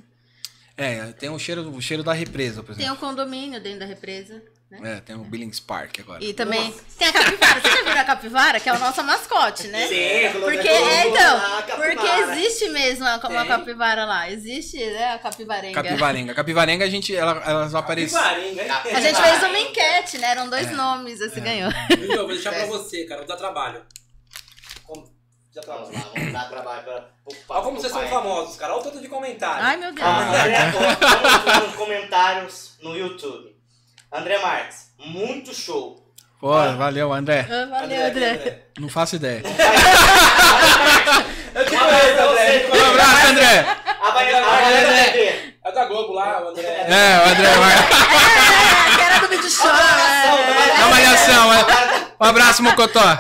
É, 0.78 1.12
tem 1.14 1.30
o 1.30 1.40
cheiro, 1.40 1.70
o 1.70 1.82
cheiro 1.82 2.04
da 2.04 2.14
represa, 2.14 2.62
por 2.62 2.76
Tem 2.76 2.86
exemplo. 2.86 3.08
o 3.08 3.10
condomínio 3.10 3.62
dentro 3.62 3.80
da 3.80 3.86
represa. 3.86 4.44
Né? 4.70 4.98
É, 4.98 5.00
tem 5.02 5.16
o 5.16 5.20
Billings 5.20 5.60
Park 5.60 6.00
agora. 6.00 6.24
E 6.24 6.34
também 6.34 6.74
tem 6.98 7.08
a 7.08 7.14
capivara. 7.14 7.62
Você 7.62 7.70
já 7.70 7.84
viu 7.84 8.02
a 8.02 8.04
capivara? 8.04 8.60
Que 8.60 8.70
é 8.70 8.74
o 8.74 8.80
nosso 8.80 9.04
mascote, 9.04 9.68
né? 9.68 9.88
Sim, 9.88 10.40
Porque, 10.40 10.68
é, 10.68 11.08
então, 11.08 11.38
a 11.38 11.62
porque 11.62 12.08
existe 12.08 12.70
mesmo 12.70 13.06
uma, 13.06 13.46
capivara 13.46 14.06
lá. 14.06 14.30
Existe, 14.30 14.78
né, 14.78 15.14
a 15.14 15.20
capivarenga. 15.20 15.84
Capivarenga. 15.84 16.34
Capivarenga, 16.34 16.86
a 16.86 16.90
gente, 16.90 17.16
ela, 17.16 17.42
elas 17.46 17.76
apareceram. 17.76 18.24
Pivarenga, 18.24 18.64
hein? 18.64 18.96
A 18.96 19.02
gente 19.02 19.22
fez 19.22 19.44
uma 19.44 19.60
enquete, 19.60 20.18
né? 20.18 20.32
Eram 20.32 20.50
dois 20.50 20.72
nomes, 20.72 21.22
esse 21.22 21.40
ganhou. 21.40 21.72
Viu? 21.96 22.12
Eu 22.12 22.26
vou 22.26 22.34
deixar 22.34 22.52
pra 22.52 22.66
você, 22.66 23.06
cara. 23.06 23.22
Vou 23.22 23.28
dar 23.28 23.38
trabalho. 23.38 23.84
Como- 24.84 25.14
Já 25.54 25.62
tá 25.62 25.74
Vamos 25.76 25.94
lá, 25.94 26.10
vamos 26.14 26.34
dar 26.34 26.50
trabalho 26.50 26.84
para 26.84 27.16
Olha 27.50 27.62
como 27.64 27.80
vocês 27.80 27.94
são 27.94 28.08
famosos, 28.08 28.58
cara. 28.58 28.74
Olha 28.74 28.82
o 28.82 28.84
tanto 28.84 29.00
de 29.00 29.08
comentário. 29.08 29.64
Ai, 29.64 29.78
meu 29.78 29.94
Deus. 29.94 30.08
Ah, 30.08 31.42
ver 31.44 31.68
nos 31.68 31.76
comentários 31.76 32.78
no 32.82 32.96
YouTube. 32.96 33.55
André 34.16 34.38
Marques, 34.40 34.92
muito 34.98 35.54
show. 35.54 36.02
Pô, 36.40 36.54
valeu, 36.78 37.12
André. 37.12 37.46
Ah, 37.50 37.66
Valeu, 37.66 38.06
André. 38.08 38.62
Não 38.80 38.88
faço 38.88 39.18
ideia. 39.18 39.42
Eu 41.56 41.66
te 41.66 41.76
abraço 41.76 41.76
conheço, 41.76 42.22
André. 42.22 42.70
Um 42.70 42.86
abraço, 42.92 43.28
André. 43.28 43.66
A 44.02 44.12
Vanessa 44.12 44.38
a 44.38 44.42
Vanessa 44.42 45.12
TV. 45.12 45.56
É 45.66 45.72
da 45.72 45.86
Globo 45.86 46.14
lá, 46.14 46.44
o 46.44 46.50
André. 46.50 46.64
É, 46.66 47.18
o 47.26 47.30
André 47.30 47.50
vai. 47.56 47.76
É, 48.96 49.04
era 49.06 49.20
do 49.20 49.28
vídeo 49.28 49.50
show. 49.50 49.70
é. 49.70 50.78
Dá 50.78 50.86
uma 50.88 50.96
olhação, 50.98 51.54
é. 51.54 51.66
Um 52.20 52.26
abraço, 52.26 52.64
Mocotó. 52.64 53.02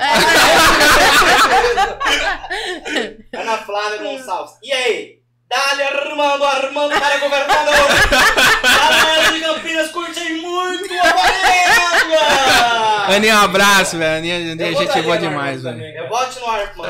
Ana 3.33 3.57
Flávia 3.57 3.97
Gonçalves. 3.99 4.53
E 4.63 4.71
aí? 4.71 5.15
Dale 5.49 5.83
Armando, 5.83 6.43
Armando 6.43 6.99
para 6.99 7.17
governador. 7.17 7.87
Galera 8.63 9.24
Aninha, 13.15 13.35
um 13.35 13.43
abraço, 13.43 13.97
velho. 13.97 14.17
Aninha, 14.17 14.35
Aninha 14.53 14.65
é 14.67 14.71
Eu 14.71 14.75
gente 14.77 14.87
votaria 14.87 15.03
boa 15.03 15.17
demais, 15.17 15.63
velho. 15.63 15.81
Eu 15.81 16.07
bote 16.09 16.39
no 16.39 16.47
Armando. 16.47 16.89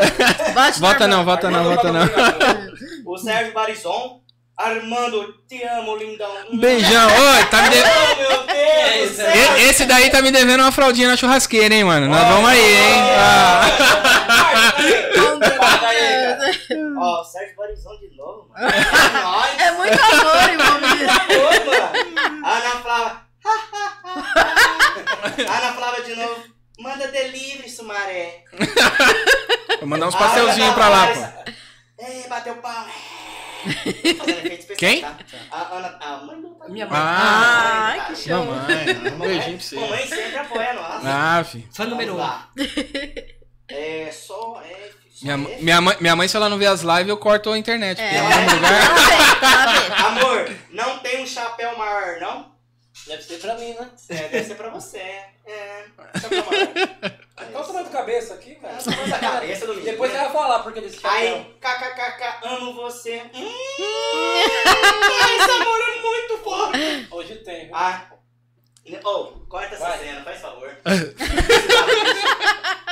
Bate 0.54 0.80
no 0.82 0.88
Vota 0.88 1.08
não, 1.08 1.26
vota 1.26 1.50
não, 1.52 1.64
vota 1.64 1.92
não. 1.92 2.06
O 3.06 3.18
Sérgio 3.18 3.54
Barizon. 3.54 4.22
Armando, 4.58 5.34
te 5.50 5.62
amo, 5.64 5.98
lindão. 5.98 6.30
Beijão. 6.54 7.08
Oi, 7.10 7.46
tá 7.52 7.62
me 7.64 7.70
de... 7.72 7.76
Oh, 7.78 8.16
meu 8.16 8.44
Deus 8.46 9.12
céu. 9.16 9.30
E- 9.36 9.64
Esse 9.70 9.86
daí 9.86 10.10
tá 10.10 10.22
me 10.22 10.32
devendo 10.32 10.62
uma 10.62 10.72
fraldinha 10.72 11.10
na 11.10 11.18
churrasqueira, 11.18 11.74
hein, 11.76 11.84
mano. 11.84 12.08
Nós 12.08 12.28
vamos 12.28 12.50
aí, 12.50 12.60
hein. 12.60 13.02
Ah. 13.18 13.66
Ó, 16.98 17.22
o 17.22 17.24
Sérgio 17.26 17.56
Barizon 17.58 17.98
de 18.00 18.16
novo, 18.18 18.48
mano. 18.50 18.68
É. 18.68 19.64
É 19.68 19.72
muito 19.72 20.00
amor 20.02 20.50
envolvido. 20.54 21.12
Oi, 21.50 21.60
mano. 21.66 22.46
Ana 22.46 22.72
Flávia. 22.82 23.26
Ana 25.58 25.74
Flávia 25.74 26.04
de 26.04 26.16
novo. 26.16 26.44
Manda 26.80 27.08
delivery, 27.08 27.70
Sumaré. 27.70 28.44
Vou 29.80 29.88
mandar 29.88 30.08
uns 30.08 30.16
pastelzinhos 30.16 30.74
pra 30.74 30.90
lá, 30.90 31.08
pô. 31.08 31.52
É, 32.04 32.28
bateu 32.28 32.56
pau. 32.58 32.86
Fazendo 33.66 34.30
efeito 34.30 34.60
especial, 34.60 34.78
Quem? 34.78 35.02
tá? 35.02 35.18
A 35.52 35.76
Ana, 35.76 35.98
a 36.00 36.18
mãe 36.18 36.40
do 36.42 36.56
Minha 36.70 36.86
mãe. 36.86 37.00
Ah, 37.00 37.88
Ai, 37.88 38.06
que 38.08 38.16
show. 38.16 38.46
mamãe. 38.46 38.86
Beijinho 39.18 39.58
pra 39.58 39.66
você. 39.66 39.76
Mamãe 39.76 40.08
sempre 40.08 40.38
apoia 40.38 40.74
nós. 40.74 41.06
Ah, 41.06 41.44
fi. 41.44 41.68
Fã 41.74 41.86
número 41.86 42.16
um. 42.18 42.30
É, 43.68 44.12
só, 44.12 44.62
é, 44.64 44.90
só 45.12 45.26
Minha, 45.26 45.38
minha, 45.38 45.82
mãe, 45.82 45.98
minha 46.00 46.16
mãe, 46.16 46.28
se 46.28 46.36
ela 46.36 46.50
não 46.50 46.58
vê 46.60 46.68
as 46.68 46.82
lives, 46.82 47.08
eu 47.08 47.18
corto 47.18 47.50
a 47.52 47.58
internet. 47.58 48.00
É. 48.00 48.18
é 48.18 48.22
mesmo 48.22 48.56
lugar. 48.56 49.40
Tá 49.40 49.66
vendo? 49.72 49.94
Amor, 50.06 50.56
não 50.72 51.00
tem 51.00 51.24
um 51.24 51.26
chapéu 51.26 51.76
maior, 51.78 52.20
não? 52.20 52.55
Deve 53.08 53.22
ser 53.22 53.40
pra 53.40 53.56
mim, 53.56 53.74
né? 53.74 53.90
É, 54.10 54.16
deve 54.16 54.44
ser 54.44 54.56
pra 54.56 54.70
você. 54.70 54.98
É, 54.98 55.86
chapéu 56.20 56.44
maior. 56.46 56.68
Qual 57.52 57.64
o 57.64 57.68
tamanho 57.68 57.86
de 57.86 57.92
cabeça 57.92 58.34
aqui, 58.34 58.56
cara? 58.56 58.78
Essa 58.78 59.20
cabeça 59.20 59.68
do 59.68 59.74
menino. 59.76 59.92
Depois 59.92 60.12
você 60.12 60.18
vai 60.18 60.32
falar 60.32 60.60
porque 60.64 60.82
desse 60.82 61.00
chapéu. 61.00 61.36
Aí, 61.36 61.56
kkkk, 61.62 62.48
amo 62.48 62.74
você. 62.74 63.22
Hum, 63.32 63.54
esse 65.38 65.52
amor 65.52 65.82
é 65.82 66.02
muito 66.02 66.38
forte. 66.44 67.08
Hoje 67.12 67.36
tem. 67.44 67.68
viu? 67.68 67.76
Ah, 67.76 68.08
oh, 69.04 69.26
corta 69.48 69.76
essa 69.76 69.88
Vai. 69.88 70.00
cena, 70.00 70.24
faz 70.24 70.42
favor. 70.42 70.76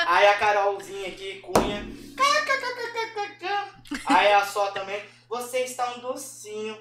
Aí 0.05 0.27
a 0.27 0.37
Carolzinha 0.37 1.07
aqui, 1.07 1.39
Cunha. 1.39 1.87
kkkk, 2.15 4.03
Aí 4.05 4.31
a 4.33 4.45
só 4.45 4.67
também, 4.71 5.01
você 5.27 5.61
está 5.61 5.91
um 5.95 5.99
docinho. 6.01 6.77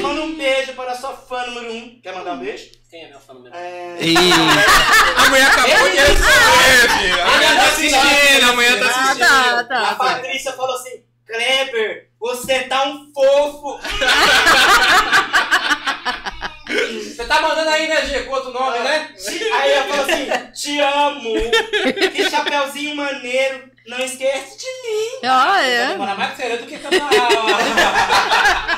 Manda 0.00 0.22
um 0.22 0.36
beijo 0.36 0.72
para 0.74 0.92
a 0.92 0.96
sua 0.96 1.12
fã 1.16 1.44
número 1.46 1.72
um. 1.72 2.00
Quer 2.00 2.14
mandar 2.14 2.34
um 2.34 2.38
beijo? 2.38 2.70
Quem 2.90 3.04
é 3.04 3.08
meu 3.08 3.18
fã 3.20 3.34
número 3.34 3.54
um? 3.54 3.58
É... 3.58 3.96
Ih, 4.00 4.16
a 4.16 5.28
mulher 5.28 5.46
acabou 5.46 5.88
de 5.90 5.96
responder, 5.96 6.88
filho. 6.98 7.22
A 7.22 7.30
mulher 7.30 7.56
tá 7.56 7.62
assistindo, 7.64 8.48
a 8.48 8.52
mulher 8.52 8.78
tá 8.78 8.86
Ah, 8.86 9.02
assistindo. 9.02 9.18
tá, 9.26 9.58
A 9.60 9.64
tá. 9.64 9.94
Patrícia 9.96 10.52
falou 10.52 10.76
assim, 10.76 11.02
Kleber, 11.26 12.08
você 12.20 12.60
tá 12.64 12.84
um 12.84 13.10
fofo. 13.12 13.80
Você 16.68 17.24
tá 17.26 17.40
mandando 17.40 17.70
aí, 17.70 17.88
né, 17.88 18.04
G, 18.06 18.20
com 18.24 18.32
outro 18.32 18.52
nome, 18.52 18.78
né? 18.80 19.08
Te- 19.16 19.50
Aí 19.52 19.72
ela 19.72 19.86
falou 19.88 20.04
assim, 20.04 20.26
te 20.52 20.80
amo. 20.80 21.32
Que 22.14 22.28
chapeuzinho 22.30 22.94
maneiro. 22.94 23.70
Não 23.86 23.98
esquece 24.00 24.58
de 24.58 24.64
mim. 24.66 25.20
Ah, 25.28 25.46
Vai 25.46 25.72
é. 25.72 25.86
demorar 25.88 26.14
mais 26.16 26.34
pra 26.34 26.46
você 26.46 26.56
do 26.56 26.66
que 26.66 26.78
cantar. 26.78 27.08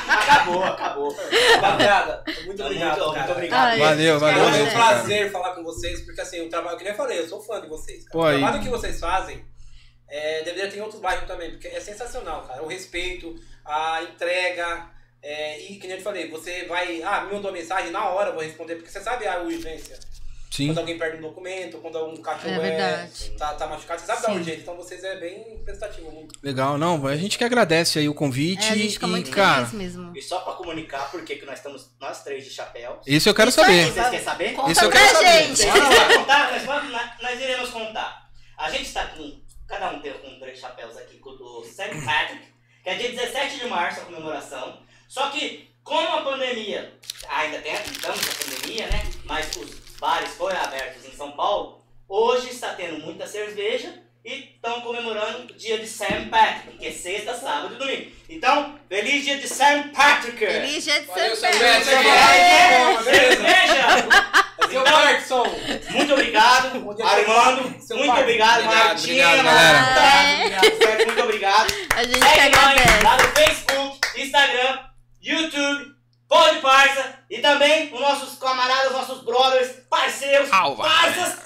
Acabou, 0.08 0.62
acabou. 0.64 1.16
Rapaziada, 1.54 2.22
muito 2.26 2.44
Muito, 2.46 2.62
obrigado, 2.64 2.98
muito 3.00 3.14
cara. 3.14 3.32
obrigado. 3.32 3.60
Ai, 3.68 3.78
Valeu, 3.78 4.18
valeu, 4.18 4.18
Foi 4.18 4.44
Valeu, 4.50 4.64
um 4.64 4.66
valeu. 4.66 4.72
prazer 4.74 5.32
falar 5.32 5.54
com 5.54 5.62
vocês, 5.62 6.00
porque 6.02 6.20
assim, 6.20 6.40
o 6.42 6.50
trabalho 6.50 6.76
que 6.76 6.84
nem 6.84 6.92
eu 6.92 6.96
falei, 6.96 7.18
eu 7.20 7.28
sou 7.28 7.40
fã 7.42 7.60
de 7.60 7.68
vocês. 7.68 8.04
Cara. 8.04 8.10
Pô, 8.12 8.20
o 8.20 8.26
aí- 8.26 8.38
trabalho 8.38 8.62
que 8.62 8.68
vocês 8.68 8.98
fazem 9.00 9.44
é, 10.08 10.42
deveria 10.42 10.70
ter 10.70 10.78
em 10.78 10.82
outros 10.82 11.00
bairros 11.00 11.26
também, 11.26 11.50
porque 11.50 11.68
é 11.68 11.80
sensacional, 11.80 12.42
cara. 12.42 12.62
O 12.62 12.66
respeito, 12.68 13.34
a 13.64 14.02
entrega. 14.02 14.86
é, 15.22 15.58
e 15.60 15.76
que 15.76 15.86
nem 15.86 15.92
eu 15.92 15.98
te 15.98 16.04
falei, 16.04 16.28
você 16.30 16.64
vai. 16.66 17.02
Ah, 17.02 17.22
me 17.22 17.32
mandou 17.34 17.50
mensagem, 17.52 17.90
na 17.90 18.08
hora 18.08 18.30
eu 18.30 18.34
vou 18.34 18.42
responder, 18.42 18.76
porque 18.76 18.90
você 18.90 19.00
sabe 19.00 19.26
a 19.26 19.38
urgência. 19.40 19.98
Sim. 20.50 20.68
Quando 20.68 20.78
alguém 20.78 20.98
perde 20.98 21.18
um 21.18 21.20
documento, 21.20 21.78
quando 21.78 22.04
um 22.06 22.16
cachorro 22.16 22.54
É 22.54 22.58
verdade. 22.58 23.30
tá, 23.38 23.54
tá 23.54 23.66
machucado, 23.66 24.00
você 24.00 24.06
sabe 24.06 24.22
da 24.22 24.28
Sim. 24.28 24.34
urgência. 24.38 24.60
Então 24.60 24.76
vocês 24.76 25.04
é 25.04 25.16
bem 25.16 25.62
prestativo. 25.64 26.10
muito. 26.10 26.34
Legal, 26.42 26.76
não, 26.78 27.06
a 27.06 27.16
gente 27.16 27.36
que 27.38 27.44
agradece 27.44 27.98
aí 27.98 28.08
o 28.08 28.14
convite 28.14 28.66
É, 28.66 28.70
a 28.72 28.76
gente 28.76 28.94
fica 28.94 29.06
e, 29.06 29.10
muito 29.10 29.30
cara, 29.30 29.68
mesmo. 29.72 30.16
E 30.16 30.22
só 30.22 30.40
pra 30.40 30.54
comunicar 30.54 31.10
por 31.10 31.22
que 31.22 31.36
que 31.36 31.44
nós 31.46 31.58
estamos, 31.58 31.90
nós 32.00 32.22
três 32.24 32.44
de 32.44 32.50
chapéu. 32.50 33.00
isso 33.06 33.28
eu 33.28 33.34
quero 33.34 33.50
Isso 33.50 33.60
aí, 33.60 33.66
saber. 33.66 33.92
Vocês 33.92 34.04
querem 34.08 34.24
saber? 34.24 34.52
Conta 34.54 34.72
Isso 34.72 34.84
eu 34.84 34.90
quero 34.90 35.08
saber. 35.12 35.26
gente. 35.44 35.56
Vocês 35.58 35.72
vão 35.72 36.18
contar? 36.18 36.50
Nós, 36.52 36.62
vamos- 36.64 36.92
nós- 36.92 37.10
nós 37.22 37.40
iremos 37.40 37.70
contar. 37.70 38.28
A 38.56 38.70
gente 38.70 38.92
tá 38.92 39.06
com. 39.06 39.40
Cada 39.68 39.90
um 39.90 40.00
tem 40.00 40.12
com 40.14 40.38
três 40.40 40.58
chapéus 40.58 40.96
aqui 40.96 41.18
com 41.18 41.30
o 41.30 41.62
St. 41.62 41.90
Patrick, 42.04 42.42
que 42.82 42.88
é 42.88 42.94
dia 42.94 43.10
17 43.10 43.58
de 43.58 43.66
março 43.66 44.00
a 44.00 44.04
comemoração. 44.06 44.78
Só 45.06 45.28
que, 45.28 45.68
como 45.84 46.08
a 46.08 46.22
pandemia, 46.22 46.94
ainda 47.28 47.58
tem, 47.60 47.74
estamos 47.74 48.20
na 48.26 48.32
pandemia, 48.32 48.86
né? 48.86 49.02
Mas 49.24 49.50
os 49.56 49.87
bares 50.00 50.30
foram 50.30 50.60
abertos 50.60 51.04
em 51.06 51.16
São 51.16 51.32
Paulo, 51.32 51.82
hoje 52.08 52.50
está 52.50 52.74
tendo 52.74 52.98
muita 53.04 53.26
cerveja 53.26 53.92
e 54.24 54.50
estão 54.54 54.80
comemorando 54.80 55.44
o 55.52 55.56
dia 55.56 55.78
de 55.78 55.86
St. 55.86 56.26
Patrick, 56.30 56.76
que 56.78 56.86
é 56.86 56.92
sexta, 56.92 57.34
sábado 57.34 57.74
e 57.74 57.78
domingo. 57.78 58.10
Então, 58.28 58.78
feliz 58.88 59.24
dia 59.24 59.38
de 59.38 59.48
St. 59.48 59.90
Patrick! 59.94 60.38
Feliz 60.38 60.84
dia 60.84 61.00
de. 61.00 61.10
É, 61.10 61.20
Beleza. 63.00 63.04
cerveja! 63.04 64.08
Seu 64.68 64.80
Então- 64.82 64.92
Markson. 64.92 65.44
Muito 65.90 66.12
obrigado, 66.12 66.66
Armando. 67.02 67.80
Seu 67.80 67.96
Muito 67.96 68.10
pai. 68.12 68.20
obrigado, 68.22 68.64
Obrigado, 68.64 68.84
Martinha. 68.88 69.28
obrigado. 69.28 69.54
Marta, 69.54 71.06
Muito 71.06 71.22
obrigado. 71.22 71.74
A 71.96 72.04
gente 72.04 72.18
Segue 72.18 72.56
nós 72.56 73.02
lá 73.04 73.16
no 73.16 73.28
Facebook, 73.34 74.20
Instagram, 74.20 74.78
YouTube, 75.22 75.94
Pode 76.28 76.58
Parça 76.60 77.14
e 77.30 77.38
também 77.38 77.92
os 77.92 78.00
nossos 78.00 78.38
camaradas, 78.38 78.92
nossos 78.92 79.22
brothers, 79.24 79.70
parceiros, 79.88 80.52
Alva. 80.52 80.84
parças, 80.84 81.38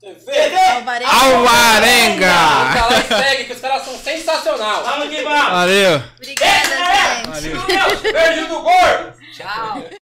TV. 0.00 0.32
Alvarenga. 0.72 1.12
Alvarenga! 1.12 2.26
Tá 2.26 2.86
lá 2.90 2.98
e 2.98 3.22
segue, 3.24 3.44
que 3.44 3.52
os 3.52 3.60
caras 3.60 3.84
são 3.84 3.96
sensacional. 3.96 4.82
Vamos 4.82 5.08
que 5.08 5.22
vamos. 5.22 5.50
Valeu! 5.52 6.02
Obrigada, 6.16 6.68
Beijo, 6.68 6.82
galera. 6.82 7.40
gente. 7.40 7.54
Valeu. 7.54 8.12
Beijo 8.12 8.46
do 8.48 8.60
gordo. 8.62 9.14
Tchau. 9.36 10.01